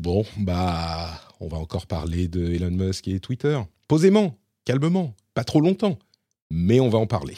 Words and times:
Bon, 0.00 0.24
bah, 0.38 1.10
on 1.40 1.48
va 1.48 1.58
encore 1.58 1.86
parler 1.86 2.26
de 2.26 2.54
Elon 2.54 2.70
Musk 2.70 3.06
et 3.06 3.20
Twitter. 3.20 3.60
Posément, 3.86 4.38
calmement, 4.64 5.14
pas 5.34 5.44
trop 5.44 5.60
longtemps, 5.60 5.98
mais 6.50 6.80
on 6.80 6.88
va 6.88 6.96
en 6.96 7.06
parler. 7.06 7.36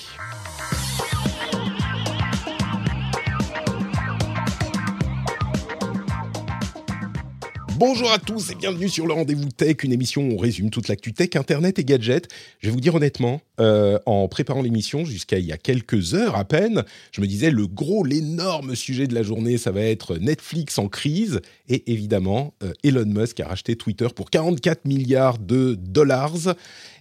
Bonjour 7.84 8.12
à 8.12 8.20
tous 8.20 8.52
et 8.52 8.54
bienvenue 8.54 8.88
sur 8.88 9.08
le 9.08 9.12
Rendez-vous 9.12 9.48
Tech, 9.48 9.82
une 9.82 9.92
émission 9.92 10.22
où 10.22 10.34
on 10.34 10.36
résume 10.36 10.70
toute 10.70 10.86
l'actu 10.86 11.12
tech, 11.12 11.30
internet 11.34 11.80
et 11.80 11.84
gadgets. 11.84 12.28
Je 12.60 12.68
vais 12.68 12.72
vous 12.72 12.80
dire 12.80 12.94
honnêtement, 12.94 13.40
euh, 13.58 13.98
en 14.06 14.28
préparant 14.28 14.62
l'émission 14.62 15.04
jusqu'à 15.04 15.40
il 15.40 15.46
y 15.46 15.50
a 15.50 15.56
quelques 15.56 16.14
heures 16.14 16.36
à 16.36 16.44
peine, 16.44 16.84
je 17.10 17.20
me 17.20 17.26
disais 17.26 17.50
le 17.50 17.66
gros, 17.66 18.04
l'énorme 18.04 18.76
sujet 18.76 19.08
de 19.08 19.16
la 19.16 19.24
journée, 19.24 19.58
ça 19.58 19.72
va 19.72 19.80
être 19.80 20.16
Netflix 20.18 20.78
en 20.78 20.86
crise 20.86 21.40
et 21.68 21.90
évidemment 21.90 22.54
euh, 22.62 22.72
Elon 22.84 23.04
Musk 23.04 23.40
a 23.40 23.48
racheté 23.48 23.74
Twitter 23.74 24.06
pour 24.14 24.30
44 24.30 24.84
milliards 24.84 25.38
de 25.38 25.74
dollars. 25.74 26.54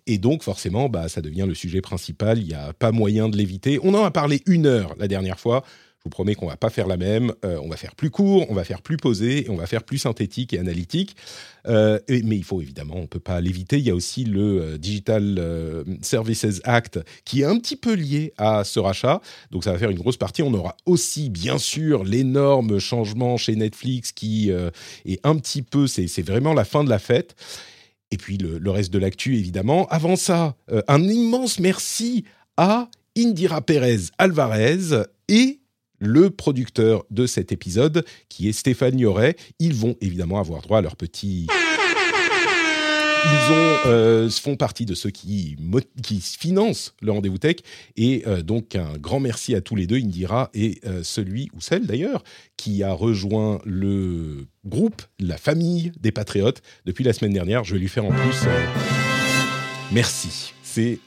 Et 0.08 0.18
donc, 0.18 0.42
forcément, 0.42 0.90
bah, 0.90 1.10
ça 1.10 1.22
devient 1.22 1.46
le 1.48 1.54
sujet 1.54 1.82
principal. 1.82 2.40
Il 2.40 2.48
n'y 2.48 2.56
a 2.56 2.74
pas 2.74 2.92
moyen 2.92 3.30
de 3.30 3.38
l'éviter. 3.38 3.80
On 3.84 3.94
en 3.94 4.04
a 4.04 4.10
parlé 4.10 4.42
une 4.48 4.66
heure 4.66 4.96
la 4.98 5.08
dernière 5.08 5.40
fois. 5.40 5.64
Je 6.02 6.06
vous 6.06 6.10
promets 6.10 6.34
qu'on 6.34 6.48
va 6.48 6.58
pas 6.58 6.72
faire 6.72 6.88
la 6.88 6.98
même. 6.98 7.32
Euh, 7.46 7.60
on 7.62 7.70
va 7.70 7.78
faire 7.78 7.94
plus 7.94 8.10
court, 8.10 8.48
on 8.50 8.56
va 8.56 8.64
faire 8.64 8.82
plus 8.82 8.98
posé, 8.98 9.46
et 9.46 9.50
on 9.52 9.56
va 9.56 9.68
faire 9.68 9.84
plus 9.84 10.00
synthétique 10.00 10.52
et 10.52 10.58
analytique. 10.58 11.16
Euh, 11.68 12.00
mais 12.10 12.38
il 12.38 12.44
faut 12.44 12.60
évidemment, 12.60 12.96
on 12.96 13.06
peut 13.06 13.20
pas 13.20 13.40
l'éviter. 13.40 13.78
Il 13.78 13.86
y 13.86 13.92
a 13.92 13.94
aussi 13.94 14.24
le 14.24 14.62
euh, 14.62 14.78
Digital 14.80 15.86
Services 16.02 16.60
Act 16.64 17.00
qui 17.24 17.42
est 17.42 17.46
un 17.46 17.60
petit 17.60 17.76
peu 17.76 17.94
lié 17.94 18.34
à 18.40 18.64
ce 18.64 18.80
rachat. 18.80 19.22
Donc 19.52 19.64
ça 19.64 19.74
va 19.74 19.78
faire 19.78 19.92
une 19.92 20.00
grosse 20.00 20.18
partie. 20.18 20.42
On 20.42 20.52
aura 20.56 20.76
aussi, 20.88 21.30
bien 21.30 21.60
sûr, 21.60 22.04
l'énorme 22.04 22.80
changement 22.80 23.38
chez 23.38 23.56
Netflix 23.56 24.12
qui 24.12 24.50
est 24.50 25.20
un 25.24 25.38
petit 25.38 25.62
peu, 25.62 25.86
c'est 25.86 26.24
vraiment 26.24 26.56
la 26.56 26.66
fin 26.66 26.84
de 26.84 26.90
la 26.90 26.98
fête. 26.98 27.36
Et 28.10 28.18
puis 28.18 28.38
le, 28.38 28.58
le 28.58 28.72
reste 28.72 28.92
de 28.92 28.98
l'actu, 28.98 29.38
évidemment. 29.38 29.86
Avant 29.90 30.16
ça, 30.16 30.56
un 30.88 31.04
immense 31.04 31.60
merci 31.60 32.26
à 32.58 32.90
Indira 33.16 33.62
Pérez 33.62 34.00
Alvarez 34.18 35.04
et 35.28 35.61
le 36.02 36.32
producteur 36.32 37.06
de 37.12 37.26
cet 37.26 37.54
épisode, 37.54 38.04
qui 38.28 38.50
est 38.50 38.54
Stéphane 38.54 39.00
Yoret. 39.00 39.38
Ils 39.60 39.76
vont 39.76 39.96
évidemment 40.02 40.40
avoir 40.40 40.62
droit 40.62 40.80
à 40.80 40.82
leur 40.82 40.98
petit... 40.98 41.48
Ils 43.24 43.54
ont, 43.54 43.78
euh, 43.86 44.30
font 44.32 44.56
partie 44.56 44.88
de 44.88 44.96
ceux 44.96 45.12
qui, 45.12 45.56
qui 46.02 46.20
financent 46.22 46.96
le 47.02 47.12
rendez-vous 47.12 47.38
tech. 47.38 47.58
Et 47.96 48.24
euh, 48.26 48.42
donc, 48.42 48.76
un 48.76 48.98
grand 48.98 49.20
merci 49.20 49.54
à 49.54 49.62
tous 49.62 49.76
les 49.76 49.86
deux, 49.86 49.98
Indira 49.98 50.50
et 50.56 50.80
euh, 50.86 51.04
celui 51.04 51.50
ou 51.54 51.62
celle 51.62 51.86
d'ailleurs, 51.86 52.24
qui 52.58 52.82
a 52.82 52.92
rejoint 52.94 53.62
le 53.64 54.48
groupe, 54.66 55.04
la 55.20 55.38
famille 55.38 55.92
des 56.00 56.12
Patriotes 56.12 56.64
depuis 56.86 57.04
la 57.04 57.14
semaine 57.14 57.34
dernière. 57.34 57.64
Je 57.64 57.76
vais 57.76 57.80
lui 57.80 57.90
faire 57.90 58.06
en 58.06 58.12
plus 58.12 58.48
merci. 59.92 60.54
C'est 60.64 61.00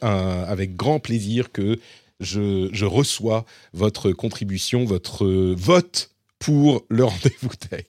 avec 0.00 0.74
grand 0.74 0.98
plaisir 0.98 1.52
que 1.52 1.78
je, 2.20 2.84
reçois 2.84 3.44
votre 3.72 4.12
contribution, 4.12 4.84
votre 4.84 5.26
vote 5.54 6.13
pour 6.44 6.84
le 6.90 7.04
rendez-vous 7.04 7.48
tech. 7.70 7.86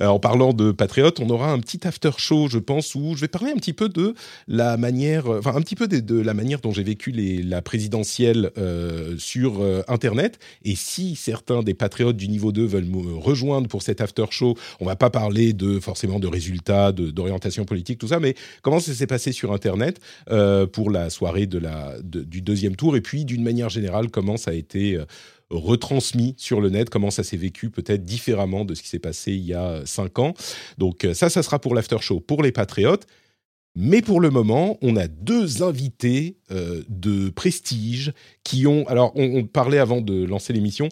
Euh, 0.00 0.06
en 0.06 0.20
parlant 0.20 0.52
de 0.52 0.70
Patriote, 0.70 1.18
on 1.18 1.28
aura 1.30 1.50
un 1.50 1.58
petit 1.58 1.84
after 1.84 2.12
show, 2.16 2.46
je 2.46 2.58
pense, 2.58 2.94
où 2.94 3.16
je 3.16 3.22
vais 3.22 3.28
parler 3.28 3.50
un 3.50 3.56
petit 3.56 3.72
peu 3.72 3.88
de 3.88 4.14
la 4.46 4.76
manière, 4.76 5.26
enfin 5.26 5.56
un 5.56 5.60
petit 5.62 5.74
peu 5.74 5.88
de, 5.88 6.20
la 6.20 6.32
manière 6.32 6.60
dont 6.60 6.70
j'ai 6.70 6.84
vécu 6.84 7.10
les, 7.10 7.42
la 7.42 7.60
présidentielle 7.60 8.52
euh, 8.56 9.16
sur 9.18 9.62
euh, 9.62 9.82
Internet. 9.88 10.38
Et 10.64 10.76
si 10.76 11.16
certains 11.16 11.64
des 11.64 11.74
patriotes 11.74 12.16
du 12.16 12.28
niveau 12.28 12.52
2 12.52 12.64
veulent 12.64 12.84
me 12.84 13.16
rejoindre 13.16 13.66
pour 13.66 13.82
cet 13.82 14.00
after 14.00 14.26
show, 14.30 14.56
on 14.78 14.86
va 14.86 14.94
pas 14.94 15.10
parler 15.10 15.52
de 15.52 15.80
forcément 15.80 16.20
de 16.20 16.28
résultats, 16.28 16.92
d'orientation 16.92 17.64
politique, 17.64 17.98
tout 17.98 18.08
ça, 18.08 18.20
mais 18.20 18.36
comment 18.62 18.78
ça 18.78 18.94
s'est 18.94 19.08
passé 19.08 19.32
sur 19.32 19.52
Internet 19.52 19.98
pour 20.72 20.90
la 20.90 21.10
soirée 21.10 21.46
de 21.46 21.58
la, 21.58 21.96
du 22.02 22.42
deuxième 22.42 22.76
tour, 22.76 22.96
et 22.96 23.00
puis 23.00 23.24
d'une 23.24 23.42
manière 23.42 23.70
générale, 23.70 24.08
comment 24.10 24.36
ça 24.36 24.52
a 24.52 24.54
été 24.54 24.98
retransmis 25.52 26.34
sur 26.38 26.60
le 26.60 26.70
net, 26.70 26.90
comment 26.90 27.10
ça 27.10 27.22
s'est 27.22 27.36
vécu 27.36 27.70
peut-être 27.70 28.04
différemment 28.04 28.64
de 28.64 28.74
ce 28.74 28.82
qui 28.82 28.88
s'est 28.88 28.98
passé 28.98 29.32
il 29.32 29.44
y 29.44 29.54
a 29.54 29.82
cinq 29.84 30.18
ans. 30.18 30.34
Donc 30.78 31.04
euh, 31.04 31.14
ça, 31.14 31.30
ça 31.30 31.42
sera 31.42 31.58
pour 31.58 31.74
l'after 31.74 31.98
show 32.00 32.20
pour 32.20 32.42
les 32.42 32.52
patriotes. 32.52 33.06
Mais 33.74 34.02
pour 34.02 34.20
le 34.20 34.30
moment, 34.30 34.78
on 34.82 34.96
a 34.96 35.08
deux 35.08 35.62
invités 35.62 36.36
euh, 36.50 36.82
de 36.88 37.30
prestige 37.30 38.12
qui 38.44 38.66
ont... 38.66 38.86
Alors, 38.86 39.12
on, 39.14 39.44
parlait 39.44 39.78
avant 39.78 40.02
de 40.02 40.24
lancer 40.24 40.52
l'émission. 40.52 40.88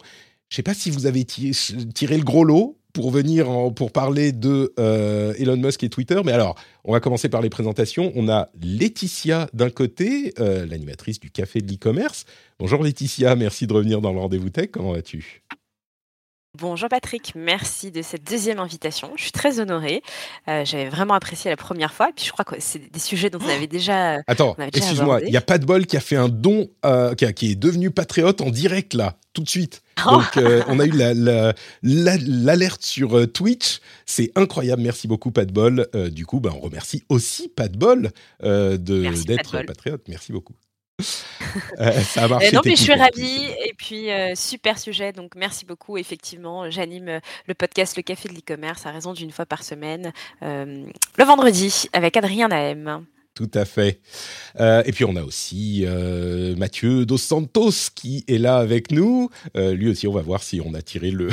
Je 0.49 0.53
ne 0.53 0.57
sais 0.57 0.63
pas 0.63 0.73
si 0.73 0.89
vous 0.89 1.05
avez 1.05 1.23
tiré 1.23 2.17
le 2.17 2.23
gros 2.23 2.43
lot 2.43 2.80
pour 2.93 3.11
venir 3.11 3.47
pour 3.75 3.91
parler 3.91 4.31
de 4.31 4.73
euh, 4.79 5.33
Elon 5.37 5.57
Musk 5.57 5.83
et 5.83 5.89
Twitter. 5.89 6.19
Mais 6.25 6.31
alors, 6.31 6.55
on 6.83 6.91
va 6.91 6.99
commencer 6.99 7.29
par 7.29 7.41
les 7.41 7.49
présentations. 7.49 8.11
On 8.15 8.29
a 8.29 8.49
Laetitia 8.61 9.47
d'un 9.53 9.69
côté, 9.69 10.33
euh, 10.39 10.65
l'animatrice 10.65 11.19
du 11.19 11.31
Café 11.31 11.61
de 11.61 11.71
l'e-commerce. 11.71 12.25
Bonjour 12.59 12.83
Laetitia, 12.83 13.35
merci 13.35 13.67
de 13.67 13.73
revenir 13.73 14.01
dans 14.01 14.13
le 14.13 14.19
rendez-vous 14.19 14.49
tech. 14.49 14.69
Comment 14.71 14.93
vas-tu? 14.93 15.41
Bonjour 16.59 16.89
Patrick, 16.89 17.33
merci 17.33 17.91
de 17.91 18.01
cette 18.01 18.29
deuxième 18.29 18.59
invitation. 18.59 19.11
Je 19.15 19.23
suis 19.23 19.31
très 19.31 19.59
honorée. 19.59 20.01
Euh, 20.49 20.65
j'avais 20.65 20.89
vraiment 20.89 21.13
apprécié 21.13 21.49
la 21.49 21.55
première 21.55 21.93
fois. 21.93 22.09
Et 22.09 22.13
puis 22.13 22.25
je 22.25 22.31
crois 22.31 22.43
que 22.43 22.55
c'est 22.59 22.91
des 22.91 22.99
sujets 22.99 23.29
dont 23.29 23.39
on 23.41 23.47
avait 23.47 23.67
déjà. 23.67 24.19
Attends, 24.27 24.55
excuse-moi, 24.59 25.21
il 25.21 25.31
n'y 25.31 25.37
a 25.37 25.41
pas 25.41 25.57
de 25.57 25.65
bol 25.65 25.85
qui 25.85 25.95
a 25.95 26.01
fait 26.01 26.17
un 26.17 26.27
don, 26.27 26.69
qui, 27.17 27.51
est 27.51 27.55
devenu 27.55 27.89
patriote 27.89 28.41
en 28.41 28.49
direct 28.49 28.93
là, 28.93 29.17
tout 29.33 29.43
de 29.43 29.49
suite. 29.49 29.81
Donc, 30.05 30.37
euh, 30.37 30.63
on 30.67 30.79
a 30.79 30.85
eu 30.85 30.93
l'alerte 31.83 32.83
sur 32.83 33.17
euh, 33.17 33.27
Twitch. 33.27 33.79
C'est 34.05 34.31
incroyable. 34.35 34.81
Merci 34.81 35.07
beaucoup, 35.07 35.31
Pat 35.31 35.51
Bol. 35.51 35.87
Euh, 35.95 36.09
du 36.09 36.25
coup, 36.25 36.39
ben, 36.39 36.51
on 36.55 36.59
remercie 36.59 37.03
aussi 37.09 37.47
Pat 37.47 37.71
Bol 37.71 38.11
d'être 38.41 39.65
patriote. 39.65 40.01
Merci 40.07 40.31
beaucoup. 40.31 40.53
Ça 41.01 42.23
a 42.23 42.27
marché. 42.27 42.51
non, 42.51 42.61
mais 42.65 42.75
je 42.75 42.83
suis 42.83 42.93
ravie. 42.93 43.47
Et 43.65 43.73
puis, 43.77 44.07
super 44.35 44.77
sujet. 44.77 45.11
Donc, 45.13 45.35
merci 45.35 45.65
beaucoup. 45.65 45.97
Effectivement, 45.97 46.69
j'anime 46.69 47.19
le 47.47 47.53
podcast 47.53 47.97
Le 47.97 48.03
Café 48.03 48.29
de 48.29 48.33
l'e-commerce 48.33 48.85
à 48.85 48.91
raison 48.91 49.13
d'une 49.13 49.31
fois 49.31 49.45
par 49.45 49.63
semaine, 49.63 50.11
le 50.41 51.23
vendredi, 51.23 51.87
avec 51.93 52.17
Adrien 52.17 52.47
Nahem. 52.47 53.05
Tout 53.33 53.49
à 53.53 53.65
fait. 53.65 53.99
Euh, 54.59 54.83
et 54.85 54.91
puis 54.91 55.05
on 55.05 55.15
a 55.15 55.23
aussi 55.23 55.83
euh, 55.85 56.55
Mathieu 56.57 57.05
Dos 57.05 57.17
Santos 57.17 57.89
qui 57.95 58.25
est 58.27 58.37
là 58.37 58.57
avec 58.57 58.91
nous. 58.91 59.29
Euh, 59.55 59.73
lui 59.73 59.89
aussi, 59.89 60.07
on 60.07 60.11
va 60.11 60.21
voir 60.21 60.43
si 60.43 60.61
on 60.63 60.73
a 60.73 60.81
tiré 60.81 61.11
le, 61.11 61.29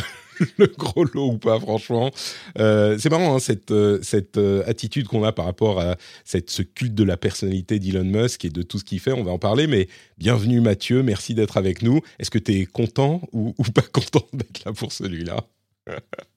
gros 0.79 1.05
lot 1.05 1.33
ou 1.33 1.39
pas, 1.39 1.59
franchement. 1.59 2.11
c'est 2.57 3.11
marrant, 3.11 3.37
hein, 3.37 3.39
cette, 3.39 3.73
cette 4.03 4.39
attitude 4.67 5.07
qu'on 5.09 5.25
a 5.25 5.33
par 5.33 5.45
rapport 5.45 5.81
à 5.81 5.97
cette, 6.25 6.51
ce 6.51 6.63
culte 6.63 6.95
de 6.95 7.05
la 7.05 7.17
personnalité 7.17 7.79
d'Elon 7.79 8.05
Musk 8.05 8.45
et 8.45 8.51
de 8.51 8.63
tout 8.63 8.79
ce 8.79 8.85
qu'il 8.85 9.01
fait. 9.01 9.13
On 9.13 9.25
va 9.25 9.33
en 9.33 9.39
parler, 9.39 9.67
mais 9.67 9.89
bienvenue 10.19 10.61
Mathieu, 10.61 11.03
merci 11.03 11.35
d'être 11.35 11.57
avec 11.57 11.83
nous. 11.83 12.01
Est-ce 12.19 12.31
que 12.31 12.39
tu 12.39 12.61
es 12.61 12.67
content 12.67 13.21
ou, 13.33 13.55
ou 13.59 13.63
pas 13.65 13.83
content 13.83 14.27
d'être 14.33 14.65
là 14.65 14.73
pour 14.73 14.93
celui-là? 14.93 15.47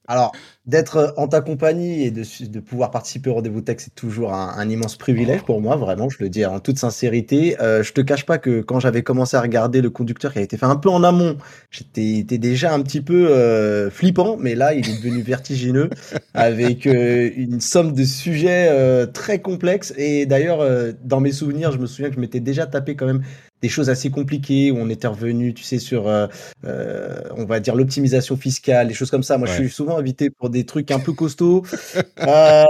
Alors, 0.08 0.32
d'être 0.66 1.14
en 1.16 1.28
ta 1.28 1.40
compagnie 1.40 2.02
et 2.02 2.10
de, 2.10 2.24
de 2.46 2.60
pouvoir 2.60 2.90
participer 2.90 3.30
au 3.30 3.34
rendez-vous 3.34 3.60
tech, 3.60 3.76
c'est 3.78 3.94
toujours 3.94 4.34
un, 4.34 4.68
immense 4.68 4.96
privilège 4.96 5.42
pour 5.42 5.60
moi, 5.60 5.76
vraiment, 5.76 6.08
je 6.08 6.18
le 6.20 6.28
dis 6.28 6.44
en 6.44 6.60
toute 6.60 6.78
sincérité. 6.78 7.56
Euh, 7.60 7.82
je 7.82 7.92
te 7.92 8.00
cache 8.00 8.26
pas 8.26 8.38
que 8.38 8.60
quand 8.60 8.80
j'avais 8.80 9.02
commencé 9.02 9.36
à 9.36 9.40
regarder 9.40 9.80
le 9.80 9.90
conducteur 9.90 10.32
qui 10.32 10.40
a 10.40 10.42
été 10.42 10.56
fait 10.56 10.66
un 10.66 10.76
peu 10.76 10.88
en 10.90 11.04
amont, 11.04 11.38
j'étais 11.70 12.24
déjà 12.24 12.74
un 12.74 12.82
petit 12.82 13.00
peu 13.00 13.30
euh, 13.30 13.90
flippant, 13.90 14.36
mais 14.38 14.54
là, 14.54 14.74
il 14.74 14.88
est 14.88 14.96
devenu 14.96 15.22
vertigineux 15.22 15.88
avec 16.34 16.86
euh, 16.86 17.30
une 17.36 17.60
somme 17.60 17.92
de 17.92 18.04
sujets 18.04 18.68
euh, 18.70 19.06
très 19.06 19.40
complexes. 19.40 19.94
Et 19.96 20.26
d'ailleurs, 20.26 20.66
dans 21.04 21.20
mes 21.20 21.32
souvenirs, 21.32 21.70
je 21.72 21.78
me 21.78 21.86
souviens 21.86 22.08
que 22.08 22.16
je 22.16 22.20
m'étais 22.20 22.40
déjà 22.40 22.66
tapé 22.66 22.96
quand 22.96 23.06
même 23.06 23.22
des 23.62 23.68
choses 23.68 23.88
assez 23.88 24.10
compliquées 24.10 24.72
où 24.72 24.76
on 24.76 24.90
était 24.90 25.06
revenu, 25.06 25.54
tu 25.54 25.62
sais, 25.62 25.78
sur, 25.78 26.08
euh, 26.08 26.26
euh, 26.64 27.20
on 27.36 27.44
va 27.44 27.60
dire, 27.60 27.76
l'optimisation 27.76 28.36
fiscale, 28.36 28.88
des 28.88 28.94
choses 28.94 29.10
comme 29.10 29.22
ça. 29.22 29.38
Moi, 29.38 29.46
je 29.46 29.54
suis 29.54 29.70
souvent 29.70 29.96
invité 29.96 30.30
pour 30.30 30.50
des 30.50 30.66
trucs 30.66 30.90
un 30.90 30.98
peu 30.98 31.12
costauds. 31.12 31.62
Euh, 32.18 32.64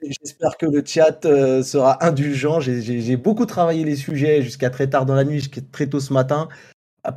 j'espère 0.00 0.56
que 0.56 0.66
le 0.66 0.82
chat 0.84 1.22
sera 1.62 2.04
indulgent. 2.04 2.60
J'ai 2.60 3.16
beaucoup 3.16 3.46
travaillé 3.46 3.84
les 3.84 3.96
sujets 3.96 4.42
jusqu'à 4.42 4.70
très 4.70 4.88
tard 4.88 5.06
dans 5.06 5.14
la 5.14 5.24
nuit, 5.24 5.38
jusqu'à 5.40 5.60
très 5.72 5.86
tôt 5.86 5.98
ce 5.98 6.12
matin, 6.12 6.48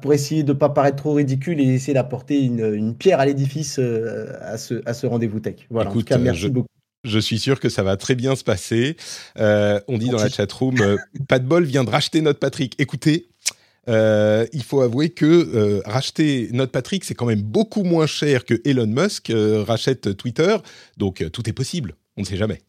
pour 0.02 0.14
essayer 0.14 0.44
de 0.44 0.54
ne 0.54 0.58
pas 0.58 0.70
paraître 0.70 0.98
trop 0.98 1.14
ridicule 1.14 1.60
et 1.60 1.64
essayer 1.64 1.94
d'apporter 1.94 2.42
une, 2.42 2.96
pierre 2.96 3.20
à 3.20 3.26
l'édifice 3.26 3.80
à 3.80 4.58
ce, 4.58 4.82
à 4.86 4.94
ce 4.94 5.06
rendez-vous 5.06 5.40
tech. 5.40 5.68
Voilà, 5.70 5.92
en 5.92 5.94
tout 5.94 6.04
cas, 6.04 6.18
merci 6.18 6.50
beaucoup. 6.50 6.75
Je 7.06 7.20
suis 7.20 7.40
sûr 7.40 7.60
que 7.60 7.70
ça 7.70 7.84
va 7.84 7.98
très 7.98 8.16
bien 8.16 8.36
se 8.36 8.44
passer. 8.44 8.98
Euh, 9.38 9.80
on 9.88 9.98
dit 9.98 10.10
dans 10.10 10.18
la 10.18 10.30
chatroom, 10.30 10.82
euh, 10.82 10.98
pas 11.28 11.40
de 11.40 11.46
bol 11.46 11.64
vient 11.64 11.84
de 11.84 11.90
racheter 11.90 12.22
notre 12.22 12.40
Patrick. 12.40 12.76
Écoutez, 12.80 13.28
euh, 13.88 14.48
il 14.54 14.64
faut 14.64 14.82
avouer 14.82 15.10
que 15.10 15.82
racheter 15.86 16.50
notre 16.52 16.72
Patrick, 16.72 17.06
c'est 17.06 17.14
quand 17.14 17.28
même 17.28 17.42
beaucoup 17.42 17.84
moins 17.84 18.08
cher 18.08 18.44
que 18.44 18.60
Elon 18.66 18.88
Musk 18.88 19.32
rachète 19.68 20.18
Twitter. 20.18 20.58
Donc 20.98 21.24
tout 21.32 21.48
est 21.50 21.54
possible. 21.54 21.96
On 22.18 22.22
ne 22.22 22.26
sait 22.26 22.38
jamais. 22.38 22.62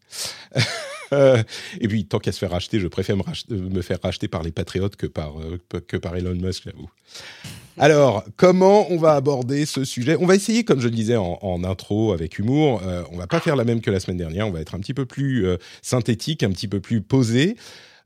Euh, 1.12 1.42
et 1.80 1.88
puis, 1.88 2.06
tant 2.06 2.18
qu'à 2.18 2.32
se 2.32 2.38
faire 2.38 2.50
racheter, 2.50 2.80
je 2.80 2.88
préfère 2.88 3.16
me, 3.16 3.82
faire 3.82 3.98
racheter 4.02 4.28
par 4.28 4.42
les 4.42 4.52
patriotes 4.52 4.96
que 4.96 5.06
par, 5.06 5.40
euh, 5.40 5.58
que 5.86 5.96
par 5.96 6.16
Elon 6.16 6.34
Musk, 6.34 6.64
j'avoue. 6.64 6.90
Alors, 7.78 8.24
comment 8.36 8.90
on 8.90 8.96
va 8.96 9.14
aborder 9.14 9.66
ce 9.66 9.84
sujet? 9.84 10.16
On 10.18 10.26
va 10.26 10.34
essayer, 10.34 10.64
comme 10.64 10.80
je 10.80 10.88
le 10.88 10.94
disais 10.94 11.16
en, 11.16 11.62
intro, 11.64 12.12
avec 12.12 12.38
humour. 12.38 12.82
Euh, 12.84 13.02
on 13.12 13.18
va 13.18 13.26
pas 13.26 13.40
faire 13.40 13.56
la 13.56 13.64
même 13.64 13.80
que 13.80 13.90
la 13.90 14.00
semaine 14.00 14.16
dernière. 14.16 14.48
On 14.48 14.50
va 14.50 14.60
être 14.60 14.74
un 14.74 14.78
petit 14.78 14.94
peu 14.94 15.04
plus 15.04 15.46
synthétique, 15.82 16.42
un 16.42 16.50
petit 16.50 16.68
peu 16.68 16.80
plus 16.80 17.02
posé. 17.02 17.56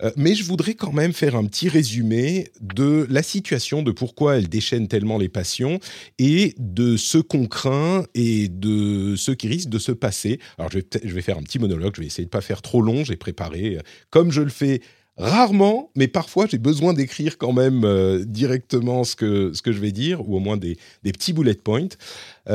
Euh, 0.03 0.11
mais 0.17 0.35
je 0.35 0.45
voudrais 0.45 0.75
quand 0.75 0.93
même 0.93 1.13
faire 1.13 1.37
un 1.37 1.45
petit 1.45 1.69
résumé 1.69 2.49
de 2.61 3.07
la 3.11 3.23
situation, 3.23 3.83
de 3.83 3.93
pourquoi 3.93 4.37
elle 4.37 4.49
déchaîne 4.49 4.89
tellement 4.89 5.19
les 5.19 5.29
passions 5.29 5.79
et 6.19 6.55
de 6.59 6.97
ce 6.97 7.19
qu'on 7.19 7.47
craint 7.47 8.05
et 8.15 8.49
de 8.49 9.15
ce 9.17 9.33
qui 9.33 9.49
risque 9.49 9.69
de 9.69 9.79
se 9.79 9.93
passer. 9.93 10.41
Alors 10.59 10.71
je 10.71 10.79
vais, 10.79 10.87
je 11.05 11.15
vais 11.15 11.23
faire 11.23 11.39
un 11.39 11.43
petit 11.43 11.59
monologue, 11.59 11.95
je 11.97 12.01
vais 12.01 12.07
essayer 12.07 12.25
de 12.25 12.31
pas 12.31 12.41
faire 12.41 12.63
trop 12.63 12.83
long, 12.83 13.05
j'ai 13.05 13.17
préparé, 13.17 13.77
euh, 13.77 13.81
comme 14.11 14.31
je 14.31 14.43
le 14.43 14.51
fais 14.51 14.81
rarement, 15.17 15.91
mais 15.97 16.09
parfois 16.09 16.47
j'ai 16.47 16.59
besoin 16.59 16.95
d'écrire 16.95 17.37
quand 17.37 17.53
même 17.53 17.85
euh, 17.85 18.25
directement 18.25 19.05
ce 19.05 19.17
que, 19.17 19.53
ce 19.53 19.61
que 19.61 19.73
je 19.73 19.79
vais 19.79 19.93
dire, 19.93 20.27
ou 20.27 20.37
au 20.37 20.41
moins 20.41 20.57
des, 20.57 20.79
des 21.03 21.13
petits 21.13 21.33
bullet 21.35 21.55
points. 21.55 21.89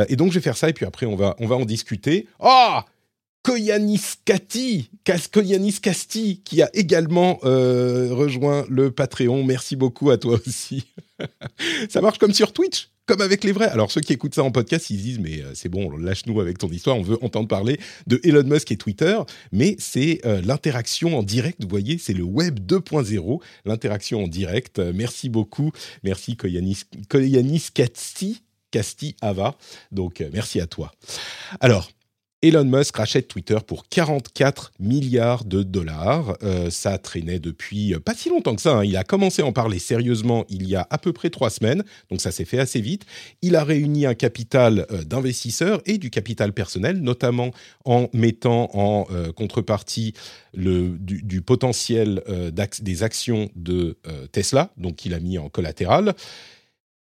et 0.09 0.15
donc 0.15 0.31
je 0.31 0.36
vais 0.39 0.44
faire 0.44 0.57
ça, 0.57 0.69
et 0.69 0.74
puis 0.74 0.86
après 0.86 1.06
on 1.06 1.15
va, 1.15 1.36
on 1.39 1.47
va 1.47 1.56
en 1.56 1.65
discuter. 1.65 2.27
Ah 2.39 2.86
Koyanis 3.45 4.15
Kati, 4.25 4.89
Koyanis 5.31 5.80
qui 6.44 6.63
a 6.63 6.69
également 6.74 7.38
euh, 7.44 8.09
rejoint 8.12 8.65
le 8.69 8.89
Patreon. 8.89 9.44
Merci 9.44 9.75
beaucoup 9.75 10.09
à 10.09 10.18
toi 10.18 10.39
aussi. 10.47 10.88
ça 11.89 12.01
marche 12.01 12.18
comme 12.18 12.33
sur 12.33 12.53
Twitch, 12.53 12.89
comme 13.06 13.21
avec 13.21 13.44
les 13.44 13.51
vrais. 13.51 13.69
Alors 13.69 13.92
ceux 13.92 14.01
qui 14.01 14.13
écoutent 14.13 14.33
ça 14.33 14.42
en 14.42 14.50
podcast, 14.50 14.89
ils 14.89 14.97
disent 14.97 15.19
mais 15.19 15.44
euh, 15.44 15.51
c'est 15.53 15.69
bon, 15.69 15.95
lâche-nous 15.95 16.42
avec 16.42 16.57
ton 16.57 16.69
histoire. 16.69 16.97
On 16.97 17.03
veut 17.03 17.19
entendre 17.24 17.47
parler 17.47 17.80
de 18.07 18.19
Elon 18.24 18.45
Musk 18.45 18.71
et 18.71 18.77
Twitter, 18.77 19.15
mais 19.51 19.75
c'est 19.77 20.21
euh, 20.25 20.42
l'interaction 20.42 21.15
en 21.15 21.21
direct. 21.21 21.62
Vous 21.62 21.69
voyez, 21.69 22.00
c'est 22.00 22.13
le 22.13 22.24
web 22.24 22.59
2.0, 22.59 23.42
l'interaction 23.65 24.24
en 24.24 24.27
direct. 24.27 24.80
merci 24.80 25.30
beaucoup, 25.30 25.71
merci 26.03 26.36
Koyanis, 26.36 26.81
Koyanis. 27.09 27.69
Casti 28.71 29.15
Ava. 29.21 29.56
Donc, 29.92 30.21
merci 30.33 30.59
à 30.59 30.68
toi. 30.68 30.92
Alors, 31.62 31.89
Elon 32.45 32.65
Musk 32.65 32.97
rachète 32.97 33.27
Twitter 33.27 33.57
pour 33.65 33.89
44 33.89 34.71
milliards 34.80 35.45
de 35.45 35.63
dollars. 35.63 36.38
Euh, 36.44 36.69
ça 36.69 37.00
traînait 37.00 37.39
depuis 37.39 37.95
euh, 37.95 38.00
pas 38.00 38.13
si 38.13 38.30
longtemps 38.30 38.56
que 38.56 38.62
ça. 38.62 38.77
Hein. 38.77 38.86
Il 38.86 38.95
a 38.97 39.03
commencé 39.03 39.42
à 39.42 39.47
en 39.47 39.51
parler 39.51 39.80
sérieusement 39.80 40.45
il 40.47 40.68
y 40.68 40.75
a 40.75 40.86
à 40.92 41.00
peu 41.00 41.12
près 41.12 41.31
trois 41.31 41.50
semaines, 41.50 41.83
donc 42.12 42.21
ça 42.21 42.30
s'est 42.30 42.45
fait 42.45 42.59
assez 42.59 42.81
vite. 42.81 43.03
Il 43.42 43.56
a 43.56 43.63
réuni 43.63 44.06
un 44.06 44.13
capital 44.13 44.86
euh, 44.92 45.03
d'investisseurs 45.03 45.81
et 45.88 45.97
du 45.97 46.12
capital 46.12 46.53
personnel, 46.53 47.01
notamment 47.01 47.50
en 47.83 48.09
mettant 48.13 48.69
en 48.74 49.07
contrepartie 49.36 50.13
le, 50.53 50.89
du, 51.00 51.42
potentiel 51.42 52.21
des 52.81 53.03
actions 53.03 53.50
de 53.56 53.97
Tesla, 54.31 54.71
donc 54.77 55.06
il 55.06 55.13
a 55.13 55.19
mis 55.19 55.38
en 55.38 55.50
collatéral. 55.50 56.13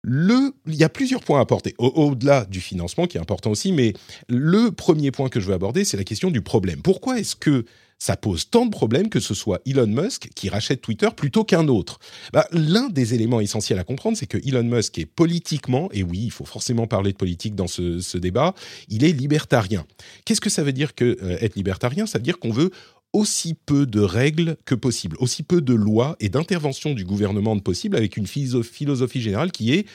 Il 0.08 0.74
y 0.74 0.84
a 0.84 0.88
plusieurs 0.88 1.22
points 1.22 1.38
à 1.38 1.42
apporter, 1.42 1.74
au-delà 1.78 2.44
du 2.46 2.60
financement 2.60 3.06
qui 3.06 3.18
est 3.18 3.20
important 3.20 3.50
aussi, 3.50 3.72
mais 3.72 3.92
le 4.28 4.70
premier 4.70 5.10
point 5.10 5.28
que 5.28 5.40
je 5.40 5.46
veux 5.46 5.54
aborder, 5.54 5.84
c'est 5.84 5.96
la 5.96 6.04
question 6.04 6.30
du 6.30 6.40
problème. 6.40 6.80
Pourquoi 6.82 7.18
est-ce 7.18 7.36
que 7.36 7.64
ça 7.98 8.16
pose 8.16 8.48
tant 8.48 8.64
de 8.64 8.70
problèmes 8.70 9.08
que 9.08 9.18
ce 9.20 9.34
soit 9.34 9.60
Elon 9.66 9.88
Musk 9.88 10.28
qui 10.34 10.48
rachète 10.48 10.80
Twitter 10.80 11.08
plutôt 11.14 11.44
qu'un 11.44 11.68
autre? 11.68 11.98
Bah, 12.32 12.46
L'un 12.52 12.88
des 12.88 13.14
éléments 13.14 13.40
essentiels 13.40 13.78
à 13.78 13.84
comprendre, 13.84 14.16
c'est 14.16 14.26
que 14.26 14.38
Elon 14.38 14.62
Musk 14.62 14.98
est 14.98 15.06
politiquement, 15.06 15.88
et 15.92 16.02
oui, 16.02 16.20
il 16.22 16.30
faut 16.30 16.44
forcément 16.44 16.86
parler 16.86 17.12
de 17.12 17.16
politique 17.16 17.54
dans 17.54 17.66
ce, 17.66 18.18
débat, 18.18 18.54
il 18.88 19.04
est 19.04 19.12
libertarien. 19.12 19.84
Qu'est-ce 20.24 20.40
que 20.40 20.50
ça 20.50 20.62
veut 20.62 20.72
dire 20.72 20.94
que 20.94 21.18
euh, 21.22 21.38
être 21.40 21.56
libertarien? 21.56 22.06
Ça 22.06 22.18
veut 22.18 22.24
dire 22.24 22.38
qu'on 22.38 22.52
veut 22.52 22.70
aussi 23.12 23.54
peu 23.54 23.86
de 23.86 24.00
règles 24.00 24.56
que 24.64 24.74
possible, 24.74 25.16
aussi 25.18 25.42
peu 25.42 25.60
de 25.60 25.74
lois 25.74 26.16
et 26.20 26.28
d'intervention 26.28 26.92
du 26.94 27.04
gouvernement 27.04 27.56
de 27.56 27.62
possible, 27.62 27.96
avec 27.96 28.16
une 28.16 28.26
philosophie 28.26 29.20
générale 29.20 29.50
qui 29.50 29.72
est 29.72 29.86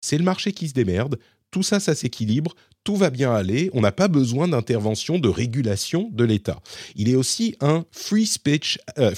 c'est 0.00 0.18
le 0.18 0.24
marché 0.24 0.52
qui 0.52 0.68
se 0.68 0.72
démerde, 0.72 1.18
tout 1.50 1.62
ça, 1.62 1.80
ça 1.80 1.94
s'équilibre, 1.94 2.54
tout 2.84 2.96
va 2.96 3.10
bien 3.10 3.32
aller, 3.32 3.70
on 3.74 3.80
n'a 3.80 3.92
pas 3.92 4.08
besoin 4.08 4.48
d'intervention, 4.48 5.18
de 5.18 5.28
régulation 5.28 6.08
de 6.12 6.24
l'État. 6.24 6.60
Il 6.96 7.08
est 7.08 7.14
aussi 7.14 7.56
un 7.60 7.84
free 7.90 8.26
speech, 8.26 8.78
euh, 8.98 9.12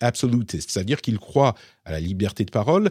absolutist, 0.00 0.70
c'est-à-dire 0.70 1.00
qu'il 1.00 1.18
croit 1.18 1.54
à 1.84 1.92
la 1.92 2.00
liberté 2.00 2.44
de 2.44 2.50
parole 2.50 2.90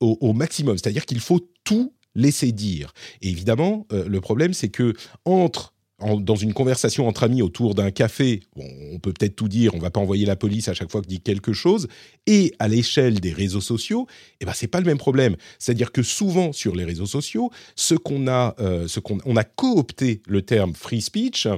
au, 0.00 0.32
maximum, 0.32 0.76
c'est-à-dire 0.76 1.06
qu'il 1.06 1.20
faut 1.20 1.48
tout 1.64 1.94
laisser 2.14 2.52
dire. 2.52 2.92
Et 3.22 3.30
évidemment, 3.30 3.86
euh, 3.92 4.06
le 4.06 4.20
problème, 4.20 4.52
c'est 4.52 4.68
que 4.68 4.94
entre 5.24 5.71
dans 6.20 6.36
une 6.36 6.52
conversation 6.52 7.08
entre 7.08 7.24
amis 7.24 7.42
autour 7.42 7.74
d'un 7.74 7.90
café, 7.90 8.40
on 8.56 8.98
peut 8.98 9.12
peut-être 9.12 9.36
tout 9.36 9.48
dire, 9.48 9.74
on 9.74 9.78
va 9.78 9.90
pas 9.90 10.00
envoyer 10.00 10.26
la 10.26 10.36
police 10.36 10.68
à 10.68 10.74
chaque 10.74 10.90
fois 10.90 11.02
que 11.02 11.06
dit 11.06 11.20
quelque 11.20 11.52
chose, 11.52 11.88
et 12.26 12.54
à 12.58 12.68
l'échelle 12.68 13.20
des 13.20 13.32
réseaux 13.32 13.60
sociaux, 13.60 14.06
eh 14.40 14.44
ben 14.44 14.52
c'est 14.54 14.66
pas 14.66 14.80
le 14.80 14.86
même 14.86 14.98
problème. 14.98 15.36
C'est-à-dire 15.58 15.92
que 15.92 16.02
souvent 16.02 16.52
sur 16.52 16.74
les 16.74 16.84
réseaux 16.84 17.06
sociaux, 17.06 17.50
euh, 17.92 18.86
on 19.24 19.36
a 19.36 19.44
coopté 19.44 20.22
le 20.26 20.42
terme 20.42 20.74
free 20.74 21.02
speech, 21.02 21.48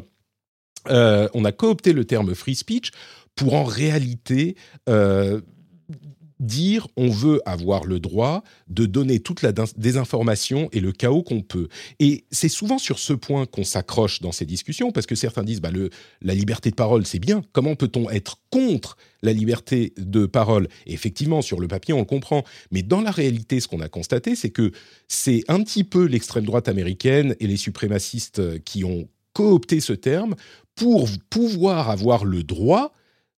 euh, 0.89 1.29
on 1.35 1.45
a 1.45 1.53
coopté 1.53 1.93
le 1.93 2.05
terme 2.05 2.35
free 2.35 2.55
speech 2.55 2.91
pour 3.35 3.55
en 3.55 3.65
réalité 3.65 4.57
euh, 4.89 5.41
dire 6.41 6.87
on 6.97 7.09
veut 7.09 7.41
avoir 7.47 7.85
le 7.85 8.01
droit 8.01 8.43
de 8.69 8.87
donner 8.87 9.21
toute 9.21 9.43
la 9.43 9.53
désinformation 9.53 10.69
et 10.73 10.81
le 10.81 10.93
chaos 10.93 11.23
qu'on 11.23 11.43
peut. 11.43 11.69
Et 12.01 12.25
c'est 12.31 12.49
souvent 12.49 12.79
sur 12.79 12.99
ce 12.99 13.13
point 13.13 13.47
qu'on 13.47 13.65
s'accroche 13.65 14.21
dans 14.21 14.33
ces 14.33 14.47
discussions, 14.47 14.93
parce 14.93 15.07
que 15.07 15.15
certains 15.15 15.45
disent 15.45 15.61
bah, 15.61 15.71
le, 15.71 15.91
la 16.23 16.35
liberté 16.35 16.71
de 16.71 16.75
parole, 16.75 17.07
c'est 17.07 17.19
bien. 17.19 17.43
Comment 17.53 17.77
peut-on 17.77 18.11
être 18.11 18.39
contre 18.51 18.97
la 19.23 19.33
liberté 19.33 19.93
de 19.97 20.27
parole? 20.27 20.69
Effectivement, 20.87 21.43
sur 21.43 21.61
le 21.61 21.69
papier, 21.69 21.95
on 21.95 22.01
le 22.01 22.05
comprend. 22.05 22.45
Mais 22.71 22.83
dans 22.83 23.01
la 23.01 23.11
réalité, 23.11 23.61
ce 23.61 23.69
qu'on 23.69 23.81
a 23.81 23.89
constaté, 23.89 24.37
c'est 24.37 24.51
que 24.51 24.73
c'est 25.09 25.45
un 25.49 25.63
petit 25.63 25.85
peu 25.85 26.05
l'extrême 26.05 26.45
droite 26.45 26.69
américaine 26.69 27.37
et 27.41 27.47
les 27.47 27.57
suprémacistes 27.57 28.63
qui 28.65 28.85
ont 28.85 29.09
coopté 29.33 29.81
ce 29.81 29.93
terme 29.93 30.35
pour 30.75 31.09
pouvoir 31.31 31.91
avoir 31.91 32.25
le 32.25 32.43
droit 32.43 32.93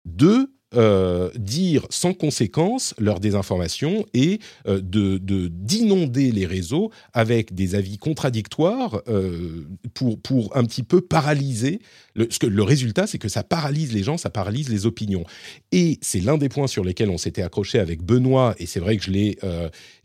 de 0.05 0.51
euh, 0.77 1.31
dire 1.37 1.87
sans 1.91 2.13
conséquence 2.13 2.95
leur 2.99 3.21
désinformation 3.21 4.05
et 4.15 4.41
euh, 4.67 4.81
de 4.81 5.19
d'inonder 5.49 6.31
les 6.33 6.47
réseaux 6.47 6.91
avec 7.13 7.55
des 7.55 7.75
avis 7.75 7.99
contradictoires 7.99 9.01
euh, 9.09 9.67
pour 9.95 10.21
pour 10.21 10.57
un 10.57 10.65
petit 10.65 10.83
peu 10.83 11.01
paralyser 11.01 11.81
le, 12.17 12.63
résultat 12.63 13.07
c'est 13.07 13.19
que 13.19 13.29
ça 13.29 13.43
paralyse 13.43 13.93
les 13.93 14.03
gens 14.03 14.17
ça 14.17 14.31
paralyse 14.31 14.69
les 14.69 14.87
opinions. 14.87 15.25
Et 15.73 15.99
c'est 16.03 16.21
l'un 16.21 16.39
des 16.39 16.49
points 16.49 16.67
sur 16.67 16.85
lesquels 16.85 17.11
on 17.11 17.19
s'était 17.19 17.43
accroché 17.43 17.79
avec 17.79 18.03
Benoît 18.03 18.55
et 18.59 18.67
c'est 18.67 18.81
vrai 18.81 18.97
que 18.97 19.05
je 19.05 19.11
l'ai 19.11 19.39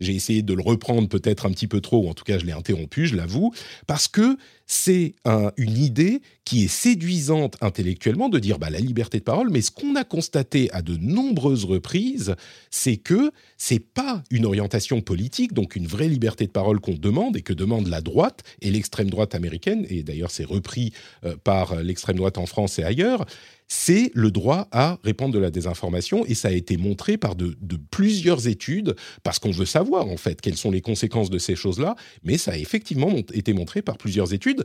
j'ai 0.00 0.14
essayé 0.14 0.42
de 0.42 0.54
le 0.54 0.62
reprendre 0.62 1.08
peut-être 1.08 1.46
un 1.46 1.50
petit 1.50 1.66
peu 1.66 1.80
trop 1.80 2.04
ou 2.04 2.08
en 2.08 2.14
tout 2.14 2.24
cas 2.24 2.38
je 2.38 2.44
l'ai 2.44 2.52
interrompu 2.52 3.06
je 3.06 3.16
l'avoue 3.16 3.52
parce 3.86 4.08
que 4.08 4.36
c'est 4.66 5.14
une 5.56 5.76
idée 5.76 6.22
qui 6.44 6.64
est 6.64 6.68
séduisante 6.68 7.56
intellectuellement 7.60 8.28
de 8.28 8.38
dire 8.38 8.58
bah, 8.58 8.70
la 8.70 8.80
liberté 8.80 9.18
de 9.18 9.22
parole, 9.22 9.50
mais 9.50 9.60
ce 9.60 9.70
qu'on 9.70 9.94
a 9.96 10.04
constaté 10.04 10.70
à 10.72 10.82
de 10.82 10.96
nombreuses 10.96 11.64
reprises, 11.64 12.34
c'est 12.70 12.96
que 12.96 13.30
c'est 13.58 13.78
pas 13.78 14.24
une 14.30 14.44
orientation 14.44 15.00
politique, 15.00 15.52
donc 15.52 15.76
une 15.76 15.86
vraie 15.86 16.08
liberté 16.08 16.46
de 16.46 16.50
parole 16.50 16.80
qu'on 16.80 16.94
demande 16.94 17.36
et 17.36 17.42
que 17.42 17.52
demande 17.52 17.86
la 17.88 18.00
droite 18.00 18.42
et 18.60 18.70
l'extrême 18.70 19.10
droite 19.10 19.34
américaine, 19.34 19.86
et 19.88 20.02
d'ailleurs 20.02 20.30
c'est 20.30 20.44
repris 20.44 20.92
euh, 21.24 21.36
par 21.44 21.76
l'extrême 21.76 22.01
droite 22.12 22.38
en 22.38 22.46
France 22.46 22.78
et 22.78 22.84
ailleurs, 22.84 23.24
c'est 23.68 24.10
le 24.14 24.30
droit 24.30 24.68
à 24.70 24.98
répandre 25.02 25.32
de 25.32 25.38
la 25.38 25.50
désinformation 25.50 26.26
et 26.26 26.34
ça 26.34 26.48
a 26.48 26.52
été 26.52 26.76
montré 26.76 27.16
par 27.16 27.34
de, 27.34 27.56
plusieurs 27.90 28.46
études 28.46 28.94
parce 29.22 29.38
qu'on 29.38 29.50
veut 29.50 29.64
savoir 29.64 30.08
en 30.08 30.18
fait 30.18 30.40
quelles 30.40 30.58
sont 30.58 30.70
les 30.70 30.82
conséquences 30.82 31.30
de 31.30 31.38
ces 31.38 31.56
choses-là, 31.56 31.94
mais 32.22 32.36
ça 32.36 32.52
a 32.52 32.56
effectivement 32.58 33.14
été 33.32 33.54
montré 33.54 33.80
par 33.80 33.96
plusieurs 33.96 34.34
études. 34.34 34.64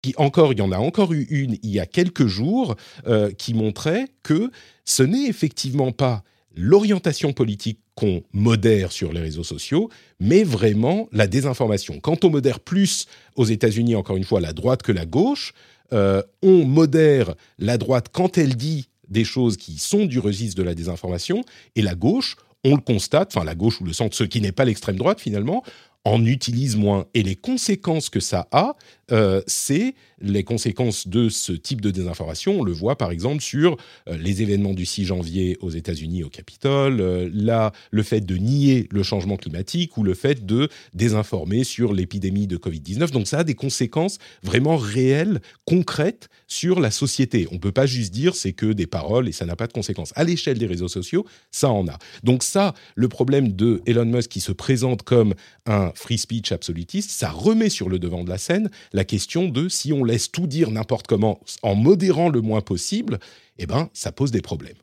Qui 0.00 0.14
encore, 0.16 0.52
il 0.52 0.58
y 0.58 0.62
en 0.62 0.72
a 0.72 0.78
encore 0.78 1.12
eu 1.12 1.26
une 1.30 1.58
il 1.62 1.70
y 1.70 1.78
a 1.78 1.86
quelques 1.86 2.26
jours 2.26 2.74
euh, 3.06 3.30
qui 3.32 3.54
montrait 3.54 4.06
que 4.22 4.50
ce 4.84 5.02
n'est 5.02 5.26
effectivement 5.26 5.92
pas 5.92 6.24
l'orientation 6.56 7.32
politique 7.32 7.80
qu'on 7.94 8.22
modère 8.32 8.92
sur 8.92 9.12
les 9.12 9.20
réseaux 9.20 9.44
sociaux, 9.44 9.90
mais 10.20 10.42
vraiment 10.42 11.08
la 11.12 11.26
désinformation. 11.26 12.00
Quand 12.00 12.24
on 12.24 12.30
modère 12.30 12.60
plus 12.60 13.06
aux 13.36 13.44
États-Unis, 13.44 13.94
encore 13.94 14.16
une 14.16 14.24
fois, 14.24 14.40
la 14.40 14.52
droite 14.52 14.82
que 14.82 14.92
la 14.92 15.04
gauche, 15.04 15.52
euh, 15.92 16.22
on 16.42 16.64
modère 16.64 17.34
la 17.58 17.78
droite 17.78 18.06
quand 18.12 18.38
elle 18.38 18.56
dit 18.56 18.88
des 19.08 19.24
choses 19.24 19.56
qui 19.56 19.78
sont 19.78 20.06
du 20.06 20.18
registre 20.18 20.56
de 20.56 20.62
la 20.62 20.74
désinformation, 20.74 21.44
et 21.76 21.82
la 21.82 21.94
gauche, 21.94 22.36
on 22.64 22.74
le 22.74 22.80
constate, 22.80 23.32
enfin 23.34 23.44
la 23.44 23.54
gauche 23.54 23.80
ou 23.80 23.84
le 23.84 23.92
centre, 23.92 24.16
ce 24.16 24.24
qui 24.24 24.40
n'est 24.40 24.52
pas 24.52 24.64
l'extrême 24.64 24.96
droite 24.96 25.20
finalement, 25.20 25.62
en 26.04 26.24
utilise 26.24 26.76
moins. 26.76 27.06
Et 27.14 27.22
les 27.22 27.36
conséquences 27.36 28.10
que 28.10 28.20
ça 28.20 28.48
a, 28.50 28.74
euh, 29.12 29.42
c'est 29.46 29.94
les 30.20 30.42
conséquences 30.44 31.06
de 31.06 31.28
ce 31.28 31.52
type 31.52 31.80
de 31.80 31.90
désinformation. 31.90 32.60
On 32.60 32.64
le 32.64 32.72
voit 32.72 32.96
par 32.96 33.10
exemple 33.10 33.42
sur 33.42 33.76
euh, 34.08 34.16
les 34.16 34.42
événements 34.42 34.72
du 34.72 34.86
6 34.86 35.04
janvier 35.04 35.56
aux 35.60 35.70
États-Unis 35.70 36.24
au 36.24 36.28
Capitole, 36.28 37.00
euh, 37.00 37.30
là, 37.32 37.72
le 37.90 38.02
fait 38.02 38.20
de 38.20 38.36
nier 38.36 38.88
le 38.90 39.02
changement 39.02 39.36
climatique 39.36 39.96
ou 39.96 40.02
le 40.02 40.14
fait 40.14 40.46
de 40.46 40.68
désinformer 40.94 41.64
sur 41.64 41.92
l'épidémie 41.92 42.46
de 42.46 42.56
Covid-19. 42.56 43.10
Donc 43.10 43.26
ça 43.26 43.40
a 43.40 43.44
des 43.44 43.54
conséquences 43.54 44.18
vraiment 44.42 44.76
réelles, 44.76 45.40
concrètes 45.66 46.28
sur 46.52 46.80
la 46.80 46.90
société. 46.90 47.48
On 47.50 47.54
ne 47.54 47.60
peut 47.60 47.72
pas 47.72 47.86
juste 47.86 48.12
dire 48.12 48.34
c'est 48.34 48.52
que 48.52 48.66
des 48.66 48.86
paroles 48.86 49.28
et 49.28 49.32
ça 49.32 49.46
n'a 49.46 49.56
pas 49.56 49.66
de 49.66 49.72
conséquences. 49.72 50.12
À 50.16 50.24
l'échelle 50.24 50.58
des 50.58 50.66
réseaux 50.66 50.88
sociaux, 50.88 51.24
ça 51.50 51.70
en 51.70 51.88
a. 51.88 51.98
Donc 52.22 52.42
ça, 52.42 52.74
le 52.94 53.08
problème 53.08 53.52
de 53.52 53.80
Elon 53.86 54.04
Musk 54.04 54.30
qui 54.30 54.40
se 54.40 54.52
présente 54.52 55.02
comme 55.02 55.34
un 55.66 55.92
free 55.94 56.18
speech 56.18 56.52
absolutiste, 56.52 57.10
ça 57.10 57.30
remet 57.30 57.70
sur 57.70 57.88
le 57.88 57.98
devant 57.98 58.22
de 58.22 58.28
la 58.28 58.38
scène 58.38 58.70
la 58.92 59.04
question 59.04 59.48
de 59.48 59.68
si 59.68 59.92
on 59.92 60.04
laisse 60.04 60.30
tout 60.30 60.46
dire 60.46 60.70
n'importe 60.70 61.06
comment 61.06 61.40
en 61.62 61.74
modérant 61.74 62.28
le 62.28 62.42
moins 62.42 62.60
possible, 62.60 63.18
eh 63.58 63.66
ben, 63.66 63.88
ça 63.94 64.12
pose 64.12 64.30
des 64.30 64.42
problèmes 64.42 64.76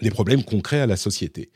des 0.00 0.10
problèmes 0.10 0.44
concrets 0.44 0.80
à 0.80 0.86
la 0.86 0.96
société. 0.96 1.50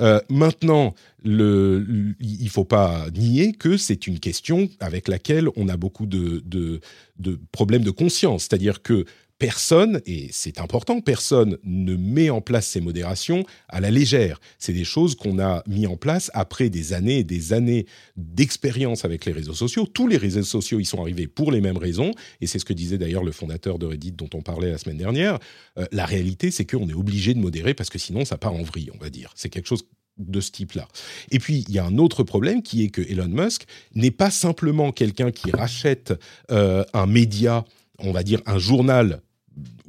Euh, 0.00 0.20
maintenant, 0.28 0.94
le, 1.24 2.14
il 2.20 2.44
ne 2.44 2.48
faut 2.48 2.64
pas 2.64 3.06
nier 3.14 3.52
que 3.52 3.76
c'est 3.76 4.06
une 4.06 4.20
question 4.20 4.68
avec 4.80 5.08
laquelle 5.08 5.48
on 5.56 5.68
a 5.68 5.76
beaucoup 5.76 6.06
de, 6.06 6.42
de, 6.44 6.80
de 7.18 7.38
problèmes 7.52 7.82
de 7.82 7.90
conscience. 7.90 8.42
C'est-à-dire 8.42 8.82
que 8.82 9.04
personne, 9.38 10.00
et 10.04 10.28
c'est 10.32 10.60
important, 10.60 11.00
personne 11.00 11.58
ne 11.62 11.94
met 11.96 12.30
en 12.30 12.40
place 12.40 12.66
ces 12.66 12.80
modérations 12.80 13.44
à 13.68 13.80
la 13.80 13.90
légère. 13.90 14.40
C'est 14.58 14.72
des 14.72 14.84
choses 14.84 15.14
qu'on 15.14 15.38
a 15.38 15.62
mis 15.66 15.86
en 15.86 15.96
place 15.96 16.30
après 16.34 16.70
des 16.70 16.92
années 16.92 17.18
et 17.18 17.24
des 17.24 17.52
années 17.52 17.86
d'expérience 18.16 19.04
avec 19.04 19.24
les 19.24 19.32
réseaux 19.32 19.54
sociaux. 19.54 19.86
Tous 19.86 20.08
les 20.08 20.16
réseaux 20.16 20.42
sociaux 20.42 20.80
y 20.80 20.84
sont 20.84 21.00
arrivés 21.00 21.28
pour 21.28 21.52
les 21.52 21.60
mêmes 21.60 21.76
raisons, 21.76 22.12
et 22.40 22.46
c'est 22.46 22.58
ce 22.58 22.64
que 22.64 22.72
disait 22.72 22.98
d'ailleurs 22.98 23.24
le 23.24 23.32
fondateur 23.32 23.78
de 23.78 23.86
Reddit 23.86 24.12
dont 24.12 24.30
on 24.34 24.42
parlait 24.42 24.70
la 24.70 24.78
semaine 24.78 24.98
dernière. 24.98 25.38
Euh, 25.78 25.86
la 25.92 26.04
réalité, 26.04 26.50
c'est 26.50 26.64
qu'on 26.64 26.88
est 26.88 26.94
obligé 26.94 27.34
de 27.34 27.38
modérer 27.38 27.74
parce 27.74 27.90
que 27.90 27.98
sinon 27.98 28.24
ça 28.24 28.38
part 28.38 28.54
en 28.54 28.62
vrille, 28.62 28.90
on 28.94 28.98
va 28.98 29.10
dire. 29.10 29.32
C'est 29.36 29.48
quelque 29.48 29.68
chose 29.68 29.84
de 30.18 30.40
ce 30.40 30.50
type-là. 30.50 30.88
Et 31.30 31.38
puis, 31.38 31.64
il 31.68 31.74
y 31.74 31.78
a 31.78 31.84
un 31.84 31.96
autre 31.98 32.24
problème 32.24 32.62
qui 32.62 32.82
est 32.82 32.88
que 32.88 33.02
Elon 33.02 33.28
Musk 33.28 33.66
n'est 33.94 34.10
pas 34.10 34.32
simplement 34.32 34.90
quelqu'un 34.90 35.30
qui 35.30 35.52
rachète 35.52 36.12
euh, 36.50 36.84
un 36.92 37.06
média, 37.06 37.64
on 38.00 38.10
va 38.10 38.24
dire 38.24 38.42
un 38.46 38.58
journal 38.58 39.22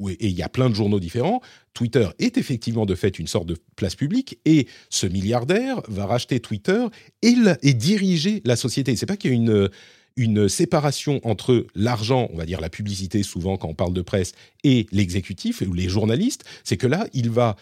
et 0.08 0.28
il 0.28 0.38
y 0.38 0.44
a 0.44 0.50
plein 0.50 0.70
de 0.70 0.76
journaux 0.76 1.00
différents, 1.00 1.42
Twitter 1.74 2.08
est 2.20 2.38
effectivement 2.38 2.86
de 2.86 2.96
fait 2.96 3.20
une 3.20 3.28
sorte 3.28 3.48
de 3.48 3.58
place 3.76 3.96
publique 3.96 4.40
et 4.46 4.68
ce 4.90 5.08
milliardaire 5.08 5.82
va 5.88 6.06
racheter 6.06 6.40
Twitter 6.40 6.86
et, 7.22 7.36
et 7.62 7.74
diriger 7.74 8.42
la 8.46 8.56
société. 8.56 8.96
C'est 8.96 9.06
pas 9.06 9.18
qu'il 9.18 9.32
y 9.32 9.50
a 9.50 9.70
une 10.18 10.50
séparation 10.50 11.22
entre 11.24 11.68
l'argent, 11.76 12.30
on 12.34 12.38
va 12.38 12.46
dire 12.46 12.62
la 12.62 12.70
publicité 12.70 13.24
souvent 13.24 13.58
quand 13.58 13.70
on 13.70 13.74
parle 13.74 13.94
de 13.94 14.02
presse, 14.02 14.34
et 14.64 14.88
l'exécutif 14.92 15.62
ou 15.62 15.74
les 15.74 15.88
journalistes, 15.88 16.44
c'est 16.64 16.78
que 16.78 16.88
là, 16.88 17.08
il 17.14 17.30
va 17.30 17.56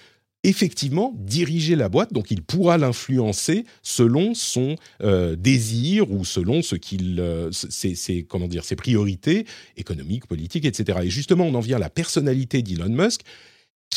effectivement 0.43 1.13
diriger 1.17 1.75
la 1.75 1.89
boîte, 1.89 2.13
donc 2.13 2.31
il 2.31 2.41
pourra 2.41 2.77
l'influencer 2.77 3.65
selon 3.81 4.33
son 4.33 4.75
euh, 5.01 5.35
désir 5.35 6.11
ou 6.11 6.25
selon 6.25 6.61
ce 6.61 6.75
qu'il, 6.75 7.19
euh, 7.19 7.51
ses, 7.51 8.25
dire, 8.47 8.63
ses 8.63 8.75
priorités 8.75 9.45
économiques, 9.75 10.27
politiques, 10.27 10.65
etc. 10.65 10.99
Et 11.03 11.09
justement, 11.09 11.45
on 11.45 11.55
en 11.55 11.59
vient 11.59 11.77
à 11.77 11.79
la 11.79 11.89
personnalité 11.89 12.61
d'Elon 12.61 12.89
Musk 12.89 13.21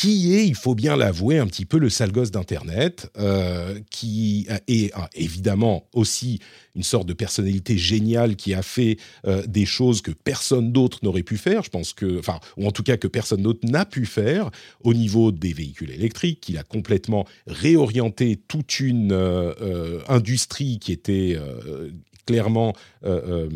qui 0.01 0.33
est, 0.33 0.47
il 0.47 0.55
faut 0.55 0.73
bien 0.73 0.97
l'avouer, 0.97 1.37
un 1.37 1.45
petit 1.45 1.63
peu 1.63 1.77
le 1.77 1.91
sale 1.91 2.11
gosse 2.11 2.31
d'Internet, 2.31 3.11
euh, 3.19 3.79
qui 3.91 4.47
est 4.67 4.91
évidemment 5.13 5.87
aussi 5.93 6.39
une 6.73 6.81
sorte 6.81 7.05
de 7.05 7.13
personnalité 7.13 7.77
géniale 7.77 8.35
qui 8.35 8.55
a 8.55 8.63
fait 8.63 8.97
euh, 9.27 9.45
des 9.45 9.67
choses 9.67 10.01
que 10.01 10.09
personne 10.09 10.71
d'autre 10.71 10.97
n'aurait 11.03 11.21
pu 11.21 11.37
faire. 11.37 11.61
Je 11.61 11.69
pense 11.69 11.93
que, 11.93 12.17
enfin, 12.17 12.39
ou 12.57 12.65
en 12.65 12.71
tout 12.71 12.81
cas 12.81 12.97
que 12.97 13.07
personne 13.07 13.43
d'autre 13.43 13.59
n'a 13.69 13.85
pu 13.85 14.07
faire 14.07 14.49
au 14.83 14.95
niveau 14.95 15.31
des 15.31 15.53
véhicules 15.53 15.91
électriques. 15.91 16.41
qu'il 16.41 16.57
a 16.57 16.63
complètement 16.63 17.27
réorienté 17.45 18.39
toute 18.47 18.79
une 18.79 19.11
euh, 19.11 19.99
industrie 20.07 20.79
qui 20.79 20.93
était 20.93 21.37
clairement, 22.31 22.73
euh, 23.03 23.21
euh, 23.27 23.49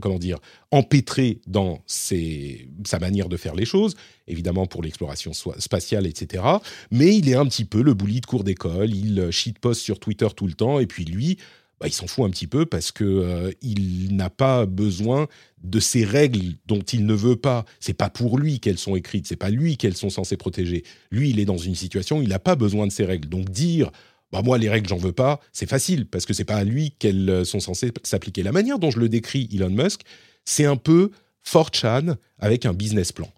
comment 0.00 0.18
dire, 0.18 0.38
empêtré 0.70 1.40
dans 1.48 1.82
sa 1.86 2.98
manière 3.00 3.28
de 3.28 3.36
faire 3.36 3.56
les 3.56 3.64
choses, 3.64 3.96
évidemment 4.28 4.66
pour 4.66 4.82
l'exploration 4.82 5.32
spatiale, 5.58 6.06
etc. 6.06 6.44
Mais 6.92 7.16
il 7.16 7.28
est 7.28 7.34
un 7.34 7.46
petit 7.46 7.64
peu 7.64 7.82
le 7.82 7.94
bully 7.94 8.20
de 8.20 8.26
cours 8.26 8.44
d'école, 8.44 8.94
il 8.94 9.18
euh, 9.18 9.30
shitpost 9.32 9.80
sur 9.80 9.98
Twitter 9.98 10.28
tout 10.36 10.46
le 10.46 10.54
temps, 10.54 10.78
et 10.78 10.86
puis 10.86 11.04
lui, 11.04 11.38
bah, 11.80 11.88
il 11.88 11.92
s'en 11.92 12.06
fout 12.06 12.24
un 12.24 12.30
petit 12.30 12.46
peu 12.46 12.66
parce 12.66 12.92
que 12.92 13.52
il 13.60 14.14
n'a 14.14 14.30
pas 14.30 14.64
besoin 14.64 15.26
de 15.64 15.80
ces 15.80 16.04
règles 16.04 16.54
dont 16.66 16.82
il 16.82 17.04
ne 17.04 17.14
veut 17.14 17.34
pas. 17.34 17.64
C'est 17.80 17.94
pas 17.94 18.10
pour 18.10 18.38
lui 18.38 18.60
qu'elles 18.60 18.78
sont 18.78 18.94
écrites, 18.94 19.26
c'est 19.26 19.34
pas 19.34 19.50
lui 19.50 19.76
qu'elles 19.76 19.96
sont 19.96 20.10
censées 20.10 20.36
protéger. 20.36 20.84
Lui, 21.10 21.30
il 21.30 21.40
est 21.40 21.44
dans 21.44 21.58
une 21.58 21.74
situation, 21.74 22.22
il 22.22 22.28
n'a 22.28 22.38
pas 22.38 22.54
besoin 22.54 22.86
de 22.86 22.92
ces 22.92 23.04
règles. 23.04 23.28
Donc 23.28 23.50
dire 23.50 23.90
bah 24.34 24.42
moi 24.42 24.58
les 24.58 24.68
règles 24.68 24.88
j'en 24.88 24.96
veux 24.96 25.12
pas, 25.12 25.40
c'est 25.52 25.68
facile 25.68 26.06
parce 26.06 26.26
que 26.26 26.34
c'est 26.34 26.44
pas 26.44 26.56
à 26.56 26.64
lui 26.64 26.90
qu'elles 26.98 27.30
euh, 27.30 27.44
sont 27.44 27.60
censées 27.60 27.92
s'appliquer. 28.02 28.42
La 28.42 28.50
manière 28.50 28.80
dont 28.80 28.90
je 28.90 28.98
le 28.98 29.08
décris 29.08 29.48
Elon 29.54 29.70
Musk, 29.70 30.00
c'est 30.44 30.64
un 30.64 30.74
peu 30.74 31.12
4chan 31.46 32.16
avec 32.40 32.66
un 32.66 32.72
business 32.72 33.12
plan. 33.12 33.28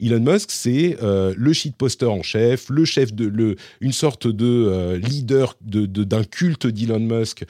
Elon 0.00 0.20
Musk, 0.20 0.52
c'est 0.52 0.96
euh, 1.02 1.34
le 1.36 1.52
shitposter 1.52 2.06
en 2.06 2.22
chef, 2.22 2.68
le 2.68 2.84
chef 2.84 3.12
de 3.12 3.26
le, 3.26 3.56
une 3.80 3.92
sorte 3.92 4.28
de 4.28 4.46
euh, 4.46 4.96
leader 4.96 5.56
de, 5.60 5.86
d'un 5.86 6.22
culte 6.22 6.68
d'Elon 6.68 7.00
Musk 7.00 7.44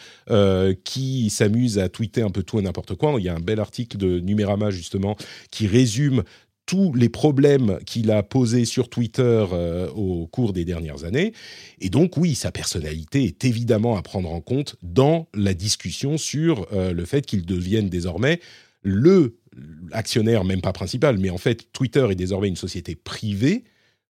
qui 0.85 1.29
s'amuse 1.29 1.79
à 1.79 1.91
tweeter 1.91 2.23
un 2.23 2.31
peu 2.31 2.43
tout 2.43 2.59
et 2.59 2.63
n'importe 2.63 2.95
quoi. 2.95 3.15
Il 3.19 3.25
y 3.25 3.29
a 3.29 3.35
un 3.35 3.41
bel 3.41 3.61
article 3.61 3.99
de 3.99 4.19
Numérama 4.19 4.71
justement 4.71 5.17
qui 5.51 5.67
résume 5.67 6.23
tous 6.67 6.95
les 6.95 7.09
problèmes 7.09 7.79
qu'il 7.85 8.11
a 8.11 8.23
posés 8.23 8.65
sur 8.65 8.89
Twitter 8.89 9.45
euh, 9.53 9.89
au 9.91 10.27
cours 10.27 10.53
des 10.53 10.65
dernières 10.65 11.05
années. 11.05 11.33
Et 11.81 11.91
donc 11.91 12.17
oui, 12.17 12.35
sa 12.35 12.51
personnalité 12.51 13.25
est 13.25 13.45
évidemment 13.45 13.97
à 13.97 14.03
prendre 14.03 14.31
en 14.31 14.41
compte 14.41 14.77
dans 14.83 15.29
la 15.35 15.55
discussion 15.55 16.17
sur 16.17 16.67
euh, 16.73 16.93
le 16.93 17.05
fait 17.05 17.27
qu'il 17.27 17.45
devienne 17.45 17.89
désormais 17.89 18.41
le 18.83 19.37
actionnaire, 19.93 20.45
même 20.45 20.61
pas 20.61 20.73
principal, 20.73 21.17
mais 21.19 21.31
en 21.31 21.39
fait 21.39 21.73
Twitter 21.73 22.07
est 22.11 22.17
désormais 22.17 22.49
une 22.49 22.57
société 22.57 22.97
privée 22.97 23.65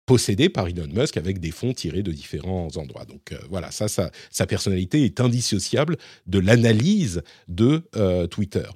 possédée 0.04 0.48
par 0.48 0.66
Elon 0.66 0.88
Musk 0.92 1.16
avec 1.16 1.38
des 1.38 1.50
fonds 1.50 1.72
tirés 1.72 2.02
de 2.02 2.12
différents 2.12 2.68
endroits. 2.76 3.04
Donc 3.04 3.32
euh, 3.32 3.38
voilà, 3.48 3.70
ça, 3.70 3.86
sa 3.88 4.46
personnalité 4.46 5.04
est 5.04 5.20
indissociable 5.20 5.96
de 6.26 6.40
l'analyse 6.40 7.22
de 7.48 7.82
Twitter. 8.26 8.66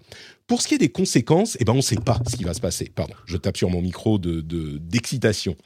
Pour 0.46 0.60
ce 0.60 0.68
qui 0.68 0.74
est 0.74 0.78
des 0.78 0.90
conséquences, 0.90 1.56
eh 1.58 1.64
ben, 1.64 1.72
on 1.72 1.76
ne 1.76 1.82
sait 1.82 1.96
pas 1.96 2.18
ce 2.28 2.36
qui 2.36 2.44
va 2.44 2.52
se 2.52 2.60
passer. 2.60 2.90
Pardon, 2.94 3.14
je 3.26 3.36
tape 3.36 3.56
sur 3.56 3.70
mon 3.70 3.80
micro 3.80 4.18
de, 4.18 4.40
d'excitation. 4.78 5.56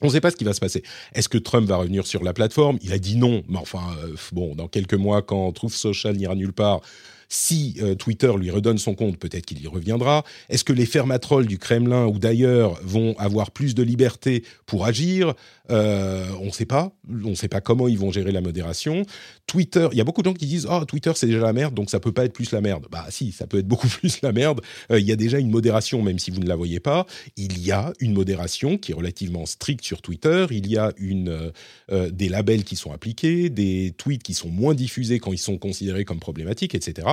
on 0.00 0.06
ne 0.06 0.12
sait 0.12 0.20
pas 0.20 0.30
ce 0.30 0.36
qui 0.36 0.44
va 0.44 0.52
se 0.52 0.60
passer. 0.60 0.82
Est-ce 1.14 1.28
que 1.28 1.38
Trump 1.38 1.66
va 1.66 1.76
revenir 1.76 2.06
sur 2.06 2.22
la 2.22 2.32
plateforme? 2.32 2.78
Il 2.82 2.92
a 2.92 2.98
dit 2.98 3.16
non, 3.16 3.42
mais 3.48 3.58
enfin, 3.58 3.96
euh, 4.04 4.14
bon, 4.32 4.54
dans 4.54 4.68
quelques 4.68 4.94
mois, 4.94 5.22
quand 5.22 5.50
Truth 5.52 5.72
Social 5.72 6.16
n'ira 6.16 6.36
nulle 6.36 6.52
part, 6.52 6.80
si 7.28 7.76
euh, 7.80 7.94
Twitter 7.94 8.32
lui 8.38 8.50
redonne 8.50 8.78
son 8.78 8.94
compte, 8.94 9.18
peut-être 9.18 9.46
qu'il 9.46 9.60
y 9.60 9.66
reviendra. 9.66 10.24
Est-ce 10.48 10.62
que 10.62 10.72
les 10.72 10.86
fermatrolls 10.86 11.46
du 11.46 11.58
Kremlin 11.58 12.06
ou 12.06 12.18
d'ailleurs 12.18 12.78
vont 12.82 13.16
avoir 13.18 13.50
plus 13.50 13.74
de 13.74 13.82
liberté 13.82 14.44
pour 14.66 14.86
agir? 14.86 15.34
Euh, 15.70 16.26
On 16.40 16.46
ne 16.46 16.50
sait 16.50 16.66
pas. 16.66 16.92
On 17.08 17.30
ne 17.30 17.34
sait 17.34 17.48
pas 17.48 17.60
comment 17.60 17.88
ils 17.88 17.98
vont 17.98 18.10
gérer 18.10 18.32
la 18.32 18.40
modération. 18.40 19.02
Twitter, 19.46 19.88
il 19.92 19.98
y 19.98 20.00
a 20.00 20.04
beaucoup 20.04 20.22
de 20.22 20.28
gens 20.28 20.34
qui 20.34 20.46
disent 20.46 20.66
oh 20.70 20.84
Twitter 20.84 21.12
c'est 21.14 21.26
déjà 21.26 21.40
la 21.40 21.52
merde, 21.52 21.74
donc 21.74 21.90
ça 21.90 22.00
peut 22.00 22.12
pas 22.12 22.24
être 22.24 22.32
plus 22.32 22.50
la 22.52 22.60
merde. 22.60 22.86
Bah 22.90 23.06
si, 23.10 23.32
ça 23.32 23.46
peut 23.46 23.58
être 23.58 23.68
beaucoup 23.68 23.88
plus 24.00 24.20
la 24.22 24.32
merde. 24.32 24.60
Euh, 24.90 24.98
il 24.98 25.06
y 25.06 25.12
a 25.12 25.16
déjà 25.16 25.38
une 25.38 25.50
modération, 25.50 26.02
même 26.02 26.18
si 26.18 26.30
vous 26.30 26.40
ne 26.40 26.48
la 26.48 26.56
voyez 26.56 26.80
pas. 26.80 27.06
Il 27.36 27.64
y 27.64 27.72
a 27.72 27.92
une 28.00 28.12
modération 28.12 28.78
qui 28.78 28.92
est 28.92 28.94
relativement 28.94 29.46
stricte 29.46 29.84
sur 29.84 30.02
Twitter. 30.02 30.46
Il 30.50 30.66
y 30.66 30.76
a 30.76 30.92
une 30.96 31.52
des 31.90 32.28
labels 32.28 32.64
qui 32.64 32.76
sont 32.76 32.92
appliqués, 32.92 33.50
des 33.50 33.94
tweets 33.96 34.22
qui 34.22 34.34
sont 34.34 34.48
moins 34.48 34.74
diffusés 34.74 35.18
quand 35.18 35.32
ils 35.32 35.38
sont 35.38 35.58
considérés 35.58 36.04
comme 36.04 36.20
problématiques, 36.20 36.74
etc. 36.74 37.08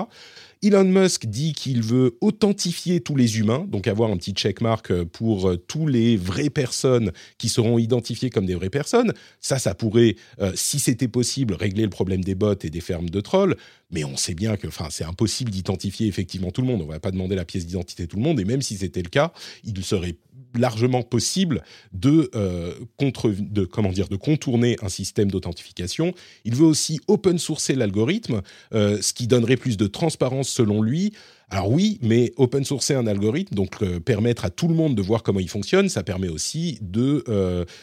Elon 0.64 0.84
Musk 0.84 1.26
dit 1.26 1.54
qu'il 1.54 1.82
veut 1.82 2.20
authentifier 2.22 3.02
tous 3.02 3.16
les 3.16 3.40
humains, 3.40 3.66
donc 3.68 3.88
avoir 3.88 4.12
un 4.12 4.18
petit 4.18 4.34
checkmark 4.34 4.92
euh, 4.92 5.06
pour 5.06 5.50
euh, 5.50 5.58
tous 5.58 5.88
les 5.88 6.18
vraies 6.18 6.52
personnes 6.52 7.12
qui 7.40 7.50
seront 7.50 7.80
identifiées 7.80 8.30
comme 8.30 8.46
des 8.46 8.54
vraies 8.54 8.70
personnes. 8.70 9.12
Ça, 9.40 9.58
ça 9.58 9.74
pourrait, 9.74 10.18
euh, 10.40 10.52
si 10.54 10.78
c'était 10.78 11.08
possible, 11.08 11.56
régler 11.56 11.82
le 11.82 11.90
problème 11.90 12.24
des 12.24 12.36
bots 12.36 12.54
et 12.62 12.70
des 12.70 12.80
fermes 12.80 13.10
de 13.10 13.22
trolls. 13.22 13.56
Mais 13.90 14.04
on 14.04 14.16
sait 14.16 14.36
bien 14.36 14.56
que, 14.56 14.68
c'est 14.92 15.04
impossible 15.04 15.50
d'identifier 15.50 16.06
effectivement 16.06 16.52
tout 16.52 16.62
le 16.62 16.68
monde. 16.68 16.82
On 16.82 16.86
ne 16.86 16.92
va 16.92 17.00
pas 17.00 17.12
demander 17.12 17.36
la 17.36 17.44
pièce 17.44 17.66
d'identité 17.66 18.04
de 18.04 18.10
tout 18.10 18.18
le 18.18 18.24
monde. 18.24 18.40
Et 18.40 18.46
même 18.46 18.62
si 18.62 18.78
c'était 18.78 19.02
le 19.02 19.10
cas, 19.10 19.34
il 19.64 19.84
serait 19.84 20.16
largement 20.56 21.02
possible 21.02 21.64
de, 21.94 22.30
euh, 22.36 22.74
contre, 22.98 23.30
de, 23.30 23.66
comment 23.66 23.92
dire, 23.92 24.08
de 24.08 24.16
contourner 24.16 24.78
un 24.82 24.90
système 24.90 25.32
d'authentification. 25.32 26.14
Il 26.46 26.56
veut 26.56 26.66
aussi 26.66 27.00
open 27.08 27.38
sourcer 27.38 27.76
l'algorithme, 27.76 28.42
euh, 28.74 29.02
ce 29.02 29.14
qui 29.14 29.28
donnerait 29.28 29.58
plus 29.58 29.78
de 29.78 29.88
transparence 29.88 30.50
selon 30.50 30.82
lui. 30.82 31.14
Alors 31.50 31.70
oui, 31.70 32.00
mais 32.02 32.32
open 32.38 32.64
sourcer 32.64 32.94
un 32.94 33.08
algorithme, 33.08 33.56
donc 33.56 33.82
euh, 33.82 34.00
permettre 34.00 34.46
à 34.46 34.50
tout 34.50 34.70
le 34.70 34.74
monde 34.74 34.96
de 34.96 35.02
voir 35.02 35.22
comment 35.22 35.42
il 35.42 35.50
fonctionne, 35.50 35.90
ça 35.90 36.02
permet 36.02 36.30
aussi 36.30 36.80
de 36.82 37.26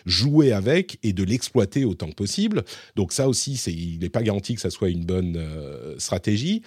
jouer 0.07 0.53
avec 0.53 0.99
et 1.03 1.13
de 1.13 1.23
l'exploiter 1.23 1.85
autant 1.85 2.09
que 2.09 2.15
possible. 2.15 2.65
Donc 2.97 3.13
ça 3.13 3.29
aussi, 3.29 3.55
il 3.67 3.99
n'est 4.01 4.09
pas 4.09 4.23
garanti 4.23 4.55
que 4.55 4.61
ça 4.61 4.71
soit 4.71 4.89
une 4.89 5.05
bonne 5.05 5.39
stratégie. 5.99 6.63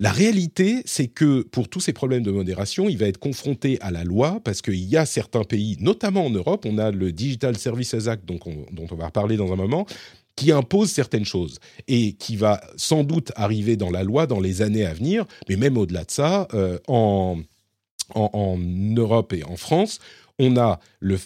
La 0.00 0.12
réalité, 0.12 0.80
c'est 0.86 1.08
que 1.08 1.42
pour 1.42 1.68
tous 1.68 1.80
ces 1.80 1.92
problèmes 1.92 2.22
de 2.22 2.30
modération, 2.30 2.88
il 2.88 2.96
va 2.96 3.06
être 3.06 3.18
confronté 3.18 3.78
à 3.82 3.90
la 3.90 4.02
loi 4.02 4.40
parce 4.42 4.62
qu'il 4.62 4.82
y 4.82 4.96
a 4.96 5.04
certains 5.04 5.44
pays, 5.44 5.76
notamment 5.78 6.24
en 6.24 6.30
Europe, 6.30 6.64
on 6.66 6.78
a 6.78 6.90
le 6.90 7.12
Digital 7.12 7.58
Services 7.58 8.08
Act, 8.08 8.24
dont 8.24 8.40
on 8.42 8.94
va 8.94 9.06
reparler 9.06 9.36
dans 9.36 9.52
un 9.52 9.56
moment, 9.56 9.84
qui 10.36 10.52
impose 10.52 10.90
certaines 10.90 11.26
choses 11.26 11.58
et 11.86 12.14
qui 12.14 12.36
va 12.36 12.62
sans 12.76 13.04
doute 13.04 13.30
arriver 13.36 13.76
dans 13.76 13.90
la 13.90 14.02
loi 14.02 14.26
dans 14.26 14.40
les 14.40 14.62
années 14.62 14.86
à 14.86 14.94
venir, 14.94 15.26
mais 15.50 15.56
même 15.56 15.76
au-delà 15.76 16.04
de 16.04 16.10
ça, 16.10 16.48
euh, 16.54 16.78
en, 16.88 17.36
Europe 18.96 19.34
et 19.34 19.44
en 19.44 19.56
France, 19.56 19.98
on 20.38 20.56
a 20.56 20.80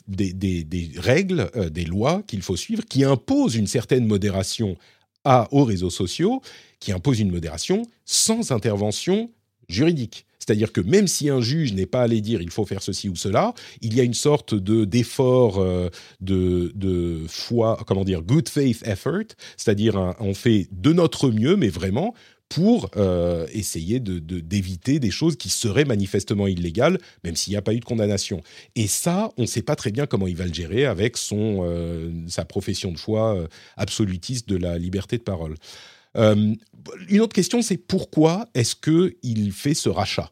des, 0.09 0.91
règles, 0.97 1.49
euh, 1.55 1.71
des 1.71 1.85
lois 1.85 2.25
qu'il 2.27 2.43
faut 2.43 2.57
suivre 2.57 2.85
qui 2.85 3.05
imposent 3.05 3.55
une 3.55 3.69
certaine 3.69 4.05
modération 4.05 4.77
à, 5.25 5.49
aux 5.53 5.65
réseaux 5.65 5.91
sociaux, 5.91 6.43
qui 6.81 6.93
imposent 6.93 7.21
une 7.21 7.31
modération 7.31 7.83
sans 8.05 8.53
intervention 8.53 9.31
juridique. 9.69 10.27
C'est-à-dire 10.39 10.73
que 10.73 10.83
même 10.83 11.07
si 11.07 11.31
un 11.31 11.41
juge 11.41 11.73
n'est 11.73 11.87
pas 11.87 12.03
allé 12.03 12.21
dire 12.21 12.43
il 12.43 12.51
faut 12.51 12.67
faire 12.67 12.83
ceci 12.83 13.09
ou 13.09 13.17
cela, 13.17 13.55
il 13.81 13.95
y 13.95 14.01
a 14.01 14.03
une 14.03 14.13
sorte 14.13 14.55
de 14.55 14.85
d'effort 14.85 15.59
euh, 15.59 15.89
de, 16.21 16.71
de 16.75 17.23
foi, 17.29 17.79
comment 17.87 18.05
dire, 18.05 18.21
good 18.21 18.49
faith 18.51 18.87
effort, 18.87 19.33
c'est-à-dire 19.57 20.15
on 20.21 20.35
fait 20.35 20.69
de 20.71 20.93
notre 20.93 21.31
mieux, 21.31 21.57
mais 21.57 21.71
vraiment 21.71 22.15
pour 22.55 22.89
euh, 22.97 23.49
essayer 23.53 23.99
de, 23.99 24.21
d'éviter 24.21 25.01
des 25.01 25.11
choses 25.11 25.35
qui 25.35 25.49
seraient 25.49 25.85
manifestement 25.85 26.47
illégales, 26.47 26.99
même 27.25 27.35
s'il 27.35 27.51
n'y 27.51 27.57
a 27.57 27.63
pas 27.63 27.75
eu 27.75 27.81
de 27.81 27.85
condamnation. 27.85 28.43
Et 28.77 28.87
ça, 28.87 29.31
on 29.37 29.43
ne 29.43 29.47
sait 29.47 29.63
pas 29.63 29.75
très 29.75 29.91
bien 29.91 30.07
comment 30.07 30.29
il 30.29 30.37
va 30.37 30.47
le 30.47 30.55
gérer 30.55 30.85
avec 30.85 31.17
son, 31.17 31.63
euh, 31.65 32.13
sa 32.29 32.45
profession 32.45 32.93
de 32.93 32.99
foi 32.99 33.49
absolutiste 33.77 34.49
de 34.49 34.57
la 34.57 34.79
liberté 34.79 35.19
de 35.19 35.25
parole. 35.25 35.57
Euh, 36.17 36.55
une 37.09 37.21
autre 37.21 37.35
question, 37.35 37.61
c'est 37.61 37.77
pourquoi 37.77 38.47
est-ce 38.55 38.77
qu'il 38.77 39.51
fait 39.51 39.75
ce 39.75 39.89
rachat? 39.89 40.31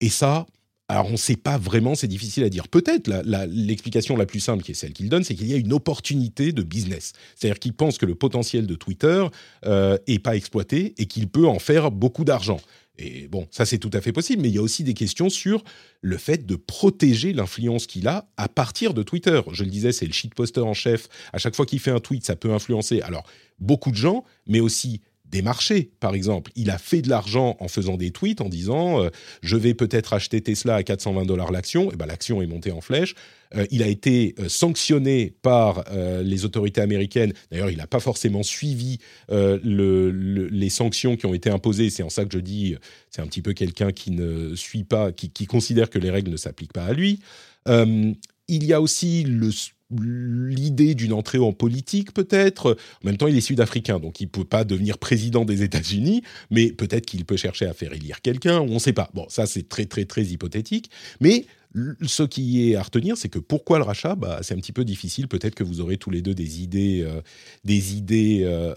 Et 0.00 0.08
ça, 0.08 0.46
alors 0.88 1.06
on 1.06 1.12
ne 1.12 1.16
sait 1.16 1.36
pas 1.36 1.58
vraiment, 1.58 1.94
c'est 1.94 2.06
difficile 2.06 2.44
à 2.44 2.48
dire. 2.48 2.68
Peut-être 2.68 3.10
l'explication 3.48 4.16
la, 4.16 4.26
plus 4.26 4.40
simple, 4.40 4.62
qui 4.62 4.72
est 4.72 4.74
celle 4.74 4.92
qu'il 4.92 5.08
donne, 5.08 5.24
c'est 5.24 5.34
qu'il 5.34 5.48
y 5.48 5.54
a 5.54 5.56
une 5.56 5.72
opportunité 5.72 6.52
de 6.52 6.62
business. 6.62 7.12
C'est-à-dire 7.34 7.58
qu'il 7.58 7.72
pense 7.72 7.98
que 7.98 8.06
le 8.06 8.14
potentiel 8.14 8.66
de 8.66 8.74
Twitter 8.74 9.26
n'est 9.64 9.70
euh, 9.70 10.18
pas 10.22 10.36
exploité 10.36 10.94
et 10.98 11.06
qu'il 11.06 11.28
peut 11.28 11.46
en 11.46 11.58
faire 11.58 11.90
beaucoup 11.90 12.24
d'argent. 12.24 12.60
Et 12.98 13.28
bon, 13.28 13.46
ça 13.50 13.66
c'est 13.66 13.78
tout 13.78 13.90
à 13.92 14.00
fait 14.00 14.12
possible, 14.12 14.42
mais 14.42 14.48
il 14.48 14.54
y 14.54 14.58
a 14.58 14.62
aussi 14.62 14.84
des 14.84 14.94
questions 14.94 15.28
sur 15.28 15.62
le 16.00 16.16
fait 16.16 16.46
de 16.46 16.56
protéger 16.56 17.32
l'influence 17.32 17.86
qu'il 17.86 18.08
a 18.08 18.28
à 18.36 18.48
partir 18.48 18.94
de 18.94 19.02
Twitter. 19.02 19.40
Je 19.52 19.64
le 19.64 19.70
disais, 19.70 19.92
c'est 19.92 20.06
le 20.06 20.12
shitposter 20.12 20.60
en 20.60 20.72
chef. 20.72 21.08
À 21.32 21.38
chaque 21.38 21.56
fois 21.56 21.66
qu'il 21.66 21.80
fait 21.80 21.90
un 21.90 22.00
tweet, 22.00 22.24
ça 22.24 22.36
peut 22.36 22.52
influencer. 22.52 23.02
Alors, 23.02 23.24
beaucoup 23.58 23.90
de 23.90 23.96
gens, 23.96 24.24
mais 24.46 24.60
aussi 24.60 25.02
des 25.30 25.42
marchés, 25.42 25.90
par 26.00 26.14
exemple. 26.14 26.52
Il 26.56 26.70
a 26.70 26.78
fait 26.78 27.02
de 27.02 27.08
l'argent 27.08 27.56
en 27.60 27.68
faisant 27.68 27.96
des 27.96 28.10
tweets 28.10 28.40
en 28.40 28.48
disant 28.48 29.02
euh, 29.02 29.10
je 29.42 29.56
vais 29.56 29.74
peut-être 29.74 30.12
acheter 30.12 30.40
Tesla 30.40 30.76
à 30.76 30.82
420 30.82 31.24
dollars 31.24 31.50
l'action. 31.50 31.90
Et 31.92 31.96
ben 31.96 32.06
l'action 32.06 32.42
est 32.42 32.46
montée 32.46 32.72
en 32.72 32.80
flèche. 32.80 33.14
Euh, 33.54 33.66
il 33.70 33.82
a 33.82 33.86
été 33.86 34.34
euh, 34.38 34.48
sanctionné 34.48 35.34
par 35.42 35.84
les 36.22 36.44
autorités 36.44 36.80
américaines. 36.80 37.32
D'ailleurs, 37.50 37.70
il 37.70 37.78
n'a 37.78 37.86
pas 37.86 38.00
forcément 38.00 38.42
suivi 38.42 38.98
les 39.28 40.70
sanctions 40.70 41.16
qui 41.16 41.26
ont 41.26 41.34
été 41.34 41.50
imposées. 41.50 41.90
C'est 41.90 42.02
en 42.02 42.10
ça 42.10 42.24
que 42.24 42.32
je 42.32 42.38
dis 42.38 42.76
c'est 43.10 43.22
un 43.22 43.26
petit 43.26 43.42
peu 43.42 43.52
quelqu'un 43.52 43.92
qui 43.92 44.10
ne 44.10 44.54
suit 44.54 44.84
pas, 44.84 45.12
qui, 45.12 45.46
considère 45.46 45.90
que 45.90 45.98
les 45.98 46.10
règles 46.10 46.30
ne 46.30 46.36
s'appliquent 46.36 46.72
pas 46.72 46.84
à 46.84 46.92
lui. 46.92 47.20
il 47.68 48.64
y 48.64 48.72
a 48.72 48.80
aussi 48.80 49.24
le 49.24 49.50
l'idée 49.90 50.94
d'une 50.94 51.12
entrée 51.12 51.38
en 51.38 51.52
politique 51.52 52.12
peut-être. 52.12 52.76
En 53.02 53.06
même 53.06 53.16
temps, 53.16 53.28
il 53.28 53.36
est 53.36 53.40
sud-africain, 53.40 54.00
donc 54.00 54.20
il 54.20 54.24
ne 54.24 54.30
peut 54.30 54.44
pas 54.44 54.64
devenir 54.64 54.98
président 54.98 55.44
des 55.44 55.62
États-Unis, 55.62 56.22
mais 56.50 56.72
peut-être 56.72 57.06
qu'il 57.06 57.24
peut 57.24 57.36
chercher 57.36 57.66
à 57.66 57.72
faire 57.72 57.92
élire 57.92 58.20
quelqu'un, 58.20 58.60
on 58.60 58.74
ne 58.74 58.78
sait 58.78 58.92
pas. 58.92 59.10
Bon, 59.14 59.26
ça 59.28 59.46
c'est 59.46 59.68
très 59.68 59.86
très 59.86 60.04
très 60.04 60.24
hypothétique, 60.24 60.90
mais 61.20 61.46
ce 62.02 62.22
qui 62.22 62.70
est 62.70 62.76
à 62.76 62.82
retenir, 62.82 63.16
c'est 63.16 63.28
que 63.28 63.38
pourquoi 63.38 63.78
le 63.78 63.84
rachat? 63.84 64.14
Bah, 64.14 64.40
C'est 64.42 64.54
un 64.54 64.58
petit 64.58 64.72
peu 64.72 64.84
difficile. 64.84 65.28
Peut-être 65.28 65.54
que 65.54 65.64
vous 65.64 65.80
aurez 65.80 65.98
tous 65.98 66.10
les 66.10 66.22
deux 66.22 66.34
des 66.34 66.62
idées, 66.62 67.02
euh, 67.02 67.20
des 67.64 67.96
idées 67.96 68.42
euh, 68.44 68.74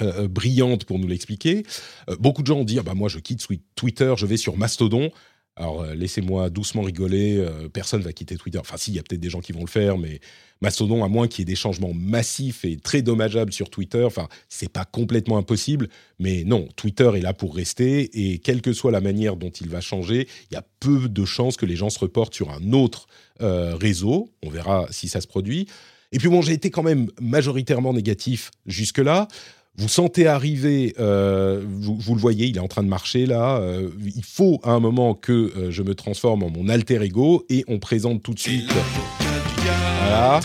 euh, 0.00 0.28
brillantes 0.28 0.84
pour 0.84 0.98
nous 0.98 1.08
l'expliquer. 1.08 1.64
beaucoup 2.18 2.42
de 2.42 2.46
gens 2.46 2.58
ont 2.58 2.64
dit 2.64 2.78
ah 2.78 2.82
bah, 2.82 2.94
moi 2.94 3.08
je 3.08 3.18
quitte 3.18 3.46
Twitter, 3.74 4.14
je 4.16 4.26
vais 4.26 4.36
sur 4.36 4.56
Mastodon. 4.56 5.10
Alors 5.56 5.82
euh, 5.82 5.94
laissez-moi 5.94 6.50
doucement 6.50 6.82
rigoler, 6.82 7.36
euh, 7.38 7.68
personne 7.68 8.02
va 8.02 8.12
quitter 8.12 8.36
Twitter. 8.36 8.58
Enfin 8.58 8.76
si, 8.76 8.90
il 8.90 8.96
y 8.96 8.98
a 8.98 9.02
peut-être 9.02 9.20
des 9.20 9.30
gens 9.30 9.40
qui 9.40 9.52
vont 9.52 9.60
le 9.60 9.68
faire, 9.68 9.98
mais 9.98 10.20
Mastodon, 10.60 11.04
à 11.04 11.08
moins 11.08 11.28
qu'il 11.28 11.40
y 11.40 11.42
ait 11.42 11.52
des 11.52 11.54
changements 11.54 11.92
massifs 11.94 12.64
et 12.64 12.76
très 12.76 13.02
dommageables 13.02 13.52
sur 13.52 13.70
Twitter, 13.70 14.02
enfin 14.02 14.28
c'est 14.48 14.68
pas 14.68 14.84
complètement 14.84 15.38
impossible, 15.38 15.88
mais 16.18 16.42
non, 16.44 16.68
Twitter 16.74 17.10
est 17.16 17.20
là 17.20 17.34
pour 17.34 17.54
rester 17.54 18.32
et 18.32 18.38
quelle 18.38 18.62
que 18.62 18.72
soit 18.72 18.90
la 18.90 19.00
manière 19.00 19.36
dont 19.36 19.50
il 19.50 19.68
va 19.68 19.80
changer, 19.80 20.26
il 20.50 20.54
y 20.54 20.56
a 20.56 20.64
peu 20.80 21.08
de 21.08 21.24
chances 21.24 21.56
que 21.56 21.66
les 21.66 21.76
gens 21.76 21.90
se 21.90 21.98
reportent 21.98 22.34
sur 22.34 22.50
un 22.50 22.72
autre 22.72 23.06
euh, 23.40 23.76
réseau. 23.76 24.30
On 24.42 24.50
verra 24.50 24.86
si 24.90 25.08
ça 25.08 25.20
se 25.20 25.26
produit. 25.26 25.68
Et 26.12 26.18
puis 26.18 26.28
bon, 26.28 26.42
j'ai 26.42 26.52
été 26.52 26.70
quand 26.70 26.82
même 26.82 27.10
majoritairement 27.20 27.92
négatif 27.92 28.50
jusque-là 28.66 29.28
vous 29.76 29.88
sentez 29.88 30.26
arriver, 30.28 30.94
euh, 31.00 31.64
vous, 31.66 32.14
le 32.14 32.20
voyez, 32.20 32.46
il 32.46 32.56
est 32.56 32.60
en 32.60 32.68
train 32.68 32.84
de 32.84 32.88
marcher 32.88 33.26
là. 33.26 33.56
Euh, 33.56 33.90
il 34.14 34.24
faut 34.24 34.60
à 34.62 34.70
un 34.70 34.80
moment 34.80 35.14
que 35.14 35.32
euh, 35.32 35.70
je 35.70 35.82
me 35.82 35.94
transforme 35.94 36.44
en 36.44 36.50
mon 36.50 36.68
alter 36.68 37.02
ego 37.02 37.44
et 37.48 37.64
on 37.66 37.78
présente 37.80 38.22
tout 38.22 38.34
de 38.34 38.38
suite. 38.38 38.70
Là, 40.14 40.40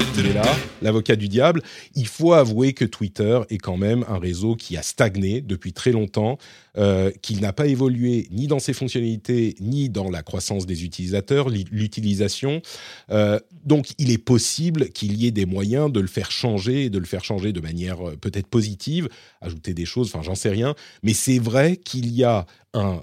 l'avocat 0.81 1.15
du 1.15 1.27
diable. 1.27 1.61
Il 1.93 2.07
faut 2.07 2.33
avouer 2.33 2.73
que 2.73 2.85
Twitter 2.85 3.39
est 3.51 3.59
quand 3.59 3.77
même 3.77 4.03
un 4.07 4.17
réseau 4.17 4.55
qui 4.55 4.75
a 4.77 4.81
stagné 4.81 5.41
depuis 5.41 5.73
très 5.73 5.91
longtemps, 5.91 6.39
euh, 6.75 7.11
qu'il 7.21 7.39
n'a 7.41 7.53
pas 7.53 7.67
évolué 7.67 8.27
ni 8.31 8.47
dans 8.47 8.57
ses 8.57 8.73
fonctionnalités, 8.73 9.55
ni 9.59 9.89
dans 9.89 10.09
la 10.09 10.23
croissance 10.23 10.65
des 10.65 10.85
utilisateurs, 10.85 11.49
l'utilisation. 11.49 12.63
Euh, 13.11 13.39
donc 13.63 13.91
il 13.99 14.09
est 14.09 14.17
possible 14.17 14.89
qu'il 14.89 15.15
y 15.21 15.27
ait 15.27 15.31
des 15.31 15.45
moyens 15.45 15.91
de 15.91 15.99
le 15.99 16.07
faire 16.07 16.31
changer, 16.31 16.89
de 16.89 16.97
le 16.97 17.05
faire 17.05 17.23
changer 17.23 17.53
de 17.53 17.61
manière 17.61 18.09
euh, 18.09 18.15
peut-être 18.15 18.47
positive, 18.47 19.07
ajouter 19.39 19.75
des 19.75 19.85
choses, 19.85 20.07
enfin 20.07 20.23
j'en 20.23 20.35
sais 20.35 20.49
rien. 20.49 20.73
Mais 21.03 21.13
c'est 21.13 21.37
vrai 21.37 21.77
qu'il 21.77 22.11
y 22.11 22.23
a 22.23 22.47
un 22.73 23.01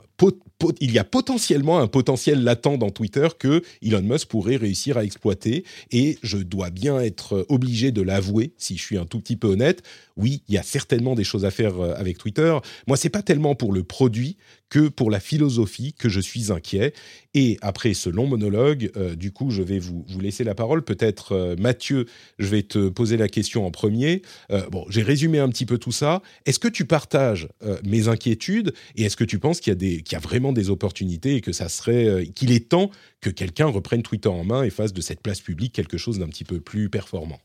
il 0.81 0.93
y 0.93 0.99
a 0.99 1.05
potentiellement 1.05 1.79
un 1.79 1.87
potentiel 1.87 2.43
latent 2.43 2.79
dans 2.79 2.91
Twitter 2.91 3.29
que 3.39 3.63
Elon 3.83 4.03
Musk 4.03 4.29
pourrait 4.29 4.57
réussir 4.57 4.97
à 4.97 5.05
exploiter. 5.05 5.65
Et 5.91 6.19
je 6.23 6.39
dois 6.39 6.71
bien 6.71 6.99
être 7.01 7.47
obligé 7.49 7.93
de 7.93 8.03
l'avouer, 8.03 8.53
si 8.57 8.77
je 8.77 8.83
suis 8.83 8.99
un 8.99 9.07
tout 9.07 9.21
petit 9.21 9.37
peu 9.37 9.49
honnête. 9.49 9.83
Oui, 10.17 10.43
il 10.49 10.55
y 10.55 10.59
a 10.59 10.63
certainement 10.63 11.15
des 11.15 11.25
choses 11.25 11.45
à 11.45 11.51
faire 11.51 11.79
euh, 11.79 11.95
avec 11.95 12.17
Twitter. 12.17 12.57
Moi, 12.87 12.97
c'est 12.97 13.11
pas 13.11 13.23
tellement 13.23 13.55
pour 13.55 13.73
le 13.73 13.85
produit 13.85 14.39
que 14.71 14.89
pour 14.89 15.11
la 15.11 15.21
philosophie 15.21 15.93
que 15.93 16.09
je 16.09 16.21
suis 16.21 16.51
inquiet. 16.51 16.95
Et 17.35 17.59
après 17.61 17.93
ce 17.93 18.09
long 18.09 18.27
monologue, 18.27 18.91
euh, 18.97 19.15
du 19.15 19.31
coup, 19.31 19.51
je 19.51 19.61
vais 19.61 19.79
vous, 19.79 20.07
laisser 20.19 20.43
la 20.43 20.55
parole. 20.55 20.83
Peut-être, 20.83 21.33
euh, 21.33 21.55
Mathieu, 21.59 22.07
je 22.39 22.47
vais 22.47 22.63
te 22.63 22.89
poser 22.89 23.19
la 23.19 23.29
question 23.29 23.67
en 23.67 23.71
premier. 23.71 24.23
bon, 24.71 24.87
j'ai 24.89 25.03
résumé 25.03 25.39
un 25.39 25.51
petit 25.51 25.67
peu 25.67 25.77
tout 25.77 25.93
ça. 25.93 26.23
Est-ce 26.47 26.59
que 26.59 26.69
tu 26.69 26.87
partages 26.87 27.49
mes 27.85 28.09
inquiétudes 28.09 28.73
et 28.95 29.05
est-ce 29.05 29.17
que 29.17 29.25
tu 29.25 29.39
penses 29.39 29.61
qu'il 29.61 29.73
y 29.73 29.77
a 29.77 30.01
y 30.13 30.15
a 30.15 30.19
vraiment 30.19 30.53
des 30.53 30.71
opportunités 30.71 31.37
et 31.37 31.41
que 31.41 31.53
ça 31.53 31.69
serait, 31.69 32.29
qu'il 32.35 32.53
est 32.53 32.69
temps 32.69 32.91
que 33.21 33.31
quelqu'un 33.31 33.67
reprenne 33.67 34.03
Twitter 34.03 34.29
en 34.29 34.45
main 34.45 34.63
et 34.63 34.71
fasse 34.71 34.93
de 34.93 35.01
cette 35.01 35.21
place 35.21 35.41
publique 35.41 35.73
quelque 35.73 35.99
chose 35.99 36.19
d'un 36.19 36.29
petit 36.29 36.45
peu 36.45 36.61
plus 36.61 36.89
performant? 36.89 37.41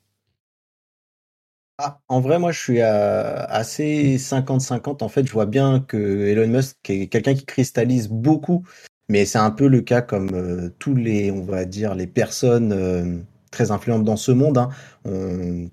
En 2.07 2.21
vrai, 2.21 2.39
moi, 2.39 2.51
je 2.51 2.59
suis 2.59 2.81
assez 2.81 4.17
50-50. 4.17 5.03
En 5.03 5.09
fait, 5.09 5.25
je 5.25 5.31
vois 5.31 5.45
bien 5.45 5.79
que 5.79 5.97
Elon 6.27 6.47
Musk 6.47 6.77
est 6.89 7.07
quelqu'un 7.07 7.33
qui 7.33 7.45
cristallise 7.45 8.09
beaucoup, 8.09 8.63
mais 9.09 9.25
c'est 9.25 9.39
un 9.39 9.51
peu 9.51 9.67
le 9.67 9.81
cas 9.81 10.01
comme 10.01 10.29
euh, 10.33 10.69
tous 10.79 10.95
les, 10.95 11.31
on 11.31 11.43
va 11.43 11.65
dire, 11.65 11.95
les 11.95 12.07
personnes 12.07 12.73
euh, 12.73 13.17
très 13.51 13.71
influentes 13.71 14.03
dans 14.03 14.17
ce 14.17 14.31
monde. 14.31 14.57
Hein. 14.57 14.69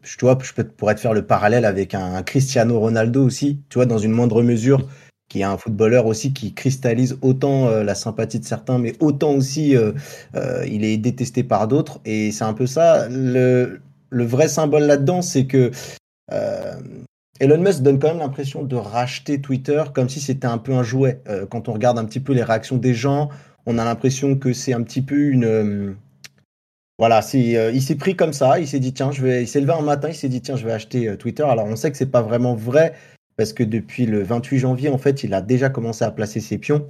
tu 0.02 0.16
vois, 0.20 0.38
je 0.42 0.62
pourrais 0.62 0.94
te 0.94 1.00
faire 1.00 1.14
le 1.14 1.26
parallèle 1.26 1.64
avec 1.64 1.94
un 1.94 2.22
Cristiano 2.22 2.78
Ronaldo 2.80 3.24
aussi, 3.24 3.60
tu 3.68 3.78
vois, 3.78 3.86
dans 3.86 3.98
une 3.98 4.12
moindre 4.12 4.42
mesure 4.42 4.86
qui 5.28 5.40
est 5.40 5.44
un 5.44 5.58
footballeur 5.58 6.06
aussi 6.06 6.32
qui 6.32 6.54
cristallise 6.54 7.18
autant 7.22 7.68
euh, 7.68 7.84
la 7.84 7.94
sympathie 7.94 8.40
de 8.40 8.44
certains, 8.44 8.78
mais 8.78 8.94
autant 9.00 9.32
aussi 9.32 9.76
euh, 9.76 9.92
euh, 10.34 10.64
il 10.66 10.84
est 10.84 10.96
détesté 10.96 11.44
par 11.44 11.68
d'autres. 11.68 12.00
Et 12.04 12.32
c'est 12.32 12.44
un 12.44 12.54
peu 12.54 12.66
ça. 12.66 13.08
Le 13.08 14.24
vrai 14.24 14.48
symbole 14.48 14.84
là-dedans, 14.84 15.20
c'est 15.20 15.46
que 15.46 15.70
Elon 16.30 17.58
Musk 17.58 17.82
donne 17.82 17.98
quand 17.98 18.08
même 18.08 18.18
l'impression 18.18 18.62
de 18.62 18.76
racheter 18.76 19.40
Twitter 19.40 19.82
comme 19.94 20.08
si 20.08 20.20
c'était 20.20 20.46
un 20.46 20.58
peu 20.58 20.72
un 20.72 20.82
jouet. 20.82 21.20
quand 21.50 21.68
on 21.68 21.72
regarde 21.72 21.98
un 21.98 22.04
petit 22.04 22.20
peu 22.20 22.32
les 22.32 22.42
réactions 22.42 22.76
des 22.76 22.94
gens, 22.94 23.28
on 23.66 23.78
a 23.78 23.84
l'impression 23.84 24.36
que 24.36 24.52
c'est 24.52 24.72
un 24.72 24.82
petit 24.82 25.02
peu 25.02 25.28
une... 25.28 25.96
voilà, 26.98 27.20
il 27.32 27.82
s'est 27.82 27.94
pris 27.94 28.16
comme 28.16 28.32
ça, 28.32 28.58
il 28.58 28.66
s'est 28.66 28.80
dit 28.80 28.92
tiens, 28.92 29.12
je 29.12 29.22
vais, 29.22 29.42
il 29.42 29.48
s'est 29.48 29.60
levé 29.60 29.72
un 29.72 29.82
matin, 29.82 30.08
il 30.08 30.14
s'est 30.14 30.28
dit 30.28 30.40
tiens, 30.40 30.56
je 30.56 30.66
vais 30.66 30.72
acheter 30.72 31.16
Twitter. 31.16 31.44
Alors 31.44 31.66
on 31.66 31.76
sait 31.76 31.90
que 31.90 31.96
c'est 31.96 32.10
pas 32.10 32.22
vraiment 32.22 32.54
vrai 32.54 32.94
parce 33.38 33.52
que 33.52 33.62
depuis 33.62 34.04
le 34.04 34.22
28 34.22 34.58
janvier, 34.58 34.88
en 34.90 34.98
fait, 34.98 35.22
il 35.22 35.32
a 35.32 35.40
déjà 35.40 35.70
commencé 35.70 36.04
à 36.04 36.10
placer 36.10 36.40
ses 36.40 36.58
pions. 36.58 36.86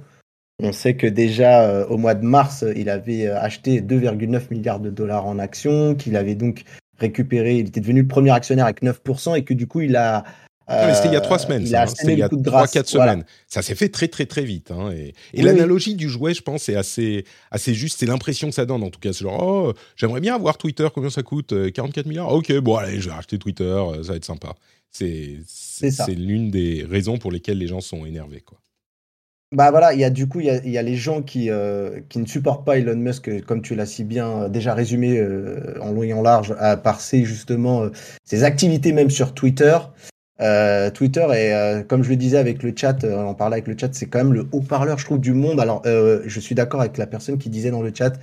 On 0.61 0.73
sait 0.73 0.95
que 0.95 1.07
déjà 1.07 1.61
euh, 1.61 1.85
au 1.85 1.97
mois 1.97 2.15
de 2.15 2.25
mars, 2.25 2.65
il 2.75 2.89
avait 2.89 3.27
euh, 3.27 3.39
acheté 3.39 3.81
2,9 3.81 4.47
milliards 4.49 4.79
de 4.79 4.89
dollars 4.89 5.27
en 5.27 5.37
actions, 5.37 5.95
qu'il 5.95 6.17
avait 6.17 6.35
donc 6.35 6.63
récupéré, 6.99 7.59
il 7.59 7.67
était 7.67 7.79
devenu 7.79 8.01
le 8.01 8.07
premier 8.07 8.31
actionnaire 8.31 8.65
avec 8.65 8.81
9%, 8.81 9.37
et 9.37 9.43
que 9.43 9.53
du 9.53 9.67
coup, 9.67 9.81
il 9.81 9.95
a 9.95 10.23
c'était 10.93 11.07
il 11.07 11.13
y 11.13 11.17
a 11.17 11.21
trois 11.21 11.39
semaines, 11.39 11.65
ça, 11.65 11.83
hein. 11.83 11.87
c'était 11.87 12.13
il 12.13 12.19
y 12.19 12.23
a 12.23 12.29
trois, 12.29 12.67
quatre 12.67 12.87
semaines. 12.87 13.25
Ça 13.47 13.61
s'est 13.61 13.75
fait 13.75 13.89
très 13.89 14.07
très 14.07 14.25
très 14.25 14.43
vite. 14.43 14.71
Hein, 14.71 14.91
et, 14.91 15.41
l'analogie 15.41 15.95
du 15.95 16.09
jouet, 16.09 16.33
je 16.33 16.41
pense, 16.41 16.69
est 16.69 16.75
assez 16.75 17.25
assez 17.49 17.73
juste. 17.73 17.99
C'est 17.99 18.05
l'impression 18.05 18.49
que 18.49 18.53
ça 18.53 18.65
donne, 18.65 18.83
en 18.83 18.89
tout 18.89 18.99
cas. 18.99 19.11
C'est 19.11 19.23
genre, 19.23 19.41
oh, 19.41 19.73
j'aimerais 19.95 20.21
bien 20.21 20.35
avoir 20.35 20.57
Twitter. 20.57 20.87
Combien 20.93 21.09
ça 21.09 21.23
coûte 21.23 21.71
44 21.71 22.05
milliards? 22.05 22.31
Ok, 22.31 22.51
bon, 22.59 22.75
allez, 22.75 22.99
je 23.01 23.09
vais 23.09 23.15
acheter 23.15 23.39
Twitter. 23.39 23.83
Ça 24.03 24.11
va 24.11 24.15
être 24.15 24.25
sympa. 24.25 24.53
C'est 24.91 25.37
c'est 25.47 26.15
l'une 26.15 26.51
des 26.51 26.85
raisons 26.87 27.17
pour 27.17 27.31
lesquelles 27.31 27.57
les 27.57 27.67
gens 27.67 27.81
sont 27.81 28.05
énervés, 28.05 28.41
quoi. 28.41 28.59
Bah 29.51 29.71
voilà, 29.71 29.93
il 29.93 29.99
y 29.99 30.03
a 30.03 30.11
du 30.11 30.27
coup, 30.27 30.41
il 30.41 30.45
y 30.45 30.77
a, 30.77 30.81
les 30.83 30.95
gens 30.95 31.23
qui, 31.23 31.49
euh, 31.49 32.01
qui 32.07 32.19
ne 32.19 32.27
supportent 32.27 32.63
pas 32.63 32.77
Elon 32.77 32.95
Musk, 32.95 33.43
comme 33.45 33.63
tu 33.63 33.73
l'as 33.73 33.87
si 33.87 34.03
bien 34.03 34.43
euh, 34.43 34.49
déjà 34.49 34.75
résumé 34.75 35.17
euh, 35.17 35.73
en 35.81 35.91
long 35.91 36.03
et 36.03 36.13
en 36.13 36.21
large, 36.21 36.53
à, 36.59 36.77
par 36.77 37.01
ses 37.01 37.23
justement 37.25 37.89
ses 38.25 38.43
activités 38.43 38.93
même 38.93 39.09
sur 39.09 39.33
Twitter. 39.33 39.75
Twitter 40.93 41.27
est, 41.33 41.87
comme 41.87 42.03
je 42.03 42.09
le 42.09 42.15
disais 42.15 42.37
avec 42.37 42.63
le 42.63 42.73
chat, 42.75 43.03
on 43.03 43.33
parlait 43.33 43.55
avec 43.55 43.67
le 43.67 43.75
chat, 43.77 43.93
c'est 43.93 44.05
quand 44.05 44.19
même 44.19 44.33
le 44.33 44.47
haut-parleur, 44.51 44.97
je 44.97 45.05
trouve, 45.05 45.19
du 45.19 45.33
monde. 45.33 45.59
Alors, 45.59 45.81
je 45.83 46.39
suis 46.39 46.55
d'accord 46.55 46.79
avec 46.79 46.97
la 46.97 47.07
personne 47.07 47.37
qui 47.37 47.49
disait 47.49 47.71
dans 47.71 47.81
le 47.81 47.91
chat, 47.93 48.13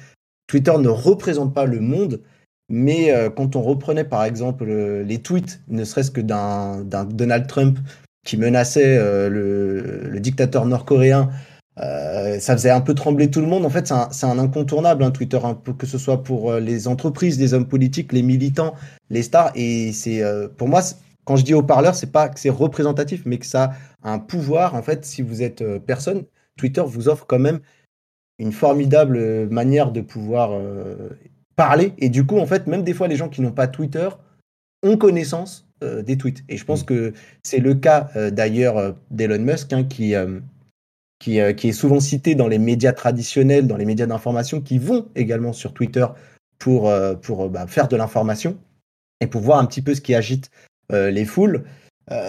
Twitter 0.47 0.73
ne 0.79 0.89
représente 0.89 1.53
pas 1.53 1.67
le 1.67 1.81
monde, 1.81 2.23
mais 2.71 3.13
quand 3.37 3.55
on 3.55 3.61
reprenait 3.61 4.05
par 4.05 4.25
exemple 4.25 4.65
les 4.65 5.19
tweets, 5.19 5.61
ne 5.69 5.85
serait-ce 5.85 6.11
que 6.11 6.23
d'un 6.23 6.85
Donald 6.85 7.47
Trump 7.49 7.79
qui 8.27 8.37
menaçait 8.37 8.99
euh, 8.99 9.31
le, 9.31 10.21
dictateur 10.21 10.67
nord-coréen, 10.67 11.31
euh, 11.79 12.39
ça 12.41 12.55
faisait 12.55 12.71
un 12.71 12.81
peu 12.81 12.95
trembler 12.95 13.31
tout 13.31 13.41
le 13.41 13.47
monde. 13.47 13.65
En 13.65 13.71
fait, 13.71 13.93
c'est 14.11 14.27
un, 14.27 14.39
incontournable, 14.39 15.05
hein, 15.05 15.11
Twitter, 15.13 15.39
que 15.79 15.87
ce 15.87 15.97
soit 15.97 16.23
pour 16.23 16.51
euh, 16.51 16.61
les 16.61 16.89
entreprises, 16.89 17.39
les 17.39 17.55
hommes 17.55 17.69
politiques, 17.69 18.13
les 18.13 18.23
militants, 18.23 18.75
les 19.09 19.23
stars. 19.23 19.53
Et 19.55 19.93
c'est 19.93 20.23
pour 20.59 20.69
moi, 20.69 20.83
quand 21.25 21.37
je 21.37 21.45
dis 21.45 21.55
haut-parleur, 21.55 21.95
c'est 21.95 22.13
pas 22.13 22.29
que 22.29 22.41
c'est 22.41 22.51
représentatif, 22.51 23.23
mais 23.25 23.39
que 23.39 23.47
ça 23.47 23.73
a 24.03 24.13
un 24.13 24.19
pouvoir. 24.19 24.75
En 24.75 24.83
fait, 24.83 25.07
si 25.07 25.23
vous 25.23 25.43
êtes 25.43 25.65
personne, 25.87 26.25
Twitter 26.59 26.83
vous 26.85 27.09
offre 27.09 27.27
quand 27.27 27.39
même 27.39 27.61
une 28.39 28.53
formidable 28.53 29.49
manière 29.49 29.93
de 29.93 30.01
pouvoir 30.01 30.51
parler. 31.55 31.93
Et 31.99 32.09
du 32.09 32.27
coup, 32.27 32.39
en 32.39 32.47
fait, 32.47 32.67
même 32.67 32.83
des 32.83 32.95
fois, 32.95 33.07
les 33.07 33.17
gens 33.17 33.29
qui 33.29 33.41
n'ont 33.43 33.53
pas 33.53 33.69
Twitter 33.69 34.09
ont 34.83 34.97
connaissance 34.97 35.66
euh, 35.83 36.03
des 36.03 36.17
tweets. 36.17 36.43
Et 36.49 36.57
je 36.57 36.65
pense 36.65 36.83
mm. 36.83 36.87
que 36.87 37.13
c'est 37.43 37.59
le 37.59 37.75
cas 37.75 38.09
euh, 38.17 38.31
d'ailleurs 38.31 38.79
euh, 38.79 38.93
d'Elon 39.11 39.41
Musk, 39.41 39.73
hein, 39.73 39.85
qui, 39.85 40.15
qui, 41.19 41.39
qui, 41.57 41.69
est 41.69 41.73
souvent 41.73 42.01
cité 42.01 42.35
dans 42.35 42.49
les 42.49 42.59
médias 42.59 42.93
traditionnels, 42.93 43.67
dans 43.67 43.77
les 43.77 43.85
médias 43.85 44.07
d'information, 44.07 44.61
qui 44.61 44.79
vont 44.79 45.09
également 45.15 45.53
sur 45.53 45.75
Twitter 45.75 46.07
pour, 46.59 46.91
pour 47.21 47.51
bah, 47.51 47.67
faire 47.67 47.89
de 47.89 47.97
l'information 47.97 48.57
et 49.21 49.27
pour 49.27 49.43
voir 49.43 49.59
un 49.59 49.67
petit 49.67 49.83
peu 49.83 49.95
ce 49.95 50.01
qui 50.01 50.15
agite 50.15 50.51
les 50.91 51.25
foules. 51.25 51.65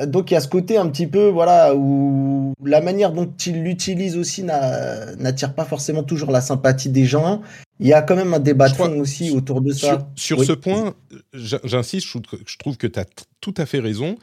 Donc 0.08 0.32
il 0.32 0.34
y 0.34 0.38
a 0.38 0.42
ce 0.42 0.48
côté 0.48 0.78
un 0.78 0.90
petit 0.90 1.08
peu, 1.08 1.28
voilà, 1.28 1.76
où 1.76 2.54
la 2.64 2.82
manière 2.82 3.12
dont 3.12 3.32
il 3.46 3.64
l'utilise 3.64 4.18
aussi 4.18 4.44
n'attire 4.44 5.54
pas 5.54 5.66
forcément 5.66 6.04
toujours 6.04 6.32
la 6.32 6.42
sympathie 6.42 6.90
des 6.90 7.06
gens. 7.06 7.42
Il 7.80 7.88
y 7.88 7.94
a 7.94 8.02
quand 8.02 8.16
même 8.16 8.34
un 8.34 8.40
débat 8.40 8.70
de 8.70 8.76
fond 8.76 9.00
aussi 9.00 9.30
autour 9.32 9.62
de 9.62 9.72
ça. 9.72 10.10
Sur, 10.16 10.44
ce 10.44 10.54
point, 10.54 10.96
j'insiste, 11.34 12.08
je 12.08 12.58
trouve 12.58 12.78
que 12.78 12.88
tu 12.88 13.00
as 13.00 13.06
tout 13.40 13.54
à 13.58 13.66
fait 13.66 13.80
raison. 13.80 14.18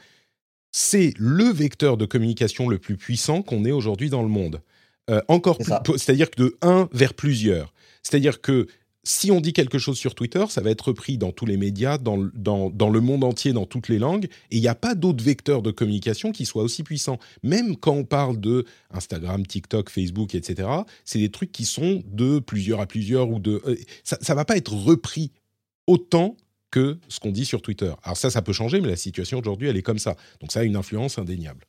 C'est 0.71 1.13
le 1.17 1.45
vecteur 1.45 1.95
de 1.95 2.05
communication 2.05 2.67
le 2.67 2.77
plus 2.77 2.97
puissant 2.97 3.41
qu'on 3.41 3.63
ait 3.63 3.71
aujourd'hui 3.71 4.09
dans 4.09 4.23
le 4.23 4.27
monde. 4.27 4.59
Euh, 5.09 5.21
encore 5.27 5.57
c'est-à-dire 5.97 6.31
que 6.31 6.41
de 6.41 6.57
un 6.61 6.89
vers 6.91 7.13
plusieurs. 7.13 7.73
C'est-à-dire 8.03 8.41
que 8.41 8.67
si 9.05 9.31
on 9.31 9.39
dit 9.39 9.53
quelque 9.53 9.77
chose 9.77 9.97
sur 9.97 10.15
Twitter, 10.15 10.43
ça 10.49 10.61
va 10.61 10.71
être 10.71 10.89
repris 10.89 11.17
dans 11.17 11.31
tous 11.31 11.45
les 11.45 11.57
médias, 11.57 11.97
dans, 11.97 12.17
le 12.17 12.99
monde 12.99 13.23
entier, 13.23 13.53
dans 13.53 13.65
toutes 13.65 13.87
les 13.87 13.99
langues, 13.99 14.25
et 14.51 14.57
il 14.57 14.61
n'y 14.61 14.67
a 14.67 14.75
pas 14.75 14.95
d'autre 14.95 15.23
vecteur 15.23 15.61
de 15.61 15.71
communication 15.71 16.31
qui 16.31 16.45
soit 16.45 16.63
aussi 16.63 16.83
puissant. 16.83 17.19
Même 17.43 17.77
quand 17.77 17.93
on 17.93 18.03
parle 18.03 18.39
de 18.39 18.65
Instagram, 18.91 19.45
TikTok, 19.45 19.89
Facebook, 19.89 20.33
etc., 20.33 20.67
c'est 21.05 21.19
des 21.19 21.29
trucs 21.29 21.51
qui 21.51 21.65
sont 21.65 22.03
de 22.07 22.39
plusieurs 22.39 22.81
à 22.81 22.87
plusieurs, 22.87 23.29
ou 23.29 23.39
de... 23.39 23.61
Euh, 23.67 23.75
ça 24.03 24.17
ne 24.27 24.35
va 24.35 24.43
pas 24.43 24.57
être 24.57 24.73
repris 24.73 25.31
autant 25.85 26.35
que 26.71 26.97
ce 27.07 27.19
qu'on 27.19 27.31
dit 27.31 27.45
sur 27.45 27.61
Twitter. 27.61 27.93
Alors 28.03 28.17
ça, 28.17 28.31
ça 28.31 28.41
peut 28.41 28.53
changer, 28.53 28.81
mais 28.81 28.89
la 28.89 28.95
situation 28.95 29.37
aujourd'hui, 29.37 29.69
elle 29.69 29.77
est 29.77 29.83
comme 29.83 29.99
ça. 29.99 30.15
Donc 30.41 30.51
ça 30.51 30.61
a 30.61 30.63
une 30.63 30.75
influence 30.75 31.19
indéniable. 31.19 31.65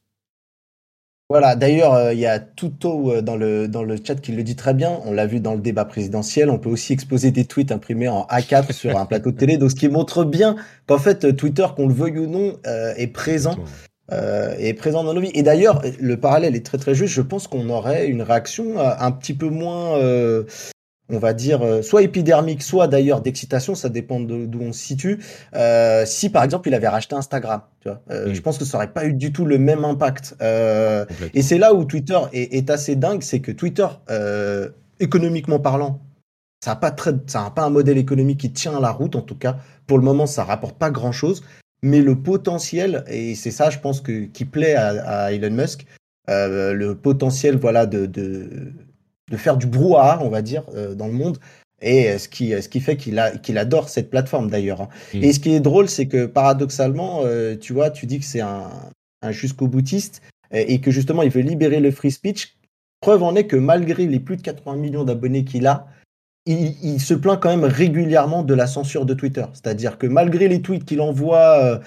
Voilà, 1.28 1.56
d'ailleurs, 1.56 1.94
euh, 1.94 2.12
il 2.12 2.20
y 2.20 2.26
a 2.26 2.38
Tuto 2.38 3.10
euh, 3.10 3.20
dans 3.20 3.34
le, 3.34 3.66
dans 3.66 3.82
le 3.82 3.96
chat 3.96 4.14
qui 4.14 4.30
le 4.30 4.44
dit 4.44 4.54
très 4.54 4.74
bien. 4.74 5.00
On 5.04 5.12
l'a 5.12 5.26
vu 5.26 5.40
dans 5.40 5.54
le 5.54 5.60
débat 5.60 5.84
présidentiel. 5.84 6.50
On 6.50 6.58
peut 6.58 6.68
aussi 6.68 6.92
exposer 6.92 7.32
des 7.32 7.44
tweets 7.44 7.72
imprimés 7.72 8.06
en 8.06 8.26
A4 8.30 8.72
sur 8.72 8.96
un 8.96 9.06
plateau 9.06 9.32
de 9.32 9.36
télé. 9.36 9.56
Donc, 9.58 9.72
ce 9.72 9.74
qui 9.74 9.88
montre 9.88 10.22
bien 10.22 10.54
qu'en 10.86 10.98
fait, 10.98 11.36
Twitter, 11.36 11.66
qu'on 11.74 11.88
le 11.88 11.94
veuille 11.94 12.18
ou 12.18 12.28
non, 12.28 12.56
euh, 12.68 12.94
est 12.96 13.08
présent. 13.08 13.56
est 14.12 14.74
présent 14.74 15.02
dans 15.02 15.14
nos 15.14 15.20
vies. 15.20 15.32
Et 15.34 15.42
d'ailleurs, 15.42 15.82
le 15.98 16.16
parallèle 16.16 16.54
est 16.54 16.64
très 16.64 16.78
très 16.78 16.94
juste. 16.94 17.12
Je 17.12 17.22
pense 17.22 17.48
qu'on 17.48 17.70
aurait 17.70 18.06
une 18.06 18.22
réaction 18.22 18.78
un 18.78 19.10
petit 19.10 19.34
peu 19.34 19.48
moins 19.48 19.98
on 21.09 21.19
va 21.19 21.33
dire, 21.33 21.62
euh, 21.62 21.83
soit 21.83 22.03
épidermique, 22.03 22.62
soit 22.62 22.88
d'ailleurs 22.88 23.21
d'excitation, 23.21 23.75
ça 23.75 23.88
dépend 23.88 24.21
d'où 24.21 24.61
on 24.61 24.73
se 24.73 24.81
situe. 24.81 25.23
Euh, 25.55 26.05
si 26.05 26.31
par 26.31 26.42
exemple 26.42 26.69
il 26.69 26.75
avait 26.75 26.88
racheté 26.88 27.14
Instagram, 27.14 27.62
tu 27.81 27.88
vois, 27.88 28.01
euh, 28.11 28.35
je 28.35 28.40
pense 28.40 28.59
que 28.59 28.64
ça 28.64 28.79
aurait 28.79 28.92
pas 28.92 29.07
eu 29.07 29.12
du 29.12 29.33
tout 29.33 29.45
le 29.45 29.59
même 29.59 29.85
impact. 29.85 30.37
et 30.40 31.42
c'est 31.42 31.59
là 31.59 31.75
où 31.75 31.85
Twitter 31.85 32.19
est, 32.33 32.71
assez 32.71 32.97
dingue, 32.97 33.23
c'est 33.23 33.40
que 33.40 33.53
Twitter, 33.53 33.87
économiquement 34.99 35.61
parlant, 35.61 36.01
ça 36.64 36.73
n'a 36.73 36.77
pas 36.77 36.90
très, 36.90 37.12
ça 37.27 37.53
pas 37.55 37.62
un 37.62 37.71
modèle 37.71 37.99
économique 37.99 38.40
qui 38.40 38.53
tient 38.53 38.81
la 38.81 38.90
route 38.90 39.14
en 39.14 39.21
tout 39.21 39.37
cas. 39.37 39.59
Pour 39.87 39.99
le 39.99 40.05
moment, 40.05 40.27
ça 40.27 40.42
rapporte 40.42 40.77
pas 40.77 40.90
grand 40.90 41.12
chose, 41.12 41.45
mais 41.83 42.01
le 42.01 42.16
potentiel, 42.16 43.05
et 43.09 43.35
c'est 43.37 43.53
ça, 43.53 43.71
je 43.71 43.79
pense 43.79 44.01
que 44.01 44.25
qui 44.25 44.45
plaît 44.45 44.75
à, 44.75 45.33
Elon 45.33 45.55
Musk, 45.55 45.87
le 46.27 46.95
potentiel, 46.95 47.57
voilà, 47.57 47.87
de 47.87 48.07
de 48.07 48.73
faire 49.34 49.56
du 49.56 49.66
brouhaha, 49.66 50.20
on 50.22 50.28
va 50.28 50.42
dire, 50.42 50.62
euh, 50.74 50.94
dans 50.94 51.08
le 51.08 51.12
monde. 51.12 51.38
Et 51.82 52.08
euh, 52.08 52.18
ce 52.18 52.28
qui, 52.28 52.50
ce 52.62 52.68
qui 52.68 52.80
fait 52.80 52.96
qu'il 52.96 53.20
qu'il 53.42 53.58
adore 53.58 53.88
cette 53.88 54.08
plateforme 54.08 54.48
d'ailleurs. 54.48 54.82
Hein. 54.82 54.88
Mm. 55.12 55.24
Et 55.24 55.32
ce 55.32 55.40
qui 55.40 55.52
est 55.52 55.60
drôle, 55.60 55.88
c'est 55.88 56.06
que 56.06 56.26
paradoxalement, 56.26 57.22
euh, 57.24 57.56
tu 57.56 57.72
vois, 57.72 57.90
tu 57.90 58.06
dis 58.06 58.20
que 58.20 58.24
c'est 58.24 58.40
un, 58.40 58.70
un 59.22 59.32
jusqu'au 59.32 59.66
boutiste 59.66 60.22
et 60.52 60.80
que 60.80 60.92
justement 60.92 61.22
il 61.22 61.30
veut 61.30 61.40
libérer 61.40 61.80
le 61.80 61.90
free 61.90 62.12
speech. 62.12 62.56
Preuve 63.00 63.24
en 63.24 63.34
est 63.34 63.46
que 63.46 63.56
malgré 63.56 64.06
les 64.06 64.20
plus 64.20 64.36
de 64.36 64.42
80 64.42 64.76
millions 64.76 65.02
d'abonnés 65.02 65.44
qu'il 65.44 65.66
a, 65.66 65.88
il, 66.46 66.76
il, 66.84 67.00
se 67.00 67.14
plaint 67.14 67.38
quand 67.38 67.48
même 67.48 67.64
régulièrement 67.64 68.44
de 68.44 68.54
la 68.54 68.68
censure 68.68 69.06
de 69.06 69.12
Twitter. 69.12 69.44
C'est-à-dire 69.52 69.98
que 69.98 70.06
malgré 70.06 70.46
les 70.46 70.62
tweets 70.62 70.84
qu'il 70.84 71.00
envoie 71.00 71.80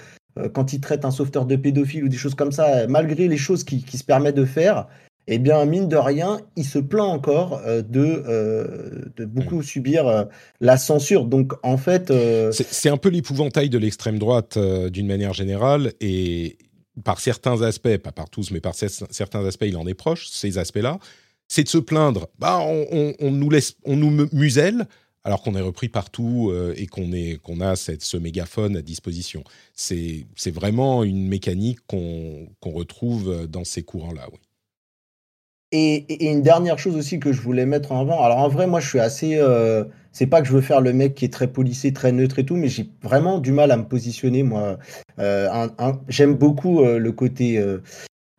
quand 0.52 0.74
il 0.74 0.80
traite 0.80 1.06
un 1.06 1.10
sauveteur 1.10 1.46
de 1.46 1.56
pédophile 1.56 2.04
ou 2.04 2.08
des 2.08 2.18
choses 2.18 2.34
comme 2.34 2.52
ça, 2.52 2.86
malgré 2.86 3.28
les 3.28 3.38
choses 3.38 3.64
qu'il 3.64 3.82
qui 3.82 3.96
se 3.96 4.04
permet 4.04 4.32
de 4.32 4.44
faire, 4.44 4.86
eh 5.32 5.38
bien, 5.38 5.64
mine 5.64 5.88
de 5.88 5.96
rien, 5.96 6.40
il 6.56 6.64
se 6.64 6.80
plaint 6.80 7.06
encore 7.06 7.60
euh, 7.64 7.82
de, 7.82 8.24
euh, 8.26 9.04
de 9.16 9.24
beaucoup 9.24 9.60
mm. 9.60 9.62
subir 9.62 10.08
euh, 10.08 10.24
la 10.60 10.76
censure. 10.76 11.24
Donc, 11.24 11.52
en 11.62 11.76
fait. 11.76 12.12
C'est 12.50 12.88
un 12.88 12.96
peu 12.96 13.08
l'épouvantail 13.08 13.70
de 13.70 13.78
l'extrême 13.78 14.18
droite 14.18 14.58
d'une 14.58 15.06
manière 15.06 15.32
générale. 15.32 15.92
Et 16.00 16.58
par 17.04 17.20
certains 17.20 17.62
aspects, 17.62 17.96
pas 17.98 18.10
par 18.10 18.28
tous, 18.28 18.50
mais 18.50 18.60
par 18.60 18.74
certains 18.74 19.46
aspects, 19.46 19.66
il 19.66 19.76
en 19.76 19.86
est 19.86 19.94
proche, 19.94 20.28
ces 20.28 20.58
aspects-là. 20.58 20.98
C'est 21.46 21.62
de 21.62 21.68
se 21.68 21.78
plaindre. 21.78 22.28
Bah, 22.40 22.58
on, 22.60 23.30
nous 23.30 23.50
laisse, 23.50 23.76
on 23.84 23.96
nous 23.96 24.28
muselle 24.32 24.86
alors 25.22 25.42
qu'on 25.42 25.54
est 25.54 25.60
repris 25.60 25.88
partout 25.88 26.52
et 26.76 26.86
qu'on 26.86 27.10
qu'on 27.42 27.60
a 27.60 27.76
cette, 27.76 28.02
ce 28.02 28.16
mégaphone 28.16 28.76
à 28.76 28.82
disposition. 28.82 29.44
C'est 29.74 30.26
vraiment 30.46 31.04
une 31.04 31.26
mécanique 31.26 31.78
qu'on 31.86 32.48
retrouve 32.64 33.46
dans 33.46 33.64
ces 33.64 33.82
courants-là, 33.82 34.28
oui. 34.32 34.38
Et, 35.72 36.30
une 36.30 36.42
dernière 36.42 36.78
chose 36.78 36.96
aussi 36.96 37.20
que 37.20 37.32
je 37.32 37.40
voulais 37.40 37.66
mettre 37.66 37.92
en 37.92 38.00
avant. 38.00 38.22
Alors 38.22 38.38
en 38.38 38.48
vrai, 38.48 38.66
moi, 38.66 38.80
je 38.80 38.88
suis 38.88 38.98
assez. 38.98 39.36
Euh, 39.36 39.84
c'est 40.12 40.26
pas 40.26 40.40
que 40.40 40.48
je 40.48 40.52
veux 40.52 40.60
faire 40.60 40.80
le 40.80 40.92
mec 40.92 41.14
qui 41.14 41.24
est 41.24 41.32
très 41.32 41.46
policé, 41.46 41.92
très 41.92 42.10
neutre 42.10 42.40
et 42.40 42.44
tout, 42.44 42.56
mais 42.56 42.66
j'ai 42.68 42.90
vraiment 43.02 43.38
du 43.38 43.52
mal 43.52 43.70
à 43.70 43.76
me 43.76 43.84
positionner. 43.84 44.42
Moi, 44.42 44.78
euh, 45.20 45.68
j'aime 46.08 46.34
beaucoup 46.34 46.80
euh, 46.80 46.98
le 46.98 47.12
côté 47.12 47.62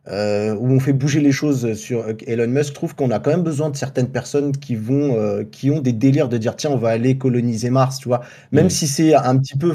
où 0.08 0.68
on 0.68 0.80
fait 0.82 0.92
bouger 0.92 1.22
les 1.22 1.32
choses 1.32 1.74
sur 1.76 2.06
Elon 2.28 2.48
Musk. 2.50 2.70
Je 2.70 2.74
trouve 2.74 2.96
qu'on 2.96 3.12
a 3.12 3.20
quand 3.20 3.32
même 3.32 3.44
besoin 3.44 3.70
de 3.70 3.78
certaines 3.78 4.10
personnes 4.10 4.52
qui 4.52 4.76
vont, 4.76 5.46
qui 5.52 5.72
ont 5.72 5.80
des 5.80 5.94
délires 5.94 6.28
de 6.28 6.38
dire 6.38 6.58
tiens, 6.58 6.72
on 6.72 6.78
va 6.78 6.90
aller 6.90 7.18
coloniser 7.18 7.70
Mars, 7.70 8.00
tu 8.00 8.10
vois. 8.10 8.22
Même 8.52 8.70
si 8.70 8.88
c'est 8.88 9.16
un 9.16 9.38
petit 9.38 9.58
peu 9.58 9.74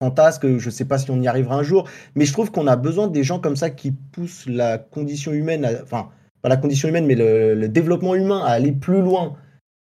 fantasque, 0.00 0.58
je 0.58 0.70
sais 0.70 0.84
pas 0.86 0.96
si 0.96 1.10
on 1.10 1.20
y 1.20 1.28
arrivera 1.28 1.56
un 1.56 1.62
jour, 1.62 1.86
mais 2.14 2.24
je 2.24 2.32
trouve 2.32 2.50
qu'on 2.50 2.66
a 2.66 2.76
besoin 2.76 3.08
des 3.08 3.24
gens 3.24 3.40
comme 3.40 3.56
ça 3.56 3.68
qui 3.68 3.92
poussent 3.92 4.46
la 4.46 4.78
condition 4.78 5.32
humaine, 5.32 5.66
enfin 5.82 6.10
la 6.44 6.56
condition 6.56 6.88
humaine, 6.88 7.06
mais 7.06 7.14
le, 7.14 7.68
développement 7.68 8.14
humain 8.14 8.42
à 8.44 8.50
aller 8.50 8.72
plus 8.72 9.00
loin, 9.00 9.36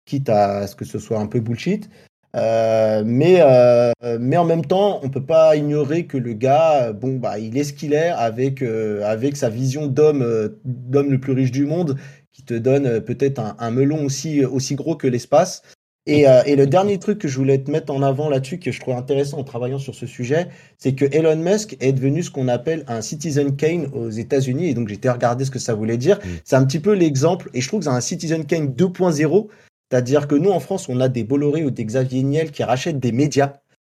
quitte 0.04 0.28
à 0.28 0.66
ce 0.66 0.76
que 0.76 0.84
ce 0.84 0.98
soit 0.98 1.18
un 1.18 1.26
peu 1.26 1.40
bullshit. 1.40 1.88
Euh, 2.34 3.02
mais, 3.04 3.40
euh, 3.40 3.92
mais 4.18 4.36
en 4.36 4.44
même 4.44 4.64
temps, 4.64 5.00
on 5.02 5.10
peut 5.10 5.24
pas 5.24 5.54
ignorer 5.56 6.06
que 6.06 6.16
le 6.16 6.32
gars, 6.32 6.92
bon, 6.92 7.16
bah, 7.16 7.38
il 7.38 7.58
est 7.58 7.64
ce 7.64 7.72
qu'il 7.72 7.92
est 7.92 8.08
avec, 8.08 8.62
euh, 8.62 9.30
sa 9.34 9.50
vision 9.50 9.86
d'homme, 9.86 10.22
le 10.24 11.18
plus 11.18 11.32
riche 11.32 11.50
du 11.50 11.66
monde, 11.66 11.98
qui 12.32 12.42
te 12.42 12.54
donne 12.54 13.00
peut-être 13.00 13.54
un, 13.58 13.70
melon 13.70 14.04
aussi 14.04 14.74
gros 14.74 14.96
que 14.96 15.06
l'espace. 15.06 15.62
Et, 16.06 16.26
euh, 16.26 16.42
et, 16.46 16.56
le 16.56 16.66
dernier 16.66 16.98
truc 16.98 17.18
que 17.18 17.28
je 17.28 17.38
voulais 17.38 17.58
te 17.58 17.70
mettre 17.70 17.92
en 17.92 18.02
avant 18.02 18.28
là-dessus, 18.28 18.58
que 18.58 18.72
je 18.72 18.80
trouve 18.80 18.94
intéressant 18.94 19.38
en 19.38 19.44
travaillant 19.44 19.78
sur 19.78 19.94
ce 19.94 20.06
sujet, 20.06 20.48
c'est 20.76 20.94
que 20.94 21.04
Elon 21.04 21.36
Musk 21.36 21.76
est 21.78 21.92
devenu 21.92 22.24
ce 22.24 22.30
qu'on 22.30 22.48
appelle 22.48 22.84
un 22.88 23.02
Citizen 23.02 23.54
Kane 23.54 23.86
aux 23.92 24.10
États-Unis. 24.10 24.68
Et 24.68 24.74
donc, 24.74 24.88
j'ai 24.88 24.96
été 24.96 25.08
regarder 25.08 25.44
ce 25.44 25.52
que 25.52 25.60
ça 25.60 25.74
voulait 25.74 25.98
dire. 25.98 26.18
Mm. 26.18 26.28
C'est 26.44 26.56
un 26.56 26.64
petit 26.64 26.80
peu 26.80 26.92
l'exemple, 26.92 27.50
et 27.54 27.60
je 27.60 27.68
trouve 27.68 27.80
que 27.80 27.84
c'est 27.84 27.90
un 27.90 28.00
Citizen 28.00 28.44
Kane 28.46 28.68
2.0. 28.68 29.48
C'est-à-dire 29.90 30.26
que 30.26 30.34
nous, 30.34 30.50
en 30.50 30.58
France, 30.58 30.88
on 30.88 30.98
a 31.00 31.08
des 31.08 31.22
Bolloré 31.22 31.64
ou 31.64 31.70
des 31.70 31.84
Xavier 31.84 32.22
Niel 32.24 32.50
qui 32.50 32.64
rachètent 32.64 32.98
des 32.98 33.12
médias 33.12 33.52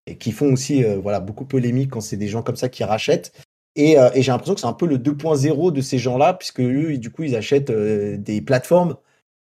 et 0.06 0.16
qui 0.16 0.32
font 0.32 0.52
aussi 0.52 0.84
euh, 0.84 0.98
voilà, 1.02 1.20
beaucoup 1.20 1.46
polémique 1.46 1.90
quand 1.92 2.02
c'est 2.02 2.18
des 2.18 2.28
gens 2.28 2.42
comme 2.42 2.56
ça 2.56 2.68
qui 2.68 2.84
rachètent. 2.84 3.32
Et, 3.76 3.98
euh, 3.98 4.10
et 4.14 4.20
j'ai 4.20 4.30
l'impression 4.30 4.54
que 4.54 4.60
c'est 4.60 4.66
un 4.66 4.74
peu 4.74 4.86
le 4.86 4.98
2.0 4.98 5.72
de 5.72 5.80
ces 5.80 5.96
gens-là, 5.96 6.34
puisque 6.34 6.60
eux, 6.60 6.98
du 6.98 7.10
coup, 7.10 7.22
ils 7.22 7.34
achètent 7.34 7.72
des 7.72 8.42
plateformes 8.42 8.96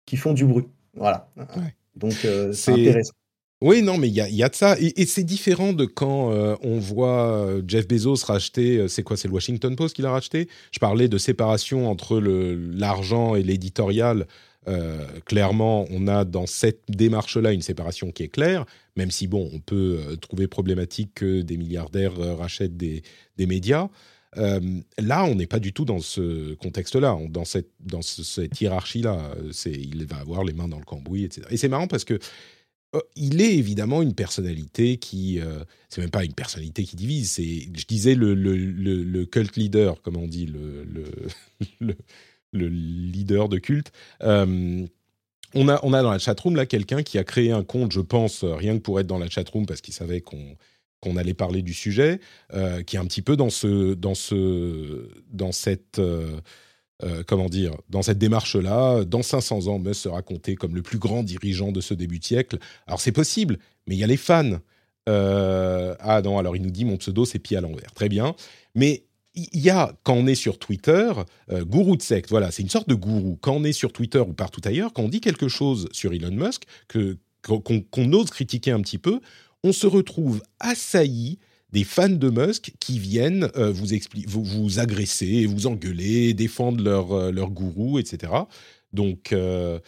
qui 0.06 0.18
font 0.18 0.34
du 0.34 0.44
bruit. 0.44 0.68
Voilà. 0.94 1.30
Donc, 1.96 2.26
euh, 2.26 2.52
c'est 2.54 2.72
intéressant. 2.72 3.14
Oui, 3.62 3.82
non, 3.82 3.98
mais 3.98 4.08
il 4.08 4.14
y 4.14 4.22
a, 4.22 4.30
y 4.30 4.42
a, 4.42 4.48
de 4.48 4.56
ça. 4.56 4.78
Et, 4.80 5.06
c'est 5.06 5.26
différent 5.26 5.74
de 5.74 5.84
quand 5.84 6.32
euh, 6.32 6.56
on 6.62 6.80
voit 6.80 7.34
euh, 7.34 7.62
Jeff 7.68 7.90
Bezos 7.90 8.26
racheter, 8.26 8.88
c'est 8.88 9.04
quoi, 9.04 9.18
c'est 9.18 9.28
le 9.28 9.34
Washington 9.34 9.76
Post 9.76 9.98
qu'il 9.98 10.06
a 10.06 10.12
racheté? 10.12 10.48
Je 10.72 10.80
parlais 10.80 11.10
de 11.10 11.18
séparation 11.18 11.90
entre 11.90 12.20
l'argent 12.20 13.36
et 13.36 13.44
l'éditorial. 13.44 14.28
clairement, 15.26 15.88
on 15.90 16.08
a 16.08 16.24
dans 16.24 16.46
cette 16.46 16.84
démarche-là 16.90 17.52
une 17.52 17.62
séparation 17.62 18.12
qui 18.12 18.24
est 18.24 18.30
claire, 18.30 18.66
même 18.96 19.12
si, 19.12 19.28
bon, 19.28 19.50
on 19.52 19.60
peut 19.60 20.18
trouver 20.22 20.48
problématique 20.48 21.16
que 21.16 21.42
des 21.42 21.58
milliardaires 21.58 22.16
rachètent 22.38 22.78
des, 22.78 23.02
des 23.36 23.48
médias. 23.48 23.90
Euh, 24.38 24.60
là, 24.98 25.26
on 25.26 25.36
n'est 25.36 25.48
pas 25.48 25.60
du 25.60 25.74
tout 25.74 25.86
dans 25.86 26.00
ce 26.00 26.54
contexte-là, 26.56 27.18
dans 27.30 27.46
cette, 27.46 28.62
hiérarchie-là. 28.62 29.36
Il 29.66 30.06
va 30.06 30.18
avoir 30.18 30.44
les 30.44 30.54
mains 30.54 30.68
dans 30.68 30.80
le 30.80 30.86
cambouis, 30.86 31.24
etc. 31.24 31.48
Et 31.50 31.58
c'est 31.58 31.68
marrant 31.68 31.88
parce 31.88 32.06
que 32.06 32.20
euh, 32.96 33.00
il 33.16 33.42
est 33.42 33.56
évidemment 33.56 34.02
une 34.02 34.16
personnalité 34.16 34.98
qui, 34.98 35.40
euh, 35.40 35.64
c'est 35.90 36.02
même 36.02 36.10
pas 36.10 36.24
une 36.24 36.34
personnalité 36.34 36.84
qui 36.84 36.96
divise. 36.96 37.32
C'est, 37.32 37.70
je 37.76 37.86
disais 37.86 38.16
le, 38.16 39.26
cult 39.26 39.56
leader, 39.56 40.02
comme 40.02 40.18
on 40.18 40.28
dit, 40.28 40.46
le, 40.46 40.86
le, 41.80 41.96
leader 42.68 43.50
de 43.50 43.58
culte. 43.58 43.92
on 44.22 44.88
a, 45.68 45.80
on 45.84 45.94
a 45.94 46.04
dans 46.04 46.12
la 46.12 46.20
chatroom 46.20 46.56
là 46.56 46.68
quelqu'un 46.68 47.02
qui 47.02 47.18
a 47.18 47.24
créé 47.24 47.52
un 47.52 47.64
compte, 47.64 47.92
je 47.92 48.02
pense, 48.02 48.44
rien 48.44 48.76
que 48.76 48.82
pour 48.82 49.00
être 49.00 49.08
dans 49.08 49.18
la 49.20 49.30
chatroom 49.30 49.66
parce 49.66 49.82
qu'il 49.82 49.94
savait 49.94 50.22
qu'on 50.22 50.56
qu'on 51.02 51.18
allait 51.18 51.34
parler 51.34 51.62
du 51.62 51.74
sujet, 51.74 52.20
euh, 52.54 52.84
qui 52.84 52.96
est 52.96 53.00
un 53.00 53.06
petit 53.06 53.22
peu 53.22 53.36
dans 53.36 53.50
ce, 53.50 53.94
dans 53.94 54.16
ce, 54.16 55.10
dans 55.32 55.52
cette, 55.52 56.00
euh, 56.00 56.40
euh, 57.04 57.24
comment 57.26 57.50
dire, 57.50 57.76
dans 57.90 58.02
cette 58.02 58.18
démarche-là. 58.18 59.06
Dans 59.06 59.22
500 59.22 59.68
ans, 59.68 59.80
Musk 59.80 60.02
sera 60.02 60.22
compté 60.22 60.56
comme 60.56 60.76
le 60.76 60.82
plus 60.82 61.00
grand 61.00 61.24
dirigeant 61.24 61.72
de 61.72 61.82
ce 61.82 61.94
début 61.94 62.20
de 62.20 62.26
siècle. 62.26 62.58
Alors 62.88 63.00
c'est 63.00 63.12
possible, 63.12 63.60
mais 63.88 63.96
il 63.96 64.00
y 64.00 64.04
a 64.04 64.08
les 64.08 64.18
fans. 64.18 64.60
ah 65.08 66.22
non, 66.24 66.38
alors 66.38 66.56
il 66.56 66.62
nous 66.62 66.72
dit 66.72 66.86
mon 66.86 66.98
pseudo 66.98 67.26
c'est 67.26 67.40
pied 67.40 67.58
à 67.58 67.62
l'envers. 67.62 67.92
Très 67.94 68.10
bien, 68.10 68.36
mais 68.76 69.06
il 69.36 69.62
y 69.62 69.70
a, 69.70 69.94
quand 70.04 70.16
on 70.16 70.28
est 70.28 70.36
sur 70.36 70.60
Twitter, 70.60 71.12
gourou 71.62 71.96
de 71.96 72.02
secte, 72.02 72.30
voilà, 72.30 72.52
c'est 72.52 72.62
une 72.62 72.70
sorte 72.70 72.90
de 72.90 72.96
gourou. 72.96 73.38
Quand 73.42 73.54
on 73.54 73.64
est 73.64 73.72
sur 73.72 73.94
Twitter 73.94 74.20
ou 74.20 74.34
partout 74.34 74.62
ailleurs, 74.66 74.92
quand 74.92 75.04
on 75.04 75.08
dit 75.10 75.22
quelque 75.22 75.48
chose 75.48 75.88
sur 75.94 76.12
Elon 76.14 76.32
Musk, 76.32 76.64
qu'on 77.42 78.14
ose 78.14 78.30
critiquer 78.32 78.72
un 78.72 78.82
petit 78.82 78.98
peu, 78.98 79.22
on 79.64 79.74
se 79.74 79.88
retrouve 79.88 80.42
assailli 80.60 81.40
des 81.72 81.84
fans 81.84 82.10
de 82.10 82.30
Musk 82.30 82.74
qui 82.80 82.98
viennent 82.98 83.50
euh, 83.56 83.72
vous, 83.72 83.88
vous, 84.44 84.80
agresser, 84.80 85.46
vous 85.46 85.68
engueuler, 85.68 86.34
défendre 86.34 86.84
leur, 86.84 87.12
euh, 87.12 87.32
leur 87.32 87.52
gourou, 87.52 88.00
etc. 88.00 88.34
Donc, 88.92 89.34
euh, 89.34 89.80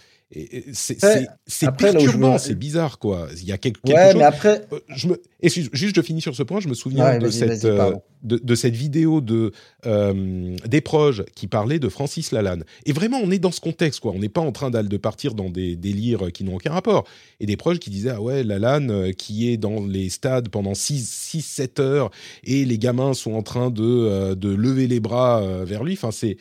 c'est 0.74 1.76
perturbant, 1.76 2.38
c'est 2.38 2.56
bizarre, 2.56 3.00
quoi. 3.00 3.28
Il 3.38 3.46
y 3.46 3.52
a 3.52 3.58
quelque, 3.58 3.80
ouais, 3.88 4.13
Mais 4.13 4.24
après... 4.24 4.65
Euh, 4.72 4.80
je 4.89 5.08
me... 5.08 5.22
Excuse, 5.41 5.70
juste, 5.74 5.96
je 5.96 6.02
finis 6.02 6.22
sur 6.22 6.36
ce 6.36 6.44
point. 6.44 6.60
Je 6.60 6.70
me 6.70 6.74
souviens 6.74 7.17
de, 7.17 7.30
cette, 7.30 7.65
euh, 7.65 7.94
de, 8.24 8.56
cette 8.56 8.76
vidéo 8.76 9.20
de, 9.20 9.52
euh, 9.86 10.56
des 10.67 10.82
proches 10.82 11.24
qui 11.36 11.48
parlait 11.48 11.80
de 11.80 11.89
Francis 11.89 12.32
Lalanne. 12.32 12.63
Et 12.86 12.94
vraiment, 12.94 13.20
on 13.22 13.32
est 13.32 13.39
dans 13.39 13.52
ce 13.52 13.60
contexte, 13.60 14.00
quoi. 14.00 14.13
On 14.15 14.20
n'est 14.20 14.30
pas 14.30 14.41
en 14.41 14.52
train 14.52 14.70
de 14.70 14.98
partir 14.98 15.34
dans 15.34 15.50
des 15.50 15.76
délires 15.76 16.32
qui 16.32 16.44
n'ont 16.44 16.56
aucun 16.56 16.72
rapport. 16.72 17.06
Et 17.39 17.46
des 17.46 17.58
proches 17.58 17.80
qui 17.80 17.89
disaient, 17.89 18.12
ah 18.12 18.22
ouais, 18.22 18.44
Lalanne 18.44 19.13
qui 19.15 19.50
est 19.50 19.58
dans 19.58 19.86
les 19.86 20.10
stades 20.10 20.50
pendant 20.50 20.74
6-7 20.74 21.82
heures 21.82 22.12
et 22.44 22.63
les 22.63 22.78
gamins 22.78 23.13
sont 23.13 23.34
en 23.34 23.44
train 23.44 23.70
de, 23.72 24.36
de 24.36 24.50
lever 24.50 24.88
les 24.88 25.00
bras 25.00 25.41
vers 25.65 25.84
lui. 25.84 25.94
Enfin, 25.94 26.12
c'est 26.12 26.38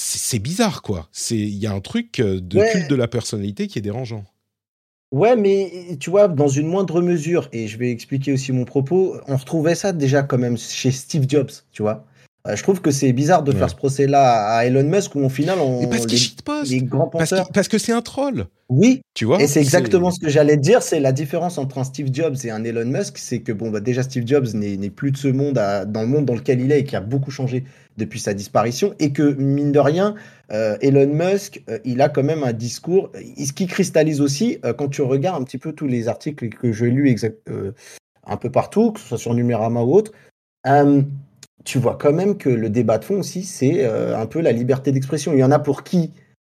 c'est 0.00 0.38
bizarre, 0.38 0.82
quoi. 0.82 1.08
Il 1.30 1.56
y 1.56 1.66
a 1.66 1.72
un 1.72 1.80
truc 1.80 2.20
euh, 2.20 2.40
de 2.40 2.60
culte 2.72 2.88
de 2.88 2.94
la 2.94 3.08
personnalité 3.08 3.66
qui 3.66 3.80
est 3.80 3.82
dérangeant. 3.82 4.24
Ouais, 5.10 5.34
mais 5.34 5.96
tu 5.98 6.10
vois, 6.10 6.28
dans 6.28 6.46
une 6.46 6.68
moindre 6.68 7.02
mesure, 7.02 7.48
et 7.52 7.66
je 7.66 7.78
vais 7.78 7.90
expliquer 7.90 8.32
aussi 8.32 8.52
mon 8.52 8.64
propos, 8.64 9.16
on 9.26 9.36
retrouvait 9.36 9.74
ça 9.74 9.92
déjà 9.92 10.22
quand 10.22 10.38
même 10.38 10.56
chez 10.56 10.92
Steve 10.92 11.24
Jobs, 11.28 11.50
tu 11.72 11.82
vois. 11.82 12.06
Euh, 12.48 12.56
je 12.56 12.62
trouve 12.62 12.80
que 12.80 12.90
c'est 12.90 13.12
bizarre 13.12 13.42
de 13.42 13.52
faire 13.52 13.68
ce 13.68 13.74
procès-là 13.74 14.56
à 14.56 14.64
Elon 14.64 14.84
Musk 14.84 15.14
où 15.14 15.20
au 15.20 15.28
final 15.28 15.58
on 15.60 15.86
parce 15.88 16.06
les, 16.06 16.76
les 16.76 16.82
grands 16.82 17.08
penseurs 17.08 17.48
parce, 17.52 17.68
que 17.68 17.78
c'est 17.78 17.92
un 17.92 18.00
troll. 18.00 18.46
Oui. 18.68 19.00
Tu 19.14 19.24
vois. 19.24 19.40
Et 19.40 19.46
c'est 19.46 19.60
exactement 19.60 20.10
ce 20.10 20.20
que 20.20 20.28
j'allais 20.28 20.56
te 20.56 20.62
dire, 20.62 20.82
c'est 20.82 21.00
la 21.00 21.12
différence 21.12 21.58
entre 21.58 21.78
un 21.78 21.84
Steve 21.84 22.08
Jobs 22.12 22.36
et 22.44 22.50
un 22.50 22.64
Elon 22.64 22.86
Musk, 22.86 23.18
c'est 23.18 23.40
que 23.40 23.52
bon 23.52 23.70
bah 23.70 23.80
déjà 23.80 24.02
Steve 24.02 24.26
Jobs 24.26 24.46
n'est 24.54 24.90
plus 24.90 25.10
de 25.10 25.16
ce 25.16 25.28
monde 25.28 25.54
dans 25.54 26.00
le 26.00 26.06
monde 26.06 26.24
dans 26.24 26.34
lequel 26.34 26.60
il 26.60 26.72
est 26.72 26.80
et 26.80 26.84
qui 26.84 26.96
a 26.96 27.00
beaucoup 27.00 27.30
changé 27.30 27.64
depuis 27.96 28.20
sa 28.20 28.32
disparition 28.32 28.94
et 28.98 29.12
que 29.12 29.34
mine 29.34 29.72
de 29.72 29.80
rien 29.80 30.14
euh, 30.52 30.76
Elon 30.80 31.12
Musk 31.12 31.62
euh, 31.68 31.78
il 31.84 32.00
a 32.00 32.08
quand 32.08 32.22
même 32.22 32.44
un 32.44 32.52
discours 32.52 33.10
ce 33.14 33.52
qui 33.52 33.66
cristallise 33.66 34.20
aussi 34.20 34.58
quand 34.78 34.88
tu 34.88 35.02
regardes 35.02 35.42
un 35.42 35.44
petit 35.44 35.58
peu 35.58 35.72
tous 35.72 35.88
les 35.88 36.06
articles 36.06 36.48
que 36.48 36.72
j'ai 36.72 36.90
lus 36.90 37.14
un 38.24 38.36
peu 38.36 38.50
partout 38.50 38.92
que 38.92 39.00
ce 39.00 39.08
soit 39.08 39.18
sur 39.18 39.34
Numérama 39.34 39.82
ou 39.82 39.94
autre 39.94 40.12
tu 41.64 41.78
vois 41.78 41.96
quand 42.00 42.12
même 42.12 42.36
que 42.36 42.48
le 42.48 42.70
débat 42.70 42.98
de 42.98 43.04
fond 43.04 43.18
aussi, 43.18 43.42
c'est 43.44 43.84
euh, 43.84 44.18
un 44.18 44.26
peu 44.26 44.40
la 44.40 44.52
liberté 44.52 44.92
d'expression. 44.92 45.32
Il 45.32 45.38
y 45.38 45.44
en 45.44 45.50
a 45.50 45.58
pour 45.58 45.82
qui 45.82 46.12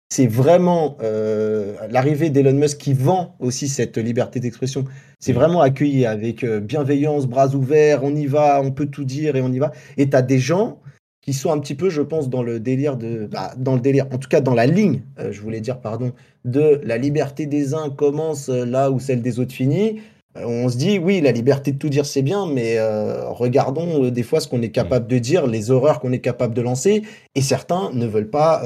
c'est 0.08 0.26
vraiment 0.26 0.98
euh, 1.02 1.74
l'arrivée 1.88 2.28
d'Elon 2.28 2.52
Musk 2.52 2.76
qui 2.78 2.92
vend 2.92 3.34
aussi 3.40 3.68
cette 3.68 3.96
liberté 3.96 4.40
d'expression. 4.40 4.84
C'est 5.18 5.32
vraiment 5.32 5.62
accueilli 5.62 6.04
avec 6.04 6.44
euh, 6.44 6.60
bienveillance, 6.60 7.26
bras 7.26 7.54
ouverts, 7.54 8.04
on 8.04 8.14
y 8.14 8.26
va, 8.26 8.60
on 8.62 8.72
peut 8.72 8.86
tout 8.86 9.04
dire 9.04 9.36
et 9.36 9.40
on 9.40 9.50
y 9.50 9.58
va. 9.58 9.72
Et 9.96 10.10
tu 10.10 10.16
as 10.16 10.22
des 10.22 10.38
gens 10.38 10.80
qui 11.22 11.32
sont 11.32 11.50
un 11.50 11.58
petit 11.60 11.74
peu, 11.74 11.88
je 11.88 12.02
pense, 12.02 12.28
dans 12.28 12.42
le 12.42 12.60
délire 12.60 12.96
de, 12.96 13.26
bah, 13.26 13.54
dans 13.56 13.74
le 13.74 13.80
délire, 13.80 14.06
en 14.12 14.18
tout 14.18 14.28
cas 14.28 14.40
dans 14.40 14.54
la 14.54 14.66
ligne, 14.66 15.02
je 15.30 15.40
voulais 15.40 15.60
dire, 15.60 15.80
pardon, 15.80 16.12
de 16.44 16.80
la 16.82 16.98
liberté 16.98 17.46
des 17.46 17.74
uns 17.74 17.90
commence 17.90 18.48
là 18.48 18.90
où 18.90 18.98
celle 18.98 19.22
des 19.22 19.38
autres 19.38 19.52
finit. 19.52 20.00
Euh, 20.36 20.44
on 20.46 20.68
se 20.68 20.76
dit, 20.76 20.98
oui, 20.98 21.20
la 21.20 21.32
liberté 21.32 21.72
de 21.72 21.78
tout 21.78 21.88
dire, 21.88 22.06
c'est 22.06 22.22
bien, 22.22 22.46
mais 22.46 22.78
euh, 22.78 23.28
regardons 23.28 24.04
euh, 24.04 24.10
des 24.10 24.22
fois 24.22 24.40
ce 24.40 24.48
qu'on 24.48 24.62
est 24.62 24.70
capable 24.70 25.06
de 25.06 25.18
dire, 25.18 25.46
les 25.46 25.70
horreurs 25.70 26.00
qu'on 26.00 26.12
est 26.12 26.20
capable 26.20 26.54
de 26.54 26.62
lancer, 26.62 27.02
et 27.34 27.42
certains 27.42 27.90
ne 27.92 28.06
veulent 28.06 28.30
pas 28.30 28.62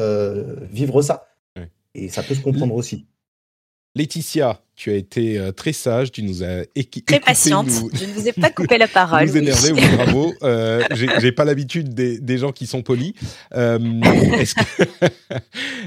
vivre 0.70 1.02
ça. 1.02 1.28
Et 1.94 2.08
ça 2.08 2.22
peut 2.22 2.34
se 2.34 2.42
comprendre 2.42 2.74
aussi. 2.74 3.06
Laetitia, 3.96 4.60
tu 4.74 4.90
as 4.90 4.94
été 4.94 5.38
euh, 5.38 5.52
très 5.52 5.72
sage, 5.72 6.12
tu 6.12 6.22
nous 6.22 6.44
as 6.44 6.64
équipé. 6.74 7.14
Très 7.14 7.20
patiente, 7.20 7.68
je 7.94 8.04
ne 8.04 8.12
vous 8.12 8.28
ai 8.28 8.32
pas 8.34 8.50
coupé 8.50 8.76
la 8.76 8.88
parole. 8.88 9.26
Vous 9.26 9.38
énervez, 9.38 9.72
oui, 9.72 9.80
bravo. 9.96 10.34
Euh, 10.42 10.84
J'ai 10.92 11.32
pas 11.32 11.46
l'habitude 11.46 11.94
des, 11.94 12.20
des, 12.20 12.36
gens 12.36 12.52
qui 12.52 12.66
sont 12.66 12.82
polis. 12.82 13.14
Euh, 13.54 13.78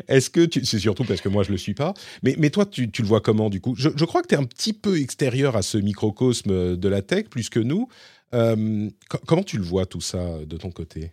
Est-ce 0.08 0.32
que, 0.32 0.43
tu, 0.45 0.65
c'est 0.65 0.80
surtout 0.80 1.04
parce 1.04 1.22
que 1.22 1.30
moi 1.30 1.43
je 1.43 1.52
le 1.52 1.58
suis 1.58 1.76
pas, 1.76 1.93
mais, 2.24 2.36
mais 2.39 2.50
toi 2.50 2.65
tu, 2.65 2.89
tu 2.89 3.04
le 3.04 3.08
vois 3.08 3.22
comment 3.22 3.52
du 3.52 3.62
coup? 3.62 3.76
Je, 3.78 3.89
je, 3.95 4.06
crois 4.06 4.24
que 4.24 4.28
tu 4.28 4.34
es 4.34 4.39
un 4.39 4.45
petit 4.45 4.74
peu 4.74 5.00
extérieur 5.00 5.56
à 5.56 5.62
ce 5.62 5.78
microcosme 5.78 6.76
de 6.76 6.89
la 6.89 7.04
tech 7.04 7.26
plus 7.30 7.50
que 7.50 7.60
nous. 7.60 7.89
Euh, 8.34 8.89
comment 9.28 9.43
tu 9.43 9.58
le 9.58 9.63
vois 9.63 9.86
tout 9.86 10.02
ça 10.02 10.24
de 10.48 10.58
ton 10.58 10.72
côté? 10.72 11.12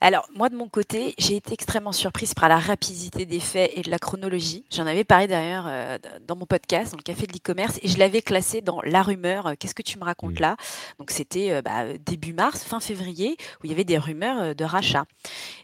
Alors, 0.00 0.28
moi, 0.34 0.48
de 0.48 0.56
mon 0.56 0.68
côté, 0.68 1.14
j'ai 1.18 1.36
été 1.36 1.52
extrêmement 1.52 1.92
surprise 1.92 2.34
par 2.34 2.48
la 2.48 2.58
rapidité 2.58 3.26
des 3.26 3.40
faits 3.40 3.70
et 3.74 3.82
de 3.82 3.90
la 3.90 3.98
chronologie. 3.98 4.64
J'en 4.70 4.86
avais 4.86 5.04
parlé 5.04 5.26
d'ailleurs 5.26 5.64
euh, 5.66 5.98
dans 6.26 6.36
mon 6.36 6.46
podcast, 6.46 6.92
dans 6.92 6.98
le 6.98 7.02
Café 7.02 7.26
de 7.26 7.32
l'e-commerce, 7.32 7.78
et 7.82 7.88
je 7.88 7.98
l'avais 7.98 8.22
classé 8.22 8.60
dans 8.60 8.80
la 8.82 9.02
rumeur. 9.02 9.46
Euh, 9.46 9.54
qu'est-ce 9.58 9.74
que 9.74 9.82
tu 9.82 9.98
me 9.98 10.04
racontes 10.04 10.40
là? 10.40 10.56
Donc, 10.98 11.10
c'était 11.10 11.52
euh, 11.52 11.62
bah, 11.62 11.84
début 12.04 12.32
mars, 12.32 12.64
fin 12.64 12.80
février, 12.80 13.36
où 13.62 13.66
il 13.66 13.70
y 13.70 13.72
avait 13.72 13.84
des 13.84 13.98
rumeurs 13.98 14.54
de 14.54 14.64
rachat. 14.64 15.04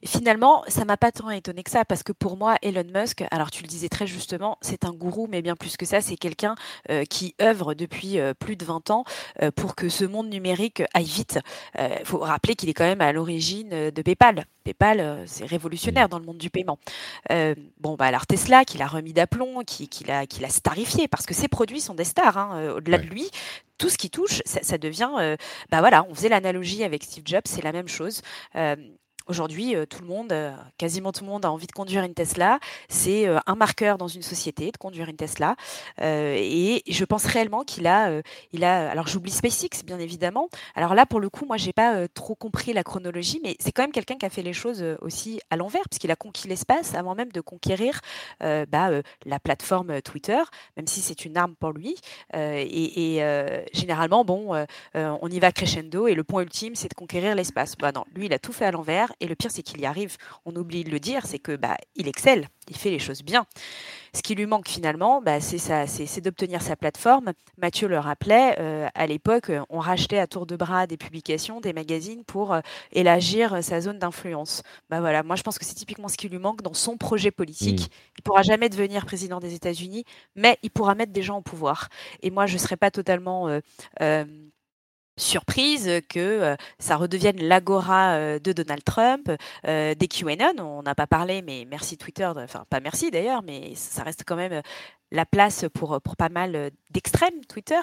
Et 0.03 0.07
finalement, 0.07 0.65
ça 0.69 0.85
m'a 0.85 0.97
pas 0.97 1.13
tant 1.13 1.31
étonné 1.31 1.63
que 1.63 1.71
ça, 1.71 1.85
parce 1.85 2.03
que 2.03 2.13
pour 2.13 2.37
moi, 2.37 2.57
Elon 2.63 2.85
Musk, 2.95 3.25
alors 3.31 3.51
tu 3.51 3.63
le 3.63 3.69
disais 3.69 3.89
très 3.89 4.07
justement, 4.07 4.59
c'est 4.61 4.85
un 4.85 4.93
gourou, 4.93 5.27
mais 5.29 5.43
bien 5.43 5.57
plus 5.57 5.77
que 5.77 5.87
ça, 5.87 6.01
c'est 6.01 6.17
quelqu'un 6.17 6.55
qui 7.09 7.35
œuvre 7.41 7.75
depuis 7.75 8.19
plus 8.39 8.57
de 8.57 8.65
20 8.65 8.91
ans 8.91 9.05
pour 9.55 9.75
que 9.75 9.89
ce 9.89 10.05
monde 10.05 10.29
numérique 10.29 10.83
aille 10.95 11.05
vite. 11.05 11.39
Il 11.79 12.05
faut 12.05 12.19
rappeler 12.19 12.55
qu'il 12.55 12.69
est 12.69 12.75
quand 12.75 12.85
même 12.85 13.01
à 13.01 13.13
l'origine 13.13 13.90
de 13.91 14.03
PayPal. 14.03 14.45
PayPal, 14.65 15.01
euh, 15.01 15.25
c'est 15.27 15.45
révolutionnaire 15.45 16.09
dans 16.09 16.19
le 16.19 16.25
monde 16.25 16.39
du 16.39 16.51
paiement. 16.51 16.79
Euh, 17.31 17.55
bon, 17.79 17.95
bah 17.95 18.07
alors 18.07 18.27
Tesla, 18.27 18.65
qui 18.65 18.79
l'a 18.79 18.87
remis 18.87 19.13
d'aplomb, 19.13 19.63
qui, 19.65 19.89
qui 19.89 20.05
l'a 20.05 20.49
starifié, 20.49 21.09
parce 21.09 21.27
que 21.27 21.35
ses 21.35 21.49
produits 21.49 21.81
sont 21.81 21.95
des 21.95 22.05
stars. 22.05 22.39
Hein, 22.39 22.51
euh, 22.57 22.77
au-delà 22.77 22.99
de 22.99 23.07
lui, 23.07 23.31
tout 23.79 23.89
ce 23.89 23.97
qui 23.97 24.11
touche, 24.11 24.43
ça, 24.45 24.79
devient. 24.79 25.37
bah 25.71 25.81
voilà, 25.81 26.05
on 26.09 26.15
faisait 26.15 26.29
l'analogie 26.29 26.85
avec 26.85 27.03
Steve 27.03 27.25
Jobs, 27.27 27.43
c'est 27.47 27.63
la 27.63 27.73
même 27.73 27.89
chose. 27.89 28.21
Aujourd'hui, 29.31 29.77
tout 29.89 30.01
le 30.03 30.09
monde, 30.09 30.35
quasiment 30.77 31.13
tout 31.13 31.23
le 31.23 31.31
monde 31.31 31.45
a 31.45 31.53
envie 31.53 31.69
de 31.69 31.73
conduire 31.73 32.03
une 32.03 32.15
Tesla. 32.15 32.59
C'est 32.89 33.29
un 33.47 33.55
marqueur 33.55 33.97
dans 33.97 34.09
une 34.09 34.23
société 34.23 34.73
de 34.73 34.77
conduire 34.77 35.09
une 35.09 35.17
Tesla. 35.17 35.55
et 36.03 36.83
je 36.89 37.05
pense 37.05 37.27
réellement 37.27 37.63
qu'il 37.63 37.87
a, 37.87 38.11
il 38.53 38.65
a. 38.65 38.91
Alors 38.91 39.07
j'oublie 39.07 39.31
SpaceX, 39.31 39.85
bien 39.85 40.01
évidemment. 40.01 40.49
Alors 40.75 40.97
là, 40.97 41.07
pour 41.07 41.21
le 41.21 41.31
coup, 41.31 41.47
moi, 41.47 41.59
j'ai 41.59 41.73
pas 41.73 42.09
trop 42.09 42.35
compris 42.35 42.73
la 42.73 42.83
chronologie, 42.83 43.41
mais 43.45 43.55
c'est 43.61 43.71
quand 43.71 43.85
même 43.85 43.93
quelqu'un 43.93 44.17
qui 44.17 44.27
a 44.27 44.31
fait 44.31 44.43
les 44.43 44.53
choses 44.53 44.85
aussi 45.01 45.41
à 45.49 45.57
l'envers, 45.57 45.89
puisqu'il 45.89 46.11
a 46.11 46.17
conquis 46.17 46.49
l'espace 46.49 46.97
avant 46.97 47.15
même 47.15 47.31
de 47.31 47.41
conquérir 47.41 48.01
bah, 48.41 48.91
la 49.25 49.39
plateforme 49.39 50.03
Twitter, 50.03 50.41
même 50.77 50.89
si 50.89 51.03
c'est 51.03 51.25
une 51.25 51.37
arme 51.37 51.55
pour 51.55 51.71
lui. 51.71 51.95
et, 52.35 53.23
généralement, 53.73 54.25
bon, 54.25 54.67
on 54.95 55.29
y 55.29 55.39
va 55.39 55.53
crescendo, 55.53 56.09
et 56.09 56.17
le 56.17 56.25
point 56.25 56.43
ultime, 56.43 56.75
c'est 56.75 56.89
de 56.89 56.95
conquérir 56.95 57.37
l'espace. 57.37 57.77
Bah 57.79 57.93
non, 57.93 58.05
lui, 58.13 58.27
il 58.27 58.33
a 58.33 58.41
tout 58.41 58.53
fait 58.53 58.65
à 58.65 58.73
l'envers. 58.73 59.13
Et 59.21 59.27
le 59.27 59.35
pire, 59.35 59.51
c'est 59.51 59.63
qu'il 59.63 59.81
y 59.81 59.87
arrive. 59.87 60.17
On 60.45 60.55
oublie 60.57 60.85
de 60.85 60.91
le 60.91 61.01
dire, 61.01 61.27
c'est 61.27 61.39
que 61.39 61.57
bah, 61.57 61.77
il 61.95 62.09
excelle, 62.09 62.49
il 62.69 62.77
fait 62.77 62.91
les 62.91 62.99
choses 62.99 63.23
bien. 63.23 63.47
Ce 64.15 64.23
qui 64.23 64.35
lui 64.35 64.47
manque 64.47 64.69
finalement, 64.69 65.23
bah, 65.23 65.41
c'est 65.41 66.21
d'obtenir 66.21 66.63
sa 66.63 66.75
plateforme. 66.75 67.33
Mathieu 67.59 67.87
le 67.87 67.99
rappelait, 67.99 68.57
euh, 68.59 68.89
à 68.95 69.07
l'époque, 69.07 69.53
on 69.69 69.79
rachetait 69.79 70.19
à 70.19 70.27
tour 70.27 70.47
de 70.47 70.57
bras 70.57 70.87
des 70.87 70.97
publications, 70.97 71.61
des 71.61 71.73
magazines 71.73 72.25
pour 72.25 72.53
euh, 72.53 72.61
élargir 72.93 73.63
sa 73.63 73.81
zone 73.81 73.99
d'influence. 73.99 74.63
Bah 74.89 75.01
voilà, 75.01 75.23
moi 75.23 75.37
je 75.37 75.43
pense 75.43 75.59
que 75.59 75.65
c'est 75.65 75.75
typiquement 75.75 76.09
ce 76.09 76.17
qui 76.17 76.29
lui 76.29 76.39
manque 76.39 76.63
dans 76.63 76.75
son 76.75 76.97
projet 76.97 77.31
politique. 77.31 77.83
Mmh. 77.83 78.19
Il 78.19 78.23
pourra 78.23 78.43
jamais 78.43 78.69
devenir 78.69 79.07
président 79.07 79.39
des 79.39 79.55
États-Unis, 79.55 80.05
mais 80.35 80.59
il 80.63 80.71
pourra 80.71 80.95
mettre 80.95 81.13
des 81.13 81.23
gens 81.23 81.39
au 81.39 81.43
pouvoir. 81.43 81.89
Et 82.23 82.31
moi, 82.31 82.47
je 82.47 82.55
ne 82.55 82.59
serais 82.59 82.77
pas 82.77 82.91
totalement 82.91 83.49
euh, 83.49 84.25
surprise 85.21 86.01
que 86.09 86.19
euh, 86.19 86.57
ça 86.79 86.97
redevienne 86.97 87.41
l'agora 87.41 88.15
euh, 88.15 88.39
de 88.39 88.53
Donald 88.53 88.83
Trump, 88.85 89.31
euh, 89.67 89.95
des 89.95 90.09
QAnon. 90.09 90.59
On 90.59 90.83
n'a 90.83 90.95
pas 90.95 91.07
parlé, 91.07 91.43
mais 91.43 91.67
merci 91.69 91.97
Twitter, 91.97 92.31
enfin 92.37 92.65
pas 92.69 92.81
merci 92.81 93.11
d'ailleurs, 93.11 93.43
mais 93.43 93.75
ça 93.75 94.03
reste 94.03 94.25
quand 94.27 94.37
même 94.37 94.63
la 95.13 95.27
place 95.27 95.65
pour, 95.75 96.01
pour 96.01 96.17
pas 96.17 96.29
mal 96.29 96.71
d'extrêmes 96.91 97.45
Twitter. 97.47 97.81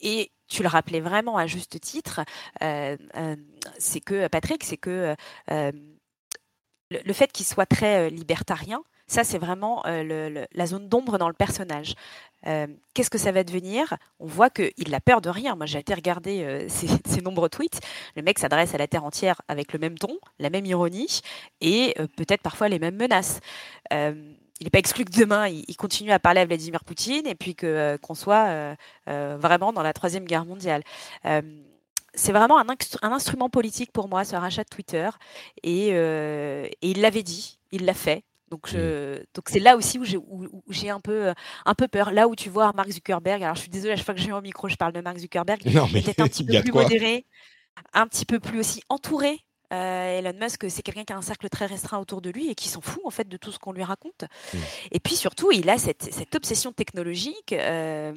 Et 0.00 0.30
tu 0.48 0.62
le 0.62 0.68
rappelais 0.68 1.00
vraiment 1.00 1.36
à 1.36 1.46
juste 1.46 1.80
titre, 1.80 2.20
c'est 2.60 4.00
que 4.00 4.28
Patrick, 4.28 4.64
c'est 4.64 4.76
que 4.76 5.14
le, 5.48 7.12
fait 7.12 7.32
qu'il 7.32 7.44
soit 7.44 7.66
très 7.66 8.10
libertarien, 8.10 8.82
ça, 9.08 9.24
c'est 9.24 9.38
vraiment 9.38 9.82
la 9.84 10.66
zone 10.66 10.88
d'ombre 10.88 11.18
dans 11.18 11.28
le 11.28 11.34
personnage. 11.34 11.94
Qu'est-ce 12.44 13.10
que 13.10 13.18
ça 13.18 13.32
va 13.32 13.42
devenir? 13.42 13.96
On 14.20 14.26
voit 14.26 14.50
qu'il 14.50 14.94
a 14.94 15.00
peur 15.00 15.20
de 15.20 15.30
rien. 15.30 15.56
Moi, 15.56 15.66
j'ai 15.66 15.78
été 15.78 15.94
regarder 15.94 16.66
ses, 16.68 17.20
nombreux 17.22 17.48
tweets. 17.48 17.80
Le 18.16 18.22
mec 18.22 18.38
s'adresse 18.38 18.74
à 18.74 18.78
la 18.78 18.86
Terre 18.86 19.04
entière 19.04 19.40
avec 19.48 19.72
le 19.72 19.78
même 19.78 19.98
ton, 19.98 20.18
la 20.38 20.50
même 20.50 20.66
ironie 20.66 21.22
et 21.60 21.94
peut-être 22.16 22.42
parfois 22.42 22.68
les 22.68 22.78
mêmes 22.78 22.96
menaces. 22.96 23.40
il 23.90 24.64
n'est 24.64 24.70
pas 24.70 24.78
exclu 24.78 25.04
que 25.04 25.18
demain, 25.18 25.48
il, 25.48 25.76
continue 25.76 26.12
à 26.12 26.18
parler 26.18 26.42
à 26.42 26.46
Vladimir 26.46 26.84
Poutine 26.84 27.26
et 27.26 27.34
puis 27.34 27.56
qu'on 27.56 28.14
soit 28.14 28.76
vraiment 29.06 29.72
dans 29.72 29.82
la 29.82 29.92
Troisième 29.94 30.24
Guerre 30.24 30.44
mondiale 30.44 30.82
c'est 32.14 32.32
vraiment 32.32 32.58
un, 32.58 32.66
instrument 33.12 33.48
politique 33.48 33.92
pour 33.92 34.08
moi, 34.08 34.24
ce 34.24 34.34
rachat 34.34 34.64
de 34.64 34.68
Twitter. 34.68 35.08
Et 35.62 35.88
il 36.82 37.00
l'avait 37.00 37.22
dit, 37.22 37.58
il 37.72 37.84
l'a 37.84 37.94
fait. 37.94 38.24
Donc, 38.50 38.72
mmh. 38.72 39.22
donc 39.34 39.48
c'est 39.48 39.60
là 39.60 39.76
aussi 39.76 39.98
où 39.98 40.04
j'ai, 40.04 40.18
j'ai 40.70 40.90
un, 40.90 41.00
peu, 41.00 41.32
un 41.64 41.74
peu 41.74 41.88
peur. 41.88 42.12
Là 42.12 42.28
où 42.28 42.34
tu 42.34 42.48
vois 42.48 42.72
Mark 42.74 42.90
Zuckerberg, 42.90 43.42
alors 43.42 43.56
je 43.56 43.62
suis 43.62 43.70
désolée, 43.70 43.92
à 43.92 43.96
chaque 43.96 44.06
fois 44.06 44.14
que 44.14 44.20
j'ai 44.20 44.32
au 44.32 44.40
micro, 44.40 44.68
je 44.68 44.76
parle 44.76 44.92
de 44.92 45.00
Mark 45.00 45.18
Zuckerberg, 45.18 45.64
non, 45.66 45.88
mais 45.92 46.02
peut-être 46.02 46.20
un 46.20 46.28
petit 46.28 46.44
peu 46.44 46.60
plus 46.60 46.72
modéré, 46.72 47.26
un 47.92 48.06
petit 48.06 48.24
peu 48.24 48.40
plus 48.40 48.58
aussi 48.60 48.82
entouré. 48.88 49.44
Euh, 49.72 50.18
Elon 50.18 50.32
Musk, 50.40 50.64
c'est 50.70 50.82
quelqu'un 50.82 51.04
qui 51.04 51.12
a 51.12 51.16
un 51.16 51.22
cercle 51.22 51.48
très 51.50 51.66
restreint 51.66 51.98
autour 51.98 52.22
de 52.22 52.30
lui 52.30 52.48
et 52.48 52.54
qui 52.54 52.68
s'en 52.68 52.80
fout 52.80 53.02
en 53.04 53.10
fait 53.10 53.28
de 53.28 53.36
tout 53.36 53.52
ce 53.52 53.58
qu'on 53.58 53.72
lui 53.72 53.84
raconte. 53.84 54.24
Mmh. 54.54 54.58
Et 54.92 55.00
puis 55.00 55.14
surtout, 55.14 55.52
il 55.52 55.68
a 55.68 55.76
cette, 55.76 56.08
cette 56.10 56.34
obsession 56.34 56.72
technologique 56.72 57.52
euh, 57.52 58.14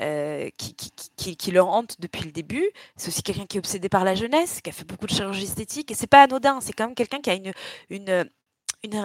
euh, 0.00 0.48
qui, 0.56 0.74
qui, 0.74 1.36
qui, 1.36 1.50
le 1.50 1.62
hante 1.62 1.96
depuis 2.00 2.24
le 2.24 2.32
début. 2.32 2.70
C'est 2.96 3.08
aussi 3.08 3.22
quelqu'un 3.22 3.44
qui 3.46 3.58
est 3.58 3.60
obsédé 3.60 3.88
par 3.88 4.04
la 4.04 4.14
jeunesse, 4.14 4.60
qui 4.62 4.70
a 4.70 4.72
fait 4.72 4.84
beaucoup 4.84 5.06
de 5.06 5.12
chirurgie 5.12 5.44
esthétique. 5.44 5.90
Et 5.90 5.94
c'est 5.94 6.06
pas 6.06 6.22
anodin, 6.22 6.60
c'est 6.60 6.72
quand 6.72 6.86
même 6.86 6.94
quelqu'un 6.94 7.20
qui 7.20 7.30
a 7.30 7.34
une, 7.34 7.52
une, 7.90 8.30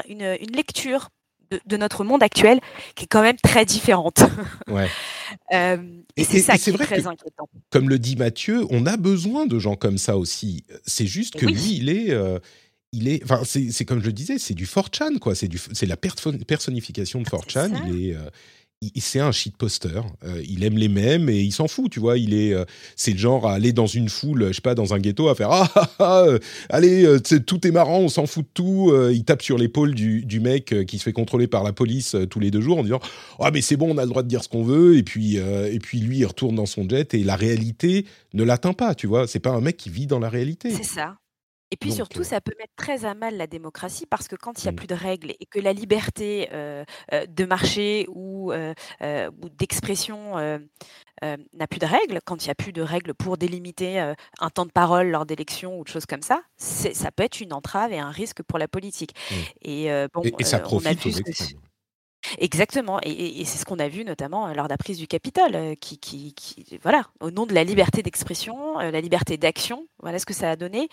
une, 0.07 0.55
lecture 0.55 1.09
de, 1.65 1.77
notre 1.77 2.03
monde 2.03 2.23
actuel 2.23 2.59
qui 2.95 3.05
est 3.05 3.07
quand 3.07 3.21
même 3.21 3.37
très 3.41 3.65
différente. 3.65 4.21
Ouais. 4.67 4.87
Euh, 5.53 5.77
et, 6.17 6.25
c'est 6.25 6.41
ça 6.41 6.57
qui 6.57 6.71
est 6.71 6.77
très 6.77 7.07
inquiétant. 7.07 7.47
Comme 7.69 7.87
le 7.87 7.97
dit 7.99 8.17
Mathieu, 8.17 8.65
on 8.69 8.85
a 8.85 8.97
besoin 8.97 9.45
de 9.45 9.59
gens 9.59 9.77
comme 9.77 9.97
ça 9.97 10.17
aussi. 10.17 10.65
C'est 10.85 11.05
juste 11.05 11.37
que 11.37 11.45
lui, 11.45 11.77
il 11.77 11.87
est. 11.87 12.11
Euh, 12.11 12.37
il 12.91 13.07
est, 13.07 13.23
enfin, 13.23 13.43
c'est 13.45 13.85
comme 13.85 14.01
je 14.01 14.07
le 14.07 14.11
disais, 14.11 14.37
c'est 14.37 14.53
du 14.53 14.65
4chan, 14.65 15.19
quoi. 15.19 15.35
C'est 15.35 15.85
la 15.85 15.95
personnification 15.95 17.21
de 17.21 17.25
4chan. 17.29 17.71
Il 17.87 18.09
est, 18.09 18.15
euh, 18.15 18.29
c'est 18.95 19.19
un 19.19 19.31
shitposter. 19.31 20.01
Euh, 20.23 20.41
il 20.47 20.63
aime 20.63 20.77
les 20.77 20.87
mêmes 20.87 21.29
et 21.29 21.39
il 21.39 21.51
s'en 21.51 21.67
fout, 21.67 21.91
tu 21.91 21.99
vois. 21.99 22.17
Il 22.17 22.33
est, 22.33 22.53
euh, 22.53 22.65
c'est 22.95 23.11
le 23.11 23.17
genre 23.17 23.47
à 23.47 23.53
aller 23.53 23.73
dans 23.73 23.85
une 23.85 24.09
foule, 24.09 24.47
je 24.47 24.53
sais 24.53 24.61
pas, 24.61 24.73
dans 24.73 24.93
un 24.95 24.99
ghetto, 24.99 25.29
à 25.29 25.35
faire 25.35 25.49
ah 25.51 25.69
ah 25.75 25.89
ah, 25.99 26.23
euh, 26.25 26.39
allez, 26.69 27.19
tout 27.45 27.67
est 27.67 27.71
marrant, 27.71 27.99
on 27.99 28.09
s'en 28.09 28.25
fout 28.25 28.43
de 28.43 28.49
tout. 28.53 28.93
il 29.11 29.23
tape 29.23 29.43
sur 29.43 29.57
l'épaule 29.57 29.93
du, 29.93 30.25
du, 30.25 30.39
mec 30.39 30.73
qui 30.87 30.97
se 30.97 31.03
fait 31.03 31.13
contrôler 31.13 31.47
par 31.47 31.63
la 31.63 31.73
police 31.73 32.15
tous 32.29 32.39
les 32.39 32.49
deux 32.49 32.61
jours 32.61 32.79
en 32.79 32.83
disant 32.83 32.99
ah 33.39 33.51
mais 33.51 33.61
c'est 33.61 33.77
bon, 33.77 33.93
on 33.93 33.97
a 33.97 34.03
le 34.03 34.09
droit 34.09 34.23
de 34.23 34.27
dire 34.27 34.43
ce 34.43 34.49
qu'on 34.49 34.63
veut. 34.63 34.97
Et 34.97 35.03
puis 35.03 35.35
et 35.37 35.79
puis 35.79 35.99
lui, 35.99 36.19
il 36.19 36.25
retourne 36.25 36.55
dans 36.55 36.65
son 36.65 36.87
jet 36.89 37.13
et 37.13 37.23
la 37.23 37.35
réalité 37.35 38.05
ne 38.33 38.43
l'atteint 38.43 38.73
pas, 38.73 38.95
tu 38.95 39.05
vois. 39.05 39.27
C'est 39.27 39.39
pas 39.39 39.51
un 39.51 39.61
mec 39.61 39.77
qui 39.77 39.89
vit 39.89 40.07
dans 40.07 40.19
la 40.19 40.29
réalité. 40.29 40.71
C'est 40.71 40.83
ça. 40.83 41.17
Et 41.71 41.77
puis 41.77 41.93
surtout, 41.93 42.23
ça 42.23 42.41
peut 42.41 42.53
mettre 42.59 42.73
très 42.75 43.05
à 43.05 43.13
mal 43.13 43.37
la 43.37 43.47
démocratie 43.47 44.05
parce 44.05 44.27
que 44.27 44.35
quand 44.35 44.61
il 44.61 44.65
n'y 44.65 44.69
a 44.69 44.71
mmh. 44.73 44.75
plus 44.75 44.87
de 44.87 44.93
règles 44.93 45.31
et 45.39 45.45
que 45.45 45.59
la 45.59 45.71
liberté 45.71 46.49
de 46.51 47.45
marché 47.45 48.07
ou, 48.09 48.51
d'expression 49.57 50.35
n'a 51.21 51.67
plus 51.69 51.79
de 51.79 51.85
règles, 51.85 52.19
quand 52.25 52.43
il 52.43 52.47
n'y 52.47 52.51
a 52.51 52.55
plus 52.55 52.73
de 52.73 52.81
règles 52.81 53.13
pour 53.13 53.37
délimiter 53.37 53.99
un 54.39 54.49
temps 54.49 54.65
de 54.65 54.71
parole 54.71 55.09
lors 55.09 55.25
d'élections 55.25 55.79
ou 55.79 55.83
de 55.83 55.89
choses 55.89 56.05
comme 56.05 56.21
ça, 56.21 56.41
ça 56.57 57.11
peut 57.11 57.23
être 57.23 57.39
une 57.39 57.53
entrave 57.53 57.93
et 57.93 57.99
un 57.99 58.11
risque 58.11 58.43
pour 58.43 58.59
la 58.59 58.67
politique. 58.67 59.15
Mmh. 59.31 59.35
Et, 59.61 60.07
bon, 60.13 60.23
ça 60.41 60.59
profite 60.59 61.05
aux 61.05 61.11
Exactement, 62.37 62.99
et, 63.01 63.43
c'est 63.45 63.57
ce 63.57 63.65
qu'on 63.65 63.79
a 63.79 63.87
vu 63.87 64.05
notamment 64.05 64.53
lors 64.53 64.65
de 64.65 64.69
la 64.69 64.77
prise 64.77 64.97
du 64.97 65.07
Capitole, 65.07 65.75
qui, 65.79 65.97
qui, 65.97 66.79
voilà, 66.83 67.07
au 67.19 67.31
nom 67.31 67.45
de 67.45 67.53
la 67.53 67.63
liberté 67.63 68.03
d'expression, 68.03 68.77
la 68.77 69.01
liberté 69.01 69.37
d'action, 69.37 69.87
voilà 69.99 70.19
ce 70.19 70.25
que 70.25 70.33
ça 70.33 70.51
a 70.51 70.55
donné. 70.55 70.87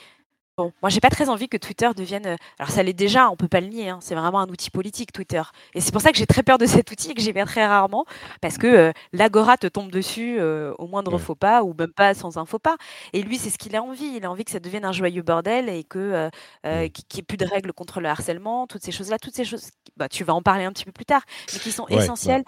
Bon, 0.59 0.73
moi, 0.83 0.91
j'ai 0.91 0.99
pas 0.99 1.09
très 1.09 1.29
envie 1.29 1.49
que 1.49 1.57
Twitter 1.57 1.89
devienne. 1.97 2.27
Euh, 2.27 2.37
alors, 2.59 2.73
ça 2.73 2.83
l'est 2.83 2.93
déjà, 2.93 3.31
on 3.31 3.37
peut 3.37 3.47
pas 3.47 3.61
le 3.61 3.69
nier. 3.69 3.91
Hein, 3.91 4.01
c'est 4.03 4.17
vraiment 4.17 4.41
un 4.41 4.49
outil 4.49 4.71
politique, 4.71 5.13
Twitter. 5.13 5.41
Et 5.73 5.81
c'est 5.81 5.93
pour 5.93 6.03
ça 6.03 6.11
que 6.11 6.19
j'ai 6.19 6.27
très 6.27 6.43
peur 6.43 6.59
de 6.59 6.67
cet 6.67 6.91
outil 6.91 7.13
et 7.13 7.15
que 7.15 7.21
j'y 7.23 7.31
vais 7.31 7.45
très 7.45 7.65
rarement, 7.65 8.07
parce 8.41 8.59
que 8.59 8.67
euh, 8.67 8.93
l'agora 9.13 9.57
te 9.57 9.69
tombe 9.69 9.89
dessus 9.89 10.37
euh, 10.41 10.75
au 10.79 10.89
moindre 10.89 11.17
faux 11.19 11.37
pas 11.37 11.63
ou 11.63 11.75
même 11.79 11.93
pas 11.93 12.13
sans 12.13 12.39
un 12.39 12.45
faux 12.45 12.59
pas. 12.59 12.77
Et 13.13 13.23
lui, 13.23 13.39
c'est 13.39 13.51
ce 13.51 13.59
qu'il 13.59 13.77
a 13.77 13.83
envie. 13.85 14.17
Il 14.17 14.25
a 14.25 14.31
envie 14.33 14.45
que 14.45 14.51
ça 14.51 14.59
devienne 14.59 14.85
un 14.85 14.91
joyeux 14.91 15.23
bordel 15.23 15.69
et 15.69 15.85
que 15.85 16.29
qu'il 16.65 17.05
n'y 17.15 17.21
ait 17.21 17.23
plus 17.23 17.37
de 17.37 17.47
règles 17.47 17.73
contre 17.73 18.01
le 18.01 18.09
harcèlement, 18.09 18.67
toutes 18.67 18.83
ces 18.83 18.91
choses-là, 18.91 19.21
toutes 19.21 19.37
ces 19.37 19.45
choses. 19.45 19.71
Bah, 19.97 20.09
tu 20.09 20.25
vas 20.25 20.35
en 20.35 20.43
parler 20.43 20.65
un 20.65 20.73
petit 20.73 20.85
peu 20.85 20.93
plus 20.93 21.05
tard, 21.05 21.23
mais 21.53 21.61
qui 21.61 21.71
sont 21.71 21.87
essentielles 21.87 22.43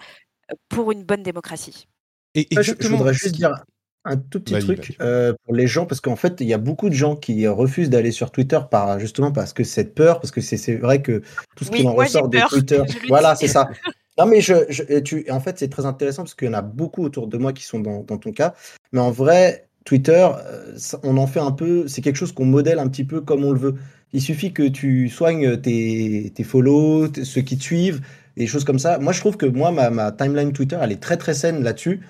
pour 0.67 0.91
une 0.91 1.05
bonne 1.05 1.23
démocratie. 1.23 1.87
Et, 2.35 2.45
je, 2.51 2.87
voudrais 2.89 3.13
juste 3.13 3.35
dire 3.35 3.53
un 4.03 4.17
tout 4.17 4.39
petit 4.39 4.59
truc 4.59 4.95
euh, 5.01 5.33
pour 5.45 5.53
les 5.53 5.67
gens, 5.67 5.85
parce 5.85 6.01
qu'en 6.01 6.15
fait, 6.15 6.41
il 6.41 6.47
y 6.47 6.53
a 6.53 6.57
beaucoup 6.57 6.89
de 6.89 6.95
gens 6.95 7.15
qui 7.15 7.47
refusent 7.47 7.89
d'aller 7.89 8.11
sur 8.11 8.31
Twitter 8.31 8.59
par 8.69 8.99
justement 8.99 9.31
parce 9.31 9.53
que 9.53 9.63
cette 9.63 9.93
peur, 9.93 10.19
parce 10.19 10.31
que 10.31 10.41
c'est 10.41 10.75
vrai 10.75 11.01
que 11.01 11.21
tout 11.55 11.63
ce 11.63 11.71
qui 11.71 11.85
en 11.85 11.93
ressort 11.93 12.29
de 12.29 12.39
Twitter, 12.49 12.81
voilà, 13.07 13.35
c'est 13.35 13.47
ça. 13.47 13.69
Non, 14.17 14.25
mais 14.25 14.41
je, 14.41 14.99
tu, 14.99 15.29
en 15.29 15.39
fait, 15.39 15.57
c'est 15.57 15.69
très 15.69 15.85
intéressant 15.85 16.23
parce 16.23 16.35
qu'il 16.35 16.47
y 16.47 16.51
en 16.51 16.55
a 16.55 16.61
beaucoup 16.61 17.03
autour 17.03 17.27
de 17.27 17.37
moi 17.37 17.53
qui 17.53 17.63
sont 17.63 17.79
dans, 17.79 18.03
dans 18.03 18.17
ton 18.17 18.31
cas. 18.31 18.53
Mais 18.91 18.99
en 18.99 19.11
vrai, 19.11 19.67
Twitter, 19.85 20.27
euh, 20.45 20.75
on 21.03 21.17
en 21.17 21.27
fait 21.27 21.39
un 21.39 21.51
peu, 21.51 21.87
c'est 21.87 22.01
quelque 22.01 22.17
chose 22.17 22.31
qu'on 22.31 22.45
modèle 22.45 22.79
un 22.79 22.87
petit 22.87 23.05
peu 23.05 23.21
comme 23.21 23.45
on 23.45 23.51
le 23.51 23.59
veut. 23.59 23.75
Il 24.13 24.21
suffit 24.21 24.51
que 24.51 24.67
tu 24.67 25.09
soignes 25.09 25.57
tes, 25.61 26.31
tes 26.35 26.43
follow, 26.43 27.07
ceux 27.23 27.41
qui 27.41 27.57
te 27.57 27.63
suivent, 27.63 28.01
des 28.35 28.47
choses 28.47 28.65
comme 28.65 28.79
ça. 28.79 28.99
Moi, 28.99 29.13
je 29.13 29.21
trouve 29.21 29.37
que 29.37 29.45
moi, 29.45 29.71
ma, 29.71 29.89
ma 29.89 30.11
timeline 30.11 30.51
Twitter, 30.51 30.77
elle 30.81 30.91
est 30.91 31.01
très 31.01 31.17
très 31.17 31.33
saine 31.33 31.63
là-dessus. 31.63 32.01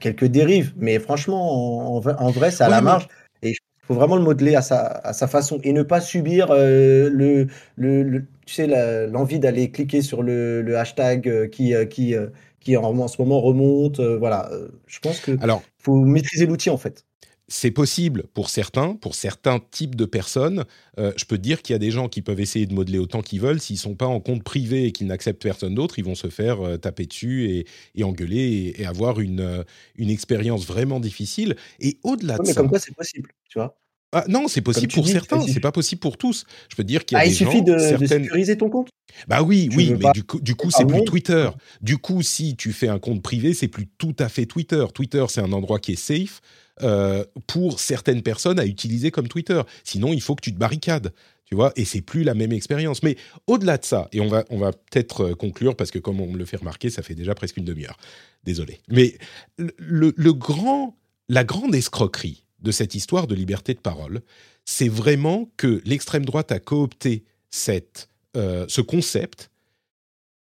Quelques 0.00 0.26
dérives, 0.26 0.72
mais 0.76 0.98
franchement, 0.98 1.96
en, 1.96 2.30
vrai, 2.30 2.50
c'est 2.50 2.64
à 2.64 2.68
la 2.68 2.80
marge. 2.80 3.08
Et 3.42 3.50
il 3.50 3.56
faut 3.86 3.94
vraiment 3.94 4.16
le 4.16 4.22
modeler 4.22 4.54
à 4.54 4.62
sa, 4.62 4.86
à 4.86 5.12
sa 5.12 5.26
façon 5.26 5.60
et 5.64 5.72
ne 5.72 5.82
pas 5.82 6.00
subir 6.00 6.48
euh, 6.50 7.08
le, 7.10 7.46
le, 7.76 8.24
tu 8.46 8.54
sais, 8.54 9.06
l'envie 9.08 9.38
d'aller 9.38 9.70
cliquer 9.70 10.02
sur 10.02 10.22
le, 10.22 10.62
le 10.62 10.78
hashtag 10.78 11.28
euh, 11.28 11.48
qui, 11.48 11.74
euh, 11.74 11.84
qui, 11.84 12.14
qui 12.60 12.76
en, 12.76 13.08
ce 13.08 13.20
moment 13.22 13.40
remonte. 13.40 14.00
voilà, 14.00 14.50
je 14.86 14.98
pense 15.00 15.20
que 15.20 15.32
faut 15.78 15.96
maîtriser 15.96 16.46
l'outil 16.46 16.70
en 16.70 16.76
fait 16.76 17.04
c'est 17.48 17.70
possible 17.70 18.24
pour 18.34 18.50
certains, 18.50 18.94
pour 18.94 19.14
certains 19.14 19.58
types 19.58 19.96
de 19.96 20.04
personnes. 20.04 20.64
Euh, 20.98 21.12
je 21.16 21.24
peux 21.24 21.38
te 21.38 21.42
dire 21.42 21.62
qu'il 21.62 21.72
y 21.72 21.76
a 21.76 21.78
des 21.78 21.90
gens 21.90 22.08
qui 22.08 22.20
peuvent 22.20 22.40
essayer 22.40 22.66
de 22.66 22.74
modeler 22.74 22.98
autant 22.98 23.22
qu'ils 23.22 23.40
veulent. 23.40 23.60
S'ils 23.60 23.78
sont 23.78 23.94
pas 23.94 24.06
en 24.06 24.20
compte 24.20 24.44
privé 24.44 24.84
et 24.84 24.92
qu'ils 24.92 25.06
n'acceptent 25.06 25.42
personne 25.42 25.74
d'autre, 25.74 25.98
ils 25.98 26.04
vont 26.04 26.14
se 26.14 26.28
faire 26.28 26.60
euh, 26.60 26.76
taper 26.76 27.06
dessus 27.06 27.64
et, 27.94 28.04
engueuler 28.04 28.74
et, 28.76 28.84
avoir 28.84 29.18
une, 29.18 29.40
euh, 29.40 29.64
une 29.96 30.10
expérience 30.10 30.66
vraiment 30.66 31.00
difficile. 31.00 31.56
Et 31.80 31.98
au-delà 32.02 32.36
de 32.36 32.42
mais 32.42 32.52
ça. 32.52 32.60
comme 32.60 32.68
quoi, 32.68 32.78
c'est 32.78 32.94
possible, 32.94 33.30
tu 33.48 33.58
vois. 33.58 33.78
Ah, 34.12 34.24
non, 34.26 34.48
c'est 34.48 34.62
possible 34.62 34.92
pour 34.92 35.06
certains, 35.06 35.46
c'est 35.46 35.60
pas 35.60 35.72
possible 35.72 36.00
pour 36.00 36.16
tous. 36.16 36.44
Je 36.70 36.76
peux 36.76 36.82
te 36.82 36.88
dire 36.88 37.04
qu'il 37.04 37.16
y 37.16 37.18
a 37.18 37.24
ah, 37.24 37.26
des 37.26 37.30
il 37.30 37.34
suffit 37.34 37.62
de, 37.62 37.76
sécuriser 37.78 38.56
ton 38.56 38.70
compte? 38.70 38.88
Bah 39.26 39.42
oui, 39.42 39.68
oui, 39.76 39.94
mais 39.98 40.12
du 40.14 40.24
coup, 40.24 40.40
du 40.40 40.54
coup 40.54 40.70
c'est 40.70 40.86
plus 40.86 41.04
Twitter. 41.04 41.50
Du 41.82 41.98
coup, 41.98 42.22
si 42.22 42.56
tu 42.56 42.72
fais 42.72 42.88
un 42.88 42.98
compte 42.98 43.22
privé, 43.22 43.52
c'est 43.52 43.68
plus 43.68 43.86
tout 43.98 44.16
à 44.18 44.30
fait 44.30 44.46
Twitter. 44.46 44.82
Twitter, 44.94 45.24
c'est 45.28 45.42
un 45.42 45.52
endroit 45.52 45.78
qui 45.78 45.92
est 45.92 45.96
safe 45.96 46.40
euh, 46.82 47.24
pour 47.46 47.80
certaines 47.80 48.22
personnes 48.22 48.58
à 48.58 48.66
utiliser 48.66 49.10
comme 49.10 49.28
Twitter. 49.28 49.60
Sinon, 49.84 50.12
il 50.12 50.20
faut 50.20 50.34
que 50.34 50.42
tu 50.42 50.52
te 50.52 50.58
barricades. 50.58 51.12
Tu 51.44 51.54
vois, 51.54 51.72
et 51.76 51.86
c'est 51.86 52.02
plus 52.02 52.24
la 52.24 52.34
même 52.34 52.52
expérience. 52.52 53.02
Mais 53.02 53.16
au-delà 53.46 53.78
de 53.78 53.84
ça, 53.84 54.08
et 54.12 54.20
on 54.20 54.28
va, 54.28 54.44
on 54.50 54.58
va 54.58 54.72
peut-être 54.72 55.30
euh, 55.30 55.34
conclure 55.34 55.76
parce 55.76 55.90
que 55.90 55.98
comme 55.98 56.20
on 56.20 56.30
me 56.30 56.36
le 56.36 56.44
fait 56.44 56.58
remarquer, 56.58 56.90
ça 56.90 57.02
fait 57.02 57.14
déjà 57.14 57.34
presque 57.34 57.56
une 57.56 57.64
demi-heure. 57.64 57.96
Désolé. 58.44 58.80
Mais 58.88 59.16
le, 59.56 60.32
grand, 60.32 60.96
la 61.28 61.44
grande 61.44 61.74
escroquerie 61.74 62.44
de 62.60 62.70
cette 62.70 62.94
histoire 62.94 63.26
de 63.26 63.34
liberté 63.34 63.72
de 63.72 63.78
parole, 63.78 64.20
c'est 64.66 64.88
vraiment 64.88 65.50
que 65.56 65.80
l'extrême 65.86 66.26
droite 66.26 66.52
a 66.52 66.58
coopté 66.58 67.24
cette, 67.50 68.10
euh, 68.36 68.66
ce 68.68 68.82
concept 68.82 69.50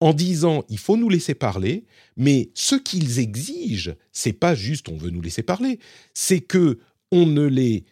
en 0.03 0.13
disant 0.13 0.65
il 0.69 0.79
faut 0.79 0.97
nous 0.97 1.09
laisser 1.09 1.35
parler, 1.35 1.85
mais 2.17 2.51
ce 2.55 2.75
qu'ils 2.75 3.21
exigent, 3.21 3.93
c'est 4.11 4.33
pas 4.33 4.57
juste 4.57 4.89
on 4.89 4.97
veut 4.97 5.11
nous 5.11 5.23
laisser 5.23 5.45
parler, 5.45 5.79
c'est 6.13 6.41
que 6.41 6.81
on 7.13 7.25
ne 7.25 7.47
les 7.47 7.85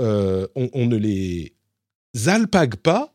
euh, 0.00 0.46
on, 0.54 0.86
ne 0.86 0.96
les 0.96 1.52
alpague 2.26 2.76
pas 2.76 3.12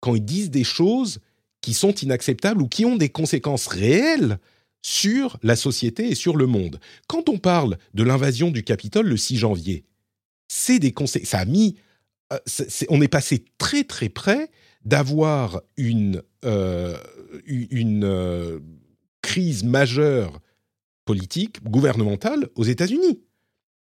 quand 0.00 0.14
ils 0.14 0.24
disent 0.24 0.50
des 0.50 0.64
choses 0.64 1.20
qui 1.62 1.72
sont 1.72 1.94
inacceptables 1.94 2.60
ou 2.60 2.68
qui 2.68 2.84
ont 2.84 2.96
des 2.96 3.08
conséquences 3.08 3.68
réelles 3.68 4.38
sur 4.82 5.38
la 5.42 5.56
société 5.56 6.10
et 6.10 6.14
sur 6.14 6.36
le 6.36 6.46
monde. 6.46 6.80
Quand 7.06 7.30
on 7.30 7.38
parle 7.38 7.78
de 7.94 8.02
l'invasion 8.02 8.50
du 8.50 8.64
Capitole 8.64 9.06
le 9.06 9.16
6 9.16 9.38
janvier, 9.38 9.84
c'est 10.46 10.78
des 10.78 10.92
conséquences. 10.92 11.30
Ça 11.30 11.38
a 11.38 11.44
mis. 11.46 11.76
Euh, 12.34 12.38
on 12.90 13.00
est 13.00 13.08
passé 13.08 13.46
très 13.56 13.84
très 13.84 14.10
près 14.10 14.50
d'avoir 14.84 15.62
une, 15.76 16.22
euh, 16.44 16.96
euh, 17.50 18.60
crise 19.22 19.64
majeure 19.64 20.40
politique, 21.04 21.62
gouvernementale 21.64 22.48
aux 22.54 22.64
États-Unis. 22.64 23.20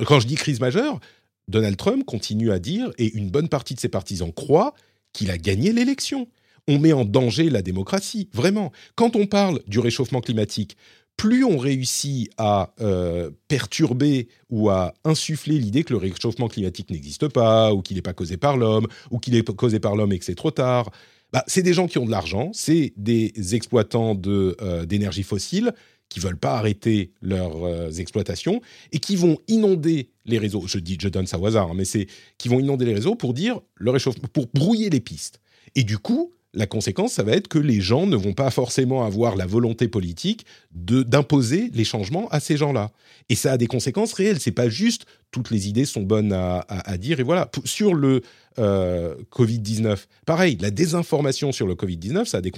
Quand 0.05 0.20
je 0.20 0.26
dis 0.26 0.34
crise 0.34 0.61
majeure, 0.61 1.01
Donald 1.49 1.76
Trump 1.76 2.05
continue 2.05 2.51
à 2.53 2.59
dire, 2.59 2.91
et 2.99 3.12
une 3.16 3.30
bonne 3.30 3.49
partie 3.49 3.74
de 3.74 3.80
ses 3.80 3.88
partisans 3.88 4.32
croient, 4.32 4.74
qu'il 5.12 5.30
a 5.30 5.38
gagné 5.38 5.72
l'élection. 5.72 6.28
On 6.68 6.78
met 6.78 6.93
en 6.93 7.05
danger 7.05 7.51
la 7.51 7.62
démocratie, 7.62 8.28
vraiment. 8.32 8.72
Quand 8.95 9.16
on 9.16 9.26
parle 9.26 9.61
du 9.66 9.78
réchauffement 9.78 10.20
climatique, 10.20 10.76
plus 11.21 11.45
on 11.45 11.59
réussit 11.59 12.31
à 12.39 12.73
euh, 12.81 13.31
perturber 13.47 14.29
ou 14.49 14.71
à 14.71 14.95
insuffler 15.05 15.59
l'idée 15.59 15.85
que 15.85 15.93
le 15.93 15.99
réchauffement 15.99 16.49
climatique 16.49 16.89
n'existe 16.89 17.29
pas, 17.29 17.75
ou 17.75 17.83
qu'il 17.83 17.97
n'est 17.97 18.03
pas 18.03 18.14
causé 18.14 18.39
par 18.39 18.57
l'homme, 18.57 18.87
ou 19.11 19.18
qu'il 19.18 19.35
est 19.35 19.43
causé 19.55 19.81
par 19.81 19.97
l'homme 19.97 20.12
et 20.12 20.18
que 20.18 20.25
c'est 20.25 20.35
trop 20.35 20.51
tard, 20.51 20.91
bah, 21.31 21.45
c'est 21.47 21.61
des 21.61 21.75
gens 21.75 21.89
qui 21.89 21.99
ont 21.99 22.07
de 22.07 22.11
l'argent, 22.11 22.51
c'est 22.55 22.95
des 22.97 23.35
exploitants 23.55 24.18
euh, 24.27 24.87
d'énergie 24.87 25.23
fossile 25.23 25.75
qui 26.09 26.21
veulent 26.21 26.39
pas 26.39 26.57
arrêter 26.57 27.12
leurs 27.21 27.66
euh, 27.66 27.91
exploitations 27.91 28.62
et 28.91 28.99
qui 28.99 29.16
vont 29.16 29.37
inonder 29.47 30.09
les 30.25 30.39
réseaux. 30.39 30.62
Je 30.66 30.79
dis, 30.79 30.97
je 30.99 31.11
donne 31.11 31.27
ça 31.27 31.39
au 31.39 31.45
hasard, 31.45 31.73
hein, 31.73 31.75
mais 31.77 31.85
c'est 31.85 32.07
qui 32.39 32.49
vont 32.49 32.61
inonder 32.61 32.87
les 32.87 32.95
réseaux 32.95 33.14
pour 33.14 33.35
dire 33.35 33.61
le 33.75 33.91
réchauffement, 33.91 34.27
pour 34.33 34.47
brouiller 34.55 34.89
les 34.89 35.01
pistes. 35.01 35.43
Et 35.75 35.85
du 35.85 35.99
coup, 35.99 36.33
la 36.53 36.66
conséquence, 36.66 37.12
ça 37.12 37.22
va 37.22 37.32
être 37.32 37.48
que 37.48 37.59
les 37.59 37.80
gens 37.80 38.07
ne 38.07 38.16
vont 38.16 38.32
pas 38.32 38.51
forcément 38.51 39.05
avoir 39.05 39.36
la 39.36 39.46
volonté 39.46 39.86
politique 39.86 40.44
d'imposer 40.72 41.70
les 41.74 41.84
changements 41.84 42.28
à 42.28 42.40
ces 42.40 42.57
gens-là. 42.57 42.90
Et 43.28 43.36
ça 43.36 43.53
a 43.53 43.57
des 43.57 43.68
conséquences 43.68 44.12
réelles. 44.12 44.40
C'est 44.40 44.51
pas 44.51 44.68
juste 44.68 45.07
toutes 45.30 45.51
les 45.51 45.68
idées 45.68 45.84
sont 45.84 46.03
bonnes 46.03 46.32
à, 46.32 46.98
dire 46.98 47.20
et 47.20 47.22
voilà. 47.22 47.48
Sur 47.64 47.94
le 47.94 48.22
euh, 48.59 49.14
Covid-19, 49.30 50.07
pareil, 50.26 50.59
la 50.61 50.72
désinformation 50.72 51.53
sur 51.53 51.68
le 51.68 51.74
Covid-19, 51.74 52.24
ça 52.24 52.38
a 52.38 52.40
des, 52.40 52.53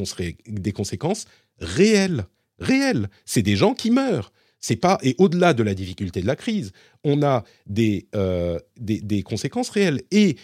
des 0.47 0.73
conséquences 0.73 1.27
réelles. 1.59 2.25
Réelles. 2.59 3.11
C'est 3.27 3.43
des 3.43 3.57
gens 3.57 3.75
qui 3.75 3.91
meurent. 3.91 4.33
C'est 4.59 4.77
pas 4.77 4.99
et 5.03 5.17
au-delà 5.19 5.53
de 5.53 5.63
la 5.63 5.75
difficulté 5.75 6.23
de 6.23 6.27
la 6.27 6.37
crise, 6.37 6.73
on 7.05 7.23
a 7.23 7.45
des, 7.67 8.07
euh, 8.15 8.59
des, 8.79 9.01
des 9.01 9.23
conséquences 9.23 9.69
réelles. 9.69 10.03
Et 10.13 10.37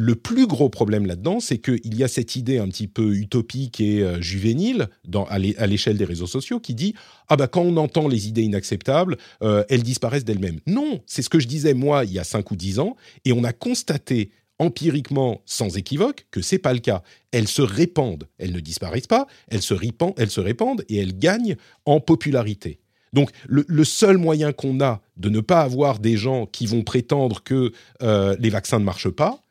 le 0.00 0.14
plus 0.14 0.46
gros 0.46 0.68
problème 0.68 1.06
là-dedans, 1.06 1.40
c'est 1.40 1.58
qu'il 1.58 1.96
y 1.96 2.04
a 2.04 2.08
cette 2.08 2.36
idée 2.36 2.58
un 2.58 2.68
petit 2.68 2.86
peu 2.86 3.16
utopique 3.16 3.80
et 3.80 4.00
euh, 4.00 4.20
juvénile 4.20 4.86
à 5.28 5.66
l'échelle 5.66 5.98
des 5.98 6.04
réseaux 6.04 6.28
sociaux 6.28 6.60
qui 6.60 6.74
dit 6.74 6.94
ah 7.26 7.34
bah 7.34 7.48
quand 7.48 7.62
on 7.62 7.76
entend 7.76 8.06
les 8.06 8.28
idées 8.28 8.44
inacceptables, 8.44 9.16
euh, 9.42 9.64
elles 9.68 9.82
disparaissent 9.82 10.24
d'elles-mêmes. 10.24 10.60
Non, 10.68 11.00
c'est 11.06 11.22
ce 11.22 11.28
que 11.28 11.40
je 11.40 11.48
disais 11.48 11.74
moi 11.74 12.04
il 12.04 12.12
y 12.12 12.20
a 12.20 12.24
5 12.24 12.48
ou 12.52 12.54
10 12.54 12.78
ans 12.78 12.94
et 13.24 13.32
on 13.32 13.42
a 13.42 13.52
constaté 13.52 14.30
empiriquement 14.60 15.42
sans 15.46 15.76
équivoque 15.76 16.28
que 16.30 16.42
c'est 16.42 16.58
pas 16.58 16.74
le 16.74 16.78
cas. 16.78 17.02
Elles 17.32 17.48
se 17.48 17.62
répandent, 17.62 18.28
elles 18.38 18.52
ne 18.52 18.60
disparaissent 18.60 19.08
pas, 19.08 19.26
elles 19.48 19.62
se 19.62 19.74
répandent, 19.74 20.14
elles 20.16 20.30
se 20.30 20.40
répandent 20.40 20.84
et 20.88 20.98
elles 20.98 21.18
gagnent 21.18 21.56
en 21.86 21.98
popularité. 21.98 22.78
Donc 23.12 23.30
le, 23.48 23.84
seul 23.84 24.16
moyen 24.16 24.52
qu'on 24.52 24.80
a 24.80 25.00
de 25.16 25.28
ne 25.28 25.40
pas 25.40 25.62
avoir 25.62 25.98
des 25.98 26.16
gens 26.16 26.46
qui 26.46 26.66
vont 26.66 26.84
prétendre 26.84 27.42
que 27.42 27.72
euh, 28.02 28.36
les 28.38 28.50
vaccins 28.50 28.78
ne 28.78 28.84
marchent 28.84 29.10
pas, 29.10 29.42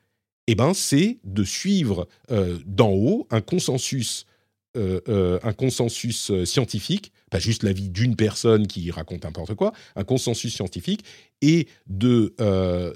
eh 0.47 0.55
ben, 0.55 0.73
c'est 0.73 1.19
de 1.23 1.43
suivre 1.43 2.07
euh, 2.31 2.57
d'en 2.65 2.91
haut 2.91 3.27
un 3.29 3.41
consensus, 3.41 4.25
euh, 4.77 5.01
euh, 5.09 5.39
un 5.43 5.53
consensus 5.53 6.31
scientifique, 6.45 7.11
pas 7.29 7.39
juste 7.39 7.63
l'avis 7.63 7.89
d'une 7.89 8.15
personne 8.15 8.65
qui 8.65 8.89
raconte 8.89 9.25
n'importe 9.25 9.55
quoi, 9.55 9.73
un 9.97 10.05
consensus 10.05 10.53
scientifique, 10.53 11.03
et 11.41 11.67
de, 11.87 12.33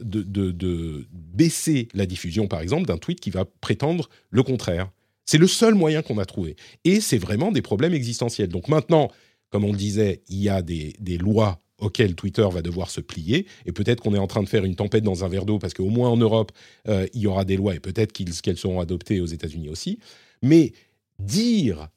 de, 0.02 0.24
de, 0.24 1.08
baisser 1.12 1.90
la 1.94 2.06
diffusion, 2.06 2.48
par 2.48 2.62
exemple, 2.62 2.88
d'un 2.88 2.98
tweet 2.98 3.20
qui 3.20 3.30
va 3.30 3.46
prétendre 3.46 4.10
le 4.30 4.44
contraire. 4.44 4.90
C'est 5.26 5.38
le 5.38 5.48
seul 5.48 5.76
moyen 5.76 6.02
qu'on 6.02 6.18
a 6.18 6.26
trouvé. 6.26 6.56
Et 6.84 7.02
c'est 7.02 7.18
vraiment 7.18 7.52
des 7.52 7.62
problèmes 7.62 7.94
existentiels. 7.94 8.50
Donc 8.50 8.68
maintenant, 8.68 9.12
comme 9.50 9.66
on 9.66 9.72
le 9.72 9.78
disait, 9.78 10.24
il 10.30 10.42
y 10.42 10.50
a 10.50 10.62
des, 10.62 10.96
des 11.00 11.18
lois 11.18 11.62
auquel 11.82 12.16
Twitter 12.16 12.48
va 12.50 12.62
devoir 12.62 12.90
se 12.90 13.02
plier. 13.02 13.46
Et 13.66 13.72
peut-être 13.72 14.02
qu'on 14.02 14.14
est 14.14 14.20
en 14.20 14.28
train 14.28 14.44
de 14.44 14.50
faire 14.50 14.64
une 14.64 14.76
tempête 14.76 15.04
dans 15.04 15.26
un 15.26 15.28
verre 15.28 15.46
d'eau, 15.46 15.60
parce 15.60 15.74
qu'au 15.74 15.90
moins 15.90 16.10
en 16.10 16.18
Europe, 16.18 16.52
euh, 16.88 17.08
il 17.14 17.22
y 17.22 17.28
aura 17.28 17.44
des 17.44 17.58
lois, 17.58 17.76
et 17.76 17.80
peut-être 17.80 18.14
qu'elles 18.14 18.58
seront 18.58 18.80
adoptées 18.80 19.20
aux 19.20 19.26
États-Unis 19.26 19.70
aussi. 19.70 20.00
Mais 20.42 20.72
dire 21.20 21.90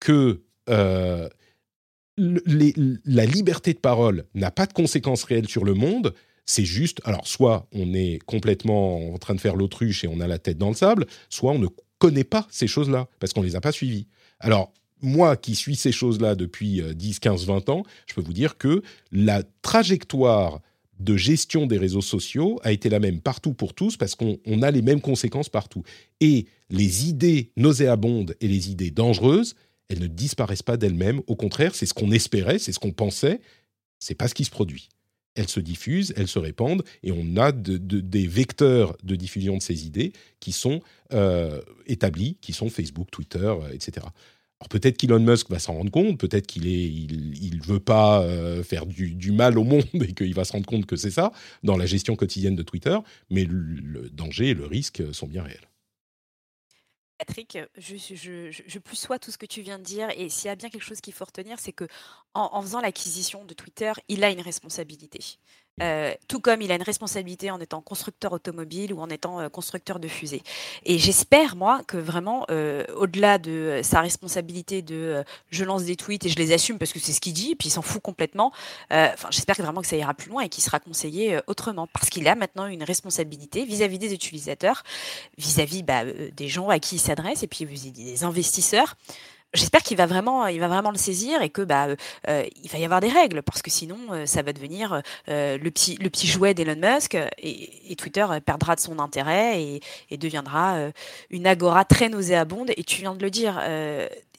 que 0.00 0.42
euh, 0.68 1.28
la 2.16 3.26
liberté 3.26 3.72
de 3.72 3.78
parole 3.78 4.24
n'a 4.34 4.50
pas 4.50 4.66
de 4.66 4.72
conséquences 4.72 5.24
réelles 5.24 5.48
sur 5.48 5.64
le 5.64 5.74
monde, 5.74 6.14
c'est 6.44 6.64
juste, 6.64 7.00
alors 7.04 7.26
soit 7.26 7.68
on 7.72 7.94
est 7.94 8.18
complètement 8.26 9.12
en 9.14 9.18
train 9.18 9.34
de 9.34 9.40
faire 9.40 9.56
l'autruche 9.56 10.04
et 10.04 10.08
on 10.08 10.20
a 10.20 10.26
la 10.26 10.38
tête 10.38 10.58
dans 10.58 10.68
le 10.68 10.74
sable, 10.74 11.06
soit 11.28 11.52
on 11.52 11.58
ne 11.58 11.68
connaît 11.98 12.24
pas 12.24 12.46
ces 12.50 12.66
choses-là, 12.66 13.08
parce 13.20 13.32
qu'on 13.32 13.42
ne 13.42 13.46
les 13.46 13.56
a 13.56 13.60
pas 13.60 13.72
suivies. 13.72 14.08
Alors, 14.40 14.72
moi 15.02 15.36
qui 15.36 15.54
suis 15.54 15.76
ces 15.76 15.92
choses-là 15.92 16.34
depuis 16.34 16.80
10, 16.94 17.18
15, 17.18 17.46
20 17.46 17.68
ans, 17.68 17.82
je 18.06 18.14
peux 18.14 18.22
vous 18.22 18.32
dire 18.32 18.56
que 18.56 18.82
la 19.10 19.42
trajectoire 19.62 20.60
de 21.02 21.16
gestion 21.16 21.66
des 21.66 21.78
réseaux 21.78 22.00
sociaux 22.00 22.60
a 22.62 22.72
été 22.72 22.88
la 22.88 23.00
même 23.00 23.20
partout 23.20 23.54
pour 23.54 23.74
tous 23.74 23.96
parce 23.96 24.14
qu'on 24.14 24.62
a 24.62 24.70
les 24.70 24.82
mêmes 24.82 25.00
conséquences 25.00 25.48
partout. 25.48 25.82
Et 26.20 26.46
les 26.70 27.08
idées 27.08 27.50
nauséabondes 27.56 28.34
et 28.40 28.48
les 28.48 28.70
idées 28.70 28.90
dangereuses, 28.90 29.54
elles 29.88 30.00
ne 30.00 30.06
disparaissent 30.06 30.62
pas 30.62 30.76
d'elles-mêmes. 30.76 31.20
Au 31.26 31.36
contraire, 31.36 31.74
c'est 31.74 31.86
ce 31.86 31.94
qu'on 31.94 32.10
espérait, 32.10 32.58
c'est 32.58 32.72
ce 32.72 32.78
qu'on 32.78 32.92
pensait. 32.92 33.40
C'est 33.98 34.14
pas 34.14 34.28
ce 34.28 34.34
qui 34.34 34.44
se 34.44 34.50
produit. 34.50 34.88
Elles 35.34 35.48
se 35.48 35.60
diffusent, 35.60 36.12
elles 36.16 36.28
se 36.28 36.38
répandent, 36.38 36.82
et 37.02 37.10
on 37.10 37.36
a 37.38 37.52
des 37.52 38.26
vecteurs 38.26 38.96
de 39.02 39.16
diffusion 39.16 39.56
de 39.56 39.62
ces 39.62 39.86
idées 39.86 40.12
qui 40.40 40.52
sont 40.52 40.80
euh, 41.14 41.62
établis, 41.86 42.36
qui 42.42 42.52
sont 42.52 42.68
Facebook, 42.68 43.10
Twitter, 43.10 43.38
euh, 43.38 43.72
etc. 43.72 44.06
Alors 44.62 44.68
peut-être 44.68 44.96
qu'Elon 44.96 45.18
Musk 45.18 45.50
va 45.50 45.58
s'en 45.58 45.72
rendre 45.72 45.90
compte, 45.90 46.20
peut-être 46.20 46.46
qu'il 46.46 46.68
est, 46.68 46.84
il, 46.84 47.60
veut 47.64 47.80
pas 47.80 48.22
euh, 48.22 48.62
faire 48.62 48.86
du, 48.86 49.32
mal 49.32 49.58
au 49.58 49.64
monde 49.64 49.82
et 49.94 50.12
qu'il 50.12 50.32
va 50.34 50.44
se 50.44 50.52
rendre 50.52 50.66
compte 50.66 50.86
que 50.86 50.94
c'est 50.94 51.10
ça 51.10 51.32
dans 51.64 51.76
la 51.76 51.84
gestion 51.84 52.14
quotidienne 52.14 52.54
de 52.54 52.62
Twitter, 52.62 52.96
mais 53.28 53.44
le, 53.44 54.08
danger 54.10 54.50
et 54.50 54.54
le 54.54 54.64
risque 54.64 55.02
sont 55.12 55.26
bien 55.26 55.42
réels. 55.42 55.68
Patrick, 57.18 57.58
je, 57.76 57.96
je, 57.96 58.78
plus 58.78 58.96
sois 58.96 59.18
tout 59.18 59.32
ce 59.32 59.38
que 59.38 59.46
tu 59.46 59.62
viens 59.62 59.80
de 59.80 59.84
dire, 59.84 60.10
et 60.16 60.28
s'il 60.28 60.46
y 60.46 60.50
a 60.50 60.54
bien 60.54 60.70
quelque 60.70 60.84
chose 60.84 61.00
qu'il 61.00 61.12
faut 61.12 61.24
retenir, 61.24 61.58
c'est 61.58 61.72
que 61.72 61.88
en 62.34 62.62
faisant 62.62 62.80
l'acquisition 62.80 63.44
de 63.44 63.54
Twitter, 63.54 63.92
il 64.06 64.22
a 64.22 64.30
une 64.30 64.40
responsabilité. 64.40 65.18
Euh, 65.80 66.12
tout 66.28 66.38
comme 66.38 66.60
il 66.60 66.70
a 66.70 66.74
une 66.74 66.82
responsabilité 66.82 67.50
en 67.50 67.58
étant 67.58 67.80
constructeur 67.80 68.34
automobile 68.34 68.92
ou 68.92 69.00
en 69.00 69.08
étant 69.08 69.40
euh, 69.40 69.48
constructeur 69.48 69.98
de 70.00 70.06
fusées. 70.06 70.42
Et 70.84 70.98
j'espère, 70.98 71.56
moi, 71.56 71.80
que 71.86 71.96
vraiment, 71.96 72.44
euh, 72.50 72.84
au-delà 72.94 73.38
de 73.38 73.80
sa 73.82 74.02
responsabilité 74.02 74.82
de 74.82 75.24
je 75.50 75.64
lance 75.64 75.84
des 75.84 75.96
tweets 75.96 76.26
et 76.26 76.28
je 76.28 76.36
les 76.36 76.52
assume 76.52 76.78
parce 76.78 76.92
que 76.92 76.98
c'est 76.98 77.12
ce 77.12 77.22
qu'il 77.22 77.32
dit, 77.32 77.52
et 77.52 77.56
puis 77.56 77.68
il 77.68 77.72
s'en 77.72 77.80
fout 77.80 78.02
complètement, 78.02 78.52
j'espère 79.30 79.56
vraiment 79.56 79.80
que 79.80 79.86
ça 79.86 79.96
ira 79.96 80.12
plus 80.12 80.30
loin 80.30 80.42
et 80.42 80.48
qu'il 80.48 80.62
sera 80.62 80.78
conseillé 80.78 81.38
autrement. 81.46 81.86
Parce 81.86 82.10
qu'il 82.10 82.28
a 82.28 82.34
maintenant 82.34 82.66
une 82.66 82.84
responsabilité 82.84 83.64
vis-à-vis 83.64 83.98
des 83.98 84.12
utilisateurs, 84.12 84.82
vis-à-vis 85.38 85.82
bah, 85.82 86.04
des 86.04 86.48
gens 86.48 86.68
à 86.68 86.78
qui 86.78 86.96
il 86.96 86.98
s'adresse, 86.98 87.42
et 87.42 87.46
puis 87.46 87.64
des 87.64 88.24
investisseurs. 88.24 88.96
J'espère 89.54 89.82
qu'il 89.82 89.96
va 89.96 90.06
vraiment, 90.06 90.46
il 90.46 90.60
va 90.60 90.68
vraiment 90.68 90.90
le 90.90 90.98
saisir 90.98 91.42
et 91.42 91.50
que 91.50 91.62
bah, 91.62 91.88
il 92.28 92.70
va 92.70 92.78
y 92.78 92.84
avoir 92.84 93.00
des 93.00 93.08
règles 93.08 93.42
parce 93.42 93.62
que 93.62 93.70
sinon, 93.70 93.98
ça 94.26 94.42
va 94.42 94.52
devenir 94.52 95.02
le 95.28 95.68
petit, 95.70 95.96
le 95.96 96.10
petit 96.10 96.26
jouet 96.26 96.54
d'Elon 96.54 96.76
Musk 96.76 97.16
et, 97.38 97.96
Twitter 97.96 98.26
perdra 98.44 98.74
de 98.74 98.80
son 98.80 98.98
intérêt 98.98 99.62
et, 99.62 99.80
et 100.10 100.16
deviendra 100.16 100.76
une 101.30 101.46
agora 101.46 101.84
très 101.84 102.08
nauséabonde. 102.08 102.70
Et 102.76 102.84
tu 102.84 103.00
viens 103.02 103.14
de 103.14 103.22
le 103.22 103.30
dire 103.30 103.60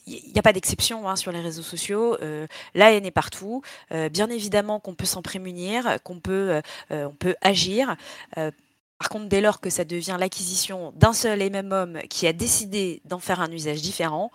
il 0.06 0.32
n'y 0.32 0.38
a 0.38 0.42
pas 0.42 0.52
d'exception 0.52 1.08
hein, 1.08 1.16
sur 1.16 1.32
les 1.32 1.40
réseaux 1.40 1.62
sociaux. 1.62 2.16
Euh, 2.22 2.46
la 2.74 2.92
haine 2.92 3.06
est 3.06 3.10
partout. 3.10 3.62
Euh, 3.92 4.08
bien 4.08 4.28
évidemment 4.28 4.80
qu'on 4.80 4.94
peut 4.94 5.06
s'en 5.06 5.22
prémunir, 5.22 5.98
qu'on 6.02 6.20
peut, 6.20 6.60
euh, 6.90 7.06
on 7.06 7.14
peut 7.14 7.36
agir. 7.40 7.96
par 8.34 9.08
contre, 9.08 9.26
dès 9.26 9.40
lors 9.40 9.60
que 9.60 9.70
ça 9.70 9.84
devient 9.84 10.16
l'acquisition 10.18 10.92
d'un 10.96 11.12
seul 11.12 11.42
et 11.42 11.50
même 11.50 11.72
homme 11.72 12.00
qui 12.08 12.26
a 12.26 12.32
décidé 12.32 13.02
d'en 13.04 13.18
faire 13.18 13.40
un 13.40 13.50
usage 13.50 13.82
différent, 13.82 14.30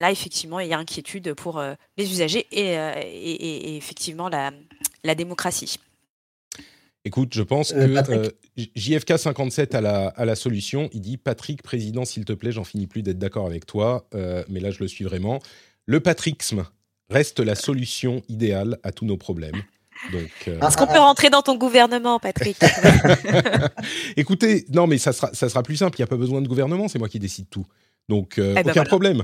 là, 0.00 0.10
effectivement, 0.10 0.60
il 0.60 0.68
y 0.68 0.74
a 0.74 0.78
inquiétude 0.78 1.34
pour 1.34 1.62
les 1.96 2.10
usagers 2.10 2.46
et, 2.50 3.76
effectivement 3.76 4.28
la, 4.28 4.52
la 5.04 5.14
démocratie. 5.14 5.78
Écoute, 7.06 7.34
je 7.34 7.42
pense 7.42 7.72
euh, 7.72 8.02
que 8.02 8.12
euh, 8.12 8.30
JFK57 8.76 9.76
a 9.76 9.80
la, 9.82 10.08
a 10.08 10.24
la 10.24 10.34
solution. 10.34 10.88
Il 10.94 11.02
dit 11.02 11.18
Patrick, 11.18 11.62
président, 11.62 12.06
s'il 12.06 12.24
te 12.24 12.32
plaît, 12.32 12.50
j'en 12.50 12.64
finis 12.64 12.86
plus 12.86 13.02
d'être 13.02 13.18
d'accord 13.18 13.46
avec 13.46 13.66
toi, 13.66 14.06
euh, 14.14 14.42
mais 14.48 14.58
là 14.58 14.70
je 14.70 14.78
le 14.80 14.88
suis 14.88 15.04
vraiment. 15.04 15.40
Le 15.84 16.00
patrixme 16.00 16.64
reste 17.10 17.40
la 17.40 17.56
solution 17.56 18.22
idéale 18.30 18.78
à 18.82 18.90
tous 18.90 19.04
nos 19.04 19.18
problèmes. 19.18 19.62
Donc, 20.12 20.48
Est-ce 20.48 20.76
qu'on 20.76 20.86
peut 20.86 20.98
rentrer 20.98 21.28
dans 21.28 21.42
ton 21.42 21.56
gouvernement, 21.56 22.18
Patrick? 22.18 22.56
Écoutez, 24.16 24.64
non, 24.70 24.86
mais 24.86 24.98
ça 24.98 25.12
sera, 25.12 25.32
ça 25.34 25.48
sera 25.48 25.62
plus 25.62 25.76
simple. 25.76 25.98
Il 25.98 26.02
n'y 26.02 26.04
a 26.04 26.08
pas 26.08 26.16
besoin 26.16 26.40
de 26.40 26.48
gouvernement, 26.48 26.88
c'est 26.88 26.98
moi 26.98 27.08
qui 27.08 27.18
décide 27.18 27.48
tout. 27.48 27.66
Donc, 28.08 28.38
euh, 28.38 28.54
eh 28.58 28.62
ben 28.62 28.70
aucun 28.70 28.84
problème. 28.84 29.22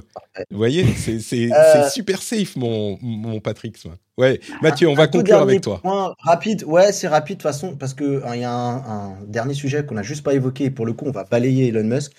Vous 0.51 0.57
voyez, 0.57 0.87
c'est 0.95 1.53
euh, 1.53 1.89
super 1.91 2.23
safe, 2.23 2.57
mon, 2.57 2.99
mon 3.03 3.41
Patrick. 3.41 3.77
Ouais, 4.17 4.41
Mathieu, 4.63 4.89
on 4.89 4.95
va 4.95 5.07
conclure 5.07 5.39
avec 5.39 5.61
toi. 5.61 5.81
Point 5.83 6.15
rapide, 6.21 6.65
ouais, 6.65 6.93
c'est 6.93 7.09
rapide 7.09 7.37
de 7.37 7.43
toute 7.43 7.51
façon, 7.51 7.77
parce 7.77 7.93
qu'il 7.93 8.23
hein, 8.25 8.37
y 8.37 8.45
a 8.45 8.53
un, 8.53 9.17
dernier 9.27 9.55
sujet 9.55 9.85
qu'on 9.85 9.97
n'a 9.97 10.03
juste 10.03 10.23
pas 10.23 10.33
évoqué, 10.33 10.65
et 10.65 10.71
pour 10.71 10.87
le 10.87 10.95
coup, 10.95 11.05
on 11.07 11.11
va 11.11 11.25
balayer 11.25 11.69
Elon 11.69 11.85
Musk. 11.85 12.13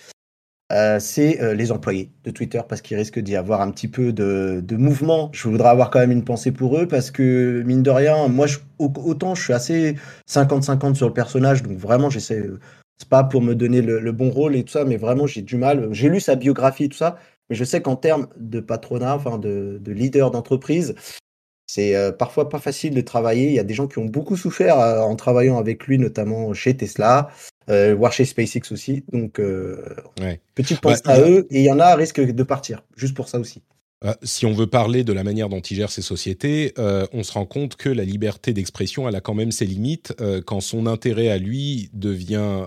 Euh, 0.72 0.98
c'est 1.00 1.54
les 1.54 1.70
employés 1.70 2.12
de 2.24 2.30
Twitter, 2.30 2.60
parce 2.66 2.80
qu'il 2.80 2.96
risque 2.96 3.18
d'y 3.18 3.36
avoir 3.36 3.60
un 3.60 3.70
petit 3.72 3.88
peu 3.88 4.12
de, 4.12 4.62
de, 4.64 4.76
mouvement. 4.76 5.30
Je 5.32 5.48
voudrais 5.48 5.68
avoir 5.68 5.90
quand 5.90 5.98
même 5.98 6.12
une 6.12 6.24
pensée 6.24 6.52
pour 6.52 6.78
eux, 6.78 6.86
parce 6.86 7.10
que, 7.10 7.62
mine 7.66 7.82
de 7.82 7.90
rien, 7.90 8.28
moi, 8.28 8.46
je, 8.46 8.58
autant 8.78 9.34
je 9.34 9.42
suis 9.42 9.52
assez 9.52 9.96
50-50 10.30 10.94
sur 10.94 11.08
le 11.08 11.12
personnage, 11.12 11.64
donc 11.64 11.76
vraiment, 11.76 12.08
j'essaie 12.08 12.40
c'est 13.02 13.08
pas 13.08 13.24
pour 13.24 13.42
me 13.42 13.56
donner 13.56 13.82
le, 13.82 14.12
bon 14.12 14.30
rôle 14.30 14.54
et 14.54 14.62
tout 14.62 14.70
ça, 14.70 14.84
mais 14.84 14.96
vraiment 14.96 15.26
j'ai 15.26 15.42
du 15.42 15.56
mal. 15.56 15.88
J'ai 15.90 16.08
lu 16.08 16.20
sa 16.20 16.36
biographie 16.36 16.84
et 16.84 16.88
tout 16.88 16.96
ça, 16.96 17.16
mais 17.50 17.56
je 17.56 17.64
sais 17.64 17.82
qu'en 17.82 17.96
termes 17.96 18.28
de 18.36 18.60
patronat, 18.60 19.16
enfin 19.16 19.38
de, 19.38 19.80
leader 19.84 20.30
d'entreprise, 20.30 20.94
c'est 21.66 21.96
euh, 21.96 22.12
parfois 22.12 22.48
pas 22.48 22.60
facile 22.60 22.94
de 22.94 23.00
travailler. 23.00 23.48
Il 23.48 23.54
y 23.54 23.58
a 23.58 23.64
des 23.64 23.74
gens 23.74 23.88
qui 23.88 23.98
ont 23.98 24.04
beaucoup 24.04 24.36
souffert 24.36 24.78
euh, 24.78 25.00
en 25.00 25.16
travaillant 25.16 25.58
avec 25.58 25.84
lui, 25.88 25.98
notamment 25.98 26.54
chez 26.54 26.76
Tesla, 26.76 27.30
euh, 27.70 27.92
voire 27.96 28.12
chez 28.12 28.24
SpaceX 28.24 28.70
aussi. 28.70 29.04
Donc, 29.12 29.40
petite 30.54 30.80
pensée 30.80 31.02
à 31.06 31.20
eux. 31.22 31.48
Et 31.50 31.58
il 31.58 31.64
y 31.64 31.72
en 31.72 31.80
a 31.80 31.96
risque 31.96 32.20
de 32.20 32.42
partir, 32.44 32.84
juste 32.94 33.16
pour 33.16 33.28
ça 33.28 33.40
aussi. 33.40 33.64
Euh, 34.04 34.14
si 34.22 34.46
on 34.46 34.52
veut 34.52 34.66
parler 34.66 35.04
de 35.04 35.12
la 35.12 35.24
manière 35.24 35.48
dont 35.48 35.60
il 35.60 35.76
gère 35.76 35.90
ses 35.90 36.02
sociétés, 36.02 36.74
euh, 36.78 37.06
on 37.12 37.22
se 37.22 37.32
rend 37.32 37.46
compte 37.46 37.76
que 37.76 37.88
la 37.88 38.04
liberté 38.04 38.52
d'expression, 38.52 39.08
elle 39.08 39.16
a 39.16 39.20
quand 39.20 39.34
même 39.34 39.52
ses 39.52 39.66
limites 39.66 40.14
euh, 40.20 40.40
quand 40.44 40.60
son 40.60 40.86
intérêt 40.86 41.28
à 41.28 41.38
lui 41.38 41.90
devient 41.92 42.66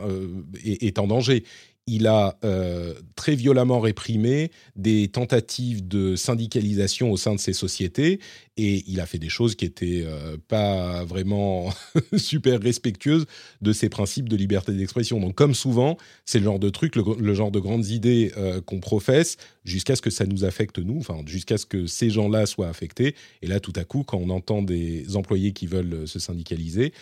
est, 0.64 1.00
en 1.00 1.08
danger 1.08 1.44
il 1.88 2.08
a 2.08 2.38
euh, 2.44 2.96
très 3.16 3.36
violemment 3.36 3.80
réprimé 3.80 4.50
des 4.76 5.08
tentatives 5.08 5.88
de 5.88 6.16
syndicalisation 6.16 7.12
au 7.12 7.18
sein 7.18 7.36
de 7.36 7.40
ces 7.40 7.54
sociétés 7.54 8.20
et 8.58 8.84
il 8.88 9.00
a 9.00 9.06
fait 9.06 9.20
des 9.20 9.30
choses 9.30 9.54
qui 9.54 9.66
étaient 9.66 10.04
euh, 10.04 10.36
pas 10.48 11.04
vraiment 11.04 11.70
super 12.18 12.60
respectueuses 12.60 13.26
de 13.62 13.72
ses 13.72 13.90
principes 13.90 14.30
de 14.30 14.36
liberté 14.36 14.72
d'expression. 14.72 15.20
Donc 15.20 15.36
comme 15.36 15.54
souvent, 15.54 15.98
c'est 16.26 16.40
le 16.40 16.46
genre 16.46 16.58
de 16.58 16.70
truc, 16.70 16.96
le, 16.96 17.34
genre 17.36 17.52
de 17.52 17.60
grandes 17.60 17.88
idées 17.88 18.32
euh, 18.36 18.62
qu'on 18.62 18.80
professe 18.80 19.38
jusqu'à 19.64 19.96
ce 19.96 20.02
que 20.02 20.10
ça 20.10 20.26
nous 20.26 20.44
affecte 20.44 20.80
nous, 20.80 20.98
enfin 20.98 21.22
jusqu'à 21.28 21.60
ce 21.60 21.68
que 21.68 21.86
ces 21.86 22.10
gens-là 22.10 22.48
soient 22.48 22.70
affectés. 22.70 23.14
Et 23.44 23.48
là, 23.48 23.60
tout 23.60 23.74
à 23.76 23.84
coup, 23.84 24.04
quand 24.04 24.18
on 24.18 24.32
entend 24.32 24.64
des 24.64 25.16
employés 25.16 25.54
qui 25.54 25.68
veulent 25.68 26.08
se 26.08 26.18
syndicaliser, 26.18 26.94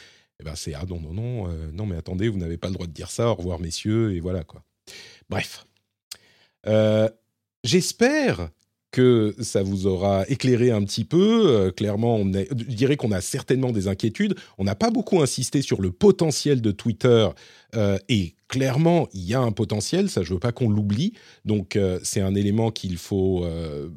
eh 0.42 0.44
ben 0.44 0.56
c'est 0.56 0.74
ah 0.74 0.84
non 0.90 1.00
non 1.00 1.14
non 1.14 1.48
non 1.72 1.86
mais 1.86 1.96
attendez, 1.96 2.28
vous 2.28 2.40
n'avez 2.40 2.58
pas 2.58 2.68
le 2.68 2.74
droit 2.74 2.88
de 2.88 2.92
dire 2.92 3.12
ça. 3.12 3.30
Au 3.30 3.36
revoir 3.36 3.60
messieurs 3.62 4.14
et 4.14 4.20
voilà 4.20 4.44
quoi. 4.44 4.66
Bref. 5.34 5.66
Euh, 6.68 7.10
j'espère 7.64 8.52
que 8.92 9.34
ça 9.40 9.64
vous 9.64 9.88
aura 9.88 10.30
éclairé 10.30 10.70
un 10.70 10.84
petit 10.84 11.06
peu. 11.06 11.48
Euh, 11.48 11.72
clairement, 11.72 12.18
on 12.18 12.32
je 12.32 12.76
dirais 12.76 12.98
qu'on 12.98 13.12
a 13.12 13.20
certainement 13.20 13.72
des 13.72 13.88
inquiétudes. 13.88 14.36
On 14.60 14.64
n'a 14.64 14.76
pas 14.76 14.92
beaucoup 14.92 15.24
insisté 15.24 15.64
sur 15.64 15.82
le 15.82 15.90
potentiel 15.90 16.62
de 16.62 16.70
Twitter 16.70 17.28
euh, 17.74 17.98
et 18.10 18.36
clairement, 18.48 19.08
il 19.14 19.24
y 19.24 19.34
a 19.34 19.40
un 19.40 19.52
potentiel, 19.52 20.08
ça 20.08 20.22
je 20.22 20.32
veux 20.32 20.40
pas 20.40 20.52
qu'on 20.52 20.70
l'oublie. 20.70 21.14
Donc 21.46 21.80
c'est 22.04 22.22
un 22.22 22.36
élément 22.36 22.70
qu'il 22.70 22.98
faut 22.98 23.44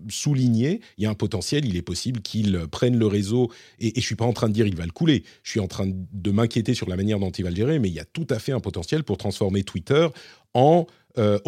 souligner. 0.09 0.80
Il 0.97 1.05
y 1.05 1.07
a 1.07 1.11
un 1.11 1.14
potentiel, 1.14 1.66
il 1.66 1.76
est 1.76 1.82
possible 1.82 2.22
qu'il 2.22 2.59
prenne 2.70 2.97
le 2.97 3.07
réseau 3.07 3.53
et, 3.78 3.99
et 3.99 4.01
je 4.01 4.07
suis 4.07 4.16
pas 4.16 4.24
en 4.24 4.32
train 4.32 4.49
de 4.49 4.55
dire 4.55 4.66
il 4.66 4.76
va 4.76 4.87
le 4.87 4.93
couler. 4.93 5.24
Je 5.43 5.51
suis 5.51 5.61
en 5.61 5.68
train 5.68 5.87
de 5.87 6.30
m'inquiéter 6.30 6.72
sur 6.72 6.89
la 6.89 6.97
manière 6.97 7.18
dont 7.18 7.28
il 7.28 7.45
va 7.45 7.51
le 7.51 7.57
gérer, 7.57 7.78
mais 7.78 7.89
il 7.89 7.95
y 7.95 8.01
a 8.01 8.07
tout 8.07 8.26
à 8.30 8.39
fait 8.39 8.53
un 8.53 8.61
potentiel 8.61 9.05
pour 9.05 9.18
transformer 9.18 9.62
Twitter 9.62 10.09
en 10.55 10.87
euh, 11.19 11.39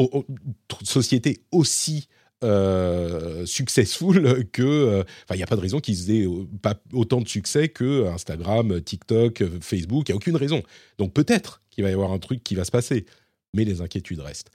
société 0.83 1.41
aussi 1.53 2.09
euh, 2.45 3.45
successful 3.47 4.47
que. 4.53 4.63
Euh, 4.63 5.01
enfin, 5.01 5.35
il 5.35 5.37
n'y 5.37 5.43
a 5.43 5.47
pas 5.47 5.57
de 5.57 5.61
raison 5.61 5.81
qu'ils 5.81 6.11
aient 6.11 6.27
pas 6.63 6.75
autant 6.93 7.21
de 7.21 7.29
succès 7.29 7.69
que 7.69 8.07
Instagram, 8.07 8.81
TikTok, 8.81 9.45
Facebook. 9.61 10.09
Il 10.09 10.13
n'y 10.13 10.15
a 10.15 10.17
aucune 10.17 10.37
raison. 10.37 10.63
Donc 10.99 11.13
peut-être 11.13 11.63
qu'il 11.71 11.85
va 11.85 11.91
y 11.91 11.93
avoir 11.93 12.13
un 12.13 12.19
truc 12.19 12.43
qui 12.43 12.55
va 12.55 12.65
se 12.65 12.71
passer, 12.71 13.07
mais 13.55 13.65
les 13.65 13.81
inquiétudes 13.81 14.21
restent. 14.21 14.51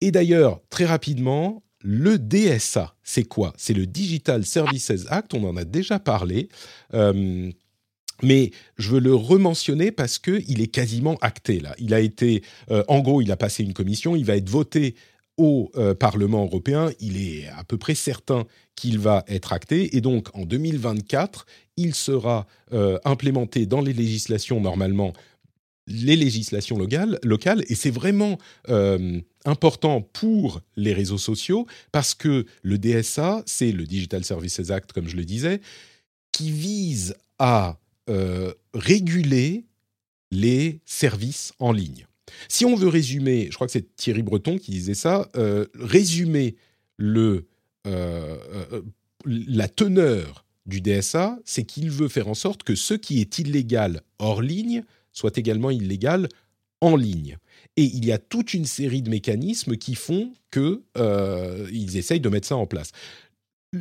Et 0.00 0.10
d'ailleurs, 0.10 0.60
très 0.70 0.84
rapidement, 0.84 1.62
le 1.80 2.18
DSA, 2.18 2.94
c'est 3.02 3.24
quoi? 3.24 3.52
C'est 3.56 3.74
le 3.74 3.86
Digital 3.86 4.44
Services 4.44 5.06
Act. 5.08 5.34
On 5.34 5.44
en 5.48 5.56
a 5.56 5.64
déjà 5.64 5.98
parlé. 5.98 6.48
Mais 8.22 8.50
je 8.78 8.90
veux 8.90 9.00
le 9.00 9.14
rementionner 9.14 9.90
parce 9.90 10.18
qu'il 10.18 10.60
est 10.60 10.68
quasiment 10.68 11.16
acté 11.20 11.60
là. 11.60 11.74
Il 11.78 11.94
a 11.94 12.00
été, 12.00 12.42
euh, 12.70 12.84
en 12.88 13.00
gros, 13.00 13.20
il 13.20 13.30
a 13.32 13.36
passé 13.36 13.62
une 13.62 13.74
commission, 13.74 14.16
il 14.16 14.24
va 14.24 14.36
être 14.36 14.48
voté 14.48 14.94
au 15.36 15.70
euh, 15.76 15.94
Parlement 15.94 16.44
européen. 16.44 16.90
Il 17.00 17.16
est 17.16 17.48
à 17.48 17.64
peu 17.64 17.76
près 17.76 17.94
certain 17.94 18.44
qu'il 18.76 18.98
va 18.98 19.24
être 19.28 19.52
acté 19.52 19.96
et 19.96 20.00
donc 20.00 20.28
en 20.34 20.44
2024, 20.44 21.46
il 21.76 21.94
sera 21.94 22.46
euh, 22.72 22.98
implémenté 23.04 23.66
dans 23.66 23.80
les 23.80 23.92
législations 23.92 24.60
normalement 24.60 25.12
les 25.86 26.16
législations 26.16 26.78
locales, 26.78 27.18
locales 27.22 27.62
et 27.68 27.74
c'est 27.74 27.90
vraiment 27.90 28.38
important 29.44 30.00
pour 30.00 30.62
les 30.76 30.94
réseaux 30.94 31.18
sociaux 31.18 31.66
parce 31.92 32.14
que 32.14 32.46
le 32.62 32.78
DSA, 32.78 33.42
c'est 33.44 33.70
le 33.70 33.84
Digital 33.84 34.24
Services 34.24 34.70
Act, 34.70 34.94
comme 34.94 35.08
je 35.08 35.16
le 35.16 35.26
disais, 35.26 35.60
qui 36.32 36.50
vise 36.50 37.14
à 37.38 37.78
euh, 38.10 38.52
réguler 38.74 39.64
les 40.30 40.80
services 40.84 41.52
en 41.58 41.72
ligne. 41.72 42.06
Si 42.48 42.64
on 42.64 42.74
veut 42.74 42.88
résumer, 42.88 43.48
je 43.50 43.54
crois 43.54 43.66
que 43.66 43.72
c'est 43.72 43.96
Thierry 43.96 44.22
Breton 44.22 44.58
qui 44.58 44.72
disait 44.72 44.94
ça, 44.94 45.28
euh, 45.36 45.66
résumer 45.74 46.56
le, 46.96 47.46
euh, 47.86 48.82
la 49.24 49.68
teneur 49.68 50.44
du 50.66 50.80
DSA, 50.80 51.38
c'est 51.44 51.64
qu'il 51.64 51.90
veut 51.90 52.08
faire 52.08 52.28
en 52.28 52.34
sorte 52.34 52.62
que 52.62 52.74
ce 52.74 52.94
qui 52.94 53.20
est 53.20 53.38
illégal 53.38 54.02
hors 54.18 54.42
ligne 54.42 54.84
soit 55.12 55.38
également 55.38 55.70
illégal 55.70 56.28
en 56.80 56.96
ligne. 56.96 57.38
Et 57.76 57.84
il 57.84 58.04
y 58.04 58.12
a 58.12 58.18
toute 58.18 58.54
une 58.54 58.66
série 58.66 59.02
de 59.02 59.10
mécanismes 59.10 59.76
qui 59.76 59.94
font 59.94 60.32
qu'ils 60.50 61.96
essayent 61.96 62.20
de 62.20 62.28
mettre 62.28 62.48
ça 62.48 62.56
en 62.56 62.66
place 62.66 62.92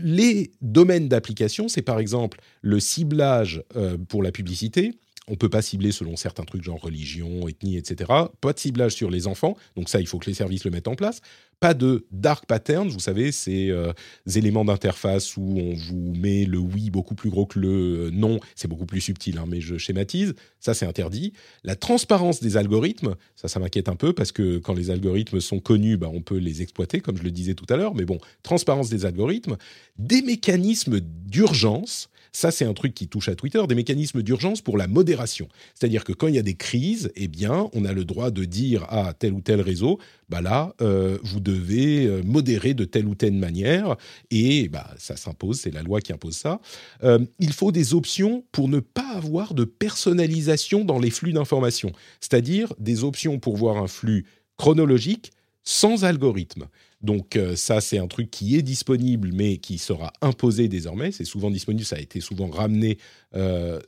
les 0.04 0.52
domaines 0.62 1.08
d'application, 1.08 1.68
c'est 1.68 1.82
par 1.82 2.00
exemple 2.00 2.40
le 2.62 2.80
ciblage 2.80 3.64
euh, 3.76 3.98
pour 3.98 4.24
la 4.24 4.32
publicité. 4.32 4.94
On 5.30 5.36
peut 5.36 5.50
pas 5.50 5.62
cibler 5.62 5.92
selon 5.92 6.18
certains 6.18 6.44
trucs, 6.44 6.64
genre 6.64 6.82
religion, 6.82 7.48
ethnie, 7.48 7.78
etc. 7.78 8.12
Pas 8.42 8.54
de 8.54 8.60
ciblage 8.60 8.94
sur 8.94 9.10
les 9.10 9.28
enfants, 9.28 9.56
donc 9.76 9.90
ça, 9.90 10.02
il 10.02 10.08
faut 10.08 10.20
que 10.20 10.26
les 10.26 10.34
services 10.34 10.66
le 10.66 10.72
mettent 10.72 10.88
en 10.88 10.96
place. 10.96 11.22
Pas 11.62 11.74
de 11.74 12.06
dark 12.12 12.46
patterns, 12.46 12.90
vous 12.90 13.00
savez, 13.00 13.32
ces 13.32 13.70
euh, 13.70 13.94
éléments 14.36 14.66
d'interface 14.66 15.38
où 15.38 15.58
on 15.58 15.74
vous 15.74 16.14
met 16.14 16.44
le 16.44 16.58
oui 16.58 16.90
beaucoup 16.90 17.16
plus 17.16 17.30
gros 17.30 17.46
que 17.46 17.58
le 17.58 18.08
euh, 18.08 18.12
non. 18.12 18.42
C'est 18.56 18.68
beaucoup 18.68 18.86
plus 18.86 19.00
subtil, 19.00 19.38
hein, 19.38 19.46
mais 19.48 19.62
je 19.62 19.78
schématise. 19.78 20.36
Ça, 20.60 20.74
c'est 20.74 20.86
interdit. 20.86 21.32
La 21.64 21.78
transparence 21.78 22.42
des 22.42 22.58
algorithmes, 22.58 23.16
ça, 23.38 23.48
ça 23.48 23.62
m'inquiète 23.62 23.88
un 23.88 23.96
peu 23.96 24.12
parce 24.12 24.34
que 24.34 24.58
quand 24.58 24.74
les 24.74 24.90
algorithmes 24.90 25.40
sont 25.40 25.60
connus, 25.60 25.96
bah, 25.96 26.10
on 26.14 26.22
peut 26.22 26.38
les 26.38 26.62
exploiter, 26.62 27.00
comme 27.00 27.18
je 27.18 27.24
le 27.24 27.32
disais 27.32 27.54
tout 27.54 27.68
à 27.70 27.78
l'heure. 27.78 27.96
Mais 27.96 28.04
bon, 28.04 28.18
transparence 28.42 28.90
des 28.90 29.06
algorithmes, 29.06 29.56
des 29.98 30.22
mécanismes 30.22 31.00
d'urgence 31.00 32.10
Ça, 32.36 32.50
c'est 32.50 32.66
un 32.66 32.74
truc 32.74 32.96
qui 32.96 33.08
touche 33.08 33.30
à 33.30 33.36
Twitter, 33.36 33.62
des 33.68 33.76
mécanismes 33.76 34.24
d'urgence 34.24 34.62
pour 34.62 34.76
la 34.76 34.88
modération. 34.88 35.48
C'est-à-dire 35.76 36.04
que 36.04 36.14
quand 36.14 36.28
il 36.28 36.34
y 36.34 36.40
a 36.40 36.44
des 36.44 36.56
crises, 36.56 37.12
eh 37.16 37.28
bien, 37.28 37.70
on 37.74 37.86
a 37.86 37.94
le 37.94 38.06
droit 38.06 38.32
de 38.32 38.44
dire 38.44 38.86
à 38.90 39.14
tel 39.14 39.34
ou 39.34 39.42
tel 39.42 39.62
réseau, 39.62 40.00
bah 40.30 40.42
là, 40.42 40.74
euh, 40.82 41.20
vous 41.22 41.40
devez 41.40 42.08
euh, 42.08 42.24
modérer 42.24 42.74
de 42.74 42.86
telle 42.86 43.06
ou 43.06 43.14
telle 43.14 43.34
manière, 43.34 43.98
et 44.32 44.68
bah, 44.68 44.90
ça 44.98 45.16
s'impose, 45.16 45.60
c'est 45.60 45.72
la 45.72 45.84
loi 45.84 46.02
qui 46.02 46.12
impose 46.12 46.36
ça. 46.36 46.60
Euh, 47.04 47.20
il 47.38 47.54
faut 47.54 47.72
des 47.72 47.94
options 47.94 48.44
pour 48.52 48.68
ne 48.68 48.80
pas 48.80 49.12
avoir 49.14 49.54
de 49.54 49.64
personnalisation 49.64 50.86
dans 50.86 50.98
les 50.98 51.12
flux 51.12 51.34
d'informations, 51.34 51.92
c'est-à-dire 52.20 52.74
des 52.80 53.04
options 53.04 53.38
pour 53.38 53.58
voir 53.58 53.78
un 53.78 53.88
flux 53.88 54.26
chronologique 54.58 55.32
sans 55.64 56.04
algorithme. 56.04 56.66
Donc 57.04 57.38
ça, 57.56 57.82
c'est 57.82 57.98
un 57.98 58.08
truc 58.08 58.32
qui 58.32 58.56
est 58.56 58.62
disponible, 58.62 59.32
mais 59.34 59.58
qui 59.58 59.78
sera 59.78 60.14
imposé 60.22 60.70
désormais. 60.70 61.12
C'est 61.12 61.26
souvent 61.26 61.52
disponible, 61.52 61.84
ça 61.84 61.98
a 61.98 62.00
été 62.00 62.22
souvent 62.22 62.50
ramené 62.50 62.98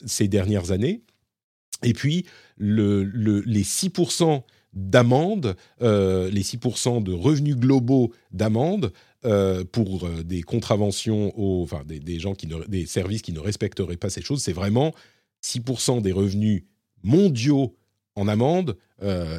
ces 0.04 0.28
dernières 0.28 0.70
années. 0.70 1.00
Et 1.82 1.92
puis, 1.92 2.26
le, 2.56 3.02
les 3.46 3.62
6% 3.62 4.42
d'amende, 4.72 5.56
euh, 5.82 6.30
les 6.30 6.42
6% 6.42 7.02
de 7.02 7.12
revenus 7.12 7.56
globaux 7.56 8.12
d'amende 8.30 8.92
euh, 9.24 9.64
pour 9.64 10.06
euh, 10.06 10.22
des 10.22 10.42
contraventions, 10.42 11.32
enfin 11.36 11.82
des, 11.86 12.18
gens 12.18 12.34
qui 12.34 12.46
des 12.68 12.86
services 12.86 13.22
qui 13.22 13.32
ne 13.32 13.40
respecteraient 13.40 13.96
pas 13.96 14.10
ces 14.10 14.22
choses, 14.22 14.42
c'est 14.42 14.52
vraiment 14.52 14.94
6% 15.42 16.02
des 16.02 16.12
revenus 16.12 16.64
mondiaux 17.02 17.74
en 18.14 18.28
amende. 18.28 18.76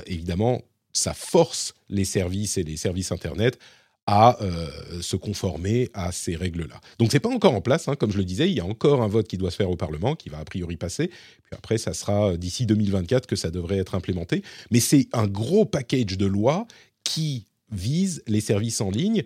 évidemment, 0.05 0.61
ça 0.97 1.13
force 1.13 1.73
les 1.89 2.05
services 2.05 2.57
et 2.57 2.63
les 2.63 2.77
services 2.77 3.11
Internet 3.11 3.59
à 4.07 4.41
euh, 4.41 5.01
se 5.01 5.17
conformer 5.17 5.89
à 5.93 6.13
ces 6.13 6.35
règles-là. 6.37 6.79
Donc 6.97 7.11
c'est 7.11 7.19
pas 7.19 7.29
encore 7.29 7.53
en 7.53 7.61
place, 7.61 7.89
hein, 7.89 7.95
comme 7.95 8.11
je 8.11 8.17
le 8.17 8.23
disais, 8.23 8.49
il 8.49 8.55
y 8.55 8.61
a 8.61 8.65
encore 8.65 9.01
un 9.01 9.07
vote 9.07 9.27
qui 9.27 9.37
doit 9.37 9.51
se 9.51 9.57
faire 9.57 9.69
au 9.69 9.75
Parlement, 9.75 10.15
qui 10.15 10.29
va 10.29 10.39
a 10.39 10.45
priori 10.45 10.77
passer, 10.77 11.07
puis 11.07 11.53
après 11.57 11.77
ça 11.77 11.93
sera 11.93 12.31
euh, 12.31 12.37
d'ici 12.37 12.65
2024 12.65 13.27
que 13.27 13.35
ça 13.35 13.51
devrait 13.51 13.77
être 13.77 13.95
implémenté, 13.95 14.43
mais 14.71 14.79
c'est 14.79 15.09
un 15.11 15.27
gros 15.27 15.65
package 15.65 16.17
de 16.17 16.25
lois 16.25 16.67
qui 17.03 17.45
vise 17.69 18.23
les 18.27 18.39
services 18.39 18.79
en 18.79 18.91
ligne 18.91 19.23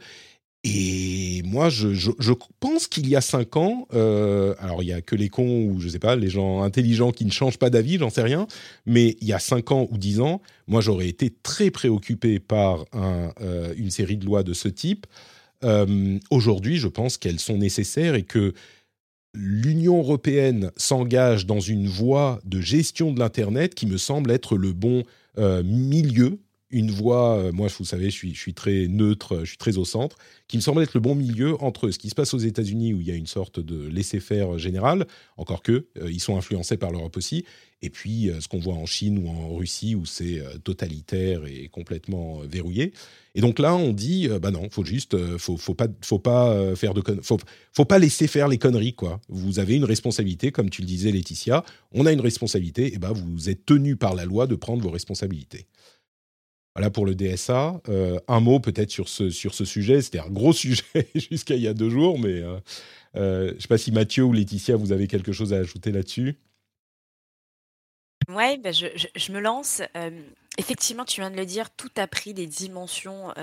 et 0.64 1.42
moi, 1.44 1.70
je, 1.70 2.34
pense 2.60 2.88
qu'il 2.88 3.08
y 3.08 3.16
a 3.16 3.22
cinq 3.22 3.58
ans, 3.58 3.88
euh, 3.94 4.54
alors 4.60 4.84
il 4.84 4.90
y 4.90 4.94
a 4.94 5.02
que 5.02 5.16
les 5.16 5.28
cons 5.28 5.66
ou 5.66 5.80
je 5.80 5.90
sais 5.90 6.00
pas, 6.00 6.16
les 6.16 6.30
gens 6.30 6.62
intelligents 6.62 7.12
qui 7.12 7.26
ne 7.26 7.32
changent 7.32 7.58
pas 7.58 7.72
d'avis, 7.72 7.98
j'en 7.98 8.12
sais 8.12 8.22
rien, 8.22 8.46
mais 8.86 9.18
il 9.22 9.28
y 9.28 9.34
a 9.34 9.40
cinq 9.40 9.72
ans 9.72 9.88
ou 9.90 9.98
dix 9.98 10.20
ans, 10.20 10.40
moi 10.68 10.82
j'aurais 10.82 11.08
été 11.08 11.34
très 11.42 11.72
préoccupé 11.72 12.40
par 12.40 12.86
euh, 12.94 13.74
une 13.76 13.90
série 13.90 14.18
de 14.18 14.26
lois 14.26 14.44
de 14.44 14.54
ce 14.54 14.68
type. 14.68 15.08
Euh, 15.64 16.20
Aujourd'hui, 16.30 16.78
je 16.78 16.88
pense 16.88 17.18
qu'elles 17.18 17.40
sont 17.40 17.58
nécessaires 17.58 18.14
et 18.14 18.24
que 18.24 18.54
l'Union 19.34 19.98
européenne 19.98 20.72
s'engage 20.78 21.48
dans 21.48 21.60
une 21.60 21.88
voie 21.88 22.40
de 22.46 22.62
gestion 22.62 23.12
de 23.12 23.20
l'Internet 23.20 23.74
qui 23.74 23.88
me 23.88 23.98
semble 23.98 24.30
être 24.30 24.58
le 24.58 24.74
bon 24.74 25.04
milieu 25.64 26.38
une 26.72 26.92
voie, 26.92 27.38
euh, 27.38 27.52
moi 27.52 27.68
vous 27.78 27.86
savez, 27.86 28.06
je 28.06 28.16
suis, 28.16 28.34
je 28.34 28.40
suis, 28.40 28.54
très 28.54 28.88
neutre, 28.88 29.40
je 29.42 29.50
suis 29.50 29.58
très 29.58 29.78
au 29.78 29.86
centre, 29.86 30.18
qui 30.48 30.58
me 30.58 30.62
semble 30.62 30.82
être 30.82 30.94
le 30.94 31.00
bon 31.00 31.16
milieu 31.16 31.62
entre 31.62 31.92
ce 31.92 32.00
qui 32.00 32.10
se 32.10 32.16
passe 32.16 32.34
aux 32.34 32.40
États-Unis 32.40 32.94
où 32.94 33.02
il 33.02 33.08
y 33.08 33.12
a 33.12 33.16
une 33.16 33.28
sorte 33.28 33.60
de 33.60 33.88
laisser-faire 33.88 34.58
général, 34.58 35.06
encore 35.38 35.62
que 35.62 35.88
euh, 36.02 36.12
ils 36.12 36.20
sont 36.20 36.38
influencés 36.38 36.78
par 36.78 36.92
l'Europe 36.92 37.18
aussi, 37.18 37.46
et 37.82 37.90
puis 37.90 38.30
euh, 38.30 38.40
ce 38.42 38.48
qu'on 38.48 38.60
voit 38.60 38.76
en 38.76 38.86
Chine 38.86 39.20
ou 39.20 39.30
en 39.30 39.56
Russie 39.56 39.96
où 39.96 40.06
c'est 40.06 40.42
totalitaire 40.64 41.46
et 41.46 41.68
complètement 41.68 42.40
verrouillé. 42.40 42.94
Et 43.34 43.42
donc 43.42 43.60
là, 43.60 43.76
on 43.76 43.94
dit, 43.94 44.28
bah 44.42 44.52
non, 44.52 44.70
faut 44.70 44.84
juste, 44.84 45.16
faut, 45.38 45.56
faut 45.56 45.74
pas, 45.74 45.88
faut 46.02 46.20
pas 46.20 46.76
faire 46.76 46.94
de, 46.94 47.02
faut, 47.22 47.40
faut 47.72 47.86
pas 47.86 47.98
laisser 47.98 48.28
faire 48.28 48.50
les 48.50 48.58
conneries 48.58 48.94
quoi. 48.94 49.22
Vous 49.30 49.60
avez 49.60 49.76
une 49.76 49.86
responsabilité, 49.86 50.52
comme 50.52 50.70
tu 50.70 50.82
le 50.82 50.88
disais, 50.88 51.12
Laetitia. 51.12 51.64
On 51.94 52.06
a 52.06 52.12
une 52.12 52.20
responsabilité, 52.20 52.94
et 52.94 52.98
ben 52.98 53.14
vous 53.14 53.50
êtes 53.50 53.66
tenu 53.66 53.96
par 53.96 54.16
la 54.16 54.26
loi 54.26 54.48
de 54.48 54.56
prendre 54.56 54.84
vos 54.84 54.92
responsabilités. 54.92 55.66
Voilà 56.76 56.90
pour 56.90 57.06
le 57.06 57.16
DSA. 57.16 57.82
Euh, 57.90 58.20
un 58.28 58.40
mot 58.40 58.60
peut-être 58.60 58.92
sur 58.92 59.10
ce, 59.10 59.30
sur 59.30 59.54
ce 59.54 59.66
sujet. 59.66 60.02
C'était 60.02 60.20
un 60.20 60.30
gros 60.30 60.54
sujet 60.54 61.08
jusqu'à 61.16 61.56
il 61.56 61.62
y 61.62 61.68
a 61.68 61.74
deux 61.74 61.90
jours, 61.90 62.20
mais 62.20 62.42
euh, 62.42 62.60
euh, 63.16 63.50
je 63.50 63.56
ne 63.56 63.60
sais 63.60 63.68
pas 63.68 63.78
si 63.78 63.92
Mathieu 63.92 64.24
ou 64.24 64.34
Laetitia, 64.34 64.76
vous 64.76 64.92
avez 64.92 65.08
quelque 65.08 65.32
chose 65.32 65.54
à 65.54 65.58
ajouter 65.58 65.92
là-dessus. 65.92 66.38
Oui, 68.30 68.58
bah, 68.60 68.72
je, 68.72 68.86
je, 69.16 69.32
me 69.32 69.40
lance. 69.40 69.82
effectivement, 70.58 71.04
tu 71.04 71.20
viens 71.20 71.32
de 71.32 71.36
le 71.36 71.46
dire, 71.46 71.70
tout 71.72 71.90
a 71.98 72.08
pris 72.08 72.34
des 72.34 72.46
dimensions 72.46 73.34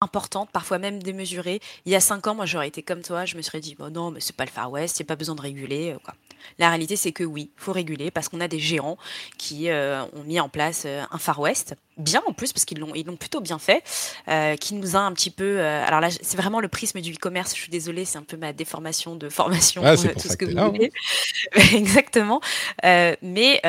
importante, 0.00 0.50
parfois 0.52 0.78
même 0.78 1.02
démesurée. 1.02 1.60
Il 1.86 1.92
y 1.92 1.94
a 1.94 2.00
cinq 2.00 2.26
ans, 2.26 2.34
moi, 2.34 2.46
j'aurais 2.46 2.68
été 2.68 2.82
comme 2.82 3.02
toi, 3.02 3.24
je 3.24 3.36
me 3.36 3.42
serais 3.42 3.60
dit, 3.60 3.74
bon, 3.74 3.90
non, 3.90 4.10
mais 4.10 4.20
c'est 4.20 4.36
pas 4.36 4.44
le 4.44 4.50
Far 4.50 4.70
West, 4.70 4.98
il 4.98 5.02
n'y 5.02 5.06
a 5.06 5.08
pas 5.08 5.16
besoin 5.16 5.34
de 5.34 5.40
réguler. 5.40 5.92
Euh, 5.92 5.98
quoi. 5.98 6.14
La 6.58 6.68
réalité, 6.68 6.96
c'est 6.96 7.12
que 7.12 7.24
oui, 7.24 7.50
il 7.56 7.60
faut 7.60 7.72
réguler 7.72 8.10
parce 8.10 8.28
qu'on 8.28 8.40
a 8.40 8.48
des 8.48 8.58
géants 8.58 8.98
qui 9.38 9.70
euh, 9.70 10.04
ont 10.12 10.24
mis 10.24 10.38
en 10.40 10.48
place 10.48 10.82
euh, 10.84 11.02
un 11.10 11.18
Far 11.18 11.40
West, 11.40 11.74
bien 11.96 12.22
en 12.26 12.32
plus, 12.32 12.52
parce 12.52 12.64
qu'ils 12.64 12.78
l'ont, 12.78 12.94
ils 12.94 13.06
l'ont 13.06 13.16
plutôt 13.16 13.40
bien 13.40 13.58
fait, 13.58 13.82
qui 14.60 14.74
nous 14.74 14.96
a 14.96 15.00
un 15.00 15.12
petit 15.12 15.30
peu. 15.30 15.60
alors 15.60 16.00
là, 16.00 16.10
c'est 16.10 16.36
vraiment 16.36 16.60
le 16.60 16.68
prisme 16.68 17.00
du 17.00 17.12
e-commerce, 17.12 17.54
je 17.54 17.60
suis 17.60 17.70
désolée, 17.70 18.04
c'est 18.04 18.18
un 18.18 18.22
peu 18.24 18.36
ma 18.36 18.52
déformation 18.52 19.16
de 19.16 19.28
formation, 19.28 19.82
ah, 19.84 19.96
tout 19.96 20.28
ce 20.28 20.36
que, 20.36 20.44
vous 20.44 20.58
hein. 20.58 20.68
voulez. 20.68 20.92
Exactement. 21.72 22.40
mais 22.82 23.60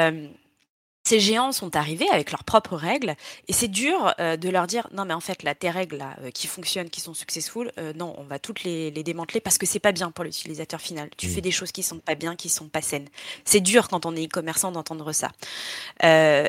ces 1.05 1.19
géants 1.19 1.51
sont 1.51 1.75
arrivés 1.75 2.09
avec 2.09 2.31
leurs 2.31 2.43
propres 2.43 2.75
règles 2.75 3.15
et 3.47 3.53
c'est 3.53 3.67
dur 3.67 4.13
euh, 4.19 4.37
de 4.37 4.49
leur 4.49 4.65
dire 4.65 4.89
non 4.91 5.05
mais 5.05 5.13
en 5.13 5.19
fait 5.19 5.43
là 5.43 5.53
tes 5.53 5.69
règles 5.69 5.97
là, 5.97 6.15
euh, 6.23 6.31
qui 6.31 6.47
fonctionnent, 6.47 6.89
qui 6.89 6.99
sont 6.99 7.13
successful, 7.13 7.71
euh, 7.77 7.93
non 7.93 8.15
on 8.17 8.23
va 8.23 8.39
toutes 8.39 8.63
les, 8.63 8.91
démanteler 8.91 9.39
parce 9.39 9.59
que 9.59 9.67
c'est 9.67 9.79
pas 9.79 9.91
bien 9.91 10.09
pour 10.09 10.23
l'utilisateur 10.23 10.81
final. 10.81 11.09
Tu 11.15 11.27
fais 11.27 11.37
mmh. 11.37 11.41
des 11.41 11.51
choses 11.51 11.71
qui 11.71 11.83
sont 11.83 11.99
pas 11.99 12.15
bien, 12.15 12.35
qui 12.35 12.49
sont 12.49 12.67
pas 12.69 12.81
saines. 12.81 13.07
C'est 13.43 13.59
dur 13.59 13.87
quand 13.87 14.07
on 14.07 14.15
est 14.15 14.25
e-commerçant 14.25 14.71
d'entendre 14.71 15.11
ça. 15.11 15.31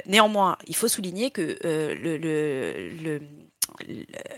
néanmoins, 0.06 0.56
il 0.66 0.74
faut 0.74 0.88
souligner 0.88 1.30
que 1.30 1.58
le, 1.62 2.16
le 2.16 3.20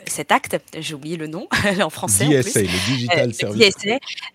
cet 0.07 0.33
acte, 0.33 0.57
j'ai 0.79 0.95
oublié 0.95 1.17
le 1.17 1.27
nom 1.27 1.49
en 1.83 1.91
français. 1.91 2.27
DSA, 2.27 2.63
le 2.63 2.67
Digital 2.67 3.29
euh, 3.29 3.33
Service. 3.33 3.75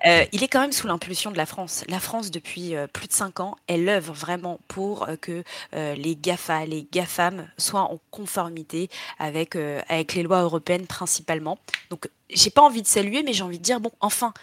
Euh, 0.05 0.25
il 0.31 0.43
est 0.43 0.47
quand 0.47 0.61
même 0.61 0.71
sous 0.71 0.87
l'impulsion 0.87 1.31
de 1.31 1.37
la 1.37 1.45
France. 1.45 1.83
La 1.87 1.99
France, 1.99 2.31
depuis 2.31 2.75
euh, 2.75 2.87
plus 2.87 3.07
de 3.07 3.13
cinq 3.13 3.39
ans, 3.39 3.55
elle 3.67 3.87
œuvre 3.89 4.13
vraiment 4.13 4.59
pour 4.67 5.07
que 5.21 5.43
les 5.73 6.15
GAFA, 6.15 6.65
les 6.65 6.87
GAFAM 6.91 7.47
soient 7.57 7.91
en 7.91 7.99
conformité 8.11 8.89
avec, 9.19 9.55
avec 9.89 10.13
les 10.13 10.23
lois 10.23 10.41
européennes 10.41 10.87
principalement. 10.87 11.57
Donc, 11.89 12.09
j'ai 12.29 12.49
pas 12.49 12.61
envie 12.61 12.81
de 12.81 12.87
saluer, 12.87 13.23
mais 13.23 13.33
j'ai 13.33 13.43
envie 13.43 13.59
de 13.59 13.63
dire, 13.63 13.79
bon, 13.79 13.91
enfin, 13.99 14.33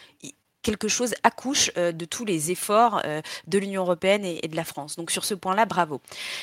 quelque 0.63 0.89
chose 0.89 1.15
accouche 1.23 1.71
euh, 1.77 1.93
de 1.93 2.05
tous 2.05 2.25
les 2.25 2.51
efforts 2.51 3.03
euh, 3.05 3.23
de 3.47 3.59
l'Union 3.59 3.83
européenne 3.83 4.25
et, 4.25 4.49
de 4.49 4.57
la 4.57 4.65
France. 4.65 4.97
Donc 4.97 5.11
sur 5.11 5.25
ce 5.25 5.35
point-là, 5.35 5.67
bravo. 5.67 6.01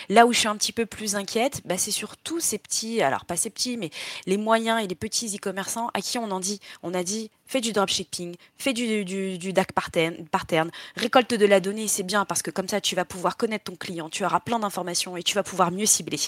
Là 0.10 0.26
où 0.26 0.34
je 0.34 0.40
suis 0.40 0.48
un 0.48 0.56
petit 0.56 0.72
peu 0.72 0.86
plus 0.86 1.16
inquiète, 1.16 1.62
bah, 1.66 1.78
c'est 1.78 1.92
sur 1.92 2.18
tous 2.18 2.40
ces 2.40 2.58
petits, 2.58 3.02
alors 3.02 3.26
pas 3.26 3.36
ces 3.36 3.50
petits, 3.50 3.78
mais 3.78 3.90
les 4.26 4.38
moyens 4.38 4.84
et 4.84 4.88
les 4.88 4.96
petits 4.96 5.36
e-commerçants 5.36 5.90
à 5.94 6.02
qui 6.02 6.18
on 6.18 6.32
en 6.32 6.40
dit, 6.40 6.60
on 6.84 6.94
a 6.94 7.04
dit, 7.04 7.30
fais 7.46 7.62
du 7.62 7.72
dropshipping, 7.72 8.36
fais 8.58 8.74
du, 8.74 9.06
du, 9.06 9.38
du 9.38 9.54
DAC 9.54 9.72
parterne, 9.72 10.72
récolte 10.96 11.34
de 11.34 11.46
la 11.46 11.60
donnée, 11.60 11.88
c'est 11.88 12.04
bien 12.04 12.26
parce 12.26 12.42
que 12.42 12.52
comme 12.52 12.68
ça, 12.68 12.82
tu 12.82 12.96
vas 12.96 13.06
pouvoir 13.06 13.38
connaître 13.38 13.66
ton 13.66 13.76
client, 13.76 14.10
tu 14.10 14.26
auras 14.26 14.40
plein 14.40 14.60
d'informations 14.60 15.18
et 15.18 15.24
tu 15.24 15.36
vas 15.36 15.44
pouvoir 15.44 15.72
mieux 15.72 15.86
cibler. 15.86 16.20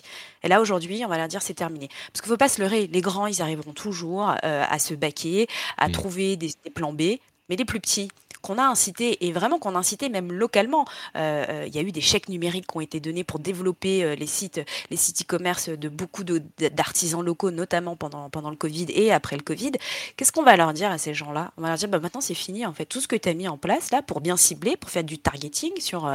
Et 0.44 0.48
là, 0.48 0.62
aujourd'hui, 0.62 1.04
on 1.06 1.10
va 1.10 1.18
leur 1.18 1.28
dire, 1.28 1.42
c'est 1.42 1.54
terminé. 1.54 1.90
Parce 2.12 2.22
qu'il 2.22 2.30
ne 2.30 2.36
faut 2.36 2.38
pas 2.38 2.50
se 2.50 2.62
leurrer, 2.62 2.88
les 2.88 3.02
grands, 3.02 3.28
ils 3.28 3.42
arriveront 3.42 3.74
toujours 3.74 4.30
euh, 4.44 4.66
à 4.68 4.80
se 4.80 4.94
baquer, 4.94 5.48
à 5.78 5.90
mmh. 5.90 5.92
trouver 5.92 6.36
des 6.38 6.54
plans 6.74 6.94
B 6.94 7.18
mais 7.50 7.56
les 7.56 7.66
plus 7.66 7.80
petits 7.80 8.10
qu'on 8.42 8.58
a 8.58 8.64
incité, 8.64 9.26
et 9.26 9.32
vraiment 9.32 9.60
qu'on 9.60 9.76
a 9.76 9.80
incité 9.80 10.10
même 10.10 10.32
localement. 10.32 10.86
Euh, 11.16 11.46
euh, 11.50 11.64
il 11.68 11.76
y 11.76 11.80
a 11.80 11.82
eu 11.82 11.92
des 11.92 12.02
chèques 12.02 12.30
numériques 12.30 12.68
qui 12.68 12.78
ont 12.78 12.82
été 12.82 13.00
donnés 13.00 13.24
pour 13.24 13.40
développer 13.40 14.04
euh, 14.04 14.16
les 14.16 14.28
sites 14.28 14.62
les 14.90 14.98
sites 14.98 15.24
e-commerce 15.24 15.70
de 15.70 15.90
beaucoup 15.90 16.24
d'artisans 16.24 17.24
locaux, 17.24 17.52
notamment 17.52 17.96
pendant, 17.96 18.30
pendant 18.30 18.50
le 18.50 18.56
Covid 18.56 18.88
et 18.90 19.12
après 19.12 19.36
le 19.36 19.44
Covid. 19.44 19.72
Qu'est-ce 20.16 20.32
qu'on 20.32 20.44
va 20.44 20.56
leur 20.56 20.74
dire 20.74 20.92
à 20.92 20.98
ces 20.98 21.14
gens-là? 21.14 21.52
On 21.58 21.62
va 21.62 21.70
leur 21.70 21.78
dire, 21.78 21.90
bah, 21.90 22.00
maintenant 22.00 22.22
c'est 22.22 22.34
fini, 22.34 22.66
en 22.66 22.74
fait, 22.74 22.86
tout 22.86 23.02
ce 23.02 23.08
que 23.08 23.16
tu 23.16 23.30
as 23.30 23.34
mis 23.34 23.48
en 23.48 23.58
place 23.58 23.92
là 23.92 24.02
pour 24.02 24.22
bien 24.22 24.38
cibler, 24.38 24.78
pour 24.78 24.90
faire 24.90 25.04
du 25.04 25.18
targeting 25.18 25.80
sur 25.80 26.10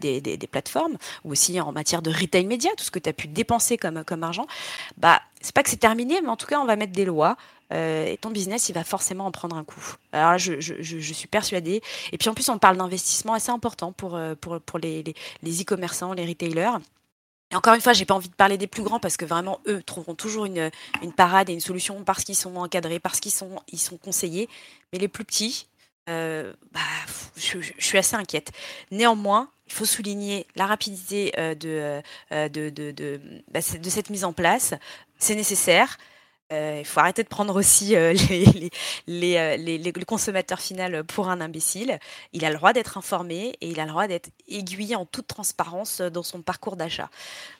des, 0.00 0.20
des, 0.20 0.46
plateformes, 0.46 0.96
ou 1.24 1.32
aussi 1.32 1.60
en 1.60 1.72
matière 1.72 2.02
de 2.02 2.10
retail 2.10 2.46
média, 2.46 2.70
tout 2.76 2.84
ce 2.84 2.90
que 2.90 2.98
tu 2.98 3.08
as 3.08 3.12
pu 3.12 3.28
dépenser 3.28 3.76
comme, 3.76 4.04
comme 4.04 4.22
argent, 4.22 4.46
bah, 4.96 5.20
c'est 5.40 5.54
pas 5.54 5.62
que 5.62 5.70
c'est 5.70 5.76
terminé, 5.76 6.20
mais 6.22 6.28
en 6.28 6.36
tout 6.36 6.46
cas, 6.46 6.60
on 6.60 6.64
va 6.64 6.76
mettre 6.76 6.92
des 6.92 7.04
lois 7.04 7.36
euh, 7.72 8.06
et 8.06 8.16
ton 8.16 8.30
business, 8.30 8.68
il 8.68 8.74
va 8.74 8.84
forcément 8.84 9.26
en 9.26 9.30
prendre 9.30 9.56
un 9.56 9.64
coup. 9.64 9.96
Alors 10.12 10.32
là, 10.32 10.38
je, 10.38 11.12
suis 11.12 11.28
persuadée. 11.28 11.82
Et 12.12 12.18
puis 12.18 12.28
en 12.28 12.34
plus, 12.34 12.48
on 12.48 12.58
parle 12.58 12.76
d'investissement 12.76 13.34
assez 13.34 13.50
important 13.50 13.92
pour, 13.92 14.16
euh, 14.16 14.34
pour, 14.34 14.60
pour 14.60 14.78
les 14.78 15.14
e-commerçants, 15.44 16.12
les, 16.12 16.26
retailers. 16.26 16.78
Et 17.50 17.56
encore 17.56 17.74
une 17.74 17.80
fois, 17.80 17.92
j'ai 17.92 18.04
pas 18.04 18.14
envie 18.14 18.28
de 18.28 18.34
parler 18.34 18.58
des 18.58 18.66
plus 18.66 18.82
grands 18.82 19.00
parce 19.00 19.16
que 19.16 19.24
vraiment, 19.24 19.60
eux 19.66 19.82
trouveront 19.82 20.14
toujours 20.14 20.46
une, 20.46 20.70
une 21.02 21.12
parade 21.12 21.50
et 21.50 21.52
une 21.52 21.60
solution 21.60 22.02
parce 22.04 22.24
qu'ils 22.24 22.36
sont 22.36 22.56
encadrés, 22.56 22.98
parce 22.98 23.20
qu'ils 23.20 23.32
sont, 23.32 23.62
ils 23.70 23.78
sont 23.78 23.96
conseillés. 23.96 24.48
Mais 24.92 24.98
les 24.98 25.08
plus 25.08 25.24
petits, 25.24 25.66
euh, 26.08 26.52
bah, 26.72 26.80
je, 27.36 27.58
suis 27.78 27.98
assez 27.98 28.16
inquiète. 28.16 28.52
Néanmoins, 28.90 29.50
il 29.66 29.72
faut 29.72 29.84
souligner 29.84 30.46
la 30.56 30.66
rapidité 30.66 31.32
de, 31.36 32.02
de, 32.30 32.70
de, 32.70 33.20
bah, 33.50 33.60
de, 33.60 33.90
cette 33.90 34.10
mise 34.10 34.24
en 34.24 34.32
place. 34.32 34.74
C'est 35.18 35.34
nécessaire. 35.34 35.98
Il 36.52 36.84
faut 36.84 37.00
arrêter 37.00 37.22
de 37.22 37.28
prendre 37.28 37.56
aussi 37.56 37.86
les, 37.96 38.44
les, 39.06 39.56
les, 39.56 39.78
le 39.78 40.04
consommateur 40.04 40.60
final 40.60 41.04
pour 41.04 41.28
un 41.28 41.40
imbécile. 41.40 41.98
Il 42.32 42.44
a 42.44 42.50
le 42.50 42.56
droit 42.56 42.72
d'être 42.72 42.98
informé 42.98 43.56
et 43.60 43.68
il 43.68 43.80
a 43.80 43.84
le 43.84 43.90
droit 43.90 44.06
d'être 44.06 44.30
aiguillé 44.48 44.96
en 44.96 45.06
toute 45.06 45.26
transparence 45.26 46.00
dans 46.00 46.22
son 46.22 46.42
parcours 46.42 46.76
d'achat. 46.76 47.10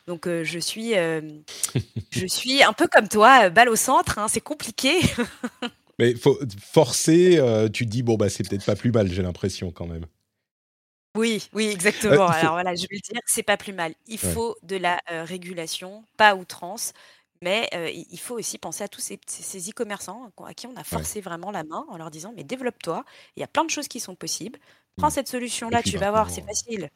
Donc 0.07 0.27
je 0.27 0.59
suis, 0.59 0.93
je 2.11 2.27
suis 2.27 2.63
un 2.63 2.73
peu 2.73 2.87
comme 2.87 3.09
toi, 3.09 3.51
balle 3.51 3.69
au 3.69 3.77
centre. 3.77 4.19
Hein, 4.19 4.29
c'est 4.29 4.41
compliqué. 4.41 5.01
Mais 5.99 6.15
faut, 6.15 6.39
forcer, 6.73 7.41
tu 7.73 7.87
te 7.87 7.91
dis 7.91 8.03
bon 8.03 8.17
bah 8.17 8.29
c'est 8.29 8.49
peut-être 8.49 8.65
pas 8.65 8.77
plus 8.77 8.93
mal, 8.93 9.11
j'ai 9.11 9.23
l'impression 9.23 9.71
quand 9.71 9.87
même. 9.87 10.07
Oui, 11.17 11.47
oui, 11.53 11.69
exactement. 11.69 12.27
Alors 12.29 12.53
voilà, 12.53 12.75
je 12.75 12.83
vais 12.83 12.97
le 12.97 13.01
dire, 13.01 13.21
c'est 13.27 13.43
pas 13.43 13.59
plus 13.59 13.75
mal. 13.75 13.95
Il 14.07 14.19
faut 14.19 14.57
de 14.63 14.77
la 14.77 14.99
régulation, 15.09 16.05
pas 16.17 16.35
outrance, 16.35 16.95
mais 17.43 17.69
il 18.11 18.19
faut 18.19 18.39
aussi 18.39 18.57
penser 18.57 18.85
à 18.85 18.89
tous 18.89 19.01
ces, 19.01 19.19
e-commerçants 19.71 20.31
à 20.45 20.55
qui 20.55 20.67
on 20.67 20.77
a 20.77 20.85
forcé 20.85 21.21
vraiment 21.21 21.51
la 21.51 21.65
main 21.65 21.85
en 21.89 21.99
leur 21.99 22.11
disant 22.11 22.33
mais 22.35 22.45
développe-toi, 22.45 23.05
il 23.37 23.41
y 23.41 23.43
a 23.43 23.49
plein 23.49 23.65
de 23.65 23.71
choses 23.71 23.89
qui 23.89 24.01
sont 24.01 24.15
possibles. 24.15 24.59
Prends 24.97 25.09
mmh. 25.09 25.11
cette 25.11 25.29
solution-là, 25.29 25.83
tu 25.83 25.99
vas 25.99 26.11
voir, 26.11 26.31
c'est 26.31 26.43
facile. 26.43 26.89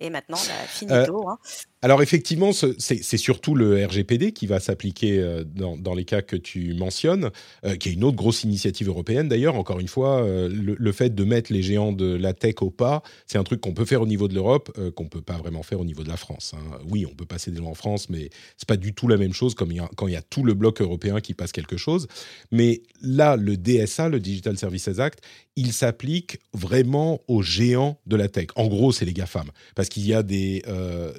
Et 0.00 0.10
maintenant, 0.10 0.38
bah, 0.38 0.66
finito. 0.68 1.28
Hein. 1.28 1.38
Alors 1.80 2.02
effectivement, 2.02 2.50
c'est 2.52 3.16
surtout 3.16 3.54
le 3.54 3.84
RGPD 3.86 4.32
qui 4.32 4.48
va 4.48 4.58
s'appliquer 4.58 5.20
euh, 5.20 5.44
dans, 5.44 5.94
les 5.94 6.04
cas 6.04 6.22
que 6.22 6.34
tu 6.34 6.74
mentionnes, 6.74 7.30
euh, 7.64 7.76
qui 7.76 7.90
est 7.90 7.92
une 7.92 8.02
autre 8.02 8.16
grosse 8.16 8.42
initiative 8.42 8.88
européenne 8.88 9.28
d'ailleurs. 9.28 9.54
Encore 9.54 9.78
une 9.78 9.86
fois, 9.86 10.24
euh, 10.24 10.48
le, 10.50 10.92
fait 10.92 11.14
de 11.14 11.22
mettre 11.22 11.52
les 11.52 11.62
géants 11.62 11.92
de 11.92 12.16
la 12.16 12.32
tech 12.32 12.56
au 12.62 12.70
pas, 12.70 13.04
c'est 13.28 13.38
un 13.38 13.44
truc 13.44 13.60
qu'on 13.60 13.74
peut 13.74 13.84
faire 13.84 14.02
au 14.02 14.06
niveau 14.06 14.26
de 14.26 14.34
l'Europe, 14.34 14.72
qu'on 14.96 15.04
ne 15.04 15.08
peut 15.08 15.20
pas 15.20 15.36
vraiment 15.36 15.62
faire 15.62 15.78
au 15.78 15.84
niveau 15.84 16.02
de 16.02 16.08
la 16.08 16.16
France. 16.16 16.52
Hein. 16.56 16.78
Oui, 16.88 17.06
on 17.06 17.14
peut 17.14 17.26
passer 17.26 17.52
des 17.52 17.58
lois 17.58 17.70
en 17.70 17.74
France, 17.74 18.10
mais 18.10 18.30
c'est 18.56 18.68
pas 18.68 18.76
du 18.76 18.92
tout 18.92 19.06
la 19.06 19.16
même 19.16 19.32
chose 19.32 19.54
comme 19.54 19.72
quand 19.96 20.08
il 20.08 20.14
y 20.14 20.16
a 20.16 20.22
tout 20.22 20.42
le 20.42 20.54
bloc 20.54 20.80
européen 20.80 21.20
qui 21.20 21.34
passe 21.34 21.52
quelque 21.52 21.76
chose. 21.76 22.08
Mais 22.50 22.82
là, 23.02 23.36
le 23.36 23.56
DSA, 23.56 24.08
le 24.08 24.18
Digital 24.18 24.58
Services 24.58 24.98
Act, 24.98 25.20
il 25.54 25.72
s'applique 25.72 26.38
vraiment 26.52 27.20
aux 27.28 27.42
géants 27.42 28.00
de 28.06 28.16
la 28.16 28.28
tech. 28.28 28.46
En 28.56 28.66
gros, 28.66 28.92
c'est 28.92 29.04
les 29.04 29.12
GAFAM, 29.12 29.50
parce 29.74 29.87
qu'il 29.88 30.06
y 30.06 30.14
a 30.14 30.22
des 30.22 30.62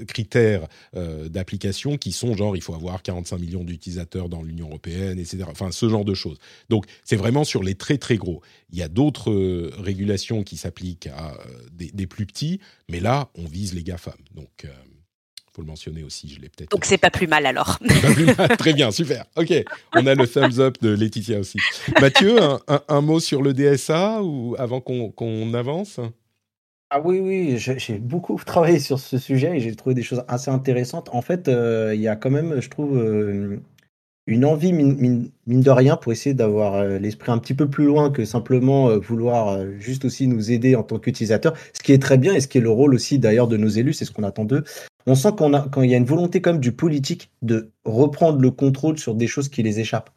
critères 0.08 0.68
euh, 0.96 1.30
d'applications 1.30 1.98
qui 1.98 2.12
sont 2.12 2.36
genre 2.36 2.56
il 2.56 2.62
faut 2.62 2.74
avoir 2.74 3.02
45 3.02 3.40
millions 3.40 3.64
d'utilisateurs 3.64 4.30
dans 4.30 4.42
l'Union 4.42 4.68
européenne, 4.68 5.20
etc. 5.20 5.46
Enfin, 5.48 5.72
ce 5.72 5.88
genre 5.90 6.06
de 6.06 6.14
choses. 6.14 6.38
Donc, 6.70 6.86
c'est 7.04 7.16
vraiment 7.16 7.44
sur 7.44 7.64
les 7.64 7.76
très 7.76 7.98
très 7.98 8.18
gros. 8.18 8.42
Il 8.72 8.78
y 8.78 8.84
a 8.84 8.88
d'autres 8.88 9.32
euh, 9.32 9.72
régulations 9.78 10.44
qui 10.44 10.58
s'appliquent 10.58 11.08
à 11.08 11.34
euh, 11.34 11.90
des, 11.94 12.08
plus 12.08 12.26
petits, 12.26 12.60
mais 12.90 13.00
là, 13.00 13.30
on 13.36 13.46
vise 13.46 13.74
les 13.74 13.84
GAFAM. 13.84 14.14
Donc, 14.34 14.50
il 14.64 14.70
faut 15.54 15.62
le 15.62 15.68
mentionner 15.68 16.04
aussi, 16.04 16.30
je 16.30 16.40
l'ai 16.40 16.50
peut-être. 16.50 16.72
Donc 16.72 16.86
c'est 16.86 16.98
pas 16.98 17.10
plus 17.10 17.28
mal 17.28 17.46
alors. 17.46 17.80
Très 18.60 18.74
bien, 18.74 18.92
super. 18.92 19.26
Ok, 19.36 19.54
on 19.94 20.06
a 20.06 20.16
le 20.16 20.28
thumbs 20.28 20.60
up 20.60 20.78
de 20.82 20.90
Laetitia 20.90 21.40
aussi. 21.40 21.60
Mathieu, 22.02 22.38
un, 22.88 23.02
mot 23.02 23.20
sur 23.20 23.42
le 23.42 23.54
DSA 23.54 24.22
ou 24.24 24.56
avant 24.58 24.82
qu'on 24.82 25.54
avance? 25.54 26.00
Ah 26.92 27.02
oui, 27.02 27.20
oui, 27.20 27.58
j'ai 27.58 28.00
beaucoup 28.00 28.36
travaillé 28.46 28.80
sur 28.80 29.00
ce 29.00 29.20
sujet 29.20 29.58
et 29.58 29.60
j'ai 29.60 29.76
trouvé 29.76 29.94
des 29.94 30.02
choses 30.02 30.24
assez 30.28 30.50
intéressantes. 30.50 31.10
En 31.14 31.22
fait, 31.22 31.48
euh, 31.48 31.94
il 31.94 32.02
y 32.02 32.08
a 32.08 32.16
quand 32.16 32.32
même, 32.32 32.60
je 32.62 32.70
trouve, 32.70 32.98
euh, 32.98 33.60
une 34.26 34.44
envie, 34.44 34.74
mine, 34.74 35.30
de 35.46 35.70
rien, 35.70 35.98
pour 35.98 36.12
essayer 36.12 36.34
d'avoir 36.34 36.76
euh, 36.76 36.98
l'esprit 36.98 37.32
un 37.32 37.38
petit 37.38 37.54
peu 37.54 37.70
plus 37.70 37.86
loin 37.86 38.10
que 38.10 38.26
simplement 38.26 38.98
vouloir 38.98 39.60
juste 39.80 40.06
aussi 40.06 40.28
nous 40.28 40.52
aider 40.52 40.76
en 40.76 40.84
tant 40.84 40.98
qu'utilisateurs. 40.98 41.54
Ce 41.74 41.82
qui 41.84 41.94
est 41.94 42.02
très 42.02 42.18
bien 42.18 42.34
et 42.34 42.42
ce 42.42 42.48
qui 42.48 42.58
est 42.58 42.62
le 42.62 42.72
rôle 42.72 42.96
aussi 42.96 43.20
d'ailleurs 43.20 43.48
de 43.48 43.58
nos 43.58 43.68
élus, 43.70 43.94
c'est 43.94 44.06
ce 44.06 44.12
qu'on 44.12 44.24
attend 44.24 44.46
d'eux. 44.46 44.64
On 45.06 45.16
sent 45.16 45.34
qu'on 45.38 45.54
a, 45.54 45.68
quand 45.70 45.84
y 45.84 45.94
a 45.94 45.98
une 45.98 46.06
volonté 46.06 46.42
comme 46.42 46.60
du 46.60 46.72
politique 46.72 47.32
de 47.44 47.72
reprendre 47.86 48.40
le 48.40 48.50
contrôle 48.52 48.98
sur 48.98 49.14
des 49.14 49.28
choses 49.28 49.50
qui 49.50 49.62
les 49.62 49.80
échappent. 49.80 50.10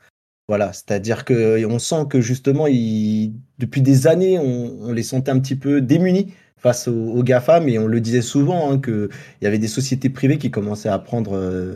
Voilà, 0.49 0.73
c'est-à-dire 0.73 1.25
que 1.25 1.65
on 1.67 1.79
sent 1.79 2.07
que 2.11 2.21
justement, 2.21 2.67
depuis 2.67 3.83
des 3.83 4.07
années, 4.07 4.39
on 4.39 4.93
les 4.93 5.03
sentait 5.03 5.31
un 5.31 5.39
petit 5.39 5.57
peu 5.57 5.81
démunis 5.81 6.33
face 6.63 6.87
aux, 6.87 7.23
GAFAM 7.25 7.69
et 7.69 7.79
on 7.79 7.89
le 7.89 8.01
disait 8.01 8.23
souvent 8.23 8.71
hein, 8.71 8.81
qu'il 8.81 9.09
y 9.43 9.47
avait 9.47 9.59
des 9.59 9.69
sociétés 9.69 10.09
privées 10.09 10.39
qui 10.39 10.51
commençaient 10.53 10.89
à 10.89 10.99
prendre 10.99 11.37
euh, 11.37 11.75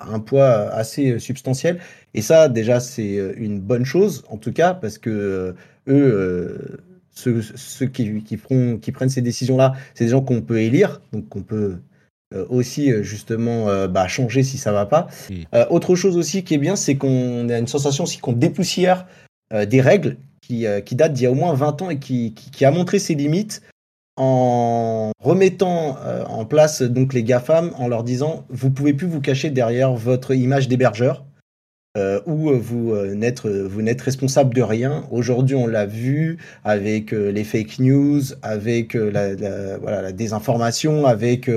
un 0.00 0.20
poids 0.20 0.48
assez 0.72 1.18
substantiel. 1.18 1.78
Et 2.14 2.22
ça, 2.22 2.48
déjà, 2.48 2.80
c'est 2.80 3.18
euh, 3.18 3.34
une 3.36 3.60
bonne 3.60 3.84
chose, 3.84 4.24
en 4.30 4.38
tout 4.38 4.52
cas, 4.52 4.72
parce 4.72 4.96
que 4.96 5.10
euh, 5.10 5.52
eux, 5.88 6.78
ceux, 7.10 7.86
qui, 7.92 8.22
qui, 8.22 8.38
qui, 8.80 8.92
prennent 8.92 9.10
ces 9.10 9.20
décisions-là, 9.20 9.74
c'est 9.94 10.04
des 10.04 10.10
gens 10.10 10.22
qu'on 10.22 10.40
peut 10.40 10.60
élire, 10.60 11.02
donc 11.12 11.28
qu'on 11.28 11.42
peut 11.42 11.76
aussi 12.48 12.90
justement 13.02 13.86
bah, 13.88 14.08
changer 14.08 14.42
si 14.42 14.56
ça 14.56 14.72
va 14.72 14.86
pas. 14.86 15.08
Mmh. 15.28 15.34
autre 15.68 15.94
chose 15.94 16.16
aussi 16.16 16.44
qui 16.44 16.54
est 16.54 16.58
bien, 16.58 16.76
c'est 16.76 16.94
qu'on 16.94 17.50
a 17.50 17.58
une 17.58 17.66
sensation 17.66 18.04
aussi 18.04 18.20
qu'on 18.20 18.32
dépoussière 18.32 19.06
des 19.52 19.82
règles 19.82 20.16
qui, 20.40 20.64
qui 20.86 20.94
datent 20.96 21.12
d'il 21.12 21.24
y 21.24 21.26
a 21.26 21.30
au 21.30 21.34
moins 21.34 21.52
20 21.52 21.82
ans 21.82 21.90
et 21.90 21.98
qui, 21.98 22.32
qui 22.32 22.64
a 22.64 22.70
montré 22.70 22.98
ses 22.98 23.14
limites 23.14 23.60
en 24.16 25.12
remettant 25.20 25.96
euh, 26.04 26.24
en 26.24 26.44
place 26.44 26.82
donc 26.82 27.14
les 27.14 27.22
GAFAM 27.22 27.72
en 27.78 27.88
leur 27.88 28.04
disant 28.04 28.44
vous 28.50 28.70
pouvez 28.70 28.92
plus 28.92 29.06
vous 29.06 29.20
cacher 29.20 29.50
derrière 29.50 29.92
votre 29.92 30.34
image 30.34 30.68
d'hébergeur 30.68 31.24
euh, 31.96 32.20
ou 32.26 32.50
vous 32.52 32.92
euh, 32.92 33.14
n'êtes 33.14 33.46
vous 33.46 33.82
n'êtes 33.82 34.00
responsable 34.00 34.54
de 34.54 34.62
rien. 34.62 35.04
Aujourd'hui, 35.10 35.56
on 35.56 35.66
l'a 35.66 35.86
vu 35.86 36.38
avec 36.64 37.12
les 37.12 37.44
fake 37.44 37.78
news, 37.80 38.20
avec 38.42 38.94
la, 38.94 39.34
la 39.34 40.12
désinformation, 40.12 41.06
avec 41.06 41.50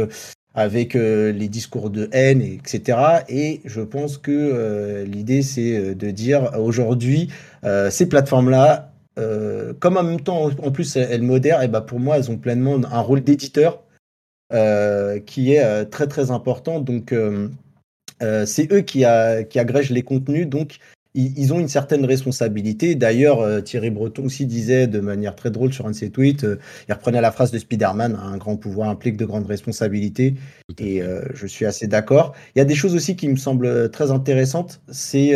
avec 0.54 0.94
les 0.94 1.50
discours 1.50 1.90
de 1.90 2.08
haine, 2.14 2.42
etc. 2.42 2.98
Et 3.28 3.62
je 3.66 3.82
pense 3.82 4.18
que 4.18 5.04
l'idée, 5.06 5.42
c'est 5.42 5.96
de 5.96 6.12
dire 6.12 6.52
aujourd'hui, 6.58 7.30
ces 7.90 8.08
plateformes-là, 8.08 8.95
euh, 9.18 9.74
comme 9.80 9.98
en 9.98 10.04
même 10.04 10.22
temps, 10.22 10.50
en 10.62 10.72
plus, 10.72 10.96
elles 10.96 11.22
modèrent, 11.22 11.62
et 11.62 11.68
bah 11.68 11.82
pour 11.82 12.00
moi, 12.00 12.18
elles 12.18 12.32
ont 12.32 12.38
pleinement 12.38 12.76
un 12.92 13.00
rôle 13.00 13.22
d'éditeur 13.22 13.84
euh, 14.54 15.20
qui 15.20 15.54
est 15.54 15.64
euh, 15.64 15.86
très 15.86 16.08
très 16.08 16.32
important. 16.32 16.80
Donc, 16.80 17.14
c'est 18.20 18.72
eux 18.72 18.82
qui, 18.82 19.04
qui 19.50 19.60
agrègent 19.60 19.92
les 19.92 20.04
contenus. 20.04 20.48
Donc, 20.48 20.80
ils, 21.16 21.54
ont 21.54 21.60
une 21.60 21.68
certaine 21.68 22.06
responsabilité. 22.06 22.96
D'ailleurs, 22.96 23.40
euh, 23.40 23.62
Thierry 23.62 23.90
Breton 23.90 24.26
aussi 24.26 24.46
disait 24.46 24.88
de 24.88 25.00
manière 25.00 25.36
très 25.36 25.50
drôle 25.50 25.74
sur 25.74 25.88
un 25.88 25.92
de 25.92 25.96
ses 25.96 26.10
tweets, 26.10 26.44
euh, 26.44 26.60
il 26.90 26.94
reprenait 26.94 27.22
la 27.22 27.32
phrase 27.32 27.52
de 27.52 27.58
Spider-Man, 27.58 28.20
un 28.22 28.38
grand 28.38 28.58
pouvoir 28.58 28.90
implique 28.90 29.18
de 29.18 29.26
grandes 29.26 29.48
responsabilités. 29.48 30.36
Et 30.78 31.02
euh, 31.02 31.22
je 31.34 31.48
suis 31.48 31.66
assez 31.66 31.88
d'accord. 31.88 32.34
Il 32.56 32.60
y 32.60 32.62
a 32.62 32.66
des 32.66 32.76
choses 32.76 32.96
aussi 32.96 33.16
qui 33.16 33.30
me 33.30 33.38
semblent 33.38 33.90
très 33.92 34.12
intéressantes. 34.12 34.82
C'est 34.90 35.34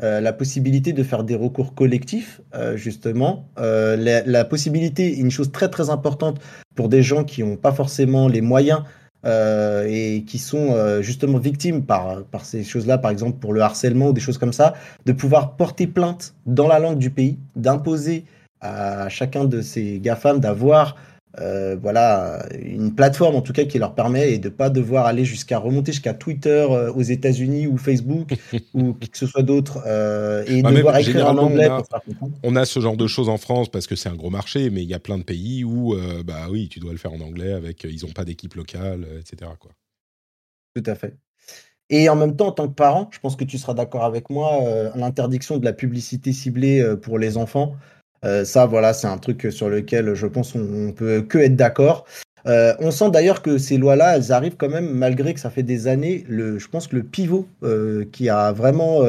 la 0.00 0.32
possibilité 0.32 0.92
de 0.92 1.02
faire 1.02 1.24
des 1.24 1.34
recours 1.34 1.74
collectifs, 1.74 2.40
justement. 2.74 3.48
La, 3.56 4.22
la, 4.24 4.44
possibilité, 4.44 5.16
une 5.16 5.30
chose 5.30 5.50
très 5.52 5.68
très 5.68 5.90
importante 5.90 6.40
pour 6.74 6.88
des 6.88 7.02
gens 7.02 7.24
qui 7.24 7.42
n'ont 7.42 7.56
pas 7.56 7.72
forcément 7.72 8.28
les 8.28 8.40
moyens 8.40 8.82
euh, 9.24 9.86
et 9.88 10.24
qui 10.24 10.38
sont 10.38 10.72
euh, 10.72 11.00
justement 11.02 11.38
victimes 11.38 11.84
par, 11.84 12.24
par 12.24 12.44
ces 12.44 12.64
choses-là, 12.64 12.98
par 12.98 13.10
exemple 13.10 13.38
pour 13.38 13.52
le 13.52 13.60
harcèlement 13.60 14.08
ou 14.08 14.12
des 14.12 14.20
choses 14.20 14.38
comme 14.38 14.52
ça, 14.52 14.74
de 15.06 15.12
pouvoir 15.12 15.56
porter 15.56 15.86
plainte 15.86 16.34
dans 16.46 16.66
la 16.66 16.78
langue 16.78 16.98
du 16.98 17.10
pays, 17.10 17.38
d'imposer 17.54 18.24
à 18.60 19.08
chacun 19.08 19.44
de 19.44 19.60
ces 19.60 19.98
GAFAM 20.00 20.40
d'avoir 20.40 20.96
euh, 21.40 21.76
voilà, 21.80 22.46
une 22.60 22.94
plateforme 22.94 23.36
en 23.36 23.40
tout 23.40 23.54
cas 23.54 23.64
qui 23.64 23.78
leur 23.78 23.94
permet 23.94 24.32
et 24.32 24.38
de 24.38 24.50
pas 24.50 24.68
devoir 24.68 25.06
aller 25.06 25.24
jusqu'à 25.24 25.58
remonter 25.58 25.92
jusqu'à 25.92 26.12
Twitter 26.12 26.66
euh, 26.68 26.92
aux 26.92 27.00
États-Unis 27.00 27.66
ou 27.66 27.78
Facebook 27.78 28.34
ou 28.74 28.92
qui 28.92 29.08
que 29.08 29.16
ce 29.16 29.26
soit 29.26 29.42
d'autre 29.42 29.82
euh, 29.86 30.44
et 30.46 30.60
devoir 30.60 30.98
écrire 30.98 31.28
en 31.28 31.38
anglais 31.38 31.68
on 31.70 31.72
a, 31.72 31.76
pour 31.78 31.86
faire 31.88 32.02
comprendre. 32.02 32.34
On 32.42 32.56
a 32.56 32.66
ce 32.66 32.80
genre 32.80 32.98
de 32.98 33.06
choses 33.06 33.30
en 33.30 33.38
France 33.38 33.70
parce 33.70 33.86
que 33.86 33.96
c'est 33.96 34.10
un 34.10 34.14
gros 34.14 34.28
marché, 34.28 34.68
mais 34.68 34.82
il 34.82 34.88
y 34.88 34.94
a 34.94 34.98
plein 34.98 35.16
de 35.16 35.22
pays 35.22 35.64
où 35.64 35.96
bah 36.24 36.48
oui, 36.50 36.68
tu 36.68 36.80
dois 36.80 36.92
le 36.92 36.98
faire 36.98 37.12
en 37.12 37.20
anglais 37.20 37.52
avec 37.52 37.84
ils 37.84 38.04
n'ont 38.04 38.12
pas 38.12 38.24
d'équipe 38.24 38.54
locale, 38.54 39.06
etc. 39.18 39.50
Quoi. 39.58 39.70
Tout 40.74 40.84
à 40.84 40.94
fait. 40.94 41.16
Et 41.88 42.08
en 42.08 42.16
même 42.16 42.36
temps, 42.36 42.48
en 42.48 42.52
tant 42.52 42.68
que 42.68 42.74
parent, 42.74 43.08
je 43.12 43.18
pense 43.18 43.36
que 43.36 43.44
tu 43.44 43.58
seras 43.58 43.74
d'accord 43.74 44.04
avec 44.04 44.28
moi, 44.30 44.60
l'interdiction 44.94 45.58
de 45.58 45.64
la 45.64 45.72
publicité 45.72 46.32
ciblée 46.32 46.96
pour 47.02 47.18
les 47.18 47.36
enfants. 47.38 47.74
Euh, 48.24 48.44
ça, 48.44 48.66
voilà, 48.66 48.92
c'est 48.92 49.06
un 49.06 49.18
truc 49.18 49.48
sur 49.50 49.68
lequel 49.68 50.14
je 50.14 50.26
pense 50.26 50.54
on, 50.54 50.92
peut 50.92 51.22
que 51.22 51.38
être 51.38 51.56
d'accord. 51.56 52.04
Euh, 52.46 52.74
on 52.80 52.90
sent 52.90 53.10
d'ailleurs 53.10 53.42
que 53.42 53.58
ces 53.58 53.78
lois-là, 53.78 54.16
elles 54.16 54.32
arrivent 54.32 54.56
quand 54.56 54.68
même, 54.68 54.90
malgré 54.90 55.34
que 55.34 55.40
ça 55.40 55.50
fait 55.50 55.62
des 55.62 55.86
années. 55.86 56.24
Le, 56.28 56.58
je 56.58 56.68
pense 56.68 56.88
que 56.88 56.96
le 56.96 57.02
pivot 57.02 57.46
euh, 57.62 58.04
qui 58.12 58.28
a 58.28 58.52
vraiment 58.52 59.00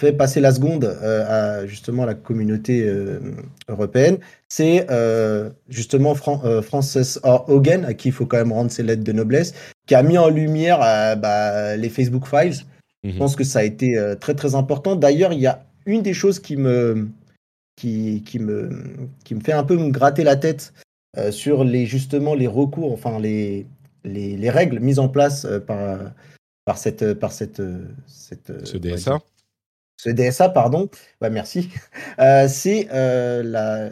fait 0.00 0.12
passer 0.12 0.40
la 0.40 0.52
seconde 0.52 0.84
à 0.84 1.66
justement 1.66 2.04
la 2.04 2.14
communauté 2.14 2.90
européenne, 3.68 4.18
c'est 4.48 4.86
justement 5.68 6.14
Frances 6.14 7.18
Hogan, 7.22 7.84
à 7.84 7.94
qui 7.94 8.08
il 8.08 8.12
faut 8.12 8.26
quand 8.26 8.38
même 8.38 8.52
rendre 8.52 8.70
ses 8.70 8.82
lettres 8.82 9.04
de 9.04 9.12
noblesse, 9.12 9.54
qui 9.86 9.94
a 9.94 10.02
mis 10.02 10.18
en 10.18 10.28
lumière 10.28 10.78
bah, 11.18 11.76
les 11.76 11.88
Facebook 11.88 12.26
Files. 12.26 12.64
Je 13.04 13.10
mhm. 13.10 13.18
pense 13.18 13.36
que 13.36 13.44
ça 13.44 13.60
a 13.60 13.62
été 13.62 13.96
très 14.20 14.34
très 14.34 14.54
important. 14.54 14.96
D'ailleurs, 14.96 15.32
il 15.32 15.40
y 15.40 15.46
a 15.46 15.64
une 15.86 16.02
des 16.02 16.14
choses 16.14 16.40
qui 16.40 16.56
me 16.56 17.08
qui, 17.76 18.22
qui, 18.24 18.38
me, 18.38 18.70
qui 19.24 19.34
me 19.34 19.40
fait 19.40 19.52
un 19.52 19.64
peu 19.64 19.76
me 19.76 19.90
gratter 19.90 20.24
la 20.24 20.36
tête 20.36 20.72
euh, 21.16 21.30
sur 21.30 21.64
les, 21.64 21.86
justement 21.86 22.34
les 22.34 22.46
recours, 22.46 22.92
enfin 22.92 23.18
les, 23.18 23.66
les, 24.04 24.36
les 24.36 24.50
règles 24.50 24.80
mises 24.80 24.98
en 24.98 25.08
place 25.08 25.44
euh, 25.44 25.60
par, 25.60 25.98
par 26.64 26.78
cette. 26.78 27.14
Par 27.14 27.32
cette, 27.32 27.62
cette 28.06 28.66
Ce 28.66 28.76
DSA 28.76 29.18
ce 29.96 30.10
DSA, 30.10 30.50
pardon, 30.50 30.90
ouais, 31.22 31.30
merci, 31.30 31.70
euh, 32.18 32.46
c'est 32.48 32.88
la 32.92 33.90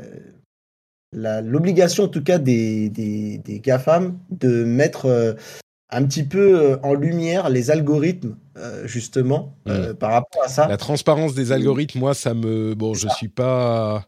l'obligation 1.42 2.04
en 2.04 2.08
tout 2.08 2.22
cas 2.22 2.38
des, 2.38 2.88
des, 2.88 3.36
des 3.38 3.60
GAFAM 3.60 4.18
de 4.30 4.64
mettre 4.64 5.36
un 5.92 6.04
petit 6.04 6.24
peu 6.24 6.78
en 6.82 6.94
lumière 6.94 7.48
les 7.48 7.70
algorithmes 7.70 8.34
justement 8.84 9.54
mmh. 9.66 9.94
par 9.94 10.12
rapport 10.12 10.44
à 10.44 10.48
ça. 10.48 10.66
La 10.68 10.76
transparence 10.76 11.34
des 11.34 11.52
algorithmes, 11.52 12.00
moi 12.00 12.14
ça 12.14 12.34
me 12.34 12.74
bon, 12.74 12.94
je 12.94 13.08
suis 13.08 13.28
pas 13.28 14.06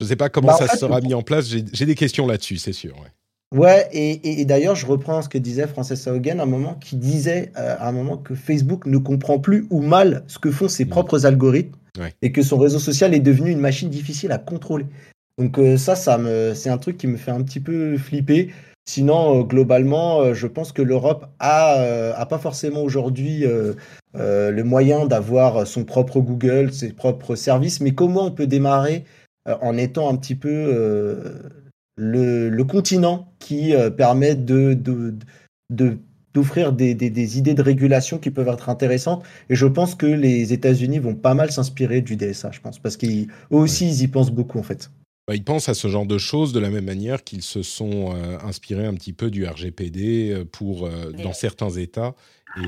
je 0.00 0.06
sais 0.06 0.16
pas 0.16 0.28
comment 0.28 0.48
bah, 0.48 0.66
ça 0.66 0.76
sera 0.76 1.00
mis 1.00 1.14
en 1.14 1.22
place, 1.22 1.48
j'ai 1.48 1.86
des 1.86 1.94
questions 1.94 2.26
là-dessus, 2.26 2.58
c'est 2.58 2.72
sûr. 2.72 2.94
Ouais. 2.96 3.08
Ouais, 3.54 3.88
et, 3.92 4.44
d'ailleurs, 4.44 4.74
je 4.74 4.84
reprends 4.84 5.22
ce 5.22 5.28
que 5.28 5.38
disait 5.38 5.68
Frances 5.68 6.08
Haugen 6.08 6.40
à 6.40 6.42
un 6.42 6.46
moment, 6.46 6.74
qui 6.74 6.96
disait 6.96 7.52
euh, 7.56 7.76
à 7.78 7.88
un 7.88 7.92
moment 7.92 8.16
que 8.16 8.34
Facebook 8.34 8.84
ne 8.86 8.98
comprend 8.98 9.38
plus 9.38 9.66
ou 9.70 9.80
mal 9.80 10.24
ce 10.26 10.40
que 10.40 10.50
font 10.50 10.66
ses 10.66 10.86
propres 10.86 11.24
algorithmes 11.24 11.76
et 12.20 12.32
que 12.32 12.42
son 12.42 12.58
réseau 12.58 12.80
social 12.80 13.14
est 13.14 13.20
devenu 13.20 13.52
une 13.52 13.60
machine 13.60 13.88
difficile 13.88 14.32
à 14.32 14.38
contrôler. 14.38 14.86
Donc 15.38 15.58
euh, 15.58 15.76
ça, 15.76 15.94
ça 15.94 16.18
me, 16.18 16.52
c'est 16.54 16.68
un 16.68 16.78
truc 16.78 16.96
qui 16.96 17.06
me 17.06 17.16
fait 17.16 17.30
un 17.30 17.42
petit 17.42 17.60
peu 17.60 17.96
flipper. 17.96 18.50
Sinon, 18.86 19.40
euh, 19.40 19.42
globalement, 19.44 20.34
je 20.34 20.46
pense 20.46 20.72
que 20.72 20.82
l'Europe 20.82 21.26
a, 21.38 22.12
a 22.16 22.26
pas 22.26 22.38
forcément 22.38 22.82
aujourd'hui 22.82 23.44
le 24.14 24.62
moyen 24.62 25.06
d'avoir 25.06 25.66
son 25.66 25.84
propre 25.84 26.20
Google, 26.20 26.72
ses 26.72 26.92
propres 26.92 27.34
services, 27.34 27.80
mais 27.80 27.92
comment 27.92 28.26
on 28.26 28.30
peut 28.30 28.46
démarrer 28.46 29.04
en 29.46 29.76
étant 29.76 30.08
un 30.10 30.16
petit 30.16 30.34
peu 30.34 30.72
le, 31.96 32.62
continent 32.62 33.32
qui 33.38 33.74
euh, 33.74 33.90
permet 33.90 34.34
de, 34.34 34.76
d'offrir 35.70 36.72
des, 36.72 36.94
des, 36.94 37.38
idées 37.38 37.54
de 37.54 37.62
régulation 37.62 38.18
qui 38.18 38.30
peuvent 38.30 38.48
être 38.48 38.68
intéressantes. 38.68 39.24
Et 39.50 39.54
je 39.54 39.66
pense 39.66 39.94
que 39.94 40.06
les 40.06 40.52
États-Unis 40.52 40.98
vont 40.98 41.14
pas 41.14 41.34
mal 41.34 41.50
s'inspirer 41.50 42.00
du 42.00 42.16
DSA, 42.16 42.50
je 42.52 42.60
pense, 42.60 42.78
parce 42.78 42.96
qu'eux 42.96 43.26
aussi, 43.50 43.86
ils 43.86 44.02
y 44.02 44.08
pensent 44.08 44.32
beaucoup, 44.32 44.58
en 44.58 44.62
fait. 44.62 44.90
Bah, 45.26 45.34
ils 45.34 45.44
pensent 45.44 45.70
à 45.70 45.74
ce 45.74 45.88
genre 45.88 46.06
de 46.06 46.18
choses 46.18 46.52
de 46.52 46.60
la 46.60 46.68
même 46.68 46.84
manière 46.84 47.24
qu'ils 47.24 47.42
se 47.42 47.62
sont 47.62 48.14
euh, 48.14 48.38
inspirés 48.40 48.84
un 48.84 48.94
petit 48.94 49.14
peu 49.14 49.30
du 49.30 49.46
RGPD 49.46 50.30
euh, 50.30 50.44
pour, 50.44 50.88
dans 51.22 51.32
certains 51.32 51.70
États. 51.70 52.14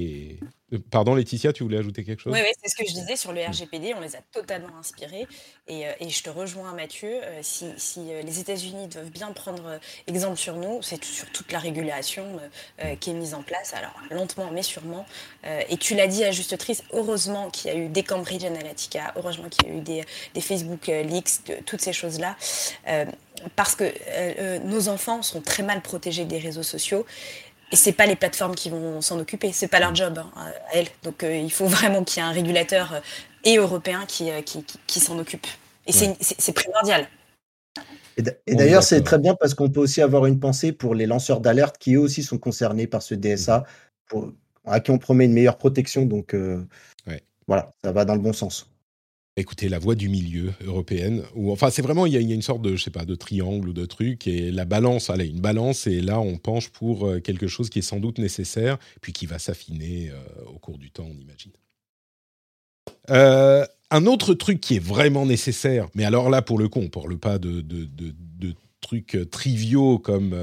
Et 0.01 0.39
euh, 0.43 0.47
pardon, 0.91 1.15
Laetitia, 1.15 1.53
tu 1.53 1.63
voulais 1.63 1.79
ajouter 1.79 2.05
quelque 2.05 2.21
chose 2.21 2.33
Oui, 2.33 2.41
c'est 2.63 2.71
ce 2.71 2.77
que 2.77 2.89
je 2.89 2.93
disais 2.93 3.17
sur 3.17 3.33
le 3.33 3.41
RGPD. 3.41 3.95
On 3.95 4.01
les 4.01 4.17
a 4.17 4.21
totalement 4.33 4.77
inspirés. 4.79 5.27
Et, 5.69 5.87
euh, 5.87 5.93
je 6.01 6.23
te 6.23 6.31
rejoins, 6.31 6.73
Mathieu. 6.73 7.21
Euh, 7.23 7.41
si, 7.43 7.67
les 7.99 8.41
États-Unis 8.41 8.89
doivent 8.89 9.11
bien 9.11 9.31
prendre 9.33 9.79
exemple 10.07 10.37
sur 10.37 10.57
nous, 10.57 10.83
c'est 10.83 11.03
sur 11.05 11.31
toute 11.31 11.53
la 11.53 11.59
régulation 11.59 12.41
qui 13.01 13.11
est 13.11 13.15
mise 13.15 13.35
en 13.35 13.43
place. 13.43 13.75
Alors, 13.75 13.95
lentement, 14.11 14.51
mais 14.53 14.63
sûrement. 14.63 15.07
et 15.45 15.77
tu 15.77 15.95
l'as 15.95 16.07
dit 16.07 16.25
à 16.25 16.33
juste 16.33 16.57
triste, 16.59 16.85
heureusement 16.93 17.51
qu'il 17.51 17.71
y 17.71 17.75
a 17.75 17.77
eu 17.77 17.89
des 17.89 18.03
Cambridge 18.03 18.45
Analytica, 18.45 19.13
heureusement 19.17 19.49
qu'il 19.49 19.69
y 19.69 19.73
a 19.73 19.75
eu 19.75 19.81
des, 19.81 20.05
des 20.35 20.41
Facebook 20.41 20.87
Leaks, 20.87 21.65
toutes 21.65 21.81
ces 21.81 21.93
choses-là. 21.93 22.37
parce 23.57 23.75
que 23.75 24.59
nos 24.65 24.89
enfants 24.89 25.23
sont 25.23 25.41
très 25.41 25.63
mal 25.63 25.83
protégés 25.83 26.25
des 26.25 26.39
réseaux 26.39 26.63
sociaux 26.63 27.07
et 27.73 27.77
c'est 27.77 27.93
pas 27.93 28.07
les 28.07 28.17
plateformes 28.17 28.55
qui 28.55 28.71
vont 28.71 29.01
s'en 29.01 29.19
occuper, 29.19 29.53
c'est 29.53 29.69
pas 29.69 29.81
leur 29.81 29.95
job 29.95 30.19
hein, 30.19 30.31
à 30.37 30.77
elles. 30.77 30.87
Donc 31.03 31.23
euh, 31.25 31.37
il 31.37 31.51
faut 31.51 31.67
vraiment 31.67 32.05
qu'il 32.05 32.23
y 32.23 32.27
ait 32.27 32.29
un 32.29 32.33
régulateur 32.33 32.95
euh, 32.95 33.01
et 33.45 33.57
européen 33.57 34.05
qui, 34.07 34.31
euh, 34.31 34.43
qui, 34.43 34.65
qui, 34.87 35.01
s'en 35.01 35.19
occupe. 35.19 35.47
Et 35.87 35.93
c'est 35.93 36.53
primordial. 36.53 37.07
Et 38.17 38.55
d'ailleurs, 38.55 38.83
c'est 38.83 39.03
très 39.03 39.19
bien 39.19 39.35
parce 39.35 39.55
qu'on 39.55 39.69
peut 39.69 39.81
aussi 39.81 40.01
avoir 40.01 40.27
une 40.27 40.41
pensée 40.41 40.73
pour 40.73 40.95
les 40.95 41.07
lanceurs 41.07 41.41
d'alerte 41.41 41.77
qui 41.79 41.95
eux 41.95 42.01
aussi 42.01 42.23
sont 42.23 42.39
concernés 42.39 42.87
par 42.87 43.03
ce 43.03 43.15
DSA, 43.15 43.65
pour, 44.09 44.33
à 44.65 44.81
qui 44.81 44.91
on 44.91 44.99
promet 44.99 45.27
une 45.27 45.33
meilleure 45.33 45.59
protection. 45.59 46.07
Donc 46.07 46.35
voilà, 47.47 47.73
ça 47.85 47.93
va 47.93 48.05
dans 48.05 48.15
le 48.15 48.21
bon 48.21 48.33
sens 48.33 48.69
écoutez, 49.37 49.69
la 49.69 49.79
voie 49.79 49.95
du 49.95 50.09
milieu 50.09 50.53
européenne, 50.65 51.23
ou 51.35 51.53
enfin 51.53 51.69
c'est 51.71 51.83
vraiment 51.83 52.07
il 52.07 52.15
y, 52.15 52.17
a, 52.17 52.21
une 52.21 52.43
sorte 52.43 52.63
de 52.63 52.75
je 52.75 52.83
sais 52.83 52.91
pas 52.91 53.05
de 53.05 53.15
triangle 53.15 53.69
ou 53.69 53.73
de 53.75 53.85
truc 53.85 54.27
et 54.27 54.51
la 54.51 54.65
balance, 54.65 55.11
allez 55.11 55.27
une 55.27 55.41
balance 55.41 55.87
et 55.87 56.01
là 56.01 56.21
on 56.21 56.39
penche 56.39 56.71
pour 56.71 57.07
euh, 57.07 57.21
quelque 57.21 57.47
chose 57.47 57.69
qui 57.69 57.81
est 57.81 57.83
sans 57.83 58.01
doute 58.01 58.19
nécessaire 58.19 58.79
puis 59.03 59.13
qui 59.13 59.27
va 59.27 59.39
s'affiner 59.39 60.11
euh, 60.11 60.45
au 60.55 60.59
cours 60.59 60.79
du 60.79 60.91
temps 60.91 61.07
on 61.07 61.21
imagine. 61.21 61.53
Euh, 63.11 63.67
un 63.91 64.07
autre 64.07 64.33
truc 64.33 64.61
qui 64.61 64.77
est 64.77 64.85
vraiment 64.85 65.27
nécessaire, 65.27 65.89
mais 65.95 66.05
alors 66.05 66.31
là 66.31 66.41
pour 66.41 66.59
le 66.59 66.69
coup 66.69 66.81
on 66.81 66.89
parle 66.89 67.19
pas 67.19 67.39
de, 67.39 67.61
de, 67.61 67.87
trucs 68.83 69.19
triviaux 69.33 69.99
comme 69.99 70.37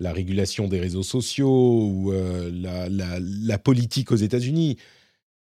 la 0.00 0.12
régulation 0.12 0.66
des 0.66 0.80
réseaux 0.80 1.04
sociaux 1.04 1.86
ou 1.86 2.12
la, 2.12 2.88
la 2.88 3.58
politique 3.58 4.10
aux 4.10 4.16
États-Unis. 4.16 4.78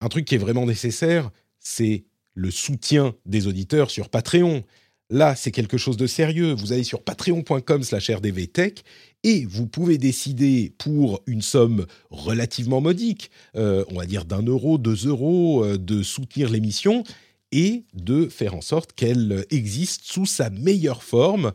Un 0.01 0.09
truc 0.09 0.25
qui 0.25 0.35
est 0.35 0.39
vraiment 0.39 0.65
nécessaire, 0.65 1.31
c'est 1.59 2.05
le 2.39 2.53
soutien 2.53 3.15
des 3.27 3.49
auditeurs 3.49 3.91
sur 3.91 4.09
Patreon. 4.09 4.63
Là, 5.11 5.35
c'est 5.35 5.51
quelque 5.51 5.77
chose 5.77 5.97
de 5.97 6.07
sérieux. 6.07 6.53
Vous 6.53 6.73
allez 6.73 6.85
sur 6.85 7.03
patreon.com 7.03 7.83
slash 7.83 8.11
rdvtech 8.11 8.85
et 9.25 9.45
vous 9.45 9.67
pouvez 9.67 9.99
décider 9.99 10.73
pour 10.79 11.21
une 11.27 11.43
somme 11.43 11.87
relativement 12.11 12.81
modique, 12.81 13.31
euh, 13.57 13.85
on 13.91 13.97
va 13.97 14.07
dire 14.07 14.25
d'un 14.25 14.43
euro, 14.43 14.79
deux 14.79 15.09
euros, 15.09 15.65
euh, 15.65 15.79
de 15.79 16.03
soutenir 16.03 16.49
l'émission 16.49 17.03
et 17.51 17.85
de 17.95 18.29
faire 18.29 18.55
en 18.55 18.61
sorte 18.61 18.93
qu'elle 18.93 19.45
existe 19.51 20.05
sous 20.05 20.27
sa 20.27 20.51
meilleure 20.51 21.03
forme. 21.03 21.53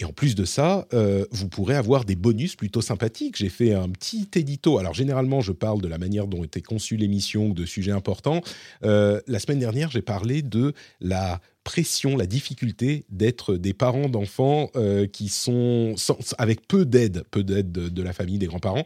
Et 0.00 0.04
en 0.04 0.12
plus 0.12 0.34
de 0.34 0.46
ça, 0.46 0.88
euh, 0.94 1.26
vous 1.30 1.48
pourrez 1.48 1.76
avoir 1.76 2.06
des 2.06 2.16
bonus 2.16 2.56
plutôt 2.56 2.80
sympathiques. 2.80 3.36
J'ai 3.36 3.50
fait 3.50 3.74
un 3.74 3.90
petit 3.90 4.28
édito. 4.34 4.78
Alors 4.78 4.94
généralement, 4.94 5.42
je 5.42 5.52
parle 5.52 5.82
de 5.82 5.88
la 5.88 5.98
manière 5.98 6.26
dont 6.26 6.42
était 6.42 6.62
conçue 6.62 6.96
l'émission 6.96 7.48
ou 7.48 7.52
de 7.52 7.66
sujets 7.66 7.92
importants. 7.92 8.40
Euh, 8.82 9.20
la 9.26 9.38
semaine 9.38 9.58
dernière, 9.58 9.90
j'ai 9.90 10.00
parlé 10.00 10.40
de 10.40 10.72
la 11.00 11.40
pression, 11.64 12.16
la 12.16 12.26
difficulté 12.26 13.04
d'être 13.10 13.56
des 13.56 13.74
parents 13.74 14.08
d'enfants 14.08 14.70
euh, 14.74 15.06
qui 15.06 15.28
sont 15.28 15.94
avec 16.38 16.66
peu 16.66 16.86
d'aide, 16.86 17.24
peu 17.30 17.44
d'aide 17.44 17.70
de, 17.70 18.02
la 18.02 18.14
famille, 18.14 18.38
des 18.38 18.46
grands-parents, 18.46 18.84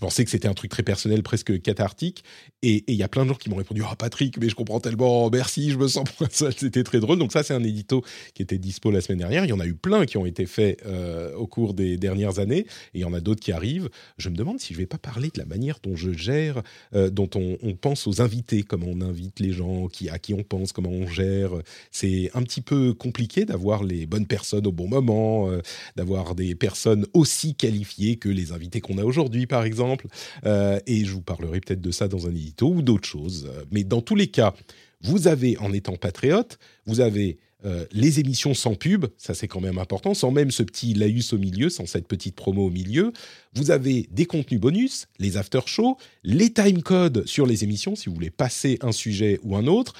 je 0.00 0.06
pensais 0.06 0.24
que 0.24 0.30
c'était 0.30 0.48
un 0.48 0.54
truc 0.54 0.70
très 0.70 0.82
personnel, 0.82 1.22
presque 1.22 1.60
cathartique. 1.60 2.24
Et 2.62 2.84
il 2.88 2.94
y 2.94 3.02
a 3.02 3.08
plein 3.08 3.24
de 3.24 3.28
gens 3.28 3.34
qui 3.34 3.50
m'ont 3.50 3.56
répondu 3.56 3.82
Ah, 3.86 3.96
Patrick, 3.96 4.38
mais 4.38 4.48
je 4.48 4.54
comprends 4.54 4.80
tellement, 4.80 5.28
merci, 5.28 5.72
je 5.72 5.76
me 5.76 5.88
sens 5.88 6.08
moins 6.18 6.28
seul. 6.32 6.54
C'était 6.56 6.84
très 6.84 7.00
drôle. 7.00 7.18
Donc, 7.18 7.32
ça, 7.32 7.42
c'est 7.42 7.52
un 7.52 7.62
édito 7.62 8.02
qui 8.32 8.40
était 8.40 8.56
dispo 8.56 8.90
la 8.90 9.02
semaine 9.02 9.18
dernière. 9.18 9.44
Il 9.44 9.50
y 9.50 9.52
en 9.52 9.60
a 9.60 9.66
eu 9.66 9.74
plein 9.74 10.06
qui 10.06 10.16
ont 10.16 10.24
été 10.24 10.46
faits 10.46 10.80
euh, 10.86 11.34
au 11.34 11.46
cours 11.46 11.74
des 11.74 11.98
dernières 11.98 12.38
années. 12.38 12.60
Et 12.60 12.66
il 12.94 13.00
y 13.02 13.04
en 13.04 13.12
a 13.12 13.20
d'autres 13.20 13.42
qui 13.42 13.52
arrivent. 13.52 13.90
Je 14.16 14.30
me 14.30 14.36
demande 14.36 14.58
si 14.58 14.72
je 14.72 14.78
ne 14.78 14.84
vais 14.84 14.86
pas 14.86 14.96
parler 14.96 15.28
de 15.34 15.38
la 15.38 15.44
manière 15.44 15.80
dont 15.82 15.96
je 15.96 16.12
gère, 16.12 16.62
euh, 16.94 17.10
dont 17.10 17.28
on, 17.34 17.58
pense 17.74 18.06
aux 18.06 18.22
invités, 18.22 18.62
comment 18.62 18.86
on 18.88 19.02
invite 19.02 19.38
les 19.38 19.52
gens, 19.52 19.88
à 20.10 20.18
qui 20.18 20.32
on 20.32 20.42
pense, 20.42 20.72
comment 20.72 20.88
on 20.88 21.08
gère. 21.08 21.50
C'est 21.90 22.30
un 22.32 22.42
petit 22.42 22.62
peu 22.62 22.94
compliqué 22.94 23.44
d'avoir 23.44 23.84
les 23.84 24.06
bonnes 24.06 24.26
personnes 24.26 24.66
au 24.66 24.72
bon 24.72 24.88
moment, 24.88 25.50
euh, 25.50 25.60
d'avoir 25.96 26.34
des 26.34 26.54
personnes 26.54 27.06
aussi 27.12 27.54
qualifiées 27.54 28.16
que 28.16 28.30
les 28.30 28.52
invités 28.52 28.80
qu'on 28.80 28.96
a 28.96 29.04
aujourd'hui, 29.04 29.46
par 29.46 29.64
exemple 29.64 29.89
euh, 30.46 30.80
et 30.86 31.04
je 31.04 31.12
vous 31.12 31.22
parlerai 31.22 31.60
peut-être 31.60 31.80
de 31.80 31.90
ça 31.90 32.08
dans 32.08 32.26
un 32.26 32.30
édito 32.30 32.68
ou 32.68 32.82
d'autres 32.82 33.08
choses. 33.08 33.50
Mais 33.70 33.84
dans 33.84 34.00
tous 34.00 34.16
les 34.16 34.28
cas, 34.28 34.54
vous 35.02 35.28
avez, 35.28 35.56
en 35.58 35.72
étant 35.72 35.96
patriote, 35.96 36.58
vous 36.86 37.00
avez 37.00 37.38
euh, 37.64 37.84
les 37.92 38.20
émissions 38.20 38.54
sans 38.54 38.74
pub, 38.74 39.06
ça 39.18 39.34
c'est 39.34 39.48
quand 39.48 39.60
même 39.60 39.78
important, 39.78 40.14
sans 40.14 40.30
même 40.30 40.50
ce 40.50 40.62
petit 40.62 40.94
laïus 40.94 41.32
au 41.34 41.38
milieu, 41.38 41.68
sans 41.68 41.84
cette 41.84 42.08
petite 42.08 42.34
promo 42.34 42.66
au 42.66 42.70
milieu. 42.70 43.12
Vous 43.54 43.70
avez 43.70 44.08
des 44.10 44.24
contenus 44.24 44.60
bonus, 44.60 45.08
les 45.18 45.36
after 45.36 45.60
shows, 45.66 45.98
les 46.24 46.50
time 46.52 46.82
codes 46.82 47.26
sur 47.26 47.46
les 47.46 47.62
émissions 47.64 47.96
si 47.96 48.08
vous 48.08 48.14
voulez 48.14 48.30
passer 48.30 48.78
un 48.80 48.92
sujet 48.92 49.38
ou 49.42 49.56
un 49.56 49.66
autre, 49.66 49.94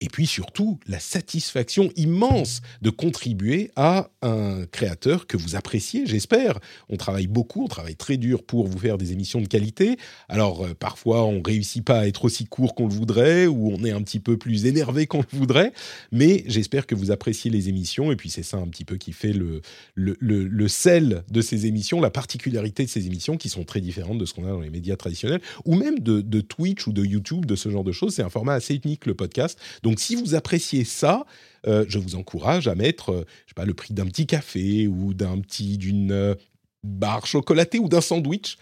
et 0.00 0.08
puis 0.08 0.26
surtout 0.26 0.78
la 0.86 0.98
satisfaction 0.98 1.90
immense 1.96 2.60
de 2.82 2.90
contribuer 2.90 3.70
à 3.76 4.10
un 4.20 4.66
créateur 4.66 5.26
que 5.26 5.36
vous 5.36 5.56
appréciez, 5.56 6.06
j'espère. 6.06 6.58
On 6.90 6.96
travaille 6.96 7.26
beaucoup, 7.26 7.64
on 7.64 7.68
travaille 7.68 7.96
très 7.96 8.18
dur 8.18 8.42
pour 8.42 8.66
vous 8.66 8.78
faire 8.78 8.98
des 8.98 9.12
émissions 9.12 9.40
de 9.40 9.46
qualité. 9.46 9.96
Alors 10.28 10.64
euh, 10.64 10.74
parfois 10.74 11.24
on 11.24 11.40
réussit 11.42 11.82
pas 11.82 12.00
à 12.00 12.06
être 12.06 12.26
aussi 12.26 12.44
court 12.44 12.74
qu'on 12.74 12.88
le 12.88 12.92
voudrait 12.92 13.46
ou 13.46 13.72
on 13.72 13.84
est 13.84 13.90
un 13.90 14.02
petit 14.02 14.20
peu 14.20 14.36
plus 14.36 14.66
énervé 14.66 15.06
qu'on 15.06 15.20
le 15.20 15.38
voudrait, 15.38 15.72
mais 16.12 16.44
j'espère 16.46 16.86
que 16.86 16.94
vous 16.94 17.10
appréciez 17.10 17.50
les 17.50 17.68
émissions 17.70 18.12
et 18.12 18.16
puis 18.16 18.28
c'est 18.28 18.42
ça 18.42 18.58
un 18.58 18.66
petit 18.68 18.84
peu 18.84 18.96
qui 18.96 19.12
fait 19.12 19.32
le, 19.32 20.68
sel 20.68 21.24
de 21.30 21.40
ces 21.40 21.66
émissions, 21.66 22.00
la 22.00 22.10
particularité 22.10 22.84
de 22.84 22.90
ces 22.90 23.06
émissions 23.06 23.38
qui 23.38 23.48
sont 23.48 23.64
très 23.64 23.80
différentes 23.80 24.18
de 24.18 24.26
ce 24.26 24.34
qu'on 24.34 24.44
a 24.44 24.50
dans 24.50 24.60
les 24.60 24.70
médias 24.70 24.96
traditionnels 24.96 25.40
ou 25.64 25.74
même 25.74 26.00
de, 26.00 26.20
de 26.20 26.40
Twitch 26.42 26.86
ou 26.86 26.92
de 26.92 27.04
YouTube, 27.04 27.46
de 27.46 27.56
ce 27.56 27.70
genre 27.70 27.84
de 27.84 27.92
choses. 27.92 28.14
C'est 28.14 28.22
un 28.22 28.30
format 28.30 28.54
assez 28.54 28.74
unique 28.74 29.06
le 29.06 29.14
podcast. 29.14 29.58
Donc 29.86 30.00
si 30.00 30.16
vous 30.16 30.34
appréciez 30.34 30.82
ça, 30.82 31.26
euh, 31.68 31.84
je 31.88 32.00
vous 32.00 32.16
encourage 32.16 32.66
à 32.66 32.74
mettre, 32.74 33.10
euh, 33.10 33.24
je 33.44 33.50
sais 33.50 33.54
pas, 33.54 33.64
le 33.64 33.72
prix 33.72 33.94
d'un 33.94 34.06
petit 34.06 34.26
café 34.26 34.88
ou 34.88 35.14
d'un 35.14 35.38
petit 35.38 35.78
d'une 35.78 36.10
euh, 36.10 36.34
barre 36.82 37.24
chocolatée 37.24 37.78
ou 37.78 37.88
d'un 37.88 38.00
sandwich 38.00 38.58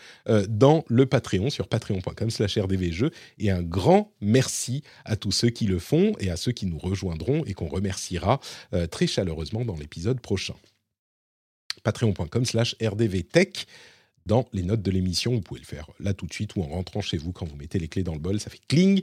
dans 0.49 0.85
le 0.89 1.07
Patreon 1.07 1.49
sur 1.49 1.66
patreon.com/rdvjeux 1.68 3.11
et 3.39 3.51
un 3.51 3.62
grand 3.62 4.12
merci 4.20 4.83
à 5.07 5.16
tous 5.16 5.33
ceux 5.33 5.49
qui 5.49 5.64
le 5.64 5.79
font 5.79 6.12
et 6.20 6.29
à 6.31 6.37
ceux 6.37 6.53
qui 6.53 6.66
nous 6.66 6.79
rejoindront 6.79 7.45
et 7.45 7.53
qu'on 7.53 7.68
remerciera 7.68 8.41
très 8.91 9.07
chaleureusement 9.07 9.66
dans 9.66 9.77
l'épisode 9.77 10.20
prochain. 10.20 10.55
patreon.com/rdvtech 11.83 13.66
dans 14.25 14.49
les 14.55 14.62
notes 14.62 14.81
de 14.81 14.91
l'émission, 14.91 15.33
vous 15.33 15.43
pouvez 15.43 15.61
le 15.61 15.66
faire 15.66 15.91
là 16.01 16.14
tout 16.14 16.25
de 16.25 16.33
suite 16.33 16.57
ou 16.57 16.62
en 16.62 16.68
rentrant 16.68 17.03
chez 17.03 17.18
vous 17.18 17.33
quand 17.33 17.47
vous 17.47 17.57
mettez 17.57 17.79
les 17.79 17.89
clés 17.89 18.05
dans 18.05 18.14
le 18.14 18.20
bol, 18.20 18.41
ça 18.41 18.49
fait 18.49 18.61
cling 18.68 19.03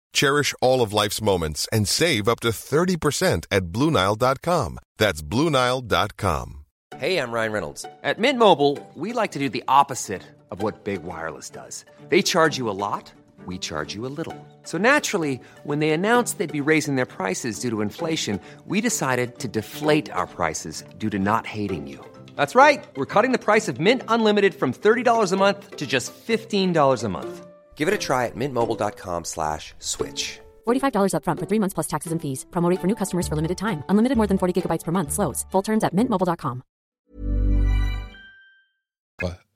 Cherish 0.13 0.53
all 0.61 0.81
of 0.81 0.93
life's 0.93 1.21
moments 1.21 1.67
and 1.71 1.87
save 1.87 2.27
up 2.27 2.39
to 2.41 2.49
30% 2.49 3.45
at 3.51 3.63
BlueNile.com. 3.71 4.79
That's 4.97 5.21
BlueNile.com. 5.21 6.57
Hey, 6.97 7.17
I'm 7.17 7.31
Ryan 7.31 7.51
Reynolds. 7.51 7.85
At 8.03 8.19
Mint 8.19 8.37
Mobile, 8.37 8.77
we 8.95 9.13
like 9.13 9.31
to 9.31 9.39
do 9.39 9.49
the 9.49 9.63
opposite 9.67 10.21
of 10.51 10.61
what 10.61 10.83
Big 10.83 11.01
Wireless 11.03 11.49
does. 11.49 11.85
They 12.09 12.21
charge 12.21 12.57
you 12.57 12.69
a 12.69 12.77
lot, 12.77 13.11
we 13.45 13.57
charge 13.57 13.95
you 13.95 14.05
a 14.05 14.13
little. 14.19 14.35
So 14.63 14.77
naturally, 14.77 15.39
when 15.63 15.79
they 15.79 15.91
announced 15.91 16.37
they'd 16.37 16.51
be 16.51 16.61
raising 16.61 16.97
their 16.97 17.05
prices 17.07 17.59
due 17.59 17.69
to 17.71 17.81
inflation, 17.81 18.39
we 18.67 18.81
decided 18.81 19.39
to 19.39 19.47
deflate 19.47 20.11
our 20.11 20.27
prices 20.27 20.83
due 20.99 21.09
to 21.09 21.17
not 21.17 21.47
hating 21.47 21.87
you. 21.87 22.05
That's 22.35 22.55
right. 22.55 22.83
We're 22.95 23.05
cutting 23.07 23.31
the 23.31 23.39
price 23.39 23.67
of 23.67 23.79
Mint 23.79 24.03
Unlimited 24.07 24.53
from 24.53 24.73
$30 24.73 25.31
a 25.31 25.37
month 25.37 25.77
to 25.77 25.87
just 25.87 26.13
$15 26.13 27.03
a 27.03 27.09
month. 27.09 27.47
Give 27.81 27.87
it 27.87 27.95
a 27.95 27.97
try 27.97 28.27
at 28.27 28.35
mintmobile.com 28.35 29.25
slash 29.25 29.73
switch. 29.79 30.39
$45 30.67 31.13
upfront 31.17 31.39
for 31.39 31.47
three 31.49 31.57
months 31.57 31.73
plus 31.73 31.87
taxes 31.87 32.11
and 32.11 32.21
fees. 32.21 32.45
Promote 32.51 32.77
for 32.77 32.85
new 32.85 32.95
customers 32.95 33.27
for 33.27 33.35
limited 33.35 33.57
time. 33.57 33.81
Unlimited 33.89 34.17
more 34.17 34.27
than 34.27 34.37
40 34.37 34.53
gigabytes 34.53 34.83
per 34.83 34.91
month. 34.91 35.11
Slows. 35.11 35.47
Full 35.51 35.63
terms 35.63 35.83
at 35.83 35.95
mintmobile.com. 35.95 36.61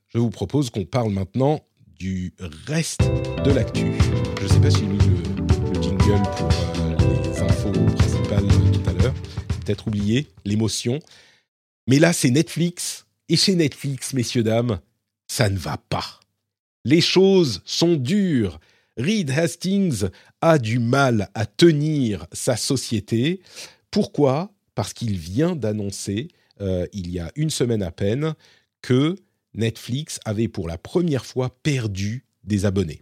Je 0.08 0.20
vous 0.20 0.32
propose 0.32 0.72
qu'on 0.72 0.86
parle 0.86 1.12
maintenant 1.12 1.60
du 2.00 2.34
reste 2.66 3.02
de 3.44 3.52
l'actu. 3.52 3.92
Je 4.40 4.44
ne 4.44 4.48
sais 4.48 4.62
pas 4.62 4.72
si 4.72 4.80
j'ai 4.80 4.86
mis 4.88 4.98
le, 4.98 5.74
le, 5.74 5.82
jingle 5.82 6.24
pour 6.38 6.50
euh, 6.80 6.96
les 6.98 7.42
infos 7.42 7.72
principales 7.96 8.48
tout 8.48 8.90
à 8.90 8.94
l'heure. 8.94 9.14
Peut-être 9.66 9.88
oublié 9.88 10.28
l'émotion. 10.46 11.00
Mais 11.88 12.00
là, 12.00 12.14
c'est 12.14 12.32
Netflix. 12.32 13.06
Et 13.30 13.36
chez 13.36 13.56
Netflix, 13.56 14.14
messieurs, 14.14 14.44
dames, 14.44 14.80
ça 15.28 15.50
ne 15.50 15.58
va 15.58 15.78
pas. 15.78 16.22
Les 16.86 17.02
choses 17.02 17.62
sont 17.66 17.96
dures. 17.96 18.60
Reed 18.96 19.32
Hastings 19.32 20.06
a 20.40 20.60
du 20.60 20.78
mal 20.78 21.30
à 21.34 21.48
tenir 21.48 22.28
sa 22.32 22.56
société. 22.56 23.42
Pourquoi? 23.90 24.54
Parce 24.76 24.94
qu'il 24.94 25.18
vient 25.18 25.56
d'annoncer, 25.56 26.28
euh, 26.62 26.86
il 26.94 27.10
y 27.10 27.20
a 27.20 27.32
une 27.36 27.50
semaine 27.50 27.82
à 27.82 27.92
peine, 27.92 28.36
que 28.84 29.16
Netflix 29.56 30.20
avait 30.26 30.48
pour 30.48 30.68
la 30.68 30.78
première 30.78 31.26
fois 31.26 31.50
perdu 31.64 32.24
des 32.44 32.66
abonnés. 32.66 33.02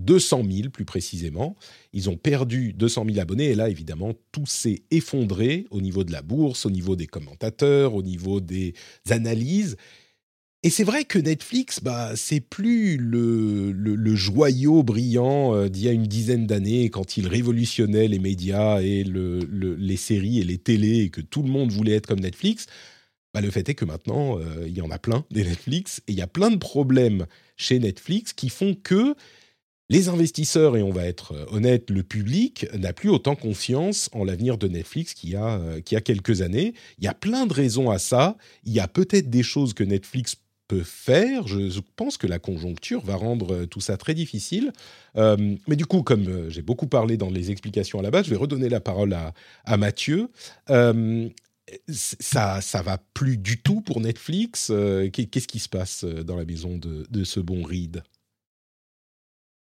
200 0.00 0.42
000 0.50 0.68
plus 0.68 0.84
précisément. 0.84 1.56
Ils 1.94 2.10
ont 2.10 2.18
perdu 2.18 2.74
200 2.74 3.06
000 3.06 3.18
abonnés 3.18 3.46
et 3.46 3.54
là, 3.54 3.70
évidemment, 3.70 4.12
tout 4.30 4.44
s'est 4.44 4.82
effondré 4.90 5.64
au 5.70 5.80
niveau 5.80 6.04
de 6.04 6.12
la 6.12 6.20
bourse, 6.20 6.66
au 6.66 6.70
niveau 6.70 6.96
des 6.96 7.06
commentateurs, 7.06 7.94
au 7.94 8.02
niveau 8.02 8.40
des 8.40 8.74
analyses. 9.08 9.76
Et 10.66 10.70
c'est 10.70 10.82
vrai 10.82 11.04
que 11.04 11.20
Netflix, 11.20 11.78
bah, 11.80 12.16
c'est 12.16 12.40
plus 12.40 12.96
le, 12.96 14.16
joyau 14.16 14.82
brillant 14.82 15.54
euh, 15.54 15.68
d'il 15.68 15.84
y 15.84 15.88
a 15.88 15.92
une 15.92 16.08
dizaine 16.08 16.44
d'années 16.48 16.90
quand 16.90 17.16
il 17.16 17.28
révolutionnait 17.28 18.08
les 18.08 18.18
médias 18.18 18.80
et 18.80 19.04
le, 19.04 19.38
les 19.78 19.96
séries 19.96 20.40
et 20.40 20.44
les 20.44 20.58
télés 20.58 21.02
et 21.02 21.10
que 21.10 21.20
tout 21.20 21.44
le 21.44 21.50
monde 21.50 21.70
voulait 21.70 21.94
être 21.94 22.08
comme 22.08 22.18
Netflix. 22.18 22.66
Bah, 23.32 23.42
le 23.42 23.50
fait 23.52 23.68
est 23.68 23.76
que 23.76 23.84
maintenant, 23.84 24.40
euh, 24.40 24.66
il 24.66 24.76
y 24.76 24.80
en 24.80 24.90
a 24.90 24.98
plein 24.98 25.24
des 25.30 25.44
Netflix 25.44 26.02
et 26.08 26.12
il 26.12 26.18
y 26.18 26.20
a 26.20 26.26
plein 26.26 26.50
de 26.50 26.56
problèmes 26.56 27.26
chez 27.56 27.78
Netflix 27.78 28.32
qui 28.32 28.48
font 28.48 28.74
que 28.74 29.14
les 29.88 30.08
investisseurs, 30.08 30.76
et 30.76 30.82
on 30.82 30.90
va 30.90 31.04
être 31.04 31.46
honnête, 31.52 31.90
le 31.90 32.02
public 32.02 32.66
n'a 32.76 32.92
plus 32.92 33.08
autant 33.08 33.36
confiance 33.36 34.10
en 34.10 34.24
l'avenir 34.24 34.58
de 34.58 34.66
Netflix 34.66 35.14
qu'il 35.14 35.30
y, 35.30 35.36
a, 35.36 35.60
qu'il 35.84 35.94
y 35.94 35.98
a 35.98 36.00
quelques 36.00 36.42
années. 36.42 36.74
Il 36.98 37.04
y 37.04 37.06
a 37.06 37.14
plein 37.14 37.46
de 37.46 37.52
raisons 37.52 37.88
à 37.88 38.00
ça. 38.00 38.36
Il 38.64 38.72
y 38.72 38.80
a 38.80 38.88
peut-être 38.88 39.30
des 39.30 39.44
choses 39.44 39.74
que 39.74 39.84
Netflix 39.84 40.34
peut 40.68 40.82
faire. 40.82 41.46
Je 41.46 41.80
pense 41.96 42.16
que 42.16 42.26
la 42.26 42.38
conjoncture 42.38 43.00
va 43.04 43.16
rendre 43.16 43.64
tout 43.66 43.80
ça 43.80 43.96
très 43.96 44.14
difficile. 44.14 44.72
Euh, 45.16 45.56
mais 45.66 45.76
du 45.76 45.86
coup, 45.86 46.02
comme 46.02 46.28
euh, 46.28 46.50
j'ai 46.50 46.62
beaucoup 46.62 46.86
parlé 46.86 47.16
dans 47.16 47.30
les 47.30 47.50
explications 47.50 47.98
à 47.98 48.02
la 48.02 48.10
base, 48.10 48.26
je 48.26 48.30
vais 48.30 48.36
redonner 48.36 48.68
la 48.68 48.80
parole 48.80 49.16
à, 49.64 49.76
Mathieu. 49.76 50.30
Euh, 50.70 51.28
ça, 51.88 52.60
ça 52.60 52.82
va 52.82 52.98
plus 53.14 53.36
du 53.36 53.60
tout 53.60 53.80
pour 53.80 54.00
Netflix. 54.00 54.68
Euh, 54.70 55.10
Qu'est-ce 55.10 55.48
qui 55.48 55.58
se 55.58 55.68
passe 55.68 56.04
dans 56.04 56.36
la 56.36 56.44
maison 56.44 56.78
de, 56.78 57.06
de 57.10 57.24
ce 57.24 57.40
bon 57.40 57.62
Reed? 57.62 58.02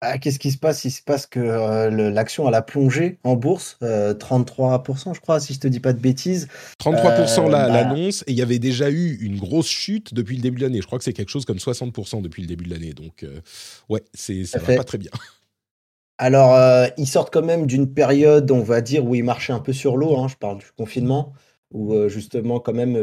Ah, 0.05 0.19
Qu'est-ce 0.19 0.39
qui 0.39 0.51
se 0.51 0.59
passe? 0.59 0.85
Il 0.85 0.91
se 0.91 1.03
passe 1.03 1.27
que 1.27 1.41
euh, 1.41 2.11
l'action 2.11 2.49
elle 2.49 2.55
a 2.55 2.63
plongé 2.63 3.19
en 3.25 3.37
bourse, 3.37 3.79
euh, 3.83 4.15
33%, 4.15 5.15
je 5.15 5.21
crois, 5.21 5.41
si 5.41 5.55
je 5.55 5.61
te 5.61 5.69
dis 5.69 5.81
pas 5.81 5.93
de 5.93 6.01
bêtises. 6.01 6.49
33% 6.81 7.51
l'annonce, 7.51 8.21
bah... 8.21 8.25
et 8.29 8.33
il 8.33 8.39
y 8.39 8.43
avait 8.43 8.59
déjà 8.59 8.91
eu 8.91 9.17
une 9.21 9.39
grosse 9.39 9.69
chute 9.69 10.15
depuis 10.15 10.37
le 10.37 10.43
début 10.43 10.59
de 10.59 10.65
l'année. 10.65 10.81
Je 10.81 10.87
crois 10.87 10.99
que 10.99 11.05
c'est 11.05 11.13
quelque 11.13 11.31
chose 11.31 11.45
comme 11.45 11.59
60% 11.59 12.23
depuis 12.23 12.43
le 12.43 12.49
début 12.49 12.65
de 12.65 12.71
l'année. 12.71 12.93
Donc, 12.93 13.23
euh, 13.23 13.41
ouais, 13.89 14.03
ça 14.15 14.33
va 14.59 14.65
fait. 14.65 14.77
pas 14.77 14.85
très 14.85 14.99
bien. 14.99 15.11
Alors, 16.19 16.55
euh, 16.55 16.87
ils 16.97 17.09
sortent 17.09 17.33
quand 17.33 17.45
même 17.45 17.67
d'une 17.67 17.93
période, 17.93 18.51
on 18.51 18.63
va 18.63 18.81
dire, 18.81 19.05
où 19.05 19.15
ils 19.15 19.25
marchaient 19.25 19.53
un 19.53 19.61
peu 19.61 19.73
sur 19.73 19.97
l'eau. 19.97 20.17
Hein, 20.17 20.29
je 20.29 20.37
parle 20.37 20.59
du 20.59 20.67
confinement, 20.77 21.33
où 21.73 21.93
euh, 21.93 22.09
justement, 22.09 22.61
quand 22.61 22.73
même, 22.73 22.97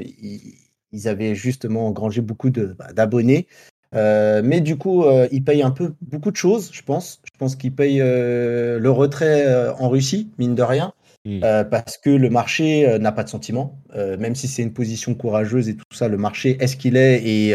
ils, 0.00 0.54
ils, 0.92 1.08
avaient 1.08 1.34
justement 1.34 1.86
engrangé 1.86 2.22
beaucoup 2.22 2.50
bah, 2.50 2.92
d'abonnés. 2.94 3.46
Euh, 3.94 4.42
mais 4.44 4.60
du 4.60 4.76
coup, 4.76 5.04
euh, 5.04 5.28
ils 5.30 5.44
payent 5.44 5.62
un 5.62 5.70
peu 5.70 5.94
beaucoup 6.02 6.30
de 6.30 6.36
choses, 6.36 6.70
je 6.72 6.82
pense. 6.82 7.20
Je 7.24 7.38
pense 7.38 7.56
qu'ils 7.56 7.74
payent 7.74 8.00
euh, 8.00 8.78
le 8.78 8.90
retrait 8.90 9.68
en 9.78 9.88
Russie, 9.88 10.30
mine 10.38 10.54
de 10.54 10.62
rien, 10.62 10.92
mmh. 11.24 11.40
parce 11.70 11.98
que 11.98 12.10
le 12.10 12.30
marché 12.30 12.98
n'a 12.98 13.12
pas 13.12 13.24
de 13.24 13.28
sentiment. 13.28 13.78
même 13.94 14.34
si 14.34 14.48
c'est 14.48 14.62
une 14.62 14.72
position 14.72 15.14
courageuse 15.14 15.68
et 15.68 15.76
tout 15.76 15.84
ça, 15.92 16.08
le 16.08 16.16
marché 16.16 16.56
est 16.60 16.66
ce 16.66 16.76
qu'il 16.76 16.96
est. 16.96 17.22
Et, 17.24 17.54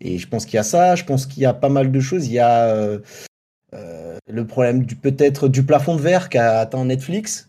et 0.00 0.18
je 0.18 0.28
pense 0.28 0.44
qu'il 0.44 0.56
y 0.56 0.60
a 0.60 0.64
ça. 0.64 0.94
Je 0.96 1.04
pense 1.04 1.26
qu'il 1.26 1.42
y 1.42 1.46
a 1.46 1.54
pas 1.54 1.68
mal 1.68 1.90
de 1.90 2.00
choses. 2.00 2.26
Il 2.26 2.32
y 2.32 2.38
a 2.38 2.98
le 4.26 4.46
problème 4.46 4.84
du 4.84 4.96
peut-être 4.96 5.48
du 5.48 5.64
plafond 5.64 5.96
de 5.96 6.00
verre 6.00 6.28
qu'a 6.28 6.60
atteint 6.60 6.84
Netflix. 6.84 7.48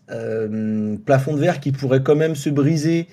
plafond 1.04 1.34
de 1.34 1.40
verre 1.40 1.60
qui 1.60 1.72
pourrait 1.72 2.02
quand 2.02 2.16
même 2.16 2.34
se 2.34 2.48
briser 2.48 3.08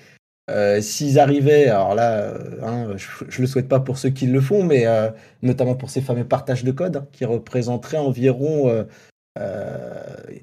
euh, 0.50 0.80
S'ils 0.82 1.18
arrivaient, 1.18 1.68
alors 1.68 1.94
là, 1.94 2.20
euh, 2.20 2.38
hein, 2.62 2.88
je, 2.96 3.24
je 3.28 3.40
le 3.40 3.46
souhaite 3.46 3.68
pas 3.68 3.80
pour 3.80 3.96
ceux 3.96 4.10
qui 4.10 4.26
le 4.26 4.40
font, 4.40 4.62
mais 4.62 4.86
euh, 4.86 5.08
notamment 5.42 5.74
pour 5.74 5.88
ces 5.88 6.02
fameux 6.02 6.24
partages 6.24 6.64
de 6.64 6.70
code 6.70 6.96
hein, 6.96 7.06
qui 7.12 7.24
représenteraient 7.24 7.98
environ 7.98 8.86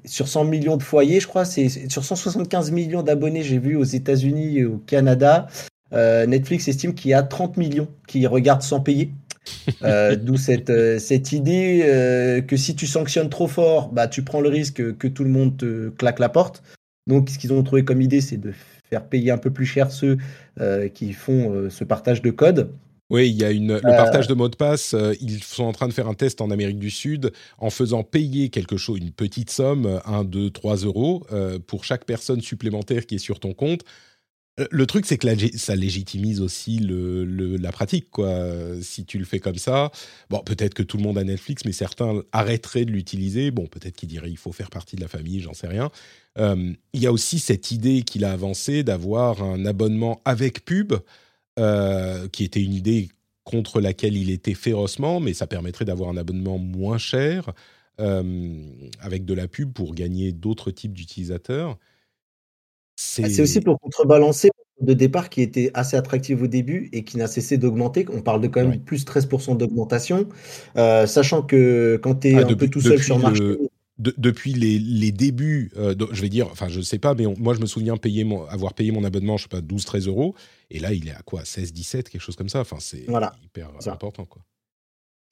sur 0.04 0.28
100 0.28 0.44
millions 0.44 0.76
de 0.76 0.82
foyers, 0.82 1.20
je 1.20 1.26
crois, 1.26 1.44
c'est 1.44 1.68
sur 1.68 2.04
175 2.04 2.72
millions 2.72 3.02
d'abonnés, 3.02 3.42
j'ai 3.42 3.58
vu 3.58 3.76
aux 3.76 3.84
États-Unis 3.84 4.58
et 4.58 4.64
au 4.64 4.78
Canada. 4.78 5.46
Netflix 5.92 6.68
estime 6.68 6.94
qu'il 6.94 7.10
y 7.10 7.14
a 7.14 7.22
30 7.22 7.56
millions 7.56 7.88
qui 8.06 8.26
regardent 8.26 8.62
sans 8.62 8.80
payer. 8.80 9.12
D'où 10.22 10.36
cette, 10.36 10.72
cette 10.98 11.32
idée 11.32 12.42
que 12.46 12.56
si 12.56 12.74
tu 12.76 12.86
sanctionnes 12.86 13.30
trop 13.30 13.46
fort, 13.46 13.88
bah, 13.88 14.08
tu 14.08 14.24
prends 14.24 14.42
le 14.42 14.50
risque 14.50 14.96
que 14.98 15.08
tout 15.08 15.24
le 15.24 15.30
monde 15.30 15.56
te 15.56 15.88
claque 15.90 16.18
la 16.18 16.28
porte. 16.28 16.62
Donc, 17.06 17.30
ce 17.30 17.38
qu'ils 17.38 17.52
ont 17.52 17.62
trouvé 17.62 17.84
comme 17.84 18.02
idée, 18.02 18.20
c'est 18.20 18.36
de 18.36 18.52
faire 18.92 19.06
payer 19.06 19.30
un 19.30 19.38
peu 19.38 19.50
plus 19.50 19.64
cher 19.64 19.90
ceux 19.90 20.18
euh, 20.60 20.88
qui 20.88 21.14
font 21.14 21.54
euh, 21.54 21.70
ce 21.70 21.82
partage 21.82 22.20
de 22.20 22.30
code. 22.30 22.70
Oui, 23.08 23.28
il 23.28 23.36
y 23.36 23.44
a 23.44 23.50
une, 23.50 23.74
le 23.74 23.80
partage 23.80 24.26
de 24.26 24.32
mots 24.32 24.48
de 24.48 24.56
passe. 24.56 24.94
Euh, 24.94 25.12
ils 25.20 25.42
sont 25.42 25.64
en 25.64 25.72
train 25.72 25.88
de 25.88 25.92
faire 25.92 26.08
un 26.08 26.14
test 26.14 26.40
en 26.40 26.50
Amérique 26.50 26.78
du 26.78 26.90
Sud 26.90 27.30
en 27.58 27.68
faisant 27.68 28.04
payer 28.04 28.48
quelque 28.48 28.78
chose, 28.78 28.98
une 28.98 29.12
petite 29.12 29.50
somme, 29.50 30.00
1, 30.06 30.24
2, 30.24 30.50
3 30.50 30.76
euros, 30.76 31.26
euh, 31.30 31.58
pour 31.58 31.84
chaque 31.84 32.06
personne 32.06 32.40
supplémentaire 32.40 33.04
qui 33.06 33.16
est 33.16 33.18
sur 33.18 33.38
ton 33.40 33.52
compte. 33.52 33.82
Le 34.70 34.84
truc, 34.86 35.06
c'est 35.06 35.16
que 35.16 35.56
ça 35.56 35.74
légitimise 35.74 36.42
aussi 36.42 36.78
la 36.82 37.72
pratique, 37.72 38.10
quoi. 38.10 38.28
Si 38.82 39.06
tu 39.06 39.18
le 39.18 39.24
fais 39.24 39.38
comme 39.38 39.56
ça, 39.56 39.90
bon, 40.28 40.40
peut-être 40.40 40.74
que 40.74 40.82
tout 40.82 40.98
le 40.98 41.02
monde 41.02 41.16
a 41.16 41.24
Netflix, 41.24 41.64
mais 41.64 41.72
certains 41.72 42.22
arrêteraient 42.32 42.84
de 42.84 42.90
l'utiliser. 42.90 43.50
Bon, 43.50 43.66
peut-être 43.66 43.96
qu'ils 43.96 44.10
diraient 44.10 44.30
il 44.30 44.36
faut 44.36 44.52
faire 44.52 44.68
partie 44.68 44.94
de 44.96 45.00
la 45.00 45.08
famille, 45.08 45.40
j'en 45.40 45.54
sais 45.54 45.68
rien. 45.68 45.90
Euh, 46.38 46.74
il 46.92 47.00
y 47.00 47.06
a 47.06 47.12
aussi 47.12 47.38
cette 47.38 47.70
idée 47.70 48.02
qu'il 48.02 48.26
a 48.26 48.32
avancée 48.32 48.82
d'avoir 48.82 49.42
un 49.42 49.64
abonnement 49.64 50.20
avec 50.26 50.66
pub, 50.66 50.92
euh, 51.58 52.28
qui 52.28 52.44
était 52.44 52.62
une 52.62 52.74
idée 52.74 53.08
contre 53.44 53.80
laquelle 53.80 54.16
il 54.16 54.30
était 54.30 54.54
férocement, 54.54 55.18
mais 55.18 55.32
ça 55.32 55.46
permettrait 55.46 55.84
d'avoir 55.86 56.10
un 56.10 56.16
abonnement 56.16 56.58
moins 56.58 56.98
cher 56.98 57.52
euh, 58.00 58.70
avec 59.00 59.24
de 59.24 59.34
la 59.34 59.48
pub 59.48 59.72
pour 59.72 59.94
gagner 59.94 60.32
d'autres 60.32 60.70
types 60.70 60.92
d'utilisateurs. 60.92 61.78
C'est 62.96 63.40
aussi 63.40 63.60
pour 63.60 63.80
contrebalancer 63.80 64.50
de 64.82 64.94
départ 64.94 65.30
qui 65.30 65.42
était 65.42 65.70
assez 65.74 65.96
attractif 65.96 66.42
au 66.42 66.46
début 66.46 66.88
et 66.92 67.04
qui 67.04 67.16
n'a 67.16 67.26
cessé 67.26 67.56
d'augmenter. 67.56 68.06
On 68.12 68.20
parle 68.20 68.40
de 68.40 68.48
quand 68.48 68.60
même 68.60 68.70
ouais. 68.70 68.78
plus 68.78 69.04
13% 69.04 69.56
d'augmentation, 69.56 70.28
euh, 70.76 71.06
sachant 71.06 71.42
que 71.42 71.98
quand 72.02 72.16
tu 72.16 72.28
es 72.28 72.34
ah, 72.34 72.38
un 72.38 72.42
depuis, 72.42 72.66
peu 72.66 72.68
tout 72.68 72.80
seul 72.80 73.00
sur 73.00 73.16
le 73.16 73.22
marché. 73.22 73.58
depuis 73.98 74.52
les, 74.54 75.12
débuts, 75.12 75.70
je 75.76 76.20
vais 76.20 76.28
dire, 76.28 76.48
enfin 76.50 76.68
je 76.68 76.80
sais 76.80 76.98
pas, 76.98 77.14
mais 77.14 77.24
moi 77.38 77.54
je 77.54 77.60
me 77.60 77.66
souviens 77.66 77.96
payer 77.96 78.26
avoir 78.50 78.74
payé 78.74 78.90
mon 78.90 79.04
abonnement, 79.04 79.36
je 79.36 79.44
sais 79.44 79.48
pas, 79.48 79.60
12-13 79.60 80.08
euros, 80.08 80.34
et 80.70 80.80
là 80.80 80.92
il 80.92 81.08
est 81.08 81.14
à 81.14 81.22
quoi? 81.24 81.42
16-17, 81.42 82.04
quelque 82.04 82.20
chose 82.20 82.36
comme 82.36 82.48
ça. 82.48 82.60
Enfin 82.60 82.76
c'est 82.80 83.06
hyper 83.42 83.70
important 83.86 84.24
quoi. 84.24 84.42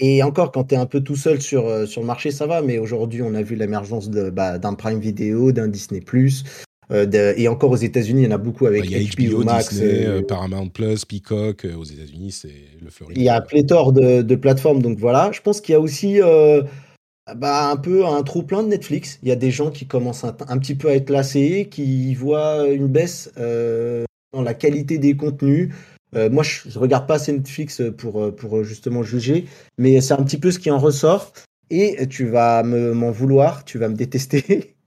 Et 0.02 0.22
encore, 0.22 0.50
quand 0.50 0.64
tu 0.64 0.76
es 0.76 0.78
un 0.78 0.86
peu 0.86 1.02
tout 1.02 1.16
seul 1.16 1.42
sur, 1.42 1.86
sur 1.86 2.00
le 2.00 2.06
marché, 2.06 2.30
ça 2.30 2.46
va, 2.46 2.62
mais 2.62 2.78
aujourd'hui, 2.78 3.20
on 3.20 3.34
a 3.34 3.42
vu 3.42 3.54
l'émergence 3.54 4.08
bah, 4.08 4.58
d'un 4.58 4.72
Prime 4.72 4.98
Video, 4.98 5.52
d'un 5.52 5.68
Disney, 5.68 6.00
euh, 6.92 7.34
et 7.36 7.48
encore 7.48 7.70
aux 7.70 7.76
États-Unis, 7.76 8.22
il 8.22 8.24
y 8.24 8.28
en 8.28 8.34
a 8.34 8.38
beaucoup 8.38 8.66
avec 8.66 8.84
il 8.84 8.90
y 8.90 9.26
a 9.26 9.30
HBO, 9.30 9.44
Max, 9.44 9.70
Disney, 9.70 10.06
euh, 10.06 10.22
Paramount 10.22 10.68
Plus, 10.68 11.04
Peacock. 11.04 11.64
Euh, 11.64 11.76
aux 11.76 11.84
États-Unis, 11.84 12.32
c'est 12.32 12.54
le 12.82 12.90
Florida. 12.90 13.20
Il 13.20 13.24
y 13.24 13.28
a 13.28 13.40
pléthore 13.40 13.92
de, 13.92 14.22
de, 14.22 14.34
plateformes, 14.34 14.82
donc 14.82 14.98
voilà. 14.98 15.30
Je 15.32 15.40
pense 15.40 15.60
qu'il 15.60 15.72
y 15.72 15.76
a 15.76 15.80
aussi 15.80 16.20
bah, 17.36 17.70
un 17.70 17.76
peu 17.76 18.06
un 18.06 18.22
trop 18.22 18.42
plein 18.42 18.62
de 18.62 18.68
Netflix. 18.68 19.18
Il 19.22 19.28
y 19.28 19.32
a 19.32 19.36
des 19.36 19.50
gens 19.50 19.70
qui 19.70 19.86
commencent 19.86 20.24
un, 20.24 20.58
petit 20.58 20.74
peu 20.74 20.88
à 20.88 20.94
être 20.94 21.10
lassés, 21.10 21.68
qui 21.70 22.14
voient 22.14 22.66
une 22.68 22.88
baisse 22.88 23.30
dans 23.36 24.42
la 24.42 24.54
qualité 24.54 24.98
des 24.98 25.16
contenus. 25.16 25.72
moi, 26.14 26.42
je, 26.42 26.68
ne 26.68 26.78
regarde 26.78 27.06
pas 27.06 27.14
assez 27.14 27.32
Netflix 27.32 27.82
pour, 27.96 28.34
pour 28.34 28.64
justement 28.64 29.02
juger, 29.04 29.46
mais 29.78 30.00
c'est 30.00 30.14
un 30.14 30.24
petit 30.24 30.38
peu 30.38 30.50
ce 30.50 30.58
qui 30.58 30.70
en 30.70 30.78
ressort. 30.78 31.32
Et 31.72 32.08
tu 32.08 32.26
vas 32.26 32.64
m'en 32.64 33.12
vouloir, 33.12 33.64
tu 33.64 33.78
vas 33.78 33.88
me 33.88 33.94
détester. 33.94 34.74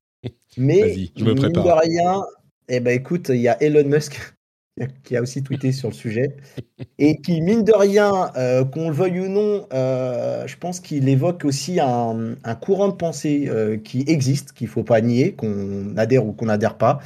Mais 0.58 0.96
je 1.16 1.24
me 1.24 1.36
prépare. 1.36 1.64
de 1.64 1.88
rien, 1.88 2.24
eh 2.70 2.80
ben 2.80 2.92
écoute, 2.92 3.30
il 3.30 3.42
y 3.42 3.48
a 3.48 3.62
Elon 3.62 3.88
Musk 3.88 4.34
qui 5.04 5.16
a 5.16 5.22
aussi 5.22 5.44
tweeté 5.44 5.72
sur 5.72 5.90
le 5.90 5.94
sujet 5.94 6.36
et 6.98 7.18
qui 7.22 7.42
mine 7.42 7.64
de 7.64 7.74
rien, 7.74 8.32
euh, 8.36 8.66
qu'on 8.66 8.90
le 8.90 8.96
veuille 8.96 9.22
ou 9.22 9.30
non, 9.30 9.68
euh, 9.74 10.48
je 10.48 10.58
pense 10.58 10.80
qu'il 10.80 11.08
évoque 11.10 11.46
aussi 11.46 11.80
un, 11.80 12.36
courant 12.62 12.90
de 12.90 12.96
pensée 12.96 13.46
euh, 13.50 13.78
qui 13.78 14.04
existe, 14.08 14.54
qu'il 14.54 14.68
faut 14.68 14.84
pas 14.84 15.02
nier, 15.02 15.34
qu'on 15.34 15.96
adhère 15.98 16.26
ou 16.26 16.34
qu'on 16.34 16.46
n'adhère 16.46 16.78
pas. 16.78 17.00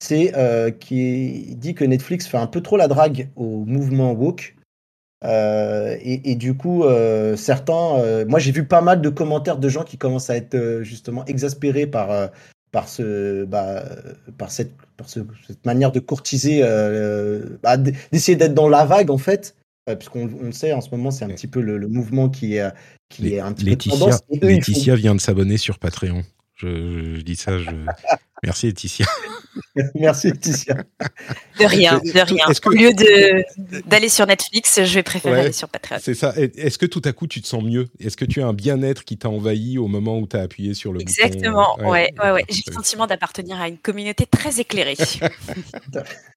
C'est 0.00 0.32
qui 0.80 1.56
dit 1.56 1.74
que 1.74 1.84
Netflix 1.84 2.26
fait 2.26 2.36
un 2.36 2.46
peu 2.46 2.60
trop 2.60 2.76
la 2.76 2.88
drague 2.88 3.30
au 3.36 3.64
mouvement 3.64 4.12
woke. 4.12 4.54
Et, 5.24 6.30
et, 6.30 6.34
du 6.34 6.54
coup, 6.54 6.84
certains, 7.36 8.24
moi 8.26 8.38
j'ai 8.38 8.52
vu 8.52 8.66
pas 8.66 8.82
mal 8.82 9.00
de 9.00 9.08
commentaires 9.08 9.56
de 9.56 9.68
gens 9.70 9.82
qui 9.82 9.96
commencent 9.96 10.28
à 10.28 10.36
être 10.36 10.80
justement 10.82 11.24
exaspérés 11.24 11.86
par 11.86 12.30
par, 12.74 12.88
ce, 12.88 13.44
bah, 13.44 13.84
par, 14.36 14.50
cette, 14.50 14.72
par 14.96 15.08
cette 15.08 15.64
manière 15.64 15.92
de 15.92 16.00
courtiser, 16.00 16.58
euh, 16.64 17.56
bah, 17.62 17.76
d'essayer 17.76 18.34
d'être 18.34 18.52
dans 18.52 18.68
la 18.68 18.84
vague 18.84 19.12
en 19.12 19.16
fait, 19.16 19.54
euh, 19.88 19.94
puisqu'on 19.94 20.28
on 20.42 20.46
le 20.46 20.52
sait 20.52 20.72
en 20.72 20.80
ce 20.80 20.90
moment 20.90 21.12
c'est 21.12 21.24
un 21.24 21.28
petit 21.28 21.46
peu 21.46 21.60
le, 21.60 21.86
mouvement 21.86 22.28
qui 22.28 22.56
est, 22.56 22.68
qui 23.08 23.32
est 23.32 23.38
un 23.38 23.52
petit 23.52 23.66
Laetitia, 23.66 23.96
peu 23.96 24.00
tendance. 24.00 24.20
Laetitia 24.42 24.96
vient 24.96 25.14
de 25.14 25.20
s'abonner 25.20 25.56
sur 25.56 25.78
Patreon. 25.78 26.24
Je, 26.56 27.14
je, 27.14 27.20
dis 27.20 27.36
ça, 27.36 27.60
je, 27.60 27.70
Merci 28.42 28.66
Laetitia. 28.66 29.06
Merci 29.94 30.28
Laetitia. 30.28 30.76
De 31.58 31.64
rien, 31.64 31.98
de 31.98 32.20
rien. 32.20 32.46
Au 32.66 32.70
lieu 32.70 32.90
d'aller 33.86 34.08
sur 34.08 34.26
Netflix, 34.26 34.82
je 34.82 34.94
vais 34.94 35.02
préférer 35.02 35.40
aller 35.40 35.52
sur 35.52 35.68
Patreon. 35.68 35.98
C'est 36.00 36.14
ça. 36.14 36.34
Est-ce 36.36 36.78
que 36.78 36.86
tout 36.86 37.02
à 37.04 37.12
coup 37.12 37.26
tu 37.26 37.40
te 37.40 37.46
sens 37.46 37.62
mieux? 37.62 37.86
Est-ce 38.00 38.16
que 38.16 38.24
tu 38.24 38.42
as 38.42 38.46
un 38.46 38.52
bien-être 38.52 39.04
qui 39.04 39.16
t'a 39.16 39.28
envahi 39.28 39.78
au 39.78 39.86
moment 39.86 40.18
où 40.18 40.26
tu 40.26 40.36
as 40.36 40.40
appuyé 40.40 40.74
sur 40.74 40.92
le 40.92 41.00
Exactement, 41.00 41.76
bouton 41.76 41.90
ouais, 41.90 42.12
ouais, 42.22 42.30
ouais. 42.32 42.44
J'ai 42.48 42.62
le 42.66 42.72
sentiment 42.72 43.06
d'appartenir 43.06 43.60
à 43.60 43.68
une 43.68 43.78
communauté 43.78 44.26
très 44.26 44.60
éclairée. 44.60 44.96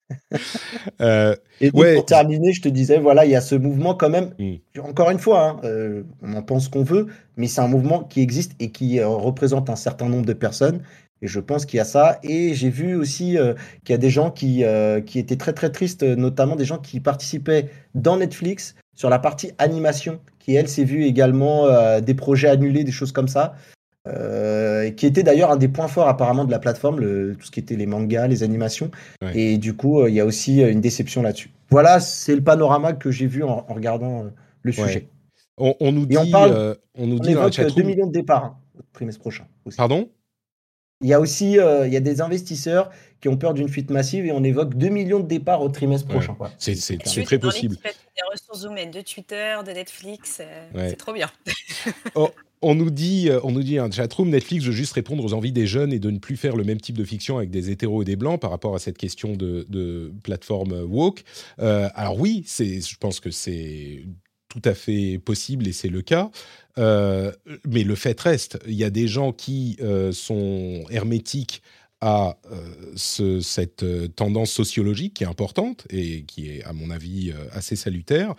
euh, 1.02 1.36
et 1.60 1.72
pour 1.72 2.06
terminer, 2.06 2.54
je 2.54 2.62
te 2.62 2.70
disais, 2.70 3.00
voilà, 3.00 3.26
il 3.26 3.32
y 3.32 3.36
a 3.36 3.42
ce 3.42 3.56
mouvement 3.56 3.96
quand 3.96 4.10
même. 4.10 4.34
Hmm. 4.40 4.56
Encore 4.82 5.10
une 5.10 5.20
fois, 5.20 5.50
hein, 5.50 5.60
euh, 5.64 6.04
on 6.22 6.34
en 6.34 6.42
pense 6.42 6.70
qu'on 6.70 6.84
veut, 6.84 7.08
mais 7.36 7.48
c'est 7.48 7.62
un 7.62 7.68
mouvement 7.68 8.04
qui 8.04 8.22
existe 8.22 8.54
et 8.60 8.72
qui 8.72 9.00
euh, 9.00 9.08
représente 9.08 9.70
un 9.70 9.76
certain 9.76 10.08
nombre 10.08 10.26
de 10.26 10.34
personnes 10.34 10.82
et 11.22 11.28
je 11.28 11.40
pense 11.40 11.66
qu'il 11.66 11.78
y 11.78 11.80
a 11.80 11.86
ça. 11.86 12.20
Et 12.24 12.54
j'ai 12.54 12.70
vu 12.70 12.96
aussi 12.96 13.38
euh, 13.38 13.54
qu'il 13.84 13.94
y 13.94 13.96
a 13.96 14.00
des 14.00 14.10
gens 14.10 14.32
qui, 14.32 14.64
euh, 14.64 15.02
qui 15.02 15.20
étaient 15.20 15.36
très 15.36 15.54
très 15.54 15.72
tristes, 15.72 16.04
notamment 16.04 16.56
des 16.56 16.66
gens 16.66 16.78
qui 16.78 17.00
participaient 17.00 17.70
dans 17.96 18.18
Netflix 18.18 18.76
sur 18.96 19.10
la 19.10 19.20
partie 19.20 19.52
animation, 19.58 20.20
qui 20.40 20.56
elle 20.56 20.68
s'est 20.68 20.84
vu 20.84 21.06
également 21.06 21.66
euh, 21.66 22.02
des 22.02 22.14
projets 22.14 22.50
annulés, 22.50 22.84
des 22.84 22.92
choses 22.92 23.12
comme 23.12 23.28
ça. 23.28 23.56
qui 24.96 25.06
était 25.06 25.24
d'ailleurs 25.24 25.52
un 25.52 25.58
des 25.58 25.68
points 25.68 25.90
forts 25.90 26.08
apparemment 26.08 26.46
de 26.46 26.52
la 26.52 26.60
plateforme, 26.60 27.02
le, 27.02 27.36
tout 27.36 27.46
ce 27.46 27.52
qui 27.52 27.60
était 27.60 27.76
les 27.76 27.86
mangas, 27.86 28.28
les 28.28 28.42
animations. 28.42 28.90
Et 29.34 29.58
du 29.58 29.76
coup, 29.76 30.08
il 30.08 30.14
y 30.14 30.22
a 30.22 30.26
aussi 30.26 30.62
une 30.62 30.82
déception 30.82 31.22
là-dessus. 31.22 31.52
Voilà, 31.70 32.00
c'est 32.00 32.34
le 32.34 32.42
panorama 32.42 32.94
que 32.94 33.12
j'ai 33.12 33.28
vu 33.28 33.44
en, 33.44 33.66
regardant 33.68 34.26
le 34.62 34.72
sujet. 34.72 35.10
On, 35.58 35.92
nous 35.92 36.06
dit, 36.06 36.18
on, 36.18 36.30
parle, 36.30 36.78
on 36.96 37.08
nous 37.08 37.20
dit 37.20 37.36
on 37.36 37.48
évoque 37.48 37.76
2 37.76 37.84
millions 37.84 38.08
de 38.08 38.14
départs 38.14 38.46
hein, 38.46 38.58
au 38.78 38.84
trimestre 38.94 39.20
prochain. 39.20 39.46
Pardon? 39.76 40.08
Il 41.02 41.08
y 41.08 41.14
a 41.14 41.20
aussi 41.20 41.60
euh, 41.60 41.88
il 41.88 41.94
y 41.94 41.98
a 41.98 42.02
des 42.02 42.22
investisseurs 42.22 42.90
qui 43.22 43.30
ont 43.30 43.38
peur 43.38 43.54
d'une 43.54 43.70
fuite 43.70 43.90
massive 43.90 44.26
et 44.26 44.32
on 44.32 44.44
évoque 44.44 44.76
2 44.76 44.90
millions 44.90 45.20
de 45.20 45.28
départs 45.28 45.62
au 45.62 45.70
trimestre 45.70 46.08
prochain. 46.08 46.36
C'est 46.58 46.98
très 47.24 47.40
possible. 47.40 47.78
Des 47.84 48.24
ressources 48.32 48.64
humaines 48.64 48.92
de 48.92 49.02
Twitter, 49.02 49.58
de 49.66 49.72
Netflix, 49.72 50.40
euh, 50.42 50.90
c'est 50.90 50.98
trop 50.98 51.14
bien. 51.14 51.30
Oh, 52.16 52.30
on 52.62 52.74
nous 52.74 52.90
dit, 52.90 53.30
euh, 53.30 53.40
on 53.44 53.52
nous 53.52 53.62
dit 53.62 53.78
un 53.78 53.90
chatroom 53.90 54.30
Netflix 54.30 54.66
veut 54.66 54.72
juste 54.72 54.94
répondre 54.94 55.24
aux 55.24 55.34
envies 55.34 55.52
des 55.52 55.68
jeunes 55.68 55.94
et 55.94 56.00
de 56.00 56.10
ne 56.10 56.18
plus 56.18 56.36
faire 56.36 56.56
le 56.56 56.64
même 56.64 56.82
type 56.82 56.98
de 56.98 57.04
fiction 57.04 57.38
avec 57.38 57.52
des 57.52 57.70
hétéros 57.70 58.02
et 58.02 58.06
des 58.06 58.16
blancs 58.16 58.42
par 58.42 58.50
rapport 58.50 58.76
à 58.76 58.80
cette 58.80 58.98
question 58.98 59.34
de, 59.34 60.12
plateforme 60.24 60.74
woke. 60.82 61.24
alors 61.60 62.20
oui, 62.20 62.44
c'est, 62.46 62.82
je 62.82 62.98
pense 62.98 63.20
que 63.20 63.30
c'est 63.30 64.04
tout 64.50 64.62
à 64.64 64.74
fait 64.74 65.20
possible 65.20 65.68
et 65.68 65.74
c'est 65.74 65.90
le 65.90 66.02
cas. 66.02 66.32
Euh, 66.78 67.32
mais 67.66 67.84
le 67.84 67.96
fait 67.96 68.20
reste, 68.20 68.60
il 68.68 68.76
y 68.76 68.84
a 68.84 68.90
des 68.90 69.08
gens 69.08 69.32
qui 69.34 69.78
euh, 69.82 70.12
sont 70.12 70.86
hermétiques 70.90 71.62
à 72.00 72.38
euh, 72.52 73.42
cette 73.42 73.84
tendance 74.16 74.52
sociologique 74.52 75.16
qui 75.16 75.24
est 75.24 75.28
importante 75.28 75.88
et 75.90 76.24
qui 76.24 76.50
est, 76.50 76.64
à 76.64 76.74
mon 76.74 76.92
avis, 76.92 77.34
assez 77.52 77.76
salutaire. 77.76 78.36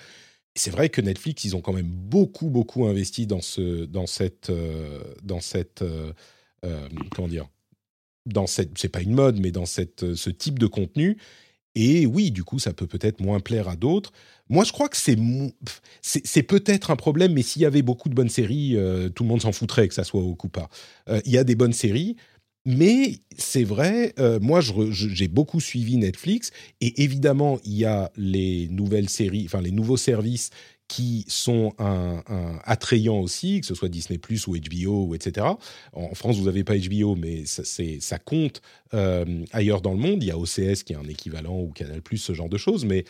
C'est 0.55 0.71
vrai 0.71 0.89
que 0.89 1.01
Netflix, 1.01 1.45
ils 1.45 1.57
ont 1.57 1.61
quand 1.61 1.73
même 1.73 1.91
beaucoup, 1.91 2.51
beaucoup 2.51 2.87
investi 2.87 3.27
dans, 3.27 3.41
ce, 3.41 3.85
dans 3.85 4.07
cette, 4.07 4.53
dans 5.23 5.41
cette 5.41 5.85
comment 7.15 7.29
dire, 7.29 7.49
dans 8.27 8.47
cette, 8.47 8.77
c'est 8.79 8.89
pas 8.89 9.01
une 9.01 9.15
mode, 9.15 9.41
mais 9.41 9.51
dans 9.51 9.67
cette, 9.67 10.15
ce 10.15 10.31
type 10.31 10.59
de 10.59 10.67
contenu. 10.67 11.19
Et 11.75 12.07
oui, 12.07 12.31
du 12.31 12.45
coup, 12.45 12.59
ça 12.59 12.73
peut 12.73 12.87
peut-être 12.87 13.21
moins 13.21 13.41
plaire 13.41 13.69
à 13.69 13.77
d'autres. 13.77 14.13
Moi, 14.49 14.65
je 14.65 14.73
crois 14.73 14.89
que 14.89 14.97
c'est 14.97 16.43
peut-être 16.43 16.91
un 16.91 16.97
problème, 16.97 17.33
mais 17.33 17.43
s'il 17.43 17.63
y 17.63 17.67
avait 17.67 17.83
beaucoup 17.83 18.09
de 18.09 18.15
bonnes 18.15 18.29
séries, 18.29 18.77
euh, 18.77 19.09
tout 19.09 19.23
le 19.25 19.29
monde 19.29 19.43
s'en 19.43 19.53
foutrait 19.53 19.89
que 19.89 19.95
ça 19.95 20.05
soit 20.05 20.23
au 20.23 20.35
coup 20.35 20.49
pas. 20.49 20.69
Euh, 21.09 21.21
il 21.27 21.33
y 21.33 21.39
a 21.39 21.45
des 21.45 21.55
bonnes 21.55 21.73
séries, 21.73 22.17
mais 22.65 23.19
c'est 23.37 23.65
vrai. 23.65 24.15
Euh, 24.19 24.39
moi, 24.41 24.61
j'ai 24.61 25.29
beaucoup 25.29 25.61
suivi 25.61 25.97
Netflix 25.97 26.51
et 26.81 27.03
évidemment, 27.03 27.59
il 27.65 27.75
y 27.75 27.85
a 27.85 28.11
les 28.17 28.69
nouvelles 28.71 29.09
séries, 29.09 29.45
enfin 29.45 29.61
les 29.61 29.71
nouveaux 29.71 29.97
services 29.97 30.51
qui 30.89 31.27
sont 31.29 31.75
attrayants 32.65 33.21
aussi, 33.21 33.61
que 33.61 33.67
ce 33.67 33.75
soit 33.75 33.91
Disney 33.91 34.17
Plus 34.17 34.47
ou 34.47 34.57
HBO 34.57 35.05
ou 35.05 35.15
etc. 35.15 35.47
En 35.93 36.15
France, 36.15 36.39
vous 36.39 36.47
n'avez 36.47 36.65
pas 36.65 36.79
HBO, 36.79 37.15
mais 37.15 37.45
ça, 37.45 37.63
ça 37.63 38.19
compte 38.19 38.63
ailleurs 39.53 39.83
dans 39.83 39.93
le 39.93 39.99
monde. 39.99 40.23
Il 40.23 40.29
y 40.29 40.31
a 40.31 40.39
OCS 40.39 40.85
qui 40.85 40.95
est 40.95 40.97
un 40.97 41.07
équivalent 41.07 41.61
ou 41.61 41.73
Canal 41.73 42.01
Plus, 42.01 42.17
ce 42.17 42.33
genre 42.33 42.49
de 42.49 42.57
choses, 42.57 42.87
mais 42.87 43.05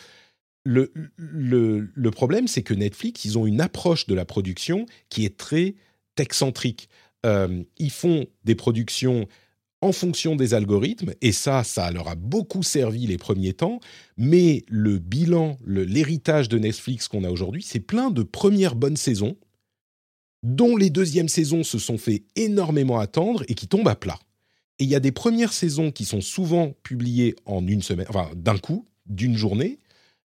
le, 0.64 2.10
problème, 2.10 2.48
c'est 2.48 2.62
que 2.62 2.74
Netflix, 2.74 3.24
ils 3.24 3.38
ont 3.38 3.46
une 3.46 3.60
approche 3.60 4.06
de 4.06 4.14
la 4.14 4.24
production 4.24 4.86
qui 5.08 5.24
est 5.24 5.36
très 5.36 5.74
tech-centrique. 6.14 6.88
Euh, 7.26 7.62
ils 7.78 7.90
font 7.90 8.26
des 8.44 8.54
productions 8.54 9.26
en 9.80 9.92
fonction 9.92 10.34
des 10.34 10.54
algorithmes, 10.54 11.12
et 11.20 11.30
ça, 11.30 11.62
ça 11.62 11.90
leur 11.92 12.08
a 12.08 12.16
beaucoup 12.16 12.64
servi 12.64 13.06
les 13.06 13.16
premiers 13.16 13.52
temps, 13.52 13.78
mais 14.16 14.64
le 14.68 14.98
bilan, 14.98 15.56
l'héritage 15.64 16.48
de 16.48 16.58
Netflix 16.58 17.06
qu'on 17.06 17.22
a 17.22 17.30
aujourd'hui, 17.30 17.62
c'est 17.62 17.80
plein 17.80 18.10
de 18.10 18.24
premières 18.24 18.74
bonnes 18.74 18.96
saisons, 18.96 19.36
dont 20.42 20.76
les 20.76 20.90
deuxièmes 20.90 21.28
saisons 21.28 21.62
se 21.62 21.78
sont 21.78 21.98
fait 21.98 22.24
énormément 22.34 22.98
attendre 22.98 23.44
et 23.48 23.54
qui 23.54 23.68
tombent 23.68 23.88
à 23.88 23.96
plat. 23.96 24.18
Et 24.80 24.84
il 24.84 24.90
y 24.90 24.94
a 24.94 25.00
des 25.00 25.12
premières 25.12 25.52
saisons 25.52 25.90
qui 25.90 26.04
sont 26.04 26.20
souvent 26.20 26.74
publiées 26.82 27.36
en 27.46 27.66
une 27.66 27.82
semaine, 27.82 28.06
enfin 28.08 28.30
d'un 28.34 28.58
coup, 28.58 28.86
d'une 29.06 29.36
journée, 29.36 29.78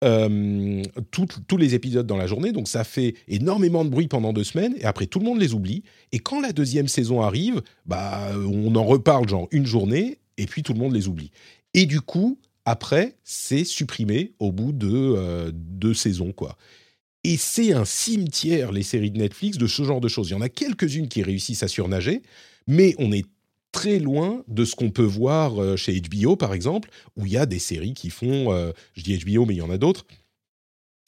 euh, 0.02 0.82
tous 1.10 1.56
les 1.56 1.74
épisodes 1.74 2.06
dans 2.06 2.16
la 2.16 2.26
journée, 2.26 2.52
donc 2.52 2.68
ça 2.68 2.84
fait 2.84 3.14
énormément 3.28 3.84
de 3.84 3.90
bruit 3.90 4.08
pendant 4.08 4.32
deux 4.32 4.44
semaines, 4.44 4.74
et 4.78 4.84
après 4.84 5.06
tout 5.06 5.18
le 5.18 5.24
monde 5.24 5.40
les 5.40 5.54
oublie. 5.54 5.82
Et 6.12 6.18
quand 6.18 6.40
la 6.40 6.52
deuxième 6.52 6.88
saison 6.88 7.20
arrive, 7.20 7.60
bah, 7.86 8.30
on 8.34 8.74
en 8.76 8.84
reparle 8.84 9.28
genre 9.28 9.48
une 9.50 9.66
journée, 9.66 10.18
et 10.38 10.46
puis 10.46 10.62
tout 10.62 10.72
le 10.72 10.78
monde 10.78 10.94
les 10.94 11.08
oublie. 11.08 11.30
Et 11.74 11.86
du 11.86 12.00
coup, 12.00 12.38
après, 12.64 13.16
c'est 13.24 13.64
supprimé 13.64 14.32
au 14.38 14.52
bout 14.52 14.72
de 14.72 14.88
euh, 14.90 15.50
deux 15.52 15.94
saisons, 15.94 16.32
quoi. 16.32 16.56
Et 17.22 17.36
c'est 17.36 17.72
un 17.72 17.84
cimetière, 17.84 18.72
les 18.72 18.82
séries 18.82 19.10
de 19.10 19.18
Netflix, 19.18 19.58
de 19.58 19.66
ce 19.66 19.82
genre 19.82 20.00
de 20.00 20.08
choses. 20.08 20.30
Il 20.30 20.32
y 20.32 20.36
en 20.36 20.40
a 20.40 20.48
quelques-unes 20.48 21.08
qui 21.08 21.22
réussissent 21.22 21.62
à 21.62 21.68
surnager, 21.68 22.22
mais 22.66 22.94
on 22.98 23.12
est 23.12 23.26
très 23.72 23.98
loin 23.98 24.42
de 24.48 24.64
ce 24.64 24.74
qu'on 24.74 24.90
peut 24.90 25.02
voir 25.02 25.62
euh, 25.62 25.76
chez 25.76 26.00
HBO, 26.00 26.36
par 26.36 26.54
exemple, 26.54 26.90
où 27.16 27.26
il 27.26 27.32
y 27.32 27.36
a 27.36 27.46
des 27.46 27.58
séries 27.58 27.94
qui 27.94 28.10
font, 28.10 28.52
euh, 28.52 28.72
je 28.94 29.02
dis 29.02 29.18
HBO, 29.18 29.46
mais 29.46 29.54
il 29.54 29.58
y 29.58 29.62
en 29.62 29.70
a 29.70 29.78
d'autres, 29.78 30.06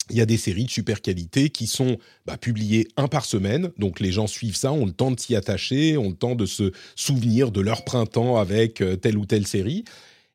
il 0.09 0.17
y 0.17 0.21
a 0.21 0.25
des 0.25 0.37
séries 0.37 0.65
de 0.65 0.69
super 0.69 1.01
qualité 1.01 1.49
qui 1.49 1.67
sont 1.67 1.97
bah, 2.25 2.37
publiées 2.37 2.87
un 2.97 3.07
par 3.07 3.25
semaine. 3.25 3.71
Donc 3.77 3.99
les 3.99 4.11
gens 4.11 4.27
suivent 4.27 4.55
ça, 4.55 4.71
ont 4.71 4.85
le 4.85 4.91
temps 4.91 5.11
de 5.11 5.19
s'y 5.19 5.35
attacher, 5.35 5.97
ont 5.97 6.09
le 6.09 6.15
temps 6.15 6.35
de 6.35 6.45
se 6.45 6.71
souvenir 6.95 7.51
de 7.51 7.61
leur 7.61 7.85
printemps 7.85 8.37
avec 8.37 8.81
euh, 8.81 8.95
telle 8.95 9.17
ou 9.17 9.25
telle 9.25 9.47
série. 9.47 9.85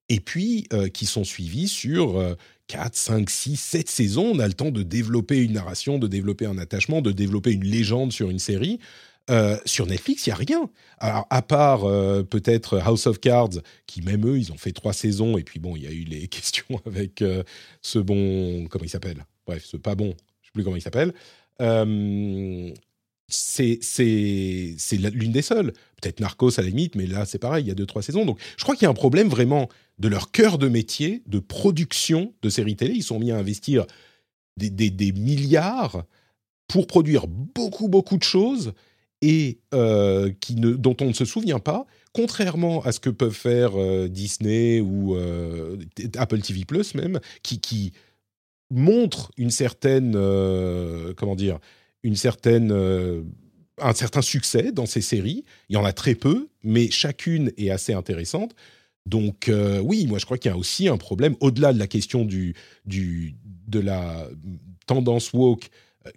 Et 0.09 0.21
puis 0.21 0.67
euh, 0.73 0.89
qui 0.89 1.05
sont 1.05 1.25
suivis 1.25 1.69
sur 1.69 2.37
4, 2.69 2.97
5, 2.97 3.29
6, 3.29 3.57
7 3.57 3.91
saisons. 3.91 4.33
On 4.35 4.39
a 4.39 4.47
le 4.47 4.55
temps 4.55 4.71
de 4.71 4.83
développer 4.83 5.39
une 5.39 5.53
narration, 5.53 5.99
de 5.99 6.07
développer 6.07 6.47
un 6.47 6.57
attachement, 6.57 7.03
de 7.03 7.13
développer 7.13 7.53
une 7.53 7.65
légende 7.65 8.13
sur 8.13 8.31
une 8.31 8.39
série. 8.39 8.79
Euh, 9.31 9.59
sur 9.67 9.87
Netflix, 9.87 10.27
il 10.27 10.31
y 10.31 10.33
a 10.33 10.37
rien. 10.37 10.71
Alors, 10.99 11.27
à 11.31 11.43
part 11.43 11.83
peut-être 11.83 12.79
House 12.79 13.07
of 13.07 13.21
Cards, 13.21 13.61
qui 13.87 14.03
même 14.03 14.27
eux, 14.27 14.39
ils 14.39 14.53
ont 14.53 14.57
fait 14.57 14.73
trois 14.73 14.93
saisons, 14.93 15.37
et 15.37 15.45
puis 15.45 15.61
bon, 15.61 15.77
il 15.77 15.83
y 15.83 15.87
a 15.87 15.93
eu 15.93 16.05
les 16.05 16.29
questions 16.29 16.81
avec 16.87 17.23
ce 17.83 17.99
bon, 17.99 18.67
comment 18.69 18.85
il 18.85 18.91
s'appelle? 18.91 19.27
Bref, 19.47 19.67
c'est 19.71 19.81
pas 19.81 19.95
bon, 19.95 20.15
je 20.43 20.49
sais 20.49 20.53
plus 20.53 20.65
comment 20.65 20.77
il 20.77 20.83
s'appelle. 20.83 21.13
Euh, 21.61 22.73
c'est 23.29 23.79
l'une 24.93 25.33
des 25.33 25.43
seules. 25.43 25.73
Peut-être 26.01 26.21
Narcos 26.21 26.59
à 26.59 26.63
la 26.63 26.69
limite, 26.69 26.95
mais 26.95 27.07
là 27.07 27.27
c'est 27.27 27.39
pareil, 27.39 27.65
il 27.65 27.69
y 27.69 27.71
a 27.71 27.75
deux 27.75 27.87
trois 27.87 28.03
saisons. 28.03 28.25
Donc 28.25 28.41
je 28.57 28.63
crois 28.63 28.75
qu'il 28.75 28.85
y 28.85 28.87
a 28.87 28.91
un 28.91 28.95
problème 28.95 29.29
vraiment 29.29 29.69
de 29.99 30.09
leur 30.09 30.31
cœur 30.31 30.57
de 30.57 30.69
métier, 30.69 31.23
de 31.27 31.39
production 31.39 32.33
de 32.43 32.49
séries 32.49 32.77
télé. 32.77 32.95
Ils 32.95 33.03
sont 33.03 33.19
mis 33.19 33.31
à 33.31 33.37
investir 33.37 33.87
des, 34.57 34.71
des, 34.71 35.13
milliards 35.13 36.05
pour 36.69 36.87
produire 36.87 37.27
beaucoup 37.29 37.89
beaucoup 37.89 38.17
de 38.17 38.23
choses 38.23 38.73
et 39.23 39.59
euh, 39.74 40.32
qui 40.40 40.57
ne, 40.57 40.73
dont 40.73 40.97
on 41.01 41.07
ne 41.07 41.12
se 41.12 41.24
souvient 41.24 41.59
pas, 41.59 41.86
contrairement 42.12 42.82
à 42.82 42.93
ce 42.93 43.01
que 43.01 43.11
peuvent 43.11 43.32
faire 43.32 43.73
euh, 43.74 44.09
Disney 44.09 44.81
ou 44.81 45.16
euh, 45.16 45.77
Apple 46.16 46.40
TV 46.40 46.65
Plus 46.65 46.95
même, 46.95 47.20
qui, 47.43 47.61
qui 47.61 47.93
montre 48.70 49.32
une 49.36 49.51
certaine, 49.51 50.12
comment 51.16 51.35
dire, 51.35 51.59
une 52.03 52.16
certaine, 52.16 52.70
un 53.78 53.95
certain 53.95 54.20
succès 54.20 54.73
dans 54.73 54.85
ces 54.85 55.01
séries. 55.01 55.45
Il 55.70 55.74
y 55.74 55.77
en 55.78 55.86
a 55.86 55.95
très 55.95 56.15
peu, 56.15 56.49
mais 56.62 56.90
chacune 56.90 57.51
est 57.57 57.70
assez 57.70 57.95
intéressante. 57.95 58.55
Donc 59.07 59.51
oui, 59.82 60.07
moi 60.07 60.19
je 60.19 60.27
crois 60.27 60.36
qu'il 60.36 60.51
y 60.51 60.55
a 60.55 60.59
aussi 60.59 60.86
un 60.86 60.99
problème 60.99 61.35
au-delà 61.40 61.73
de 61.73 61.78
la 61.78 61.86
question 61.86 62.27
du, 62.27 62.55
du 62.85 63.36
de 63.69 63.81
la 63.81 64.28
tendance 64.86 65.32
woke 65.32 65.70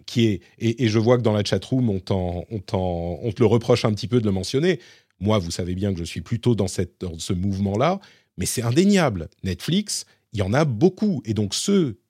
qui 0.06 0.26
est 0.26 0.40
et, 0.58 0.88
je 0.88 0.98
vois 0.98 1.16
que 1.16 1.22
dans 1.22 1.32
la 1.32 1.44
chatroom 1.44 1.90
on, 1.90 2.02
on, 2.10 2.44
on 2.52 3.32
te 3.32 3.40
le 3.40 3.46
reproche 3.46 3.84
un 3.84 3.92
petit 3.92 4.08
peu 4.08 4.20
de 4.20 4.26
le 4.26 4.32
mentionner. 4.32 4.80
Moi, 5.22 5.38
vous 5.38 5.52
savez 5.52 5.76
bien 5.76 5.92
que 5.92 6.00
je 6.00 6.04
suis 6.04 6.20
plutôt 6.20 6.56
dans, 6.56 6.66
ce 6.66 7.32
mouvement-là, 7.32 8.00
mais 8.36 8.44
c'est 8.44 8.62
indéniable. 8.62 9.28
Netflix, 9.44 10.04
il 10.32 10.40
y 10.40 10.42
en 10.42 10.52
a 10.52 10.64
beaucoup, 10.64 11.22
et 11.24 11.32
donc 11.32 11.54
ceux 11.54 12.00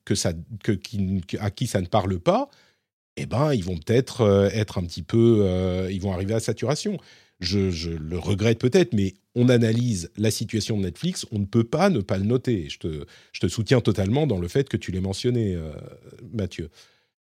qui, 0.82 1.20
à 1.38 1.50
qui 1.50 1.66
ça 1.66 1.82
ne 1.82 1.86
parle 1.86 2.18
pas, 2.18 2.48
eh 3.18 3.26
ben, 3.26 3.52
ils 3.52 3.64
vont 3.64 3.76
peut-être 3.76 4.22
euh, 4.22 4.48
être 4.54 4.78
un 4.78 4.84
petit 4.84 5.02
peu, 5.02 5.40
euh, 5.42 5.92
ils 5.92 6.00
vont 6.00 6.12
arriver 6.12 6.32
à 6.32 6.40
saturation. 6.40 6.96
Je, 7.40 7.90
le 7.90 8.18
regrette 8.18 8.58
peut-être, 8.58 8.94
mais 8.94 9.14
on 9.34 9.50
analyse 9.50 10.10
la 10.16 10.30
situation 10.30 10.78
de 10.78 10.84
Netflix, 10.84 11.26
on 11.32 11.38
ne 11.40 11.44
peut 11.44 11.64
pas 11.64 11.90
ne 11.90 12.00
pas 12.00 12.16
le 12.16 12.24
noter. 12.24 12.70
Je 12.70 12.78
te, 12.78 13.04
je 13.32 13.40
te 13.40 13.48
soutiens 13.48 13.82
totalement 13.82 14.26
dans 14.26 14.38
le 14.38 14.48
fait 14.48 14.70
que 14.70 14.78
tu 14.78 14.90
l'aies 14.90 15.00
mentionné, 15.00 15.54
euh, 15.54 15.72
Mathieu. 16.32 16.70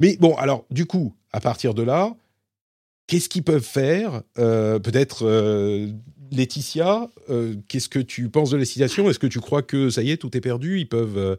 Mais 0.03 0.17
bon, 0.19 0.35
alors, 0.35 0.65
du 0.69 0.85
coup, 0.85 1.15
à 1.31 1.39
partir 1.39 1.73
de 1.73 1.81
là, 1.81 2.13
qu'est-ce 3.07 3.29
qu'ils 3.29 3.43
peuvent 3.43 3.63
faire 3.63 4.21
Peut-être 4.35 5.25
Laetitia, 6.29 7.09
qu'est-ce 7.69 7.87
que 7.87 7.99
tu 7.99 8.27
penses 8.27 8.49
de 8.49 8.57
la 8.57 8.65
situation? 8.65 9.09
Est-ce 9.09 9.19
que 9.19 9.27
tu 9.27 9.39
crois 9.39 9.61
que 9.61 9.89
ça 9.89 10.03
y 10.03 10.11
est, 10.11 10.17
tout 10.17 10.35
est 10.35 10.41
perdu? 10.41 10.79
Ils 10.79 10.89
peuvent 10.89 11.37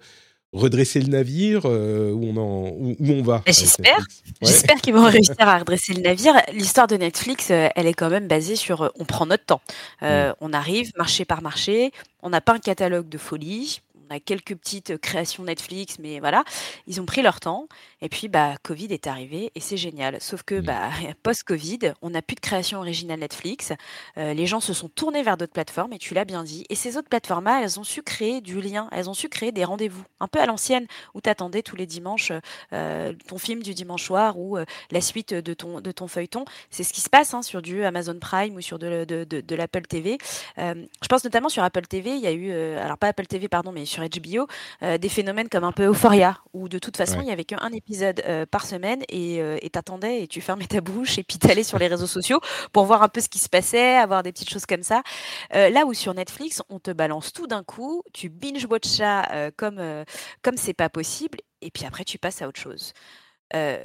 redresser 0.55 1.01
le 1.01 1.09
navire 1.09 1.63
euh, 1.65 2.13
où, 2.13 2.25
on 2.25 2.37
en, 2.37 2.69
où, 2.71 2.97
on 3.01 3.23
va? 3.23 3.43
J'espère. 3.47 4.07
J'espère 4.41 4.81
qu'ils 4.81 4.95
vont 4.95 5.05
réussir 5.11 5.35
à 5.41 5.59
redresser 5.59 5.93
le 5.93 6.01
navire. 6.01 6.35
L'histoire 6.53 6.87
de 6.87 6.97
Netflix, 6.97 7.51
euh, 7.51 7.69
elle 7.75 7.87
est 7.87 7.95
quand 7.95 8.09
même 8.09 8.29
basée 8.29 8.57
sur 8.57 8.83
euh, 8.83 8.89
on 8.99 9.05
prend 9.05 9.27
notre 9.27 9.45
temps. 9.45 9.61
On 10.01 10.53
arrive 10.53 10.93
marché 10.97 11.25
par 11.25 11.43
marché. 11.43 11.93
On 12.23 12.31
n'a 12.31 12.41
pas 12.41 12.55
un 12.55 12.59
catalogue 12.59 13.09
de 13.09 13.19
folie 13.19 13.81
on 14.11 14.15
a 14.15 14.21
quelques 14.21 14.55
petites 14.55 14.99
créations 14.99 15.45
Netflix, 15.45 15.97
mais 15.99 16.21
voilà, 16.21 16.45
ils 16.87 17.01
ont 17.01 17.07
pris 17.07 17.23
leur 17.23 17.41
temps. 17.41 17.69
Et 18.05 18.11
puis, 18.11 18.29
bah, 18.29 18.57
Covid 18.63 18.89
est 18.91 19.07
arrivé 19.07 19.51
et 19.55 19.61
c'est 19.61 19.79
génial. 19.79 20.21
Sauf 20.21 20.43
que, 20.43 20.61
bah, 20.61 20.91
post-Covid, 21.23 21.95
on 22.03 22.11
n'a 22.11 22.21
plus 22.21 22.35
de 22.35 22.41
création 22.41 22.79
originale 22.79 23.21
Netflix. 23.21 23.73
Euh, 24.19 24.35
les 24.35 24.47
gens 24.47 24.61
se 24.61 24.75
sont 24.75 24.91
tournés 24.91 25.23
vers 25.23 25.39
d'autres 25.39 25.55
plateformes 25.55 25.95
et 25.95 25.99
tu 25.99 26.13
l'as 26.13 26.27
bien 26.27 26.45
dit. 26.45 26.67
Et 26.69 26.75
ces 26.75 26.99
autres 26.99 27.09
plateformes-là, 27.09 27.63
elles 27.63 27.81
ont 27.81 27.83
su 27.83 28.03
créer 28.03 28.43
du 28.43 28.61
lien, 28.61 28.89
elles 28.93 29.09
ont 29.09 29.15
su 29.15 29.31
créer 29.31 29.53
des 29.53 29.65
rendez-vous, 29.65 30.05
un 30.21 30.29
peu 30.29 30.39
à 30.39 30.45
l'ancienne, 30.45 30.87
où 31.15 31.23
tu 31.23 31.31
attendais 31.31 31.63
tous 31.63 31.77
les 31.77 31.87
dimanches 31.87 32.31
euh, 32.75 33.15
ton 33.27 33.39
film 33.39 33.63
du 33.63 33.73
dimanche 33.73 34.03
soir 34.03 34.39
ou 34.39 34.59
euh, 34.59 34.67
la 34.91 35.01
suite 35.01 35.33
de 35.33 35.55
ton, 35.55 35.81
de 35.81 35.91
ton 35.91 36.07
feuilleton. 36.07 36.45
C'est 36.69 36.85
ce 36.85 36.93
qui 36.93 37.01
se 37.01 37.09
passe 37.09 37.33
hein, 37.33 37.41
sur 37.41 37.63
du 37.63 37.85
Amazon 37.85 38.19
Prime 38.21 38.55
ou 38.57 38.61
sur 38.61 38.79
de, 38.79 39.07
de, 39.07 39.25
de, 39.25 39.57
l'Apple 39.57 39.87
TV. 39.87 40.19
je 40.59 41.09
pense 41.09 41.25
notamment 41.25 41.49
sur 41.49 41.63
Apple 41.63 41.87
TV, 41.87 42.11
il 42.11 42.21
y 42.21 42.27
a 42.27 42.33
eu, 42.33 42.53
alors 42.53 42.99
pas 42.99 43.09
Apple 43.09 43.27
TV, 43.27 43.49
pardon, 43.49 43.73
mais 43.73 43.87
sur 43.87 44.03
HBO, 44.03 44.47
des 44.83 45.09
phénomènes 45.09 45.49
comme 45.49 45.65
un 45.65 45.73
peu 45.73 45.87
Euphoria, 45.87 46.39
où 46.53 46.69
de 46.69 46.79
toute 46.79 46.99
façon, 46.99 47.21
il 47.21 47.25
n'y 47.25 47.33
avait 47.33 47.45
qu'un 47.45 47.73
épisode 47.73 47.94
euh, 48.03 48.47
par 48.47 48.67
semaine 48.67 49.03
et 49.09 49.41
euh, 49.41 49.59
t'attendais 49.73 50.23
et 50.23 50.29
tu 50.29 50.41
fermais 50.41 50.67
ta 50.67 50.81
bouche 50.81 51.19
et 51.19 51.23
puis 51.23 51.39
t'allais 51.39 51.63
sur 51.63 51.79
les 51.79 51.89
réseaux 51.89 52.07
sociaux 52.07 52.41
pour 52.73 52.85
voir 52.85 53.03
un 53.03 53.09
peu 53.09 53.21
ce 53.21 53.29
qui 53.29 53.39
se 53.39 53.49
passait, 53.49 53.97
avoir 53.97 54.23
des 54.23 54.33
petites 54.33 54.51
choses 54.51 54.67
comme 54.67 54.83
ça. 54.83 55.03
là 55.53 55.85
où 55.87 55.95
sur 55.95 56.15
Netflix, 56.15 56.63
on 56.69 56.79
te 56.79 56.91
balance 56.91 57.33
tout 57.33 57.47
d'un 57.47 57.65
coup, 57.65 58.03
tu 58.13 58.29
binge-watch 58.29 58.87
ça 58.87 59.51
comme 59.57 59.81
comme 60.43 60.57
c'est 60.57 60.75
pas 60.75 60.89
possible 60.89 61.39
et 61.61 61.71
puis 61.71 61.85
après 61.85 62.05
tu 62.05 62.19
passes 62.19 62.43
à 62.43 62.49
autre 62.49 62.61
chose. 62.61 62.93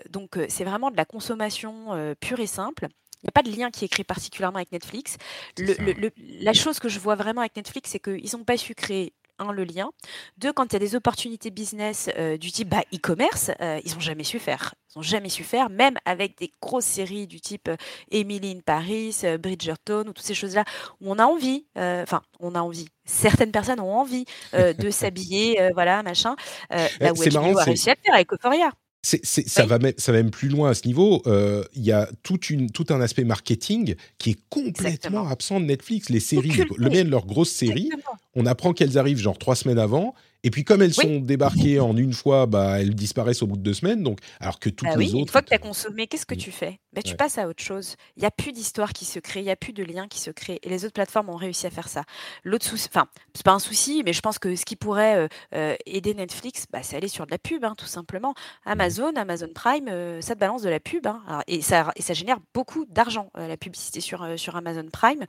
donc 0.09 0.37
c'est 0.47 0.63
vraiment 0.63 0.91
de 0.91 0.97
la 0.97 1.05
consommation 1.05 2.15
pure 2.19 2.39
et 2.39 2.47
simple. 2.47 2.87
Il 3.21 3.25
n'y 3.25 3.29
a 3.29 3.31
pas 3.33 3.43
de 3.43 3.51
lien 3.51 3.69
qui 3.69 3.83
est 3.83 3.89
créé 3.89 4.05
particulièrement 4.05 4.57
avec 4.57 4.71
Netflix. 4.71 5.17
la 5.57 6.53
chose 6.53 6.79
que 6.79 6.87
je 6.87 6.99
vois 6.99 7.15
vraiment 7.15 7.41
avec 7.41 7.55
Netflix, 7.55 7.89
c'est 7.91 7.99
qu'ils 7.99 8.29
n'ont 8.33 8.45
pas 8.45 8.57
su 8.57 8.75
créer 8.75 9.13
un, 9.39 9.51
le 9.51 9.63
lien. 9.63 9.91
Deux, 10.37 10.53
quand 10.53 10.65
il 10.65 10.73
y 10.73 10.75
a 10.75 10.79
des 10.79 10.95
opportunités 10.95 11.51
business 11.51 12.09
euh, 12.17 12.37
du 12.37 12.51
type 12.51 12.69
bah, 12.69 12.83
e-commerce, 12.93 13.51
euh, 13.61 13.79
ils 13.83 13.93
n'ont 13.93 13.99
jamais 13.99 14.23
su 14.23 14.39
faire. 14.39 14.75
Ils 14.89 14.99
n'ont 14.99 15.03
jamais 15.03 15.29
su 15.29 15.43
faire, 15.43 15.69
même 15.69 15.95
avec 16.05 16.37
des 16.37 16.51
grosses 16.61 16.85
séries 16.85 17.27
du 17.27 17.41
type 17.41 17.67
euh, 17.67 17.75
Emily 18.11 18.51
in 18.51 18.59
Paris, 18.61 19.21
Bridgerton, 19.39 20.01
ou 20.01 20.13
toutes 20.13 20.21
ces 20.21 20.33
choses-là, 20.33 20.63
où 21.01 21.11
on 21.11 21.19
a 21.19 21.25
envie, 21.25 21.65
enfin, 21.75 22.21
on 22.39 22.55
a 22.55 22.61
envie, 22.61 22.87
certaines 23.05 23.51
personnes 23.51 23.79
ont 23.79 23.95
envie 23.95 24.25
de 24.53 24.89
s'habiller, 24.91 25.59
voilà, 25.73 26.03
machin. 26.03 26.35
là 26.69 27.13
où 27.13 27.15
HBO 27.15 27.57
a 27.57 27.63
réussi 27.63 27.89
à 27.89 27.93
le 27.93 27.99
faire 28.03 28.13
avec 28.13 28.33
Euphoria 28.33 28.71
ça, 29.01 29.65
va 29.65 29.79
même, 29.79 29.93
ça 29.97 30.11
va 30.11 30.17
même 30.17 30.31
plus 30.31 30.49
loin 30.49 30.71
à 30.71 30.73
ce 30.73 30.85
niveau. 30.85 31.21
Euh, 31.25 31.63
il 31.73 31.83
y 31.83 31.91
a 31.91 32.09
toute 32.23 32.49
une, 32.49 32.69
tout 32.69 32.85
un 32.89 32.99
aspect 33.01 33.23
marketing 33.23 33.95
qui 34.17 34.31
est 34.31 34.39
complètement 34.49 35.27
absent 35.27 35.59
de 35.59 35.65
Netflix. 35.65 36.09
Les 36.09 36.19
séries, 36.19 36.51
le 36.77 36.89
bien 36.89 37.05
de 37.05 37.09
leurs 37.09 37.25
grosses 37.25 37.51
séries, 37.51 37.89
on 38.35 38.45
apprend 38.45 38.73
qu'elles 38.73 38.97
arrivent 38.97 39.19
genre 39.19 39.37
trois 39.37 39.55
semaines 39.55 39.79
avant 39.79 40.13
et 40.43 40.51
puis 40.51 40.63
comme 40.63 40.81
elles 40.81 40.93
sont 40.93 41.19
débarquées 41.19 41.79
en 41.79 41.95
une 41.97 42.13
fois, 42.13 42.45
bah, 42.45 42.79
elles 42.79 42.95
disparaissent 42.95 43.41
au 43.41 43.47
bout 43.47 43.57
de 43.57 43.61
deux 43.61 43.73
semaines. 43.73 44.03
Donc, 44.03 44.19
alors 44.39 44.59
que 44.59 44.69
toutes 44.69 44.87
bah 44.87 44.95
les 44.95 45.13
autres. 45.13 45.19
Une 45.19 45.27
fois 45.27 45.41
que 45.41 45.49
tu 45.49 45.53
as 45.53 45.59
consommé, 45.59 46.07
qu'est-ce 46.07 46.25
que 46.25 46.35
tu 46.35 46.51
fais? 46.51 46.79
Bah, 46.93 47.01
Tu 47.01 47.15
passes 47.15 47.37
à 47.37 47.47
autre 47.47 47.61
chose. 47.61 47.95
Il 48.15 48.21
n'y 48.21 48.25
a 48.25 48.31
plus 48.31 48.51
d'histoire 48.51 48.93
qui 48.93 49.05
se 49.05 49.19
crée, 49.19 49.41
il 49.41 49.45
n'y 49.45 49.51
a 49.51 49.55
plus 49.55 49.73
de 49.73 49.83
lien 49.83 50.07
qui 50.07 50.19
se 50.19 50.31
crée. 50.31 50.59
Et 50.63 50.69
les 50.69 50.85
autres 50.85 50.93
plateformes 50.93 51.29
ont 51.29 51.35
réussi 51.35 51.67
à 51.67 51.69
faire 51.69 51.87
ça. 51.87 52.03
L'autre 52.43 52.65
souci, 52.65 52.87
enfin, 52.89 53.07
c'est 53.33 53.45
pas 53.45 53.51
un 53.51 53.59
souci, 53.59 54.01
mais 54.05 54.13
je 54.13 54.21
pense 54.21 54.39
que 54.39 54.55
ce 54.55 54.65
qui 54.65 54.75
pourrait 54.75 55.17
euh, 55.17 55.27
euh, 55.55 55.75
aider 55.85 56.13
Netflix, 56.13 56.65
bah, 56.71 56.79
c'est 56.83 56.95
aller 56.95 57.07
sur 57.09 57.25
de 57.25 57.31
la 57.31 57.37
pub, 57.37 57.65
hein, 57.65 57.75
tout 57.77 57.85
simplement. 57.85 58.33
Amazon, 58.65 59.11
Amazon 59.15 59.49
Prime, 59.53 59.87
euh, 59.89 60.21
ça 60.21 60.35
te 60.35 60.39
balance 60.39 60.61
de 60.61 60.69
la 60.69 60.79
pub. 60.79 61.05
Hein. 61.05 61.21
et, 61.47 61.61
ça, 61.61 61.91
et 61.95 62.01
ça 62.01 62.13
génère 62.13 62.37
beaucoup 62.53 62.85
d'argent, 62.89 63.29
la 63.35 63.57
publicité 63.57 63.99
sur, 63.99 64.27
sur 64.37 64.55
Amazon 64.55 64.85
Prime. 64.91 65.25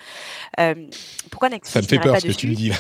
pourquoi 1.31 1.49
Netflix 1.49 1.73
Ça 1.73 1.83
me 1.83 1.87
fait 1.87 1.99
peur 1.99 2.21
ce 2.21 2.27
que 2.27 2.33
tu 2.33 2.47
me 2.47 2.55
dis 2.55 2.69
là. 2.69 2.77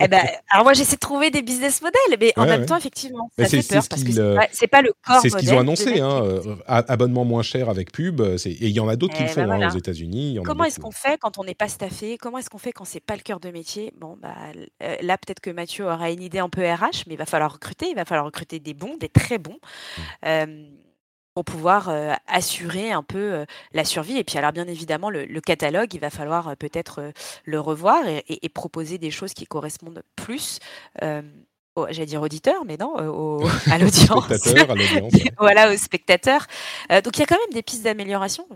eh 0.00 0.08
ben, 0.08 0.26
alors 0.48 0.64
moi, 0.64 0.72
j'essaie 0.72 0.96
de 0.96 1.00
trouver 1.00 1.30
des 1.34 1.42
business 1.42 1.82
models, 1.82 2.18
mais 2.20 2.32
en 2.36 2.46
même 2.46 2.66
temps, 2.66 2.76
effectivement, 2.76 3.30
ça 3.38 3.46
fait 3.46 3.68
peur 3.68 3.84
parce 3.88 4.04
que 4.04 4.10
c'est 4.52 4.66
pas, 4.66 4.82
le 4.82 4.92
corps 5.04 5.20
C'est 5.20 5.28
ce 5.28 5.36
qu'ils 5.36 5.52
ont 5.52 5.58
annoncé, 5.58 6.00
hein, 6.00 6.22
euh, 6.22 6.56
abonnement 6.66 7.24
moins 7.24 7.42
cher 7.42 7.68
avec 7.68 7.92
pub. 7.92 8.20
Et 8.20 8.38
il 8.60 8.70
y 8.70 8.80
en 8.80 8.88
a 8.88 8.96
d'autres 8.96 9.14
qui 9.14 9.22
le 9.22 9.28
eh 9.28 9.32
font 9.32 9.44
ben 9.44 9.62
hein, 9.62 9.70
aux 9.72 9.76
États-Unis. 9.76 10.38
Comment 10.44 10.64
est-ce 10.64 10.80
qu'on 10.80 10.90
fait 10.90 11.18
quand 11.18 11.38
on 11.38 11.44
n'est 11.44 11.54
pas 11.54 11.68
staffé? 11.68 12.16
Comment 12.18 12.38
est-ce 12.38 12.50
qu'on 12.50 12.58
fait 12.58 12.72
quand 12.72 12.84
c'est 12.84 13.00
pas 13.00 13.16
le 13.16 13.22
cœur 13.22 13.40
de 13.40 13.50
métier? 13.50 13.92
Bon, 13.98 14.16
bah, 14.20 14.34
euh, 14.82 14.96
là, 15.02 15.18
peut-être 15.18 15.40
que 15.40 15.50
Mathieu 15.50 15.84
aura 15.84 16.10
une 16.10 16.22
idée 16.22 16.38
un 16.38 16.48
peu 16.48 16.62
RH, 16.62 17.04
mais 17.06 17.14
il 17.14 17.18
va 17.18 17.26
falloir 17.26 17.52
recruter. 17.52 17.88
Il 17.90 17.96
va 17.96 18.04
falloir 18.04 18.26
recruter 18.26 18.60
des 18.60 18.74
bons, 18.74 18.96
des 18.96 19.08
très 19.08 19.38
bons. 19.38 19.58
Mmh. 20.24 20.83
Pour 21.34 21.44
pouvoir 21.44 21.90
assurer 22.26 22.92
un 22.92 23.02
peu 23.02 23.44
la 23.72 23.84
survie. 23.84 24.18
Et 24.18 24.24
puis 24.24 24.38
alors 24.38 24.52
bien 24.52 24.66
évidemment, 24.66 25.10
le, 25.10 25.40
catalogue, 25.40 25.92
il 25.94 26.00
va 26.00 26.10
falloir 26.10 26.56
peut-être 26.56 27.12
le 27.44 27.60
revoir 27.60 28.04
et, 28.06 28.48
proposer 28.48 28.98
des 28.98 29.10
choses 29.10 29.34
qui 29.34 29.46
correspondent 29.46 30.02
plus 30.16 30.60
j'allais 31.90 32.06
dire 32.06 32.22
auditeur, 32.22 32.64
mais 32.64 32.76
non, 32.76 32.94
euh, 32.98 33.48
à 33.70 33.78
l'audience. 33.78 34.26
voilà, 35.38 35.72
aux 35.72 35.76
spectateurs. 35.76 36.46
Euh, 36.92 37.00
donc 37.00 37.16
il 37.16 37.20
y 37.20 37.22
a 37.22 37.26
quand 37.26 37.38
même 37.38 37.52
des 37.52 37.62
pistes 37.62 37.82
d'amélioration. 37.82 38.46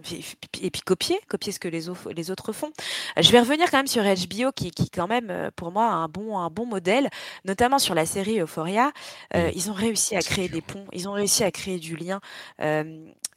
Et, 0.60 0.70
puis 0.70 0.82
copier, 0.82 1.18
copier 1.28 1.52
ce 1.52 1.58
que 1.58 1.68
les, 1.68 1.84
les 2.14 2.30
autres 2.30 2.52
font. 2.52 2.70
Euh, 3.16 3.22
je 3.22 3.32
vais 3.32 3.40
revenir 3.40 3.70
quand 3.70 3.78
même 3.78 3.86
sur 3.86 4.02
HBO, 4.02 4.52
qui, 4.54 4.70
qui 4.70 4.90
quand 4.90 5.08
même, 5.08 5.50
pour 5.56 5.72
moi, 5.72 5.86
a 5.86 5.94
un 5.94 6.08
bon, 6.08 6.38
un 6.38 6.50
bon 6.50 6.66
modèle, 6.66 7.08
notamment 7.44 7.78
sur 7.78 7.94
la 7.94 8.06
série 8.06 8.40
Euphoria. 8.40 8.92
Ils 9.34 9.70
ont 9.70 9.74
réussi 9.74 10.16
à 10.16 10.20
créer 10.20 10.48
des 10.48 10.60
ponts, 10.60 10.84
ils 10.92 11.08
ont 11.08 11.12
réussi 11.12 11.44
à 11.44 11.50
créer 11.50 11.78
du 11.78 11.96
lien. 11.96 12.20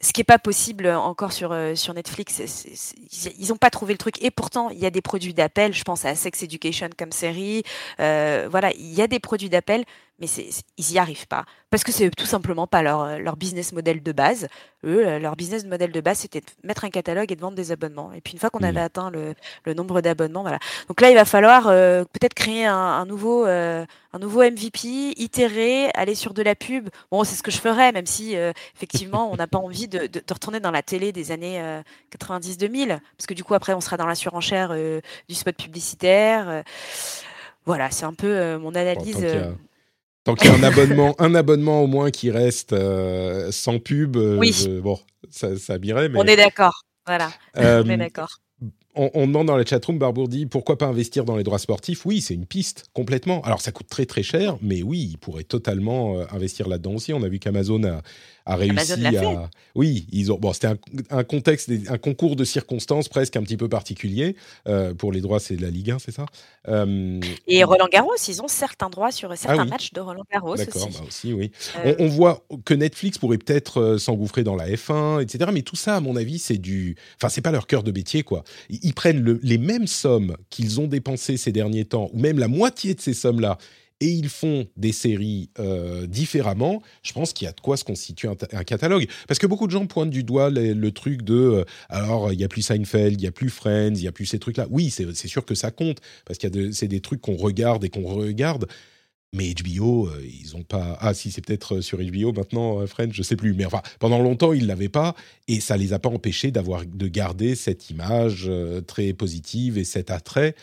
Ce 0.02 0.12
qui 0.12 0.20
n'est 0.20 0.24
pas 0.24 0.38
possible 0.38 0.88
encore 0.88 1.32
sur, 1.32 1.56
sur 1.74 1.94
Netflix. 1.94 2.42
ils 3.38 3.48
n'ont 3.48 3.56
pas 3.56 3.70
trouvé 3.70 3.94
le 3.94 3.98
truc. 3.98 4.22
Et 4.22 4.30
pourtant, 4.30 4.68
il 4.70 4.78
y 4.78 4.86
a 4.86 4.90
des 4.90 5.00
produits 5.00 5.32
d'appel. 5.32 5.72
Je 5.72 5.84
pense 5.84 6.04
à 6.04 6.14
Sex 6.14 6.42
Education 6.42 6.90
comme 6.98 7.12
série. 7.12 7.62
voilà, 7.98 8.72
il 8.76 8.92
y 8.92 9.00
a 9.00 9.06
des 9.06 9.20
produits 9.20 9.48
d'appel 9.48 9.84
mais 10.22 10.28
ils 10.78 10.92
n'y 10.92 10.98
arrivent 10.98 11.26
pas. 11.26 11.44
Parce 11.68 11.82
que 11.82 11.90
c'est 11.90 12.08
tout 12.10 12.26
simplement 12.26 12.68
pas 12.68 12.82
leur, 12.82 13.18
leur 13.18 13.36
business 13.36 13.72
model 13.72 14.02
de 14.02 14.12
base. 14.12 14.46
Eux, 14.84 15.04
euh, 15.04 15.18
leur 15.18 15.34
business 15.34 15.64
model 15.64 15.90
de 15.90 16.00
base, 16.00 16.18
c'était 16.18 16.40
de 16.40 16.46
mettre 16.62 16.84
un 16.84 16.90
catalogue 16.90 17.32
et 17.32 17.34
de 17.34 17.40
vendre 17.40 17.56
des 17.56 17.72
abonnements. 17.72 18.12
Et 18.12 18.20
puis 18.20 18.34
une 18.34 18.38
fois 18.38 18.48
qu'on 18.48 18.62
avait 18.62 18.80
mmh. 18.80 18.84
atteint 18.84 19.10
le, 19.10 19.34
le 19.64 19.74
nombre 19.74 20.00
d'abonnements, 20.00 20.42
voilà. 20.42 20.60
Donc 20.86 21.00
là, 21.00 21.10
il 21.10 21.14
va 21.14 21.24
falloir 21.24 21.66
euh, 21.66 22.04
peut-être 22.04 22.34
créer 22.34 22.66
un, 22.66 23.04
nouveau, 23.04 23.46
euh, 23.46 23.84
un 24.12 24.18
nouveau 24.20 24.42
MVP, 24.42 25.14
itérer, 25.16 25.90
aller 25.94 26.14
sur 26.14 26.34
de 26.34 26.42
la 26.42 26.54
pub. 26.54 26.88
Bon, 27.10 27.24
c'est 27.24 27.34
ce 27.34 27.42
que 27.42 27.50
je 27.50 27.58
ferais, 27.58 27.90
même 27.90 28.06
si 28.06 28.36
effectivement, 28.76 29.32
on 29.32 29.36
n'a 29.36 29.48
pas 29.48 29.58
envie 29.58 29.88
de, 29.88 30.06
de, 30.06 30.22
retourner 30.32 30.60
dans 30.60 30.70
la 30.70 30.82
télé 30.82 31.10
des 31.10 31.32
années 31.32 31.60
90-2000. 32.16 33.00
Parce 33.16 33.26
que 33.26 33.34
du 33.34 33.42
coup, 33.42 33.54
après, 33.54 33.74
on 33.74 33.80
sera 33.80 33.96
dans 33.96 34.06
la 34.06 34.14
surenchère 34.14 34.72
du 35.28 35.34
spot 35.34 35.56
publicitaire. 35.56 36.62
Voilà, 37.64 37.90
c'est 37.90 38.04
un 38.04 38.14
peu 38.14 38.26
euh, 38.26 38.58
mon 38.58 38.74
analyse. 38.74 39.20
Euh. 39.22 39.52
Tant 40.24 40.34
qu'il 40.34 40.50
y 40.50 40.54
a 40.54 40.56
un 40.56 40.62
abonnement, 40.62 41.14
un 41.18 41.34
abonnement 41.34 41.82
au 41.82 41.86
moins 41.86 42.10
qui 42.10 42.30
reste 42.30 42.72
euh, 42.72 43.50
sans 43.50 43.78
pub, 43.78 44.16
bon, 44.16 44.98
ça, 45.30 45.56
ça 45.56 45.78
Mais... 45.78 46.10
On 46.14 46.24
est 46.24 46.36
d'accord. 46.36 46.84
Voilà, 47.06 47.30
on 47.56 47.88
est 47.88 47.96
d'accord 47.96 48.38
on, 48.94 49.26
demande 49.26 49.46
dans 49.46 49.56
la 49.56 49.64
chatroom, 49.64 49.98
Barbour 49.98 50.28
dit 50.28 50.46
pourquoi 50.46 50.76
pas 50.76 50.86
investir 50.86 51.24
dans 51.24 51.36
les 51.36 51.42
droits 51.42 51.58
sportifs? 51.58 52.04
Oui, 52.04 52.20
c'est 52.20 52.34
une 52.34 52.46
piste, 52.46 52.84
complètement. 52.92 53.40
Alors 53.42 53.60
ça 53.60 53.72
coûte 53.72 53.88
très 53.88 54.04
très 54.04 54.22
cher, 54.22 54.56
mais 54.60 54.82
oui, 54.82 55.08
il 55.12 55.18
pourrait 55.18 55.44
totalement 55.44 56.18
euh, 56.18 56.24
investir 56.30 56.68
là-dedans 56.68 56.94
aussi. 56.94 57.12
On 57.12 57.22
a 57.22 57.28
vu 57.28 57.38
qu'Amazon 57.38 57.82
a, 57.84 58.02
réussi 58.46 58.92
à. 58.92 59.50
Oui, 59.74 60.06
ils 60.12 60.32
ont. 60.32 60.38
Bon, 60.38 60.52
c'était 60.52 60.68
un, 61.10 61.24
contexte, 61.24 61.70
un 61.88 61.98
concours 61.98 62.36
de 62.36 62.44
circonstances 62.44 63.08
presque 63.08 63.36
un 63.36 63.42
petit 63.42 63.56
peu 63.56 63.68
particulier. 63.68 64.36
Euh, 64.68 64.94
pour 64.94 65.12
les 65.12 65.20
droits, 65.20 65.40
c'est 65.40 65.56
de 65.56 65.62
la 65.62 65.70
Ligue 65.70 65.92
1, 65.92 65.98
c'est 65.98 66.12
ça 66.12 66.26
euh, 66.68 67.20
Et 67.46 67.64
Roland 67.64 67.88
Garros, 67.90 68.14
ils 68.28 68.42
ont 68.42 68.48
certains 68.48 68.90
droits 68.90 69.12
sur 69.12 69.36
certains 69.36 69.62
ah 69.62 69.64
matchs 69.64 69.92
de 69.92 70.00
Roland 70.00 70.24
Garros 70.30 70.56
D'accord, 70.56 70.88
aussi. 70.88 70.98
Bah 70.98 71.04
aussi 71.06 71.32
oui. 71.32 71.52
On, 71.98 72.08
voit 72.08 72.44
que 72.64 72.74
Netflix 72.74 73.18
pourrait 73.18 73.38
peut-être 73.38 73.96
s'engouffrer 73.96 74.44
dans 74.44 74.56
la 74.56 74.68
F1, 74.68 75.22
etc. 75.22 75.50
Mais 75.52 75.62
tout 75.62 75.76
ça, 75.76 75.96
à 75.96 76.00
mon 76.00 76.16
avis, 76.16 76.38
c'est 76.38 76.58
du. 76.58 76.96
Enfin, 77.16 77.28
c'est 77.28 77.40
pas 77.40 77.52
leur 77.52 77.66
cœur 77.66 77.82
de 77.82 77.92
métier, 77.92 78.22
quoi 78.22 78.44
ils 78.82 78.94
prennent 78.94 79.38
les 79.42 79.58
mêmes 79.58 79.86
sommes 79.86 80.36
qu'ils 80.50 80.80
ont 80.80 80.86
dépensées 80.86 81.36
ces 81.36 81.52
derniers 81.52 81.84
temps, 81.84 82.10
ou 82.12 82.18
même 82.18 82.38
la 82.38 82.48
moitié 82.48 82.94
de 82.94 83.00
ces 83.00 83.14
sommes-là, 83.14 83.58
et 84.02 84.08
ils 84.08 84.28
font 84.28 84.66
des 84.76 84.90
séries 84.90 85.48
euh, 85.60 86.08
différemment, 86.08 86.82
je 87.04 87.12
pense 87.12 87.32
qu'il 87.32 87.44
y 87.44 87.48
a 87.48 87.52
de 87.52 87.60
quoi 87.60 87.76
se 87.76 87.84
constituer 87.84 88.28
un, 88.28 88.64
catalogue. 88.64 89.06
Parce 89.28 89.38
que 89.38 89.46
beaucoup 89.46 89.68
de 89.68 89.72
gens 89.72 89.86
pointent 89.86 90.10
du 90.10 90.24
doigt 90.24 90.50
le 90.50 90.90
truc 90.90 91.22
de 91.22 91.34
euh, 91.34 91.64
alors 91.88 92.32
il 92.32 92.38
n'y 92.38 92.44
a 92.44 92.48
plus 92.48 92.62
Seinfeld, 92.62 93.20
il 93.20 93.22
n'y 93.22 93.28
a 93.28 93.32
plus 93.32 93.48
Friends, 93.48 93.94
il 93.94 94.00
n'y 94.00 94.08
a 94.08 94.12
plus 94.12 94.26
ces 94.26 94.40
trucs-là. 94.40 94.66
Oui, 94.70 94.90
c'est 94.90 95.28
sûr 95.28 95.44
que 95.44 95.54
ça 95.54 95.70
compte, 95.70 95.98
parce 96.26 96.38
que 96.38 96.72
c'est 96.72 96.88
des 96.88 97.00
trucs 97.00 97.20
qu'on 97.20 97.36
regarde 97.36 97.84
et 97.84 97.90
qu'on 97.90 98.02
regarde. 98.02 98.66
Mais 99.34 99.54
HBO, 99.54 100.08
euh, 100.08 100.20
ils 100.22 100.56
ont 100.56 100.62
pas. 100.64 100.98
Ah, 101.00 101.14
si, 101.14 101.30
c'est 101.30 101.46
peut-être 101.46 101.80
sur 101.80 101.98
HBO 101.98 102.32
maintenant, 102.32 102.84
Friends, 102.86 103.12
je 103.12 103.22
sais 103.22 103.36
plus. 103.36 103.54
Mais 103.54 103.64
enfin, 103.64 103.82
pendant 104.00 104.18
longtemps, 104.18 104.52
ils 104.52 104.66
l'avaient 104.66 104.88
pas, 104.88 105.14
et 105.46 105.60
ça 105.60 105.76
les 105.76 105.92
a 105.92 106.00
pas 106.00 106.10
empêchés 106.10 106.50
d'avoir 106.50 106.84
de 106.84 107.06
garder 107.06 107.54
cette 107.54 107.88
image 107.88 108.50
très 108.88 109.12
positive 109.12 109.78
et 109.78 109.84
cet 109.84 110.10
attrait. 110.10 110.56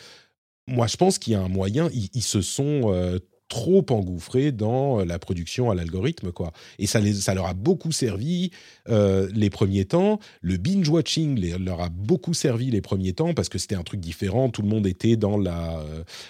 Moi, 0.68 0.86
je 0.86 0.96
pense 0.96 1.18
qu'il 1.18 1.32
y 1.32 1.36
a 1.36 1.40
un 1.40 1.48
moyen. 1.48 1.88
Ils, 2.14 2.22
se 2.22 2.42
sont 2.42 3.18
trop 3.50 3.84
engouffrés 3.90 4.52
dans 4.52 5.04
la 5.04 5.18
production 5.18 5.70
à 5.70 5.74
l'algorithme, 5.74 6.32
quoi. 6.32 6.52
Et 6.78 6.86
ça, 6.86 7.00
ça 7.12 7.34
leur 7.34 7.46
a 7.46 7.54
beaucoup 7.54 7.92
servi 7.92 8.52
les 8.86 9.50
premiers 9.50 9.84
temps. 9.84 10.18
Le 10.40 10.56
binge-watching 10.56 11.58
leur 11.58 11.82
a 11.82 11.90
beaucoup 11.90 12.32
servi 12.32 12.70
les 12.70 12.80
premiers 12.80 13.12
temps 13.12 13.34
parce 13.34 13.48
que 13.48 13.58
c'était 13.58 13.74
un 13.74 13.82
truc 13.82 14.00
différent. 14.00 14.48
Tout 14.48 14.62
le 14.62 14.68
monde 14.68 14.86
était 14.86 15.16
dans 15.16 15.36
la, 15.36 15.84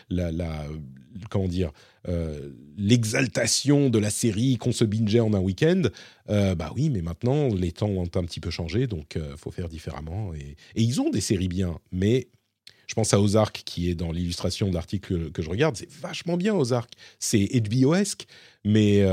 la 0.08 0.66
comment 1.28 1.48
dire, 1.48 1.72
euh, 2.08 2.50
l'exaltation 2.76 3.90
de 3.90 3.98
la 3.98 4.10
série 4.10 4.56
qu'on 4.56 4.72
se 4.72 4.84
bingeait 4.84 5.20
en 5.20 5.34
un 5.34 5.40
week-end. 5.40 5.82
Euh, 6.30 6.54
bah 6.54 6.72
oui, 6.74 6.90
mais 6.90 7.02
maintenant, 7.02 7.48
les 7.48 7.72
temps 7.72 7.88
ont 7.88 8.04
un 8.14 8.24
petit 8.24 8.40
peu 8.40 8.50
changé, 8.50 8.86
donc 8.86 9.12
il 9.16 9.22
euh, 9.22 9.36
faut 9.36 9.50
faire 9.50 9.68
différemment. 9.68 10.32
Et, 10.34 10.56
ils 10.76 11.00
ont 11.00 11.10
des 11.10 11.20
séries 11.20 11.48
bien, 11.48 11.78
mais 11.92 12.28
je 12.90 12.94
pense 12.96 13.14
à 13.14 13.20
Ozark, 13.20 13.62
qui 13.64 13.88
est 13.88 13.94
dans 13.94 14.10
l'illustration 14.10 14.68
de 14.68 14.96
que 14.98 15.42
je 15.42 15.48
regarde. 15.48 15.76
C'est 15.76 15.88
vachement 15.90 16.36
bien, 16.36 16.56
Ozark. 16.56 16.92
C'est 17.20 17.46
HBO-esque, 17.46 18.26
mais, 18.64 19.06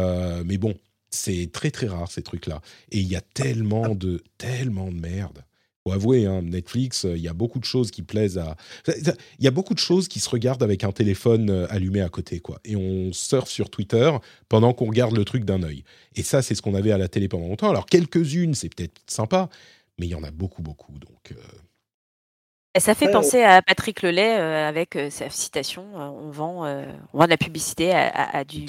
mais 0.43 0.57
bon, 0.57 0.73
c'est 1.11 1.51
très 1.51 1.69
très 1.69 1.85
rare, 1.85 2.11
ces 2.11 2.23
trucs-là. 2.23 2.59
Et 2.91 2.97
il 2.97 3.07
y 3.07 3.15
a 3.15 3.21
tellement 3.21 3.93
de, 3.93 4.23
tellement 4.39 4.89
de 4.89 4.99
merde 4.99 5.43
faut 5.87 5.93
avouer, 5.93 6.25
hein, 6.25 6.41
Netflix, 6.41 7.05
euh, 7.05 7.15
il 7.15 7.23
y 7.23 7.27
a 7.27 7.33
beaucoup 7.33 7.59
de 7.59 7.65
choses 7.65 7.91
qui 7.91 8.01
plaisent 8.01 8.37
à. 8.37 8.55
Il 8.87 9.45
y 9.45 9.47
a 9.47 9.51
beaucoup 9.51 9.73
de 9.73 9.79
choses 9.79 10.07
qui 10.07 10.19
se 10.19 10.29
regardent 10.29 10.63
avec 10.63 10.83
un 10.83 10.91
téléphone 10.91 11.49
euh, 11.49 11.67
allumé 11.69 12.01
à 12.01 12.09
côté, 12.09 12.39
quoi. 12.39 12.59
Et 12.65 12.75
on 12.75 13.13
surfe 13.13 13.49
sur 13.49 13.69
Twitter 13.69 14.11
pendant 14.49 14.73
qu'on 14.73 14.87
regarde 14.87 15.15
le 15.15 15.23
truc 15.23 15.45
d'un 15.45 15.63
œil. 15.63 15.83
Et 16.15 16.23
ça, 16.23 16.41
c'est 16.41 16.55
ce 16.55 16.61
qu'on 16.61 16.75
avait 16.75 16.91
à 16.91 16.97
la 16.97 17.07
télé 17.07 17.27
pendant 17.27 17.47
longtemps. 17.47 17.69
Alors, 17.69 17.85
quelques-unes, 17.85 18.53
c'est 18.53 18.73
peut-être 18.73 18.99
sympa, 19.07 19.49
mais 19.97 20.07
il 20.07 20.09
y 20.09 20.15
en 20.15 20.23
a 20.23 20.31
beaucoup, 20.31 20.61
beaucoup. 20.61 20.93
Donc, 20.99 21.31
euh, 21.31 21.35
ça 22.79 22.95
fait 22.95 23.11
penser 23.11 23.43
à 23.43 23.61
Patrick 23.61 24.01
Lelay 24.01 24.37
euh, 24.37 24.67
avec 24.67 24.95
euh, 24.95 25.09
sa 25.09 25.29
citation 25.29 25.85
euh, 25.95 26.09
on, 26.09 26.29
vend, 26.29 26.65
on 27.13 27.17
vend 27.17 27.25
de 27.25 27.29
la 27.29 27.37
publicité 27.37 27.93
à, 27.93 28.43
du, 28.43 28.65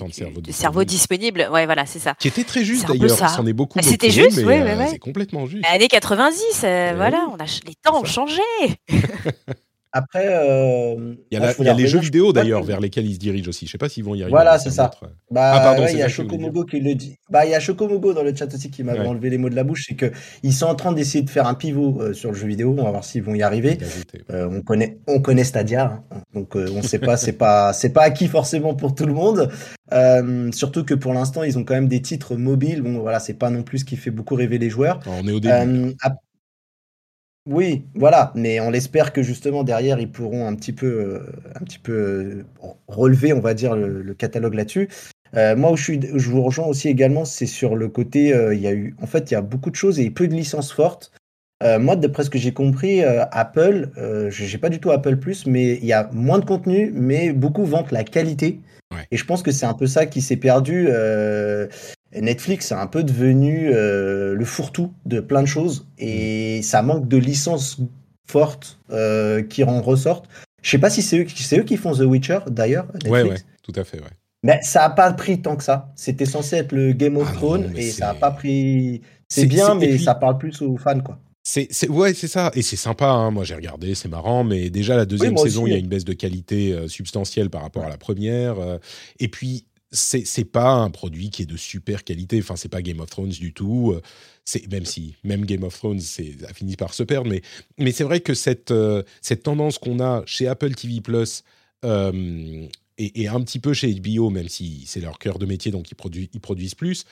cerveau, 0.50 0.84
disponible. 0.84 1.48
Ouais, 1.50 1.66
voilà, 1.66 1.86
c'est 1.86 1.98
ça. 1.98 2.14
Qui 2.18 2.28
était 2.28 2.44
très 2.44 2.64
juste 2.64 2.86
d'ailleurs, 2.86 3.10
c'en 3.10 3.46
est 3.46 3.52
beaucoup. 3.52 3.78
Bah, 3.78 3.84
c'était 3.84 4.10
juste, 4.10 4.38
oui, 4.44 4.54
C'est 4.90 4.98
complètement 4.98 5.46
juste. 5.46 5.64
Années 5.66 5.88
90, 5.88 6.60
voilà, 6.96 7.26
on 7.30 7.36
a, 7.36 7.44
les 7.66 7.74
temps 7.74 8.00
ont 8.00 8.04
changé. 8.04 8.42
Après, 9.92 10.26
euh, 10.26 11.14
il 11.30 11.38
y 11.38 11.68
a, 11.68 11.74
les 11.74 11.86
jeux 11.86 11.98
vidéo 11.98 12.32
d'ailleurs 12.32 12.62
vers 12.62 12.80
lesquels 12.80 13.06
ils 13.06 13.14
se 13.14 13.18
dirigent 13.18 13.48
aussi. 13.48 13.66
Je 13.66 13.72
sais 13.72 13.78
pas 13.78 13.88
s'ils 13.88 14.04
vont 14.04 14.14
y 14.14 14.22
arriver. 14.22 14.30
Voilà, 14.30 14.58
c'est 14.58 14.70
ça. 14.70 14.90
Bah, 15.30 15.52
ah, 15.54 15.60
pardon, 15.60 15.86
il 15.90 15.98
y 15.98 16.02
a 16.02 16.08
Chocomogo 16.08 16.64
qui 16.64 16.80
le 16.80 16.94
dit. 16.94 17.16
Bah, 17.30 17.46
il 17.46 17.52
y 17.52 17.54
a 17.54 17.60
Chocomogo 17.60 18.12
dans 18.12 18.22
le 18.22 18.34
chat 18.34 18.52
aussi 18.52 18.70
qui 18.70 18.82
m'a 18.82 18.94
enlevé 18.94 19.30
les 19.30 19.38
mots 19.38 19.48
de 19.48 19.56
la 19.56 19.64
bouche. 19.64 19.86
C'est 19.88 19.94
que 19.94 20.12
ils 20.42 20.52
sont 20.52 20.66
en 20.66 20.74
train 20.74 20.92
d'essayer 20.92 21.24
de 21.24 21.30
faire 21.30 21.46
un 21.46 21.54
pivot 21.54 22.00
euh, 22.00 22.12
sur 22.12 22.30
le 22.30 22.36
jeu 22.36 22.46
vidéo. 22.46 22.74
On 22.78 22.84
va 22.84 22.90
voir 22.90 23.04
s'ils 23.04 23.22
vont 23.22 23.34
y 23.34 23.42
arriver. 23.42 23.78
Euh, 24.30 24.48
on 24.50 24.60
connaît, 24.60 24.98
on 25.06 25.20
connaît 25.20 25.44
Stadia, 25.44 26.02
hein. 26.10 26.22
donc 26.34 26.54
on 26.54 26.58
ne 26.58 26.82
sait 26.82 26.98
pas. 26.98 27.16
c'est 27.16 27.32
pas, 27.32 27.72
c'est 27.72 27.90
pas 27.90 28.02
acquis 28.02 28.28
forcément 28.28 28.74
pour 28.74 28.94
tout 28.94 29.06
le 29.06 29.14
monde. 29.14 29.50
surtout 30.52 30.84
que 30.84 30.94
pour 30.94 31.14
l'instant, 31.14 31.44
ils 31.44 31.58
ont 31.58 31.64
quand 31.64 31.74
même 31.74 31.88
des 31.88 32.02
titres 32.02 32.36
mobiles. 32.36 32.82
Bon, 32.82 32.98
voilà, 32.98 33.20
c'est 33.20 33.34
pas 33.34 33.48
non 33.48 33.62
plus 33.62 33.78
ce 33.78 33.84
qui 33.86 33.96
fait 33.96 34.10
beaucoup 34.10 34.34
rêver 34.34 34.58
les 34.58 34.68
joueurs. 34.68 35.00
on 35.06 35.26
est 35.26 35.32
au 35.32 35.40
début. 35.40 35.96
Oui, 37.46 37.86
voilà, 37.94 38.30
mais 38.34 38.60
on 38.60 38.74
espère 38.74 39.12
que 39.12 39.22
justement 39.22 39.64
derrière 39.64 39.98
ils 39.98 40.10
pourront 40.10 40.46
un 40.46 40.54
petit 40.54 40.72
peu, 40.72 40.86
euh, 40.86 41.20
un 41.54 41.64
petit 41.64 41.78
peu 41.78 41.92
euh, 41.92 42.44
relever, 42.88 43.32
on 43.32 43.40
va 43.40 43.54
dire, 43.54 43.74
le, 43.74 44.14
catalogue 44.14 44.52
là-dessus. 44.52 44.88
Euh, 45.34 45.56
moi 45.56 45.72
où 45.72 45.76
je, 45.76 45.82
suis, 45.82 46.00
je 46.14 46.30
vous 46.30 46.42
rejoins 46.42 46.66
aussi 46.66 46.88
également, 46.88 47.24
c'est 47.24 47.46
sur 47.46 47.74
le 47.74 47.88
côté, 47.88 48.34
il 48.52 48.60
y 48.60 48.66
a 48.66 48.72
eu, 48.72 48.94
en 49.00 49.06
fait, 49.06 49.30
il 49.30 49.34
y 49.34 49.36
a 49.36 49.40
beaucoup 49.40 49.70
de 49.70 49.76
choses 49.76 49.98
et 49.98 50.10
peu 50.10 50.28
de 50.28 50.34
licences 50.34 50.72
fortes. 50.72 51.10
moi, 51.62 51.96
d'après 51.96 52.24
ce 52.24 52.30
que 52.30 52.38
j'ai 52.38 52.52
compris, 52.52 53.02
Apple, 53.02 53.90
je 53.96 54.52
n'ai 54.52 54.58
pas 54.58 54.68
du 54.68 54.78
tout 54.78 54.90
Apple 54.90 55.16
Plus, 55.16 55.46
mais 55.46 55.76
il 55.76 55.86
y 55.86 55.94
a 55.94 56.10
moins 56.12 56.38
de 56.38 56.44
contenu, 56.44 56.92
mais 56.94 57.32
beaucoup 57.32 57.64
vantent 57.64 57.92
la 57.92 58.04
qualité. 58.04 58.60
Et 59.10 59.16
je 59.16 59.24
pense 59.24 59.42
que 59.42 59.52
c'est 59.52 59.66
un 59.66 59.74
peu 59.74 59.86
ça 59.86 60.04
qui 60.04 60.20
s'est 60.20 60.36
perdu. 60.36 60.88
Netflix 62.14 62.72
est 62.72 62.74
un 62.74 62.86
peu 62.86 63.02
devenu 63.02 63.70
euh, 63.72 64.34
le 64.34 64.44
fourre-tout 64.44 64.92
de 65.04 65.20
plein 65.20 65.42
de 65.42 65.46
choses 65.46 65.86
et 65.98 66.62
ça 66.62 66.82
manque 66.82 67.08
de 67.08 67.16
licences 67.16 67.78
fortes 68.26 68.78
euh, 68.90 69.42
qui 69.42 69.64
en 69.64 69.82
ressortent. 69.82 70.28
Je 70.62 70.70
sais 70.70 70.78
pas 70.78 70.90
si 70.90 71.02
c'est 71.02 71.18
eux, 71.18 71.26
eux, 71.58 71.62
qui 71.62 71.76
font 71.76 71.92
The 71.92 72.00
Witcher 72.00 72.40
d'ailleurs. 72.48 72.86
Ouais, 73.06 73.22
ouais, 73.22 73.38
tout 73.62 73.72
à 73.76 73.84
fait, 73.84 73.98
ouais. 73.98 74.10
Mais 74.42 74.60
ça 74.62 74.84
a 74.84 74.90
pas 74.90 75.12
pris 75.12 75.40
tant 75.42 75.56
que 75.56 75.64
ça. 75.64 75.92
C'était 75.96 76.24
censé 76.24 76.56
être 76.56 76.72
le 76.72 76.92
Game 76.92 77.16
of 77.16 77.28
ah 77.30 77.34
Thrones 77.34 77.72
et 77.76 77.90
ça 77.90 78.10
a 78.10 78.14
pas 78.14 78.30
pris. 78.30 79.02
C'est 79.28 79.46
bien, 79.46 79.74
mais 79.74 79.98
ça 79.98 80.14
parle 80.14 80.38
plus 80.38 80.62
aux 80.62 80.76
fans, 80.76 81.00
quoi. 81.00 81.18
C'est, 81.42 81.88
ouais, 81.88 82.12
c'est 82.12 82.28
ça. 82.28 82.50
Et 82.54 82.62
c'est 82.62 82.76
sympa. 82.76 83.06
Hein. 83.06 83.30
Moi, 83.30 83.44
j'ai 83.44 83.54
regardé, 83.54 83.94
c'est 83.94 84.08
marrant. 84.08 84.44
Mais 84.44 84.68
déjà, 84.70 84.96
la 84.96 85.06
deuxième 85.06 85.36
saison, 85.36 85.66
il 85.66 85.72
y 85.72 85.74
a 85.74 85.78
une 85.78 85.88
baisse 85.88 86.04
de 86.04 86.12
qualité 86.12 86.72
euh, 86.72 86.88
substantielle 86.88 87.48
par 87.50 87.62
rapport 87.62 87.84
à 87.84 87.88
la 87.88 87.96
première. 87.96 88.56
et 89.18 89.28
puis, 89.28 89.64
c'est 89.90 90.44
pas 90.44 90.70
un 90.70 90.90
produit 90.90 91.30
qui 91.30 91.42
est 91.42 91.46
de 91.46 91.56
super 91.56 92.04
qualité. 92.04 92.38
Enfin, 92.40 92.56
c'est 92.56 92.68
pas 92.68 92.82
Game 92.82 93.00
of 93.00 93.08
Thrones 93.08 93.30
du 93.30 93.52
tout. 93.52 93.92
Euh, 93.92 94.02
c'est 94.44 94.70
même 94.70 94.84
si 94.84 95.14
même 95.24 95.44
Game 95.44 95.62
of 95.62 95.76
Thrones 95.76 96.00
a 96.46 96.54
fini 96.54 96.76
par 96.76 96.94
se 96.94 97.02
perdre, 97.02 97.30
mais 97.30 97.42
mais 97.78 97.92
c'est 97.92 98.04
vrai 98.04 98.20
que 98.20 98.34
cette 98.34 98.70
euh, 98.70 99.02
cette 99.22 99.42
tendance 99.42 99.78
qu'on 99.78 100.00
a 100.00 100.22
chez 100.26 100.46
Apple 100.46 100.74
TV 100.74 101.00
Plus 101.00 101.42
euh, 101.84 102.66
et, 102.98 103.28
un 103.28 103.40
petit 103.42 103.60
peu 103.60 103.72
chez 103.74 103.94
HBO, 103.94 104.30
même 104.30 104.48
si 104.48 104.84
c'est 104.86 105.00
leur 105.00 105.18
cœur 105.18 105.38
de 105.38 105.46
métier, 105.46 105.70
donc 105.70 105.90
ils, 105.90 106.28
ils 106.32 106.40
produisent 106.40 106.74
plus. 106.74 107.04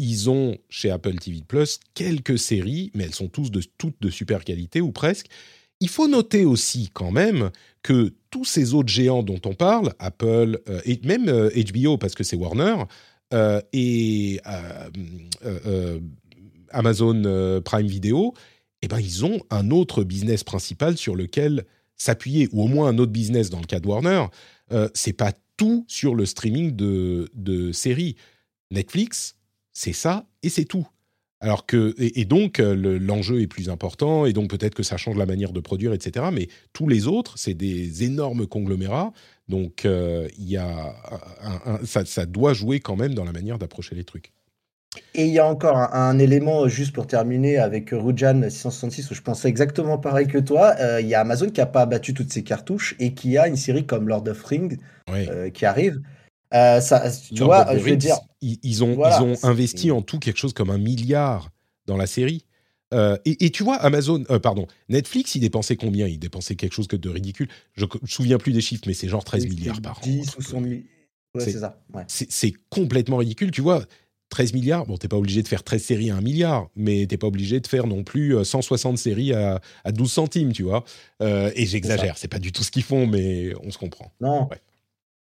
ils 0.00 0.30
ont 0.30 0.58
chez 0.68 0.90
Apple 0.90 1.16
TV 1.16 1.42
Plus 1.46 1.78
quelques 1.94 2.38
séries, 2.38 2.90
mais 2.94 3.04
elles 3.04 3.14
sont 3.14 3.28
tous 3.28 3.50
de, 3.50 3.62
toutes 3.78 4.00
de 4.00 4.10
super 4.10 4.44
qualité 4.44 4.80
ou 4.80 4.90
presque. 4.92 5.28
Il 5.80 5.88
faut 5.88 6.08
noter 6.08 6.44
aussi 6.44 6.90
quand 6.92 7.10
même 7.10 7.50
que 7.82 8.14
tous 8.30 8.44
ces 8.44 8.74
autres 8.74 8.88
géants 8.88 9.22
dont 9.22 9.40
on 9.44 9.54
parle, 9.54 9.94
Apple 9.98 10.60
et 10.84 11.00
même 11.04 11.26
HBO 11.26 11.96
parce 11.98 12.14
que 12.14 12.24
c'est 12.24 12.36
Warner 12.36 12.82
et 13.72 14.40
Amazon 16.70 17.60
Prime 17.64 17.86
Video, 17.86 18.34
eh 18.82 18.88
ben, 18.88 18.98
ils 19.00 19.24
ont 19.24 19.40
un 19.50 19.70
autre 19.70 20.04
business 20.04 20.44
principal 20.44 20.96
sur 20.96 21.16
lequel 21.16 21.64
s'appuyer, 21.96 22.48
ou 22.52 22.62
au 22.62 22.68
moins 22.68 22.88
un 22.88 22.98
autre 22.98 23.12
business 23.12 23.50
dans 23.50 23.60
le 23.60 23.66
cas 23.66 23.80
de 23.80 23.86
Warner. 23.86 24.26
Euh, 24.72 24.88
c'est 24.94 25.12
pas 25.12 25.32
tout 25.56 25.84
sur 25.88 26.14
le 26.14 26.24
streaming 26.24 26.74
de, 26.74 27.28
de 27.34 27.72
séries. 27.72 28.16
Netflix, 28.70 29.34
c'est 29.72 29.92
ça 29.92 30.26
et 30.42 30.48
c'est 30.48 30.64
tout. 30.64 30.86
Alors 31.40 31.66
que 31.66 31.94
et, 31.98 32.24
donc 32.24 32.58
euh, 32.58 32.98
l'enjeu 32.98 33.40
est 33.40 33.46
plus 33.46 33.70
important 33.70 34.26
et 34.26 34.32
donc 34.32 34.50
peut-être 34.50 34.74
que 34.74 34.82
ça 34.82 34.96
change 34.96 35.16
la 35.16 35.26
manière 35.26 35.52
de 35.52 35.60
produire, 35.60 35.92
etc. 35.92 36.26
Mais 36.32 36.48
tous 36.72 36.88
les 36.88 37.06
autres, 37.06 37.38
c'est 37.38 37.54
des 37.54 38.02
énormes 38.02 38.46
conglomérats. 38.46 39.12
Donc 39.48 39.84
euh, 39.84 40.28
y 40.36 40.56
a 40.56 40.94
ça, 41.84 42.04
ça 42.04 42.26
doit 42.26 42.54
jouer 42.54 42.80
quand 42.80 42.96
même 42.96 43.14
dans 43.14 43.24
la 43.24 43.32
manière 43.32 43.58
d'approcher 43.58 43.94
les 43.94 44.04
trucs. 44.04 44.32
Et 45.14 45.26
il 45.26 45.32
y 45.32 45.38
a 45.38 45.46
encore 45.46 45.76
un, 45.76 46.18
élément, 46.18 46.64
euh, 46.64 46.68
juste 46.68 46.92
pour 46.92 47.06
terminer, 47.06 47.58
avec 47.58 47.90
Rujan 47.90 48.48
666, 48.48 49.10
où 49.10 49.14
je 49.14 49.22
pensais 49.22 49.48
exactement 49.48 49.98
pareil 49.98 50.26
que 50.26 50.38
toi. 50.38 50.74
Euh, 50.80 51.00
il 51.00 51.08
y 51.08 51.14
a 51.14 51.20
Amazon 51.20 51.50
qui 51.50 51.60
n'a 51.60 51.66
pas 51.66 51.82
abattu 51.82 52.14
toutes 52.14 52.32
ses 52.32 52.42
cartouches 52.42 52.96
et 52.98 53.12
qui 53.14 53.36
a 53.36 53.48
une 53.48 53.56
série 53.56 53.84
comme 53.84 54.08
Lord 54.08 54.26
of 54.28 54.42
Rings 54.44 54.78
euh, 55.10 55.50
qui 55.50 55.66
arrive. 55.66 56.00
Ça, 56.52 57.10
tu 57.32 57.42
vois, 57.42 57.66
je 57.76 57.82
veux 57.82 57.96
dire. 57.96 58.18
Ils, 58.40 58.84
ont, 58.84 58.96
ils 59.04 59.22
ont 59.22 59.34
investi 59.42 59.90
en 59.90 60.02
tout 60.02 60.18
quelque 60.18 60.38
chose 60.38 60.52
comme 60.52 60.70
un 60.70 60.78
milliard 60.78 61.50
dans 61.86 61.96
la 61.96 62.06
série. 62.06 62.44
et, 63.24 63.50
tu 63.50 63.62
vois, 63.62 63.76
Amazon, 63.76 64.24
pardon, 64.42 64.66
Netflix, 64.88 65.34
il 65.34 65.40
dépensait 65.40 65.76
combien? 65.76 66.06
Il 66.06 66.18
dépensait 66.18 66.54
quelque 66.54 66.74
chose 66.74 66.88
de 66.88 67.08
ridicule. 67.08 67.48
Je 67.74 67.84
ne 67.84 67.90
me 68.02 68.06
souviens 68.06 68.38
plus 68.38 68.52
des 68.52 68.60
chiffres, 68.60 68.84
mais 68.86 68.94
c'est 68.94 69.08
genre 69.08 69.24
13 69.24 69.46
milliards 69.46 69.80
par 69.80 69.98
an. 69.98 70.02
10 70.02 70.36
ou 70.38 70.42
100 70.42 70.60
milliards. 70.60 70.82
Ouais, 71.34 71.44
c'est 71.44 71.52
ça. 71.52 71.78
C'est 72.06 72.52
complètement 72.70 73.18
ridicule. 73.18 73.50
Tu 73.50 73.60
vois, 73.60 73.84
13 74.30 74.52
milliards, 74.52 74.86
bon, 74.86 74.96
t'es 74.96 75.08
pas 75.08 75.16
obligé 75.16 75.42
de 75.42 75.48
faire 75.48 75.62
13 75.62 75.82
séries 75.82 76.10
à 76.10 76.16
1 76.16 76.20
milliard, 76.20 76.68
mais 76.76 77.06
t'es 77.06 77.16
pas 77.16 77.26
obligé 77.26 77.60
de 77.60 77.66
faire 77.66 77.86
non 77.86 78.04
plus 78.04 78.44
160 78.44 78.94
euh, 78.94 78.96
séries 78.96 79.32
à, 79.32 79.60
12 79.90 80.10
centimes, 80.10 80.52
tu 80.52 80.62
vois. 80.62 80.84
Euh, 81.22 81.50
et 81.54 81.66
j'exagère, 81.66 82.18
c'est 82.18 82.28
pas 82.28 82.38
du 82.38 82.52
tout 82.52 82.62
ce 82.62 82.70
qu'ils 82.70 82.82
font, 82.82 83.06
mais 83.06 83.52
on 83.62 83.70
se 83.70 83.78
comprend. 83.78 84.12
Non. 84.20 84.48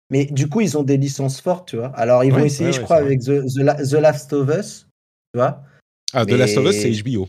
Mais 0.09 0.25
du 0.25 0.49
coup, 0.49 0.61
ils 0.61 0.77
ont 0.77 0.83
des 0.83 0.97
licences 0.97 1.39
fortes, 1.39 1.69
tu 1.69 1.77
vois. 1.77 1.91
Alors, 1.95 2.23
ils 2.23 2.33
vont 2.33 2.43
essayer, 2.43 2.71
je 2.71 2.81
crois, 2.81 2.97
avec 2.97 3.21
The, 3.21 3.45
The, 3.45 3.93
Last 3.93 4.33
of 4.33 4.49
Us, 4.49 4.87
tu 5.33 5.39
vois. 5.39 5.61
Ah, 6.13 6.25
The 6.25 6.31
Last 6.31 6.57
of 6.57 6.65
Us, 6.65 6.81
c'est 6.81 6.91
HBO. 7.03 7.27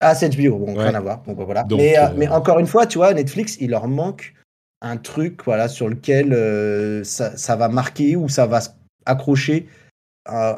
Ah, 0.00 0.14
c'est 0.14 0.28
HBO, 0.28 0.58
bon, 0.58 0.74
rien 0.74 0.94
à 0.94 1.00
voir. 1.00 1.22
Bon, 1.22 1.32
bah, 1.32 1.44
voilà. 1.44 1.66
mais, 1.70 1.98
euh, 1.98 2.08
mais, 2.16 2.28
encore 2.28 2.58
une 2.58 2.66
fois, 2.66 2.86
tu 2.86 2.98
vois, 2.98 3.14
Netflix, 3.14 3.56
il 3.60 3.70
leur 3.70 3.88
manque 3.88 4.34
un 4.82 4.98
truc 4.98 5.42
voilà, 5.44 5.68
sur 5.68 5.88
lequel 5.88 7.04
ça, 7.04 7.34
ça, 7.36 7.56
va 7.56 7.68
marquer 7.68 8.14
ou 8.14 8.28
ça 8.28 8.46
va 8.46 8.60
accrocher 9.06 9.66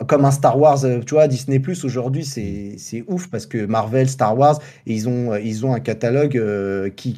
comme 0.06 0.24
un 0.24 0.30
Star 0.30 0.58
Wars, 0.58 0.84
euh, 0.84 1.00
tu 1.00 1.14
vois, 1.14 1.28
Disney 1.28 1.58
Plus 1.58 1.84
aujourd'hui, 1.84 2.24
c'est 2.24 3.04
ouf 3.06 3.28
parce 3.28 3.46
que 3.46 3.66
Marvel, 3.66 4.08
Star 4.08 4.36
Wars, 4.36 4.60
ils 4.86 5.08
ont, 5.08 5.34
ils 5.36 5.66
ont 5.66 5.74
un 5.74 5.80
catalogue 5.80 6.36
euh, 6.36 6.90
qui, 6.90 7.14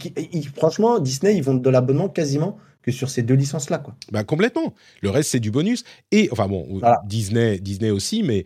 franchement, 0.56 0.98
Disney, 0.98 1.36
ils 1.36 1.42
vont 1.42 1.54
de 1.54 1.70
l'abonnement 1.70 2.08
quasiment 2.08 2.58
que 2.82 2.92
sur 2.92 3.10
ces 3.10 3.22
deux 3.22 3.34
licences-là, 3.34 3.78
quoi. 3.78 3.94
Bah 4.10 4.24
complètement. 4.24 4.74
Le 5.02 5.10
reste, 5.10 5.30
c'est 5.30 5.40
du 5.40 5.50
bonus. 5.50 5.84
Et 6.12 6.28
enfin 6.32 6.48
bon, 6.48 6.80
Disney, 7.04 7.58
Disney 7.58 7.90
aussi, 7.90 8.22
mais 8.22 8.44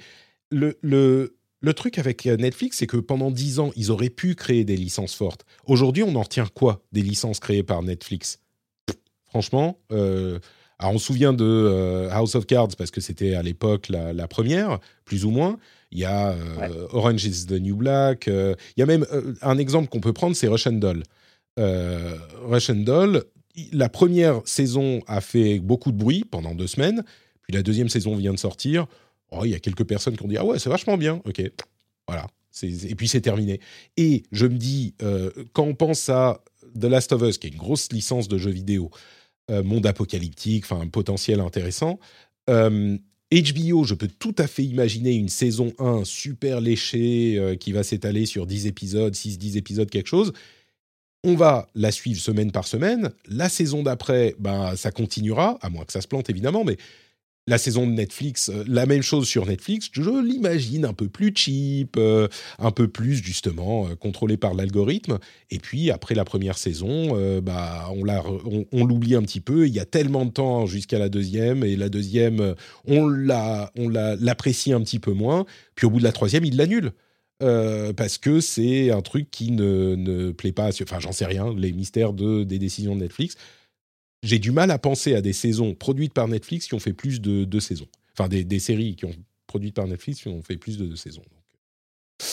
le, 0.51 0.77
le, 0.83 1.37
le 1.61 1.75
truc 1.75 1.99
avec 1.99 2.27
Netflix, 2.27 2.79
c'est 2.79 2.87
que 2.87 2.97
pendant 2.97 3.31
dix 3.31 3.59
ans, 3.61 3.71
ils 3.77 3.91
auraient 3.91 4.11
pu 4.11 4.35
créer 4.35 4.65
des 4.65 4.77
licences 4.77 5.15
fortes. 5.15 5.45
Aujourd'hui, 5.67 6.03
on 6.03 6.15
en 6.17 6.23
retient 6.23 6.47
quoi 6.47 6.83
des 6.93 7.03
licences 7.03 7.41
créées 7.41 7.63
par 7.63 7.83
Netflix? 7.83 8.41
Franchement. 9.27 9.79
Euh, 9.93 10.39
alors 10.79 10.95
on 10.95 10.99
se 10.99 11.07
souvient 11.07 11.33
de 11.33 11.45
euh, 11.45 12.11
House 12.11 12.35
of 12.35 12.47
Cards 12.47 12.77
parce 12.77 12.91
que 12.91 13.01
c'était 13.01 13.35
à 13.35 13.43
l'époque 13.43 13.89
la, 13.89 14.29
première, 14.29 14.79
plus 15.05 15.25
ou 15.25 15.31
moins. 15.31 15.59
Il 15.93 16.01
y 16.01 16.05
a 16.05 16.33
euh, 16.33 16.89
Orange 16.91 17.25
is 17.25 17.47
the 17.47 17.53
New 17.53 17.77
Black. 17.77 18.29
Euh, 18.29 18.55
il 18.77 18.81
y 18.81 18.83
a 18.83 18.87
même 18.87 19.07
un 19.43 19.59
exemple 19.59 19.89
qu'on 19.89 20.01
peut 20.01 20.13
prendre, 20.13 20.35
c'est 20.35 20.49
Russian 20.49 20.73
Doll. 20.73 21.03
Russian 21.57 22.75
Doll, 22.75 23.23
la 23.73 23.89
première 23.89 24.41
saison 24.45 25.01
a 25.07 25.21
fait 25.21 25.59
beaucoup 25.59 25.93
de 25.93 25.97
bruit 25.97 26.25
pendant 26.25 26.55
deux 26.55 26.67
semaines, 26.67 27.05
puis 27.43 27.53
la 27.53 27.63
deuxième 27.63 27.89
saison 27.89 28.17
vient 28.17 28.33
de 28.33 28.39
sortir. 28.39 28.87
Oh, 29.31 29.45
il 29.45 29.51
y 29.51 29.55
a 29.55 29.61
quelques 29.61 29.85
personnes 29.85 30.17
qui 30.17 30.25
ont 30.25 30.29
dit 30.29 30.37
ah 30.37 30.45
ouais 30.45 30.59
c'est 30.59 30.71
vachement 30.71 30.97
bien, 30.97 31.21
ok, 31.25 31.43
voilà. 32.07 32.27
Et 32.63 32.95
puis 32.95 33.09
c'est 33.09 33.21
terminé. 33.21 33.61
Et 33.97 34.23
je 34.31 34.47
me 34.47 34.57
dis 34.57 34.95
quand 35.53 35.65
on 35.65 35.75
pense 35.75 36.09
à 36.09 36.43
The 36.79 36.85
Last 36.85 37.13
of 37.13 37.23
Us, 37.23 37.39
qui 37.39 37.49
est 37.49 37.51
une 37.51 37.59
grosse 37.59 37.91
licence 37.93 38.29
de 38.29 38.39
jeux 38.39 38.51
vidéo, 38.51 38.91
euh, 39.51 39.63
monde 39.63 39.85
apocalyptique, 39.85 40.65
enfin 40.65 40.81
un 40.81 40.89
potentiel 40.89 41.41
intéressant. 41.41 41.99
HBO, 42.49 42.55
euh, 42.55 43.85
je 43.85 43.95
peux 43.95 44.09
tout 44.09 44.35
à 44.39 44.47
fait 44.47 44.65
imaginer 44.65 45.13
une 45.13 45.29
saison 45.29 45.75
1 45.79 46.05
super 46.05 46.63
léchée 46.63 47.37
euh, 47.39 47.55
qui 47.55 47.73
va 47.73 47.83
s'étaler 47.83 48.25
sur 48.25 48.47
10 48.47 48.67
épisodes, 48.67 49.13
6-10 49.13 49.59
épisodes, 49.59 49.91
quelque 49.91 50.09
chose. 50.09 50.33
On 51.27 51.37
va 51.37 51.69
la 51.75 51.91
suivre 51.91 52.21
semaine 52.21 52.53
par 52.53 52.67
semaine. 52.67 53.11
La 53.27 53.49
saison 53.49 53.83
d'après, 53.83 54.37
ben, 54.39 54.77
ça 54.77 54.91
continuera, 54.91 55.59
à 55.63 55.71
moins 55.71 55.87
que 55.87 55.93
ça 55.93 56.03
se 56.03 56.07
plante 56.07 56.29
évidemment, 56.29 56.65
mais 56.65 56.77
la 57.47 57.57
saison 57.59 57.87
de 57.87 57.93
Netflix, 57.93 58.51
euh, 58.51 58.63
la 58.67 58.85
même 58.85 59.03
chose 59.03 59.27
sur 59.27 59.47
Netflix, 59.47 59.91
je 59.93 60.23
l'imagine 60.23 60.85
un 60.85 60.93
peu 60.93 61.09
plus 61.09 61.33
cheap, 61.35 61.97
euh, 61.97 62.29
un 62.59 62.71
peu 62.71 62.89
plus 62.89 63.23
justement 63.23 63.87
euh, 63.87 63.95
contrôlé 63.95 64.37
par 64.37 64.53
l'algorithme. 64.53 65.19
Et 65.51 65.59
puis 65.59 65.91
après 65.91 66.15
la 66.15 66.25
première 66.25 66.59
saison, 66.59 67.17
bah 67.41 67.89
on, 67.91 68.85
l'oublie 68.85 69.15
un 69.15 69.23
petit 69.23 69.41
peu. 69.41 69.67
Il 69.67 69.75
y 69.75 69.81
a 69.81 69.85
tellement 69.85 70.25
de 70.25 70.31
temps 70.31 70.67
jusqu'à 70.67 70.99
la 70.99 71.09
deuxième, 71.09 71.65
et 71.65 71.77
la 71.77 71.89
deuxième, 71.89 72.55
on 72.87 73.09
la, 73.09 73.73
on 73.77 73.89
l'apprécie 73.89 74.73
un 74.73 74.81
petit 74.81 74.99
peu 74.99 75.13
moins. 75.13 75.47
Puis 75.75 75.87
au 75.87 75.91
bout 75.91 75.99
de 75.99 76.05
la 76.05 76.13
troisième, 76.13 76.45
il 76.45 76.57
l'annule. 76.57 76.93
Parce 77.41 78.19
que 78.19 78.41
c'est 78.41 78.91
un 78.91 79.03
truc 79.03 79.31
qui 79.31 79.51
ne, 79.51 79.95
ne 79.97 80.33
plaît 80.33 80.53
pas. 80.53 80.71
Enfin, 80.83 81.01
j'en 81.01 81.13
sais 81.13 81.27
rien, 81.27 81.55
les 81.57 81.73
mystères 81.73 82.13
de, 82.13 82.45
des 82.45 82.59
décisions 82.59 82.95
de 82.95 83.01
Netflix 83.01 83.37
j'ai 84.25 84.39
du 84.39 84.51
mal 84.51 84.71
à 84.71 84.79
penser 84.79 85.15
à 85.15 85.21
des 85.21 85.35
saisons 85.35 85.75
produites 85.75 86.15
par 86.15 86.27
Netflix 86.27 86.67
qui 86.67 86.75
ont 86.75 86.81
fait 86.81 86.95
plus 86.95 87.21
de 87.21 87.45
deux 87.45 87.61
saisons. 87.61 87.87
Enfin, 88.19 88.29
des, 88.29 88.59
séries 88.59 88.97
qui 88.97 89.05
ont 89.05 89.15
produites 89.47 89.75
par 89.75 89.87
Netflix 89.87 90.23
qui 90.23 90.29
ont 90.29 90.43
fait 90.43 90.57
plus 90.57 90.79
de 90.79 90.87
deux 90.87 90.97
saisons. 90.97 91.23
Tu 92.21 92.27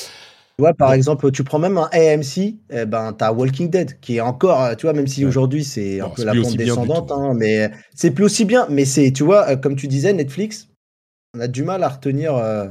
vois, 0.63 0.73
par 0.73 0.93
exemple, 0.93 1.31
tu 1.31 1.43
prends 1.43 1.59
même 1.59 1.77
un 1.77 1.89
AMC, 1.91 2.55
eh 2.69 2.85
ben, 2.85 3.13
tu 3.13 3.23
as 3.23 3.33
Walking 3.33 3.69
Dead, 3.69 3.99
qui 3.99 4.17
est 4.17 4.21
encore, 4.21 4.75
tu 4.77 4.85
vois, 4.85 4.93
même 4.93 5.07
si 5.07 5.25
aujourd'hui 5.25 5.63
c'est 5.63 5.99
un 5.99 6.09
peu 6.09 6.23
la 6.23 6.33
pente 6.33 6.55
descendante, 6.55 7.11
hein, 7.11 7.33
mais 7.35 7.71
c'est 7.93 8.11
plus 8.11 8.23
aussi 8.23 8.45
bien. 8.45 8.67
Mais 8.69 8.85
c'est, 8.85 9.11
tu 9.11 9.23
vois, 9.23 9.49
euh, 9.49 9.55
comme 9.57 9.75
tu 9.75 9.87
disais, 9.87 10.13
Netflix, 10.13 10.69
on 11.35 11.39
a 11.41 11.47
du 11.47 11.63
mal 11.63 11.83
à 11.83 11.89
retenir. 11.89 12.35
Euh, 12.35 12.69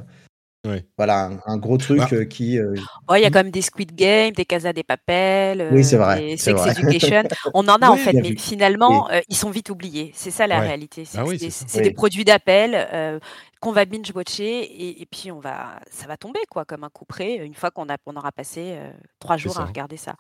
voilà, 0.97 1.31
un, 1.47 1.57
gros 1.57 1.78
truc 1.78 1.99
bah 1.99 2.09
euh, 2.12 2.24
qui. 2.24 2.59
Euh, 2.59 2.74
oh, 3.09 3.15
il 3.15 3.23
y 3.23 3.24
a 3.24 3.31
quand 3.31 3.43
même 3.43 3.51
des 3.51 3.62
Squid 3.62 3.95
Game, 3.95 4.32
des 4.32 4.45
Casa 4.45 4.73
des 4.73 4.82
Papel, 4.82 5.69
oui, 5.73 5.82
c'est 5.85 5.97
vrai, 5.97 6.20
des 6.20 6.37
Sex 6.37 6.61
Education. 6.66 7.23
On 7.55 7.66
en 7.69 7.77
a 7.77 7.89
en 7.89 7.97
fait, 7.97 8.12
mais 8.12 8.37
finalement, 8.37 9.09
ils 9.28 9.37
sont 9.37 9.51
vite 9.51 9.70
oubliés. 9.70 10.12
C'est 10.15 10.31
ça 10.31 10.47
la 10.47 10.61
réalité. 10.61 11.05
C'est 11.05 11.19
ah 11.19 11.81
des, 11.81 11.93
produits 11.93 12.24
d'appel 12.24 13.20
qu'on 13.61 13.73
va 13.73 13.85
binge 13.85 14.11
watcher 14.15 14.62
et, 14.62 15.03
et, 15.03 15.07
puis 15.07 15.31
on 15.31 15.39
va, 15.39 15.81
ça 15.91 16.07
va 16.07 16.16
tomber 16.16 16.41
quoi, 16.49 16.65
comme 16.65 16.82
un 16.82 16.89
coup 16.89 17.05
près 17.05 17.37
une 17.37 17.55
fois 17.55 17.70
qu'on 17.70 17.89
a, 17.91 17.97
on 18.07 18.16
aura 18.16 18.32
passé 18.32 18.73
euh, 18.73 18.91
trois 19.19 19.37
jours 19.37 19.59
à 19.61 19.66
regarder 19.66 19.99
ça. 19.99 20.16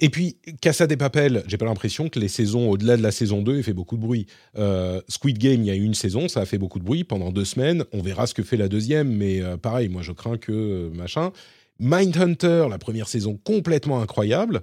Et 0.00 0.08
puis 0.08 0.38
Casa 0.62 0.86
des 0.86 0.96
Papel, 0.96 1.44
j'ai 1.46 1.58
pas 1.58 1.66
l'impression 1.66 2.08
que 2.08 2.18
les 2.18 2.28
saisons 2.28 2.70
au-delà 2.70 2.96
de 2.96 3.02
la 3.02 3.12
saison 3.12 3.42
2 3.42 3.58
aient 3.58 3.62
fait 3.62 3.74
beaucoup 3.74 3.96
de 3.96 4.02
bruit. 4.02 4.26
Euh, 4.56 5.02
Squid 5.08 5.38
Game, 5.38 5.60
il 5.60 5.66
y 5.66 5.70
a 5.70 5.74
eu 5.74 5.84
une 5.84 5.94
saison, 5.94 6.28
ça 6.28 6.40
a 6.40 6.46
fait 6.46 6.58
beaucoup 6.58 6.78
de 6.78 6.84
bruit 6.84 7.04
pendant 7.04 7.30
deux 7.30 7.44
semaines. 7.44 7.84
On 7.92 8.00
verra 8.00 8.26
ce 8.26 8.32
que 8.32 8.42
fait 8.42 8.56
la 8.56 8.68
deuxième, 8.68 9.14
mais 9.14 9.42
euh, 9.42 9.58
pareil, 9.58 9.90
moi 9.90 10.02
je 10.02 10.12
crains 10.12 10.38
que 10.38 10.90
machin. 10.94 11.30
Mindhunter, 11.78 12.66
la 12.70 12.78
première 12.78 13.08
saison 13.08 13.36
complètement 13.36 14.00
incroyable. 14.00 14.62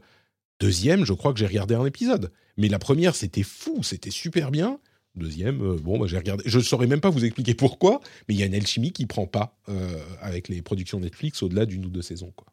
Deuxième, 0.60 1.06
je 1.06 1.14
crois 1.14 1.32
que 1.32 1.40
j'ai 1.40 1.48
regardé 1.48 1.76
un 1.76 1.86
épisode. 1.86 2.32
Mais 2.58 2.70
la 2.70 2.80
première, 2.80 3.16
c'était 3.16 3.44
fou, 3.44 3.84
c'était 3.84 4.12
super 4.12 4.52
bien. 4.52 4.80
Deuxième, 5.16 5.62
euh, 5.62 5.78
bon, 5.78 5.98
bah, 5.98 6.08
j'ai 6.08 6.18
regardé. 6.18 6.44
Je 6.46 6.58
ne 6.58 6.64
saurais 6.64 6.88
même 6.88 7.00
pas 7.00 7.10
vous 7.10 7.24
expliquer 7.24 7.54
pourquoi, 7.54 8.02
mais 8.28 8.36
il 8.36 8.40
y 8.40 8.44
a 8.44 8.46
une 8.46 8.56
alchimie 8.56 8.92
qui 8.92 9.06
prend 9.06 9.28
pas 9.28 9.58
euh, 9.70 9.98
avec 10.22 10.50
les 10.50 10.62
productions 10.62 11.00
Netflix 11.00 11.42
au-delà 11.42 11.66
d'une 11.66 11.86
ou 11.86 11.90
deux 11.90 12.02
saisons. 12.02 12.34
Quoi. 12.36 12.48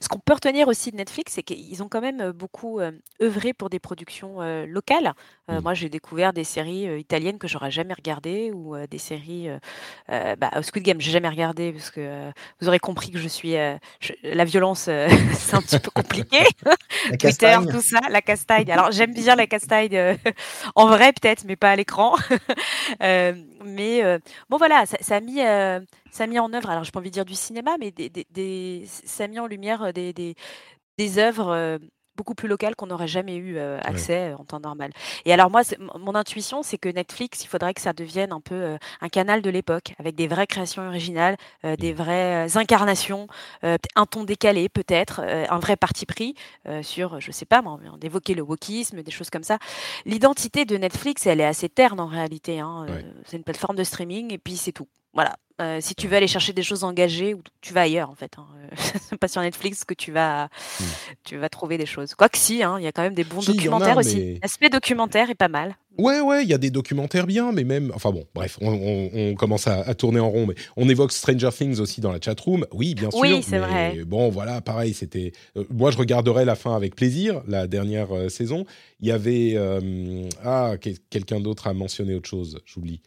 Ce 0.00 0.08
qu'on 0.08 0.18
peut 0.18 0.34
retenir 0.34 0.68
aussi 0.68 0.90
de 0.90 0.96
Netflix, 0.96 1.34
c'est 1.34 1.42
qu'ils 1.42 1.82
ont 1.82 1.88
quand 1.88 2.00
même 2.00 2.32
beaucoup 2.32 2.80
œuvré 3.22 3.52
pour 3.52 3.70
des 3.70 3.78
productions 3.78 4.40
locales. 4.66 5.14
Mmh. 5.48 5.58
Moi, 5.60 5.74
j'ai 5.74 5.88
découvert 5.88 6.32
des 6.32 6.44
séries 6.44 6.98
italiennes 6.98 7.38
que 7.38 7.48
j'aurais 7.48 7.70
jamais 7.70 7.94
regardées 7.94 8.50
ou 8.52 8.74
des 8.90 8.98
séries. 8.98 9.48
Bah, 10.08 10.50
Squid 10.62 10.84
Game, 10.84 11.00
j'ai 11.00 11.10
jamais 11.10 11.28
regardé 11.28 11.72
parce 11.72 11.90
que 11.90 12.30
vous 12.60 12.68
aurez 12.68 12.78
compris 12.78 13.10
que 13.10 13.18
je 13.18 13.28
suis 13.28 13.54
la 14.22 14.44
violence, 14.44 14.80
c'est 15.32 15.54
un 15.54 15.62
petit 15.62 15.78
peu 15.78 15.90
compliqué. 15.90 16.38
Twitter, 17.18 17.56
tout 17.70 17.82
ça, 17.82 18.00
la 18.10 18.22
castagne. 18.22 18.70
Alors 18.70 18.92
j'aime 18.92 19.14
bien 19.14 19.36
la 19.36 19.46
castagne 19.46 20.18
en 20.74 20.86
vrai 20.86 21.12
peut-être, 21.12 21.44
mais 21.44 21.56
pas 21.56 21.70
à 21.70 21.76
l'écran. 21.76 22.16
mais 23.00 24.18
bon 24.50 24.56
voilà, 24.58 24.84
ça, 24.86 25.16
a 25.16 25.20
mis, 25.20 25.40
ça 26.14 26.24
a 26.24 26.26
mis 26.26 26.38
en 26.38 26.52
œuvre. 26.54 26.70
Alors 26.70 26.84
je 26.84 26.92
pas 26.92 27.00
envie 27.00 27.10
de 27.10 27.14
dire 27.14 27.24
du 27.24 27.34
cinéma, 27.34 27.72
mais 27.78 27.90
des, 27.90 28.86
ça 28.86 29.24
a 29.24 29.26
mis 29.26 29.40
en 29.40 29.46
lumière 29.46 29.92
des, 29.92 30.12
des, 30.12 30.36
des 30.96 31.18
œuvres 31.18 31.78
beaucoup 32.16 32.36
plus 32.36 32.46
local 32.46 32.76
qu'on 32.76 32.86
n'aurait 32.86 33.08
jamais 33.08 33.34
eu 33.34 33.58
accès 33.58 34.32
en 34.34 34.44
temps 34.44 34.60
normal. 34.60 34.92
Et 35.24 35.32
alors 35.32 35.50
moi, 35.50 35.62
mon 35.98 36.14
intuition, 36.14 36.62
c'est 36.62 36.78
que 36.78 36.88
Netflix, 36.88 37.42
il 37.42 37.48
faudrait 37.48 37.74
que 37.74 37.80
ça 37.80 37.92
devienne 37.92 38.32
un 38.32 38.40
peu 38.40 38.78
un 39.00 39.08
canal 39.08 39.42
de 39.42 39.50
l'époque, 39.50 39.94
avec 39.98 40.14
des 40.14 40.28
vraies 40.28 40.46
créations 40.46 40.86
originales, 40.86 41.36
des 41.64 41.92
mmh. 41.92 41.96
vraies 41.96 42.56
incarnations, 42.56 43.26
un 43.62 44.06
ton 44.08 44.22
décalé 44.22 44.68
peut-être, 44.68 45.20
un 45.20 45.58
vrai 45.58 45.74
parti 45.74 46.06
pris 46.06 46.36
sur, 46.82 47.20
je 47.20 47.32
sais 47.32 47.46
pas, 47.46 47.60
d'évoquer 47.98 48.34
le 48.34 48.42
wokisme, 48.42 49.02
des 49.02 49.10
choses 49.10 49.30
comme 49.30 49.42
ça. 49.42 49.58
L'identité 50.04 50.64
de 50.64 50.76
Netflix, 50.76 51.26
elle 51.26 51.40
est 51.40 51.44
assez 51.44 51.68
terne 51.68 51.98
en 51.98 52.06
réalité. 52.06 52.60
Hein, 52.60 52.86
c'est 53.24 53.36
une 53.36 53.42
plateforme 53.42 53.74
de 53.74 53.82
streaming 53.82 54.32
et 54.32 54.38
puis 54.38 54.56
c'est 54.56 54.70
tout. 54.70 54.86
Voilà, 55.14 55.36
euh, 55.60 55.78
si 55.80 55.94
tu 55.94 56.08
veux 56.08 56.16
aller 56.16 56.26
chercher 56.26 56.52
des 56.52 56.64
choses 56.64 56.82
engagées, 56.82 57.36
tu 57.60 57.72
vas 57.72 57.82
ailleurs 57.82 58.10
en 58.10 58.16
fait. 58.16 58.32
Hein. 58.38 58.46
C'est 59.00 59.16
pas 59.20 59.28
sur 59.28 59.40
Netflix 59.40 59.84
que 59.84 59.94
tu 59.94 60.10
vas, 60.10 60.46
mmh. 60.46 60.84
tu 61.22 61.36
vas 61.36 61.48
trouver 61.48 61.78
des 61.78 61.86
choses. 61.86 62.16
Quoique 62.16 62.36
si, 62.36 62.64
hein, 62.64 62.76
il 62.80 62.84
y 62.84 62.88
a 62.88 62.92
quand 62.92 63.02
même 63.02 63.14
des 63.14 63.22
bons 63.22 63.40
documentaires 63.44 63.96
aussi. 63.96 64.40
L'aspect 64.42 64.68
documentaire 64.68 65.30
est 65.30 65.36
pas 65.36 65.46
mal. 65.46 65.76
Ouais, 65.96 66.20
ouais, 66.20 66.42
il 66.42 66.48
y 66.48 66.54
a 66.54 66.58
des 66.58 66.72
documentaires 66.72 67.28
bien, 67.28 67.52
mais 67.52 67.62
même, 67.62 67.92
enfin 67.94 68.10
bon, 68.10 68.24
bref, 68.34 68.58
on, 68.60 69.36
commence 69.36 69.68
à, 69.68 69.94
tourner 69.94 70.18
en 70.18 70.28
rond. 70.28 70.46
Mais 70.46 70.56
on 70.76 70.88
évoque 70.88 71.12
Stranger 71.12 71.50
Things 71.56 71.78
aussi 71.78 72.00
dans 72.00 72.10
la 72.10 72.18
chat 72.20 72.38
room. 72.40 72.66
Oui, 72.72 72.96
bien 72.96 73.12
sûr. 73.12 73.20
Oui, 73.20 73.40
c'est 73.44 73.60
vrai. 73.60 74.02
Bon, 74.04 74.30
voilà, 74.30 74.60
pareil, 74.60 74.92
c'était. 74.92 75.30
Euh, 75.56 75.62
moi, 75.70 75.92
je 75.92 75.98
regarderai 75.98 76.44
la 76.44 76.56
fin 76.56 76.74
avec 76.74 76.96
plaisir, 76.96 77.42
la 77.46 77.68
dernière 77.68 78.10
euh, 78.10 78.28
saison. 78.28 78.66
Il 78.98 79.06
y 79.06 79.12
avait 79.12 79.56
ah, 80.44 80.74
quelqu'un 81.10 81.38
d'autre 81.38 81.68
a 81.68 81.74
mentionné 81.74 82.16
autre 82.16 82.28
chose. 82.28 82.58
J'oublie. 82.66 83.00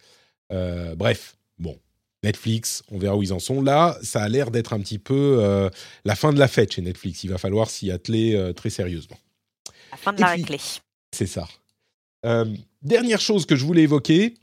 bref, 0.49 1.35
bon, 1.59 1.77
Netflix, 2.23 2.83
on 2.91 2.97
verra 2.97 3.15
où 3.15 3.23
ils 3.23 3.33
en 3.33 3.39
sont. 3.39 3.61
Là, 3.61 3.97
ça 4.01 4.23
a 4.23 4.29
l'air 4.29 4.51
d'être 4.51 4.73
un 4.73 4.79
petit 4.79 4.99
peu 4.99 5.37
euh, 5.39 5.69
la 6.03 6.15
fin 6.15 6.33
de 6.33 6.39
la 6.39 6.47
fête 6.47 6.73
chez 6.73 6.81
Netflix. 6.81 7.23
Il 7.23 7.29
va 7.29 7.37
falloir 7.37 7.69
s'y 7.69 7.91
atteler 7.91 8.35
euh, 8.35 8.53
très 8.53 8.69
sérieusement. 8.69 9.17
La 9.91 9.97
fin 9.97 10.13
de 10.13 10.21
la 10.21 10.29
réclée. 10.29 10.59
C'est 11.15 11.27
ça. 11.27 11.47
Euh, 12.25 12.45
dernière 12.81 13.21
chose 13.21 13.45
que 13.45 13.55
je 13.55 13.65
voulais 13.65 13.83
évoquer, 13.83 14.33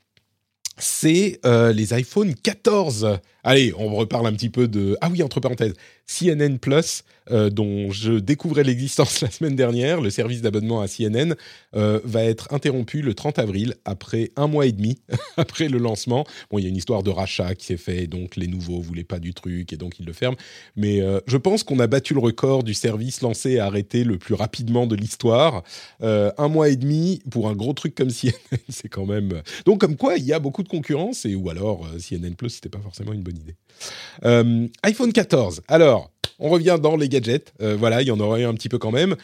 c'est 0.78 1.40
les 1.44 1.92
iPhone 1.92 2.34
14. 2.34 3.18
Allez, 3.46 3.74
on 3.76 3.94
reparle 3.94 4.26
un 4.26 4.32
petit 4.32 4.48
peu 4.48 4.68
de... 4.68 4.96
Ah 5.02 5.10
oui, 5.10 5.22
entre 5.22 5.38
parenthèses, 5.38 5.74
CNN 6.06 6.58
Plus, 6.58 7.04
euh, 7.30 7.50
dont 7.50 7.90
je 7.90 8.12
découvrais 8.12 8.64
l'existence 8.64 9.20
la 9.22 9.30
semaine 9.30 9.56
dernière, 9.56 10.00
le 10.00 10.10
service 10.10 10.42
d'abonnement 10.42 10.80
à 10.80 10.88
CNN, 10.88 11.34
euh, 11.76 12.00
va 12.04 12.24
être 12.24 12.52
interrompu 12.52 13.02
le 13.02 13.14
30 13.14 13.38
avril, 13.38 13.74
après 13.84 14.30
un 14.36 14.46
mois 14.46 14.66
et 14.66 14.72
demi, 14.72 14.98
après 15.36 15.68
le 15.68 15.78
lancement. 15.78 16.26
Bon, 16.50 16.58
il 16.58 16.62
y 16.62 16.66
a 16.66 16.68
une 16.68 16.76
histoire 16.76 17.02
de 17.02 17.10
rachat 17.10 17.54
qui 17.54 17.66
s'est 17.66 17.76
fait, 17.76 18.06
donc 18.06 18.36
les 18.36 18.46
nouveaux 18.46 18.80
voulaient 18.80 19.04
pas 19.04 19.18
du 19.18 19.34
truc, 19.34 19.72
et 19.72 19.76
donc 19.76 19.98
ils 19.98 20.06
le 20.06 20.12
ferment. 20.12 20.36
Mais 20.76 21.00
euh, 21.02 21.20
je 21.26 21.36
pense 21.36 21.64
qu'on 21.64 21.78
a 21.80 21.86
battu 21.86 22.14
le 22.14 22.20
record 22.20 22.62
du 22.62 22.74
service 22.74 23.20
lancé 23.20 23.52
et 23.52 23.60
arrêté 23.60 24.04
le 24.04 24.18
plus 24.18 24.34
rapidement 24.34 24.86
de 24.86 24.96
l'histoire. 24.96 25.62
un 26.00 26.48
mois 26.48 26.68
et 26.68 26.76
demi, 26.76 27.20
pour 27.30 27.48
un 27.48 27.54
gros 27.54 27.72
truc 27.72 27.94
comme 27.94 28.10
CNN, 28.10 28.32
c'est 28.68 28.88
quand 28.88 29.06
même... 29.06 29.42
Donc 29.64 29.80
comme 29.80 29.96
quoi, 29.96 30.16
il 30.16 30.24
y 30.24 30.32
a 30.32 30.38
beaucoup 30.38 30.62
de 30.62 30.68
concurrence, 30.68 31.26
et 31.26 31.34
ou 31.34 31.50
alors 31.50 31.86
CNN 31.98 32.34
Plus, 32.34 32.50
c'était 32.50 32.68
pas 32.68 32.80
forcément 32.80 33.12
une 33.12 33.22
bonne 33.22 33.33
idée. 33.36 34.70
iPhone 34.82 35.12
14, 35.12 35.62
alors 35.68 36.10
on 36.38 36.48
revient 36.48 36.78
dans 36.80 36.96
les 36.96 37.08
gadgets. 37.08 37.52
Euh, 37.60 37.76
voilà, 37.76 38.02
il 38.02 38.08
y 38.08 38.10
en 38.10 38.20
aurait 38.20 38.44
un 38.44 38.54
petit 38.54 38.68
peu 38.68 38.78
quand 38.78 38.90
même. 38.90 39.16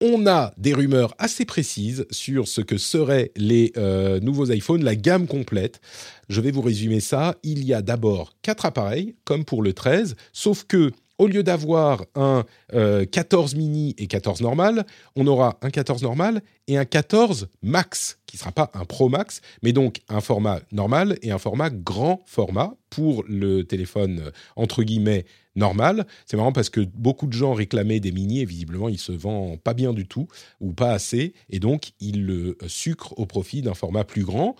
On 0.00 0.26
a 0.26 0.52
des 0.56 0.74
rumeurs 0.74 1.14
assez 1.18 1.44
précises 1.44 2.06
sur 2.10 2.48
ce 2.48 2.60
que 2.60 2.76
seraient 2.76 3.30
les 3.36 3.72
euh, 3.76 4.18
nouveaux 4.18 4.50
iPhones, 4.50 4.82
la 4.82 4.96
gamme 4.96 5.26
complète. 5.26 5.80
Je 6.28 6.40
vais 6.40 6.50
vous 6.50 6.62
résumer 6.62 6.98
ça. 6.98 7.36
Il 7.44 7.64
y 7.64 7.72
a 7.72 7.82
d'abord 7.82 8.32
quatre 8.42 8.66
appareils, 8.66 9.14
comme 9.24 9.44
pour 9.44 9.62
le 9.62 9.72
13, 9.72 10.16
sauf 10.32 10.64
que 10.64 10.90
au 11.22 11.28
lieu 11.28 11.44
d'avoir 11.44 12.04
un 12.16 12.44
14 12.72 13.54
euh, 13.54 13.56
mini 13.56 13.94
et 13.96 14.08
14 14.08 14.40
normal, 14.40 14.84
on 15.14 15.28
aura 15.28 15.56
un 15.62 15.70
14 15.70 16.02
normal 16.02 16.42
et 16.66 16.76
un 16.76 16.84
14 16.84 17.48
max, 17.62 18.18
qui 18.26 18.36
ne 18.36 18.40
sera 18.40 18.50
pas 18.50 18.72
un 18.74 18.84
Pro 18.84 19.08
Max, 19.08 19.40
mais 19.62 19.72
donc 19.72 20.00
un 20.08 20.20
format 20.20 20.60
normal 20.72 21.18
et 21.22 21.30
un 21.30 21.38
format 21.38 21.70
grand 21.70 22.22
format 22.26 22.74
pour 22.90 23.22
le 23.28 23.62
téléphone 23.62 24.20
euh, 24.26 24.30
entre 24.56 24.82
guillemets 24.82 25.24
normal. 25.54 26.06
C'est 26.26 26.36
marrant 26.36 26.52
parce 26.52 26.70
que 26.70 26.80
beaucoup 26.80 27.28
de 27.28 27.34
gens 27.34 27.52
réclamaient 27.54 28.00
des 28.00 28.10
mini 28.10 28.40
et 28.40 28.44
visiblement 28.44 28.88
il 28.88 28.98
se 28.98 29.12
vend 29.12 29.56
pas 29.58 29.74
bien 29.74 29.92
du 29.92 30.08
tout 30.08 30.26
ou 30.60 30.72
pas 30.72 30.90
assez 30.90 31.34
et 31.50 31.60
donc 31.60 31.92
ils 32.00 32.26
le 32.26 32.58
sucrent 32.66 33.16
au 33.16 33.26
profit 33.26 33.62
d'un 33.62 33.74
format 33.74 34.02
plus 34.02 34.24
grand. 34.24 34.56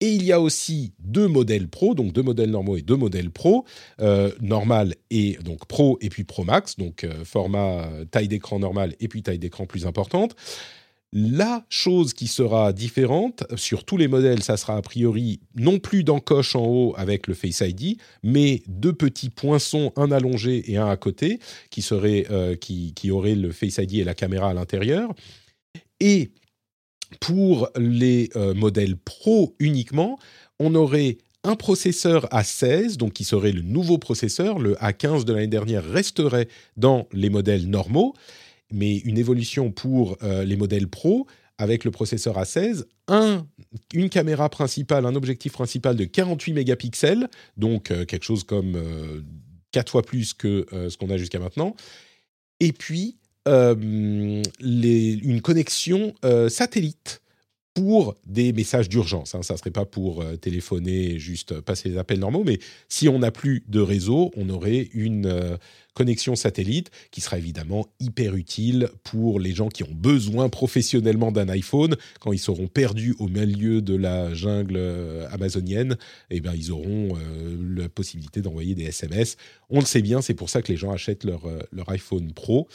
Et 0.00 0.10
il 0.10 0.24
y 0.24 0.32
a 0.32 0.40
aussi 0.40 0.92
deux 0.98 1.26
modèles 1.26 1.68
Pro, 1.68 1.94
donc 1.94 2.12
deux 2.12 2.22
modèles 2.22 2.50
normaux 2.50 2.76
et 2.76 2.82
deux 2.82 2.96
modèles 2.96 3.30
Pro, 3.30 3.64
euh, 4.00 4.30
normal 4.42 4.94
et 5.10 5.38
donc 5.42 5.66
Pro 5.66 5.96
et 6.02 6.10
puis 6.10 6.24
Pro 6.24 6.44
Max, 6.44 6.76
donc 6.76 7.04
euh, 7.04 7.24
format 7.24 7.86
euh, 7.86 8.04
taille 8.04 8.28
d'écran 8.28 8.58
normal 8.58 8.94
et 9.00 9.08
puis 9.08 9.22
taille 9.22 9.38
d'écran 9.38 9.64
plus 9.64 9.86
importante. 9.86 10.36
La 11.12 11.64
chose 11.70 12.12
qui 12.12 12.26
sera 12.26 12.74
différente 12.74 13.44
sur 13.56 13.84
tous 13.84 13.96
les 13.96 14.06
modèles, 14.06 14.42
ça 14.42 14.58
sera 14.58 14.76
a 14.76 14.82
priori 14.82 15.40
non 15.54 15.78
plus 15.78 16.04
d'encoche 16.04 16.56
en 16.56 16.66
haut 16.66 16.94
avec 16.98 17.26
le 17.26 17.32
Face 17.32 17.62
ID, 17.62 17.96
mais 18.22 18.62
deux 18.66 18.92
petits 18.92 19.30
poinçons, 19.30 19.92
un 19.96 20.10
allongé 20.10 20.70
et 20.70 20.76
un 20.76 20.88
à 20.88 20.96
côté, 20.98 21.38
qui, 21.70 21.80
seraient, 21.80 22.26
qui, 22.60 22.92
qui 22.92 23.10
auraient 23.12 23.36
le 23.36 23.52
Face 23.52 23.78
ID 23.78 23.94
et 23.94 24.04
la 24.04 24.14
caméra 24.14 24.50
à 24.50 24.54
l'intérieur. 24.54 25.14
Et 26.00 26.32
pour 27.20 27.68
les 27.76 28.30
euh, 28.36 28.54
modèles 28.54 28.96
Pro 28.96 29.54
uniquement, 29.58 30.18
on 30.58 30.74
aurait 30.74 31.18
un 31.44 31.54
processeur 31.54 32.26
A16, 32.26 32.96
donc 32.96 33.12
qui 33.12 33.24
serait 33.24 33.52
le 33.52 33.62
nouveau 33.62 33.98
processeur. 33.98 34.58
Le 34.58 34.74
A15 34.74 35.24
de 35.24 35.32
l'année 35.32 35.46
dernière 35.46 35.84
resterait 35.84 36.48
dans 36.76 37.08
les 37.12 37.30
modèles 37.30 37.68
normaux, 37.68 38.14
mais 38.72 38.96
une 38.98 39.18
évolution 39.18 39.70
pour 39.70 40.16
euh, 40.22 40.44
les 40.44 40.56
modèles 40.56 40.88
Pro 40.88 41.26
avec 41.58 41.84
le 41.84 41.90
processeur 41.90 42.36
A16, 42.36 42.84
un, 43.08 43.46
une 43.94 44.10
caméra 44.10 44.50
principale, 44.50 45.06
un 45.06 45.14
objectif 45.14 45.52
principal 45.52 45.96
de 45.96 46.04
48 46.04 46.52
mégapixels, 46.52 47.28
donc 47.56 47.90
euh, 47.90 48.04
quelque 48.04 48.24
chose 48.24 48.44
comme 48.44 48.76
4 49.72 49.90
fois 49.90 50.02
plus 50.02 50.34
que 50.34 50.66
ce 50.70 50.96
qu'on 50.98 51.08
a 51.08 51.16
jusqu'à 51.16 51.38
maintenant, 51.38 51.74
et 52.60 52.72
puis 52.72 53.16
euh, 53.46 53.74
une 54.60 55.40
connexion 55.40 56.14
euh, 56.24 56.48
satellite 56.48 57.22
pour 57.74 58.14
des 58.26 58.52
messages 58.52 58.88
d'urgence. 58.88 59.34
Hein. 59.34 59.42
Ça 59.42 59.54
ne 59.54 59.58
serait 59.58 59.70
pas 59.70 59.84
pour 59.84 60.22
euh, 60.22 60.36
téléphoner 60.36 61.18
juste 61.18 61.60
passer 61.60 61.90
les 61.90 61.98
appels 61.98 62.18
normaux, 62.18 62.42
mais 62.44 62.58
si 62.88 63.08
on 63.08 63.18
n'a 63.18 63.30
plus 63.30 63.62
de 63.68 63.80
réseau, 63.80 64.32
on 64.36 64.48
aurait 64.48 64.88
une 64.94 65.58
connexion 65.96 66.36
satellite 66.36 66.90
qui 67.10 67.20
sera 67.20 67.38
évidemment 67.38 67.86
hyper 67.98 68.36
utile 68.36 68.88
pour 69.02 69.40
les 69.40 69.52
gens 69.52 69.68
qui 69.68 69.82
ont 69.82 69.94
besoin 69.94 70.48
professionnellement 70.48 71.32
d'un 71.32 71.48
iPhone. 71.48 71.96
Quand 72.20 72.32
ils 72.32 72.38
seront 72.38 72.68
perdus 72.68 73.16
au 73.18 73.28
milieu 73.28 73.82
de 73.82 73.96
la 73.96 74.34
jungle 74.34 74.78
amazonienne, 75.32 75.96
eh 76.30 76.40
bien, 76.40 76.52
ils 76.54 76.70
auront 76.70 77.16
la 77.76 77.88
possibilité 77.88 78.42
d'envoyer 78.42 78.74
des 78.74 78.84
SMS. 78.84 79.36
On 79.70 79.80
le 79.80 79.86
sait 79.86 80.02
bien, 80.02 80.20
c'est 80.20 80.34
pour 80.34 80.50
ça 80.50 80.62
que 80.62 80.70
les 80.70 80.76
gens 80.76 80.92
achètent 80.92 81.24
leur, 81.24 81.48
leur 81.72 81.88
iPhone 81.88 82.32
Pro. 82.32 82.68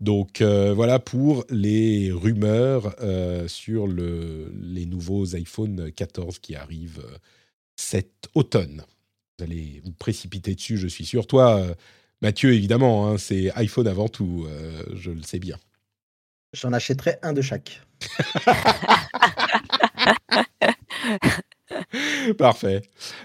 Donc 0.00 0.40
euh, 0.40 0.74
voilà 0.74 0.98
pour 0.98 1.44
les 1.48 2.12
rumeurs 2.12 2.94
euh, 3.00 3.48
sur 3.48 3.86
les 3.86 4.86
nouveaux 4.86 5.34
iPhone 5.34 5.90
14 5.90 6.38
qui 6.38 6.54
arrivent 6.54 7.02
euh, 7.04 7.16
cet 7.76 8.28
automne. 8.34 8.84
Vous 9.38 9.44
allez 9.44 9.80
vous 9.84 9.92
précipiter 9.92 10.54
dessus, 10.54 10.76
je 10.76 10.86
suis 10.86 11.04
sûr. 11.04 11.26
Toi, 11.26 11.66
Mathieu, 12.22 12.52
évidemment, 12.52 13.08
hein, 13.08 13.18
c'est 13.18 13.50
iPhone 13.56 13.86
avant 13.86 14.08
tout, 14.08 14.46
je 14.94 15.10
le 15.10 15.22
sais 15.22 15.38
bien. 15.38 15.56
J'en 16.52 16.72
achèterai 16.72 17.16
un 17.22 17.32
de 17.32 17.42
chaque. 17.42 17.80
Parfait. 22.38 22.82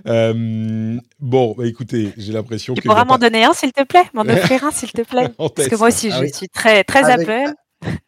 Euh, 0.08 0.98
bon, 1.20 1.56
bah, 1.58 1.66
écoutez, 1.66 2.14
j'ai 2.18 2.34
l'impression 2.34 2.74
que. 2.74 2.82
Tu 2.82 2.88
pourras 2.88 3.06
m'en 3.06 3.18
donner 3.18 3.44
un, 3.44 3.54
s'il 3.54 3.72
te 3.72 3.84
plaît? 3.84 4.04
M'en 4.14 4.22
offrir 4.24 4.64
un, 4.64 4.72
s'il 4.72 4.92
te 4.92 5.02
plaît? 5.02 5.30
Parce 5.38 5.68
que 5.68 5.76
moi 5.76 5.90
aussi, 5.90 6.10
ah 6.12 6.22
je 6.22 6.34
suis 6.34 6.50
très, 6.50 6.84
très 6.84 7.10
avec, 7.10 7.30
Apple. 7.30 7.54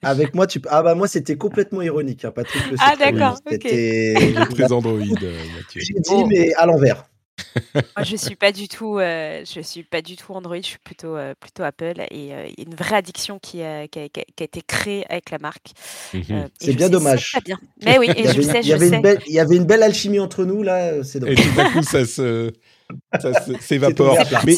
Avec 0.02 0.36
moi, 0.36 0.48
tu 0.48 0.62
ah 0.70 0.84
bah 0.84 0.96
moi 0.96 1.08
c'était 1.08 1.38
complètement 1.38 1.82
ironique, 1.82 2.26
hein, 2.26 2.32
Patrick. 2.32 2.62
ah 2.80 2.96
d'accord, 2.98 3.38
C'était 3.50 4.34
très 4.52 4.72
Android, 4.72 5.00
euh, 5.00 5.38
Mathieu. 5.58 5.82
J'ai 5.82 5.94
dit 5.94 6.24
mais 6.28 6.54
à 6.56 6.66
l'envers. 6.66 7.06
Moi, 7.76 8.04
je 8.04 8.16
suis 8.16 8.36
pas 8.36 8.52
du 8.52 8.68
tout, 8.68 9.00
euh, 9.00 9.44
je 9.46 9.62
suis 9.62 9.84
pas 9.84 10.02
du 10.02 10.16
tout 10.16 10.34
Android. 10.34 10.58
Je 10.58 10.62
suis 10.62 10.78
plutôt, 10.78 11.16
euh, 11.16 11.34
plutôt 11.40 11.64
Apple. 11.64 12.02
Et 12.12 12.34
euh, 12.34 12.48
il 12.48 12.64
y 12.64 12.66
a 12.66 12.70
une 12.70 12.76
vraie 12.76 12.98
addiction 12.98 13.40
qui 13.40 13.64
a, 13.64 13.88
qui 13.88 14.00
a, 14.00 14.10
qui 14.10 14.22
a 14.22 14.44
été 14.44 14.62
créée 14.62 15.06
avec 15.10 15.32
la 15.32 15.40
marque. 15.40 15.72
Mhm. 16.14 16.50
c'est 16.60 16.74
bien 16.74 16.90
dommage. 16.90 17.36
bien. 17.46 17.60
Mais 17.84 17.98
oui, 17.98 18.10
et 18.16 18.28
je 18.32 18.42
sais, 18.42 18.62
il 18.62 18.68
y 18.68 18.74
avait 18.74 18.90
Une 18.90 19.02
belle, 19.02 19.20
il 19.28 19.34
y 19.34 19.40
avait 19.40 19.56
une 19.56 19.66
belle 19.66 19.84
alchimie 19.84 20.20
entre 20.20 20.46
nous 20.46 20.64
là. 20.64 21.04
C'est 21.04 21.24
Et 21.24 21.36
tout 21.36 21.56
d'un 21.56 21.72
coup, 21.72 21.84
ça 21.84 22.06
se, 22.06 22.52
ça 23.20 23.32
s'évapore. 23.62 24.18
Mais 24.46 24.56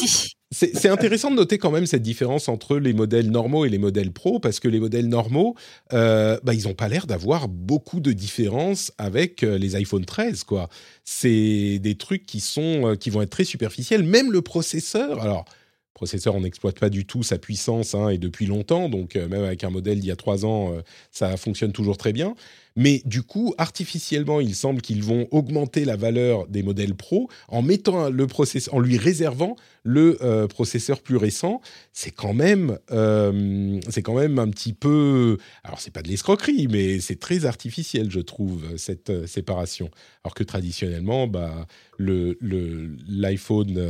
c'est 0.52 0.88
intéressant 0.88 1.32
de 1.32 1.36
noter 1.36 1.58
quand 1.58 1.72
même 1.72 1.86
cette 1.86 2.02
différence 2.02 2.48
entre 2.48 2.78
les 2.78 2.92
modèles 2.92 3.30
normaux 3.30 3.64
et 3.64 3.68
les 3.68 3.78
modèles 3.78 4.12
pro, 4.12 4.38
parce 4.38 4.60
que 4.60 4.68
les 4.68 4.78
modèles 4.78 5.08
normaux, 5.08 5.56
euh, 5.92 6.38
bah, 6.44 6.54
ils 6.54 6.68
n'ont 6.68 6.74
pas 6.74 6.88
l'air 6.88 7.08
d'avoir 7.08 7.48
beaucoup 7.48 7.98
de 7.98 8.12
différence 8.12 8.92
avec 8.96 9.42
euh, 9.42 9.58
les 9.58 9.74
iPhone 9.74 10.04
13, 10.04 10.44
quoi. 10.44 10.68
C'est 11.04 11.80
des 11.80 11.96
trucs 11.96 12.26
qui 12.26 12.38
sont, 12.38 12.92
euh, 12.92 12.94
qui 12.94 13.10
vont 13.10 13.22
être 13.22 13.30
très 13.30 13.44
superficiels. 13.44 14.04
Même 14.04 14.30
le 14.30 14.40
processeur, 14.40 15.20
alors 15.20 15.46
processeur, 15.94 16.36
on 16.36 16.42
n'exploite 16.42 16.78
pas 16.78 16.90
du 16.90 17.06
tout 17.06 17.24
sa 17.24 17.38
puissance 17.38 17.94
hein, 17.94 18.10
et 18.10 18.18
depuis 18.18 18.46
longtemps, 18.46 18.88
donc 18.88 19.14
même 19.14 19.42
avec 19.42 19.64
un 19.64 19.70
modèle 19.70 19.98
d'il 19.98 20.08
y 20.08 20.12
a 20.12 20.16
trois 20.16 20.44
ans, 20.44 20.74
ça 21.10 21.38
fonctionne 21.38 21.72
toujours 21.72 21.96
très 21.96 22.12
bien. 22.12 22.34
Mais 22.76 23.02
du 23.06 23.22
coup, 23.22 23.54
artificiellement, 23.56 24.40
il 24.40 24.54
semble 24.54 24.82
qu'ils 24.82 25.02
vont 25.02 25.26
augmenter 25.30 25.84
la 25.84 25.96
valeur 25.96 26.46
des 26.46 26.62
modèles 26.62 26.94
Pro 26.94 27.28
en 27.48 27.62
mettant 27.62 28.10
le 28.10 28.26
processeur, 28.26 28.74
en 28.74 28.80
lui 28.80 28.98
réservant 28.98 29.56
le 29.82 30.18
euh, 30.22 30.46
processeur 30.46 31.00
plus 31.00 31.16
récent. 31.16 31.60
C'est 31.92 32.10
quand 32.10 32.34
même, 32.34 32.78
euh, 32.90 33.80
c'est 33.88 34.02
quand 34.02 34.14
même 34.14 34.38
un 34.38 34.48
petit 34.48 34.74
peu, 34.74 35.38
alors 35.64 35.80
c'est 35.80 35.90
pas 35.90 36.02
de 36.02 36.08
l'escroquerie, 36.08 36.68
mais 36.68 37.00
c'est 37.00 37.18
très 37.18 37.46
artificiel, 37.46 38.10
je 38.10 38.20
trouve, 38.20 38.76
cette 38.76 39.10
euh, 39.10 39.26
séparation. 39.26 39.90
Alors 40.24 40.34
que 40.34 40.44
traditionnellement, 40.44 41.26
bah, 41.26 41.66
le, 41.98 42.36
l'iPhone 43.08 43.80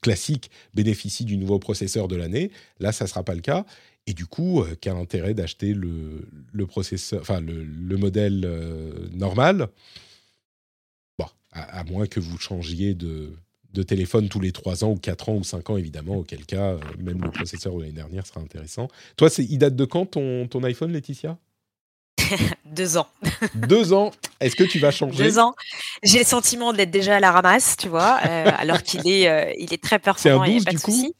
classique 0.00 0.50
bénéficie 0.74 1.24
du 1.24 1.36
nouveau 1.36 1.58
processeur 1.58 2.08
de 2.08 2.16
l'année. 2.16 2.50
Là, 2.80 2.90
ça 2.90 3.06
sera 3.06 3.22
pas 3.22 3.34
le 3.34 3.42
cas. 3.42 3.64
Et 4.06 4.14
du 4.14 4.26
coup, 4.26 4.62
euh, 4.62 4.76
quel 4.80 4.96
intérêt 4.96 5.34
d'acheter 5.34 5.74
le, 5.74 6.28
le, 6.52 6.66
processeur, 6.66 7.20
enfin 7.20 7.40
le, 7.40 7.96
modèle 7.96 8.42
euh, 8.44 9.08
normal? 9.12 9.68
Bon, 11.18 11.26
à, 11.52 11.84
moins 11.84 12.06
que 12.06 12.18
vous 12.18 12.36
changiez 12.36 12.94
de, 12.94 13.32
de, 13.72 13.82
téléphone 13.84 14.28
tous 14.28 14.40
les 14.40 14.50
3 14.50 14.82
ans 14.84 14.90
ou 14.90 14.96
4 14.96 15.28
ans 15.28 15.34
ou 15.36 15.44
5 15.44 15.70
ans, 15.70 15.76
évidemment, 15.76 16.16
auquel 16.16 16.44
cas, 16.46 16.72
euh, 16.72 16.80
même 16.98 17.22
le 17.22 17.30
processeur 17.30 17.76
de 17.76 17.82
l'année 17.82 17.92
dernière 17.92 18.26
sera 18.26 18.40
intéressant. 18.40 18.88
Toi, 19.16 19.28
il 19.38 19.58
date 19.58 19.76
de 19.76 19.84
quand 19.84 20.06
ton, 20.06 20.48
ton 20.48 20.64
iPhone, 20.64 20.92
Laetitia? 20.92 21.38
Deux 22.64 22.96
ans. 22.96 23.06
Deux 23.54 23.92
ans. 23.92 24.10
Est-ce 24.40 24.56
que 24.56 24.64
tu 24.64 24.80
vas 24.80 24.90
changer? 24.90 25.22
Deux 25.22 25.38
ans. 25.38 25.54
J'ai 26.02 26.18
le 26.18 26.24
sentiment 26.24 26.72
d'être 26.72 26.90
déjà 26.90 27.18
à 27.18 27.20
la 27.20 27.30
ramasse, 27.30 27.76
tu 27.76 27.88
vois, 27.88 28.14
alors 28.14 28.82
qu'il 28.82 29.06
est, 29.06 29.54
il 29.60 29.72
est 29.72 29.82
très 29.82 30.00
performant. 30.00 30.44
C'est 30.44 30.50
un 30.50 30.54
12 30.54 30.64
du 30.64 30.78
coup? 30.80 31.14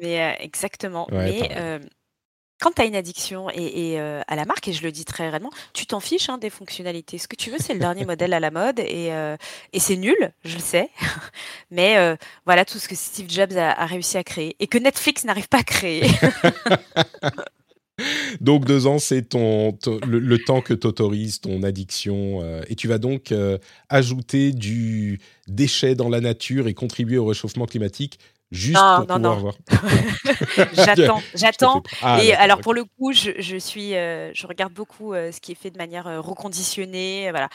Mais 0.00 0.36
exactement. 0.40 1.06
mais 1.12 1.80
quand 2.60 2.72
tu 2.72 2.82
as 2.82 2.84
une 2.86 2.96
addiction 2.96 3.50
et, 3.50 4.00
euh, 4.00 4.22
à 4.26 4.36
la 4.36 4.44
marque, 4.44 4.68
et 4.68 4.72
je 4.72 4.82
le 4.82 4.90
dis 4.90 5.04
très 5.04 5.28
réellement, 5.28 5.50
tu 5.72 5.86
t'en 5.86 6.00
fiches 6.00 6.28
hein, 6.28 6.38
des 6.38 6.50
fonctionnalités. 6.50 7.18
Ce 7.18 7.28
que 7.28 7.36
tu 7.36 7.50
veux, 7.50 7.58
c'est 7.60 7.74
le 7.74 7.80
dernier 7.80 8.04
modèle 8.06 8.32
à 8.32 8.40
la 8.40 8.50
mode 8.50 8.78
et, 8.80 9.12
euh, 9.12 9.36
et 9.72 9.80
c'est 9.80 9.96
nul, 9.96 10.32
je 10.44 10.54
le 10.54 10.62
sais. 10.62 10.90
Mais 11.70 11.98
euh, 11.98 12.16
voilà 12.44 12.64
tout 12.64 12.78
ce 12.78 12.88
que 12.88 12.94
Steve 12.94 13.28
Jobs 13.28 13.56
a, 13.56 13.86
réussi 13.86 14.16
à 14.16 14.24
créer 14.24 14.56
et 14.58 14.66
que 14.66 14.78
Netflix 14.78 15.24
n'arrive 15.24 15.48
pas 15.48 15.58
à 15.58 15.64
créer. 15.64 16.06
donc 18.40 18.64
deux 18.64 18.86
ans, 18.86 18.98
c'est 18.98 19.22
ton, 19.22 19.76
le, 20.06 20.38
temps 20.38 20.62
que 20.62 20.74
t'autorises 20.74 21.40
ton 21.40 21.62
addiction 21.62 22.42
et 22.68 22.74
tu 22.74 22.88
vas 22.88 22.98
donc 22.98 23.34
ajouter 23.88 24.52
du 24.52 25.20
déchet 25.46 25.94
dans 25.94 26.08
la 26.08 26.20
nature 26.20 26.68
et 26.68 26.74
contribuer 26.74 27.18
au 27.18 27.26
réchauffement 27.26 27.66
climatique 27.66 28.18
juste 28.50 28.78
pour 28.78 29.06
pouvoir 29.06 29.38
voir. 29.38 29.54
j'attends, 30.72 31.22
j'attends. 31.34 31.82
Ah, 32.02 32.22
et 32.22 32.32
alors 32.34 32.60
pour 32.60 32.74
le 32.74 32.84
coup, 32.84 33.12
je, 33.12 33.58
suis, 33.58 33.94
euh, 33.94 34.32
je 34.34 34.46
regarde 34.46 34.72
beaucoup 34.72 35.14
euh, 35.14 35.32
ce 35.32 35.40
qui 35.40 35.52
est 35.52 35.56
fait 35.56 35.70
de 35.70 35.78
manière 35.78 36.06
euh, 36.06 36.20
reconditionnée. 36.20 37.30
Voilà. 37.30 37.48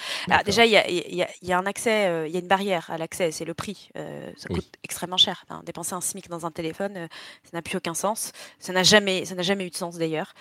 déjà, 0.43 0.65
il 0.65 0.72
y 0.72 1.53
a, 1.53 1.57
un 1.57 1.65
accès, 1.65 2.27
il 2.27 2.34
y 2.34 2.38
a 2.38 2.39
une 2.39 2.47
barrière 2.47 2.89
à 2.89 2.97
l'accès, 2.97 3.31
c'est 3.31 3.45
le 3.45 3.53
prix. 3.53 3.89
ça 3.95 4.47
coûte 4.49 4.68
extrêmement 4.84 5.18
cher. 5.18 5.45
dépenser 5.65 5.93
un 5.93 6.01
SMIC 6.01 6.30
dans 6.30 6.45
un 6.45 6.51
téléphone, 6.51 7.07
ça 7.43 7.49
n'a 7.53 7.61
plus 7.61 7.77
aucun 7.77 7.93
sens. 7.93 8.31
Ça 8.59 8.73
n'a 8.73 8.84
jamais, 8.84 9.26
ça 9.26 9.35
n'a 9.35 9.43
jamais 9.43 9.65
eu 9.65 9.69
de 9.69 9.76
sens 9.76 9.97
d'ailleurs 9.97 10.34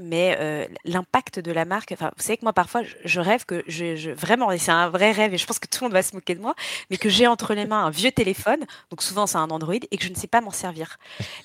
mais 0.00 0.36
euh, 0.38 0.66
l'impact 0.84 1.38
de 1.38 1.52
la 1.52 1.64
marque, 1.64 1.94
vous 1.98 2.06
savez 2.18 2.36
que 2.36 2.44
moi 2.44 2.52
parfois 2.52 2.82
je, 3.04 3.20
rêve 3.20 3.44
que 3.44 3.62
je, 3.66 4.10
vraiment, 4.10 4.50
et 4.50 4.58
c'est 4.58 4.72
un 4.72 4.88
vrai 4.88 5.12
rêve, 5.12 5.34
et 5.34 5.38
je 5.38 5.46
pense 5.46 5.58
que 5.58 5.66
tout 5.66 5.78
le 5.82 5.86
monde 5.86 5.92
va 5.92 6.02
se 6.02 6.14
moquer 6.14 6.34
de 6.34 6.40
moi, 6.40 6.54
mais 6.90 6.96
que 6.96 7.08
j'ai 7.08 7.26
entre 7.26 7.54
les 7.54 7.66
mains 7.66 7.84
un 7.84 7.90
vieux 7.90 8.12
téléphone, 8.12 8.60
donc 8.90 9.02
souvent 9.02 9.26
c'est 9.26 9.38
un 9.38 9.50
Android, 9.50 9.74
et 9.74 9.96
que 9.96 10.04
je 10.04 10.08
ne 10.08 10.14
sais 10.14 10.26
pas 10.26 10.40
m'en 10.40 10.50
servir. 10.50 10.98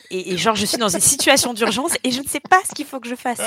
Et, 0.10 0.38
genre 0.38 0.56
je 0.56 0.65
suis 0.65 0.78
dans 0.78 0.90
une 0.90 0.99
situation 0.99 1.53
d'urgence 1.53 1.98
et 2.03 2.11
je 2.11 2.22
ne 2.22 2.28
sais 2.28 2.40
pas 2.40 2.61
ce 2.68 2.74
qu'il 2.74 2.86
faut 2.86 2.99
que 2.99 3.07
je 3.07 3.15
fasse, 3.15 3.41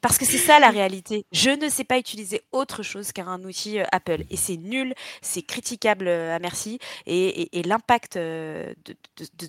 parce 0.00 0.18
que 0.18 0.24
c'est 0.24 0.38
ça 0.38 0.58
la 0.58 0.70
réalité. 0.70 1.24
Je 1.32 1.50
ne 1.50 1.68
sais 1.68 1.84
pas 1.84 1.98
utiliser 1.98 2.42
autre 2.52 2.82
chose 2.82 3.12
qu'un 3.12 3.42
outil 3.44 3.78
euh, 3.80 3.84
Apple, 3.92 4.24
et 4.30 4.36
c'est 4.36 4.56
nul, 4.56 4.94
c'est 5.22 5.42
critiquable 5.42 6.08
euh, 6.08 6.34
à 6.34 6.38
merci, 6.38 6.78
et, 7.06 7.48
l'impact 7.64 8.16
de 8.16 8.74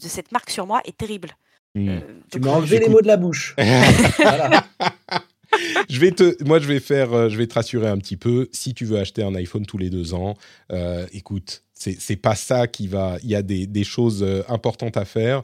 cette 0.08 0.32
marque 0.32 0.50
sur 0.50 0.68
moi 0.68 0.82
est 0.86 0.98
terrible. 0.98 1.36
Euh, 1.78 2.00
tu 2.32 2.40
m'as 2.40 2.52
enlevé 2.52 2.80
les 2.80 2.90
mots 2.90 3.02
de 3.02 3.08
la 3.08 3.18
bouche. 3.18 3.56
je 5.90 6.00
vais 6.00 6.12
te, 6.12 6.44
moi, 6.44 6.60
je 6.60 6.68
vais 6.68 6.80
faire, 6.80 7.14
euh, 7.14 7.30
je 7.30 7.38
vais 7.38 7.48
te 7.48 7.54
rassurer 7.54 7.88
un 7.88 7.98
petit 7.98 8.18
peu. 8.18 8.50
Si 8.52 8.74
tu 8.74 8.86
veux 8.86 9.00
acheter 9.00 9.24
un 9.24 9.34
iPhone 9.36 9.66
tous 9.66 9.78
les 9.78 9.90
deux 9.90 10.14
ans, 10.14 10.36
euh, 10.72 11.06
écoute, 11.14 11.64
c'est 11.74 12.16
pas 12.16 12.36
ça 12.36 12.68
qui 12.68 12.88
va. 12.88 13.18
Il 13.24 13.30
y 13.30 13.36
a 13.36 13.42
des, 13.42 13.66
des 13.66 13.84
choses 13.84 14.24
importantes 14.48 14.98
à 14.98 15.06
faire. 15.06 15.42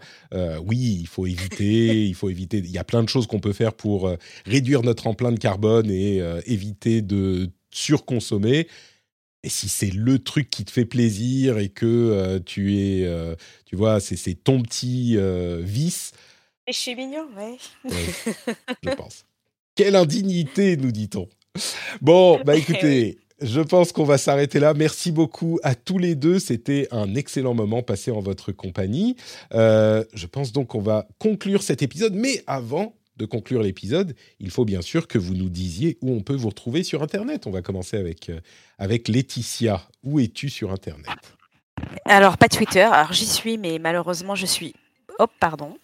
oui, 0.64 1.00
il 1.00 1.08
faut 1.08 1.26
éviter, 1.26 2.06
il 2.06 2.14
faut 2.14 2.30
éviter. 2.30 2.60
Il 2.60 2.70
y 2.70 2.78
a 2.78 2.84
plein 2.84 3.02
de 3.02 3.10
choses 3.10 3.26
qu'on 3.26 3.40
peut 3.40 3.54
faire 3.54 3.74
pour 3.74 4.16
réduire 4.46 4.84
notre 4.84 5.08
empreinte 5.08 5.40
carbone 5.40 5.90
et 5.90 6.22
éviter 6.46 7.02
de 7.02 7.50
surconsommer. 7.72 8.68
Et 9.44 9.50
si 9.50 9.70
c'est 9.70 9.94
le 9.94 10.20
truc 10.20 10.50
qui 10.50 10.66
te 10.66 10.72
fait 10.72 10.86
plaisir 10.86 11.60
et 11.60 11.70
que 11.70 11.86
euh, 11.86 12.40
tu 12.44 12.78
es, 12.78 13.06
euh, 13.06 13.36
tu 13.66 13.76
vois, 13.76 14.00
c'est 14.00 14.34
ton 14.36 14.62
petit 14.62 15.16
euh, 15.16 15.62
vice. 15.64 16.12
Et 16.68 16.74
je 16.74 16.78
suis 16.78 16.96
mignon, 16.96 17.28
ouais. 17.38 17.58
je 18.84 18.90
pense. 18.92 19.26
Quelle 19.76 19.96
indignité, 19.96 20.76
nous 20.76 20.92
dit-on. 20.92 21.30
Bon, 22.02 22.42
bah 22.44 22.56
écoutez, 22.56 23.20
je 23.42 23.62
pense 23.62 23.92
qu'on 23.92 24.04
va 24.04 24.18
s'arrêter 24.18 24.60
là. 24.60 24.74
Merci 24.74 25.12
beaucoup 25.12 25.60
à 25.64 25.76
tous 25.76 26.00
les 26.00 26.16
deux. 26.16 26.40
C'était 26.40 26.88
un 26.92 27.16
excellent 27.16 27.54
moment 27.54 27.84
passé 27.84 28.12
en 28.12 28.20
votre 28.20 28.52
compagnie. 28.52 29.16
je 29.52 30.26
pense 30.26 30.52
donc 30.52 30.70
qu'on 30.70 30.82
va 30.82 31.08
conclure 31.20 31.62
cet 31.62 31.84
épisode. 31.84 32.16
Mais 32.16 32.44
avant, 32.48 32.96
de 33.18 33.26
conclure 33.26 33.62
l'épisode, 33.62 34.16
il 34.40 34.52
faut 34.52 34.66
bien 34.66 34.82
sûr 34.82 35.08
que 35.08 35.18
vous 35.18 35.34
nous 35.34 35.50
disiez 35.50 35.98
où 36.02 36.12
on 36.12 36.22
peut 36.22 36.36
vous 36.36 36.50
retrouver 36.50 36.84
sur 36.84 37.02
Internet. 37.04 37.48
On 37.48 37.52
va 37.52 37.62
commencer 37.62 37.98
avec, 37.98 38.30
euh, 38.30 38.40
avec 38.78 39.08
Laetitia. 39.08 39.82
Où 40.04 40.20
es-tu 40.20 40.50
sur 40.50 40.72
Internet? 40.72 41.08
Alors, 42.06 42.38
pas 42.38 42.48
Twitter. 42.48 42.82
Alors, 42.82 43.14
j'y 43.14 43.26
suis, 43.26 43.58
mais 43.58 43.80
malheureusement, 43.80 44.36
je 44.36 44.46
suis... 44.46 44.74
Hop, 45.20 45.32
pardon. 45.40 45.78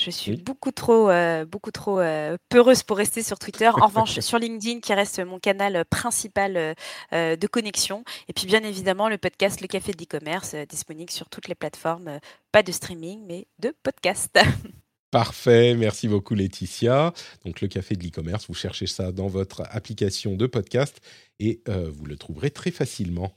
Je 0.00 0.10
suis 0.10 0.36
beaucoup 0.36 0.72
trop, 0.72 1.08
euh, 1.08 1.46
beaucoup 1.46 1.70
trop 1.70 2.00
euh, 2.00 2.36
peureuse 2.50 2.82
pour 2.82 2.98
rester 2.98 3.22
sur 3.22 3.38
Twitter. 3.38 3.68
En 3.68 3.72
revanche, 3.86 4.20
sur 4.20 4.38
LinkedIn, 4.38 4.80
qui 4.80 4.92
reste 4.92 5.20
mon 5.20 5.38
canal 5.38 5.84
principal 5.86 6.76
de 7.12 7.46
connexion. 7.46 8.04
Et 8.28 8.32
puis, 8.32 8.46
bien 8.46 8.62
évidemment, 8.62 9.08
le 9.08 9.18
podcast 9.18 9.60
Le 9.60 9.66
Café 9.66 9.92
de 9.92 9.98
l'e-commerce, 9.98 10.54
disponible 10.68 11.10
sur 11.10 11.28
toutes 11.30 11.48
les 11.48 11.54
plateformes. 11.54 12.20
pas 12.52 12.62
de 12.62 12.72
streaming, 12.72 13.24
mais 13.26 13.46
de 13.58 13.74
podcast. 13.82 14.38
Parfait, 15.10 15.74
merci 15.74 16.08
beaucoup 16.08 16.34
Laetitia. 16.34 17.12
Donc 17.44 17.60
le 17.60 17.68
café 17.68 17.94
de 17.94 18.02
l'e-commerce, 18.02 18.46
vous 18.48 18.54
cherchez 18.54 18.86
ça 18.86 19.12
dans 19.12 19.28
votre 19.28 19.62
application 19.70 20.34
de 20.34 20.46
podcast 20.46 21.00
et 21.38 21.60
euh, 21.68 21.88
vous 21.90 22.06
le 22.06 22.16
trouverez 22.16 22.50
très 22.50 22.70
facilement. 22.70 23.32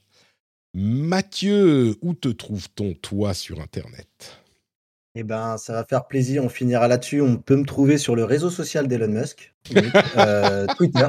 Mathieu, 0.73 1.95
où 2.01 2.13
te 2.13 2.29
trouve-t-on 2.29 2.93
toi 2.93 3.33
sur 3.33 3.61
Internet? 3.61 4.39
Eh 5.15 5.23
ben, 5.23 5.57
ça 5.57 5.73
va 5.73 5.83
faire 5.83 6.05
plaisir, 6.05 6.43
on 6.43 6.49
finira 6.49 6.87
là-dessus. 6.87 7.21
On 7.21 7.37
peut 7.37 7.55
me 7.55 7.65
trouver 7.65 7.97
sur 7.97 8.15
le 8.15 8.23
réseau 8.23 8.49
social 8.49 8.87
d'Elon 8.87 9.07
Musk, 9.07 9.53
euh, 10.17 10.67
Twitter. 10.77 11.07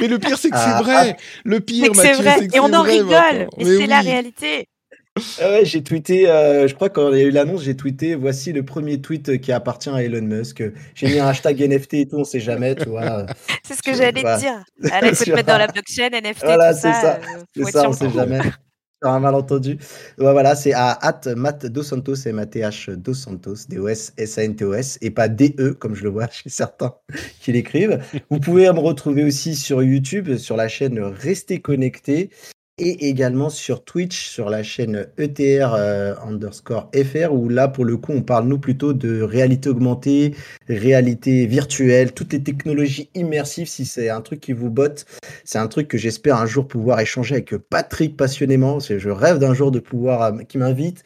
Mais 0.00 0.08
le 0.08 0.18
pire, 0.18 0.36
c'est 0.36 0.50
que 0.50 0.56
c'est 0.56 0.64
ah, 0.64 0.82
vrai. 0.82 1.16
Ah. 1.16 1.22
le 1.44 1.60
pire, 1.60 1.94
Mathieu, 1.94 2.14
c'est 2.14 2.22
vrai. 2.22 2.48
Et 2.52 2.60
on 2.60 2.72
en 2.72 2.82
rigole. 2.82 3.48
Et 3.58 3.64
c'est 3.64 3.86
la 3.86 4.00
réalité. 4.00 4.68
Ah 5.40 5.50
ouais, 5.50 5.64
j'ai 5.64 5.82
tweeté, 5.82 6.28
euh, 6.28 6.68
je 6.68 6.74
crois 6.74 6.90
quand 6.90 7.10
il 7.12 7.18
y 7.18 7.22
a 7.22 7.24
eu 7.24 7.30
l'annonce, 7.30 7.62
j'ai 7.62 7.74
tweeté, 7.74 8.14
voici 8.14 8.52
le 8.52 8.64
premier 8.64 9.00
tweet 9.00 9.40
qui 9.40 9.50
appartient 9.50 9.88
à 9.88 10.02
Elon 10.02 10.22
Musk. 10.22 10.62
J'ai 10.94 11.08
mis 11.08 11.18
un 11.18 11.28
hashtag 11.28 11.60
NFT 11.68 11.94
et 11.94 12.08
tout, 12.08 12.16
on 12.16 12.24
sait 12.24 12.40
jamais, 12.40 12.74
tu 12.74 12.88
vois. 12.88 13.26
C'est 13.66 13.74
ce 13.74 13.82
que 13.82 13.94
j'allais 13.94 14.22
te 14.22 14.38
dire. 14.38 14.62
Allez, 14.92 15.14
faut 15.14 15.24
te 15.24 15.30
mettre 15.30 15.48
dans 15.48 15.58
la 15.58 15.68
blockchain, 15.68 16.10
NFT, 16.10 16.44
voilà, 16.44 16.74
tout 16.74 16.80
ça. 16.80 16.92
ça. 16.92 17.14
Euh, 17.14 17.42
c'est 17.54 17.70
ça, 17.72 17.88
on 17.88 17.92
sait 17.92 18.10
jamais. 18.10 18.40
Sur 19.02 19.10
un 19.10 19.20
malentendu. 19.20 19.76
Ouais, 20.18 20.32
voilà, 20.32 20.54
c'est 20.54 20.72
à 20.72 20.92
at 20.92 21.20
Matt 21.36 21.66
Dos 21.66 21.82
Santos, 21.82 22.14
M-A-T-H 22.24 22.90
Dos 22.92 23.12
Santos, 23.12 23.66
D-O-S-S-A-N-T-O-S, 23.68 24.98
et 25.02 25.10
pas 25.10 25.28
D-E, 25.28 25.74
comme 25.74 25.94
je 25.94 26.04
le 26.04 26.08
vois 26.08 26.28
chez 26.30 26.48
certains 26.48 26.94
qui 27.40 27.52
l'écrivent. 27.52 28.00
Vous 28.30 28.40
pouvez 28.40 28.70
me 28.72 28.80
retrouver 28.80 29.24
aussi 29.24 29.54
sur 29.54 29.82
YouTube, 29.82 30.36
sur 30.36 30.56
la 30.56 30.68
chaîne 30.68 30.98
Restez 30.98 31.60
Connectés 31.60 32.30
et 32.78 33.08
également 33.08 33.48
sur 33.48 33.84
Twitch, 33.84 34.28
sur 34.28 34.50
la 34.50 34.62
chaîne 34.62 35.06
ETR 35.16 35.72
euh, 35.74 36.14
underscore 36.22 36.90
FR, 36.94 37.32
où 37.32 37.48
là, 37.48 37.68
pour 37.68 37.86
le 37.86 37.96
coup, 37.96 38.12
on 38.12 38.22
parle 38.22 38.46
nous 38.48 38.58
plutôt 38.58 38.92
de 38.92 39.22
réalité 39.22 39.70
augmentée, 39.70 40.34
réalité 40.68 41.46
virtuelle, 41.46 42.12
toutes 42.12 42.34
les 42.34 42.42
technologies 42.42 43.08
immersives, 43.14 43.68
si 43.68 43.86
c'est 43.86 44.10
un 44.10 44.20
truc 44.20 44.40
qui 44.40 44.52
vous 44.52 44.70
botte. 44.70 45.06
C'est 45.44 45.58
un 45.58 45.68
truc 45.68 45.88
que 45.88 45.96
j'espère 45.96 46.36
un 46.36 46.46
jour 46.46 46.68
pouvoir 46.68 47.00
échanger 47.00 47.36
avec 47.36 47.56
Patrick 47.56 48.16
passionnément. 48.16 48.78
Je 48.80 49.10
rêve 49.10 49.38
d'un 49.38 49.54
jour 49.54 49.70
de 49.70 49.78
pouvoir, 49.78 50.22
euh, 50.22 50.42
qui 50.42 50.58
m'invite 50.58 51.02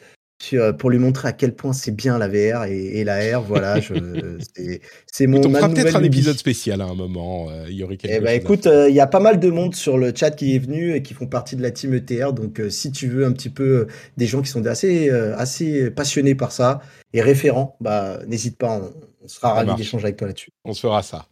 pour 0.77 0.89
lui 0.89 0.99
montrer 0.99 1.27
à 1.27 1.31
quel 1.33 1.53
point 1.53 1.73
c'est 1.73 1.91
bien 1.91 2.17
la 2.17 2.27
VR 2.27 2.65
et, 2.65 3.03
la 3.03 3.37
R. 3.37 3.41
Voilà, 3.41 3.79
c'est 5.05 5.27
mon. 5.27 5.45
On 5.45 5.53
fera 5.53 5.69
peut-être 5.69 5.95
un 5.95 6.03
épisode 6.03 6.37
spécial 6.37 6.81
à 6.81 6.85
un 6.85 6.95
moment. 6.95 7.49
Euh, 7.49 7.65
il 7.69 7.75
y 7.75 7.83
aurait 7.83 7.97
eh 8.03 8.19
ben, 8.19 8.31
écoute, 8.31 8.67
euh, 8.67 8.89
il 8.89 8.95
y 8.95 8.99
a 8.99 9.07
pas 9.07 9.19
mal 9.19 9.39
de 9.39 9.49
monde 9.49 9.75
sur 9.75 9.97
le 9.97 10.13
chat 10.15 10.31
qui 10.31 10.55
est 10.55 10.59
venu 10.59 10.93
et 10.95 11.01
qui 11.01 11.13
font 11.13 11.27
partie 11.27 11.55
de 11.55 11.61
la 11.61 11.71
team 11.71 11.93
ETR. 11.93 12.33
Donc, 12.33 12.59
euh, 12.59 12.69
si 12.69 12.91
tu 12.91 13.07
veux 13.07 13.25
un 13.25 13.31
petit 13.31 13.49
peu 13.49 13.87
des 14.17 14.27
gens 14.27 14.41
qui 14.41 14.49
sont 14.49 14.65
assez, 14.65 15.09
assez 15.09 15.91
passionnés 15.91 16.35
par 16.35 16.51
ça 16.51 16.81
et 17.13 17.21
référents, 17.21 17.75
bah, 17.81 18.19
n'hésite 18.27 18.57
pas, 18.57 18.79
on, 18.79 18.93
on 19.23 19.27
sera 19.27 19.53
ravis 19.53 19.75
d'échanger 19.75 20.05
avec 20.05 20.17
toi 20.17 20.27
là-dessus. 20.27 20.51
On 20.65 20.73
se 20.73 20.81
fera 20.81 21.03
ça. 21.03 21.25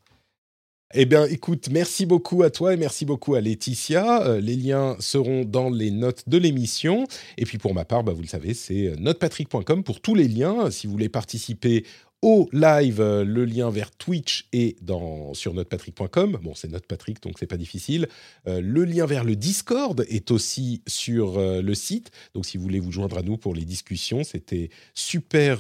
Eh 0.95 1.05
bien, 1.05 1.25
écoute, 1.25 1.69
merci 1.69 2.07
beaucoup 2.07 2.41
à 2.41 2.49
toi 2.49 2.73
et 2.73 2.77
merci 2.77 3.05
beaucoup 3.05 3.35
à 3.35 3.41
Laetitia. 3.41 4.23
Euh, 4.25 4.41
les 4.41 4.55
liens 4.55 4.95
seront 4.99 5.45
dans 5.45 5.69
les 5.69 5.91
notes 5.91 6.27
de 6.27 6.39
l'émission. 6.39 7.05
Et 7.37 7.45
puis 7.45 7.59
pour 7.59 7.75
ma 7.75 7.85
part, 7.85 8.03
bah, 8.03 8.11
vous 8.11 8.23
le 8.23 8.27
savez, 8.27 8.55
c'est 8.55 8.95
notepatrick.com 8.97 9.83
pour 9.83 10.01
tous 10.01 10.15
les 10.15 10.27
liens. 10.27 10.71
Si 10.71 10.87
vous 10.87 10.93
voulez 10.93 11.07
participer 11.07 11.85
au 12.21 12.49
live. 12.51 12.99
Euh, 12.99 13.23
le 13.23 13.45
lien 13.45 13.69
vers 13.69 13.91
Twitch 13.91 14.47
est 14.51 14.81
dans, 14.83 15.33
sur 15.33 15.53
notepatrick.com. 15.53 16.37
Bon, 16.41 16.53
c'est 16.53 16.69
Notepatrick, 16.69 17.21
donc 17.21 17.35
c'est 17.39 17.47
pas 17.47 17.57
difficile. 17.57 18.07
Euh, 18.47 18.61
le 18.61 18.83
lien 18.83 19.05
vers 19.05 19.23
le 19.23 19.35
Discord 19.35 20.05
est 20.09 20.31
aussi 20.31 20.81
sur 20.85 21.37
euh, 21.37 21.61
le 21.61 21.73
site. 21.75 22.11
Donc, 22.33 22.45
si 22.45 22.57
vous 22.57 22.63
voulez 22.63 22.79
vous 22.79 22.91
joindre 22.91 23.17
à 23.17 23.21
nous 23.21 23.37
pour 23.37 23.55
les 23.55 23.65
discussions, 23.65 24.23
c'était 24.23 24.69
super. 24.93 25.59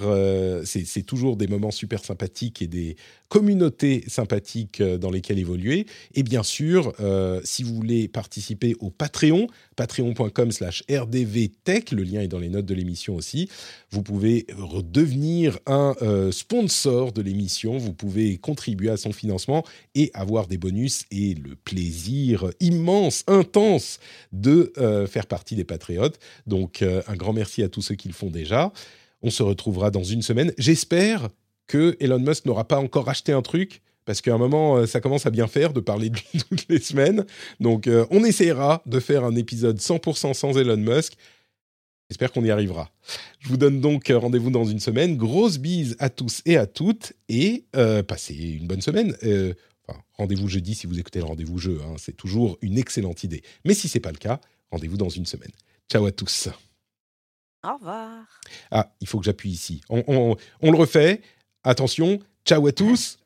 c'est 0.65 1.03
toujours 1.03 1.37
des 1.37 1.47
moments 1.47 1.71
super 1.71 2.03
sympathiques 2.03 2.61
et 2.61 2.67
des 2.67 2.95
communautés 3.27 4.03
sympathiques 4.07 4.81
dans 4.81 5.11
lesquelles 5.11 5.39
évoluer. 5.39 5.85
Et 6.15 6.23
bien 6.23 6.43
sûr, 6.43 6.93
si 7.43 7.63
vous 7.63 7.75
voulez 7.75 8.07
participer 8.07 8.75
au 8.79 8.89
Patreon, 8.89 9.47
patreon.com/slash 9.75 10.83
rdvtech, 10.89 11.91
le 11.91 12.03
lien 12.03 12.21
est 12.21 12.27
dans 12.27 12.39
les 12.39 12.49
notes 12.49 12.65
de 12.65 12.73
l'émission 12.73 13.15
aussi. 13.15 13.49
Vous 13.91 14.01
pouvez 14.01 14.47
devenir 14.83 15.59
un 15.65 15.95
sponsor 16.31 16.48
de 16.49 17.21
l'émission. 17.21 17.77
Vous 17.77 17.93
pouvez 17.93 18.37
contribuer 18.37 18.89
à 18.89 18.97
son 18.97 19.11
financement 19.11 19.63
et 19.93 20.09
avoir 20.15 20.47
des 20.47 20.57
bonus 20.57 21.05
et 21.11 21.35
le 21.35 21.55
plaisir 21.55 22.49
immense, 22.59 23.23
intense 23.27 23.99
de 24.31 24.73
euh, 24.77 25.05
faire 25.05 25.27
partie 25.27 25.55
des 25.55 25.63
patriotes. 25.63 26.19
Donc 26.47 26.81
euh, 26.81 27.03
un 27.07 27.15
grand 27.15 27.33
merci 27.33 27.61
à 27.61 27.69
tous 27.69 27.83
ceux 27.83 27.95
qui 27.95 28.07
le 28.07 28.15
font 28.15 28.31
déjà. 28.31 28.71
On 29.21 29.29
se 29.29 29.43
retrouvera 29.43 29.91
dans 29.91 30.03
une 30.03 30.23
semaine. 30.23 30.51
J'espère 30.57 31.29
que 31.67 31.95
Elon 31.99 32.19
Musk 32.19 32.45
n'aura 32.45 32.67
pas 32.67 32.79
encore 32.79 33.09
acheté 33.09 33.31
un 33.31 33.43
truc 33.43 33.81
parce 34.05 34.21
qu'à 34.21 34.33
un 34.33 34.39
moment, 34.39 34.77
euh, 34.77 34.85
ça 34.87 35.01
commence 35.01 35.27
à 35.27 35.29
bien 35.29 35.45
faire 35.45 35.71
de 35.71 35.81
parler 35.81 36.09
de 36.09 36.15
lui 36.15 36.43
toutes 36.49 36.65
les 36.67 36.79
semaines. 36.79 37.25
Donc, 37.59 37.87
on 38.09 38.23
essaiera 38.23 38.81
de 38.87 38.99
faire 38.99 39.23
un 39.23 39.35
épisode 39.35 39.77
100% 39.77 40.33
sans 40.33 40.57
Elon 40.57 40.77
Musk. 40.77 41.13
J'espère 42.09 42.31
qu'on 42.31 42.43
y 42.43 42.49
arrivera. 42.49 42.89
Je 43.39 43.49
vous 43.49 43.57
donne 43.57 43.81
donc 43.81 44.11
rendez-vous 44.13 44.49
dans 44.49 44.65
une 44.65 44.79
semaine. 44.79 45.15
Grosse 45.15 45.59
bise 45.59 45.95
à 45.99 46.09
tous 46.09 46.41
et 46.45 46.57
à 46.57 46.65
toutes 46.65 47.13
et 47.27 47.65
euh, 47.75 48.01
passez 48.01 48.33
une 48.33 48.65
bonne 48.65 48.81
semaine. 48.81 49.15
Euh, 49.23 49.53
rendez-vous 50.17 50.47
jeudi 50.47 50.73
si 50.73 50.87
vous 50.87 50.99
écoutez 50.99 51.19
le 51.19 51.25
rendez-vous 51.25 51.59
jeu. 51.59 51.79
Hein. 51.83 51.93
c'est 51.97 52.17
toujours 52.17 52.57
une 52.61 52.79
excellente 52.79 53.23
idée. 53.23 53.43
Mais 53.63 53.75
si 53.75 53.87
c'est 53.87 53.99
pas 53.99 54.11
le 54.11 54.17
cas, 54.17 54.41
rendez-vous 54.71 54.97
dans 54.97 55.09
une 55.09 55.27
semaine. 55.27 55.51
Ciao 55.91 56.03
à 56.07 56.11
tous. 56.11 56.49
Au 57.63 57.75
revoir. 57.75 58.25
Ah, 58.71 58.91
il 59.01 59.07
faut 59.07 59.19
que 59.19 59.25
j'appuie 59.25 59.51
ici. 59.51 59.81
On, 59.89 60.35
le 60.63 60.77
refait. 60.77 61.21
Attention. 61.63 62.17
Ciao 62.43 62.65
à 62.65 62.71
tous. 62.71 63.19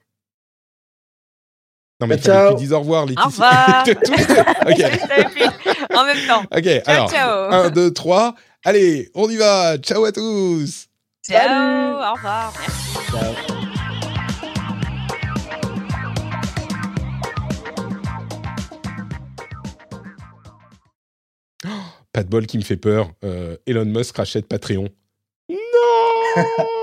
Non 2.02 2.08
mais 2.08 2.18
ciao. 2.18 2.58
tu 2.58 2.66
dis 2.66 2.74
au 2.74 2.80
revoir, 2.80 3.06
Laetitia. 3.06 3.28
Au 3.28 3.30
revoir. 3.30 3.86
en 5.96 6.04
même 6.04 6.28
temps. 6.28 6.44
Ok, 6.52 6.68
alors. 6.86 7.10
Ciao. 7.10 7.54
1, 7.54 7.70
2, 7.70 7.94
3. 7.94 8.36
Allez, 8.66 9.12
on 9.14 9.30
y 9.30 9.36
va. 9.36 9.78
Ciao 9.78 10.06
à 10.06 10.12
tous. 10.14 10.88
Ciao. 11.22 11.96
Au 11.96 12.14
revoir. 12.14 12.54
Merci. 12.58 12.98
Ciao. 13.12 13.34
pas 22.14 22.24
de 22.24 22.30
bol 22.30 22.46
qui 22.48 22.58
me 22.58 22.64
fait 22.64 22.78
peur. 22.78 23.12
Euh, 23.26 23.58
Elon 23.68 23.84
Musk 23.84 24.16
rachète 24.16 24.48
Patreon. 24.48 24.88
Non 25.50 25.58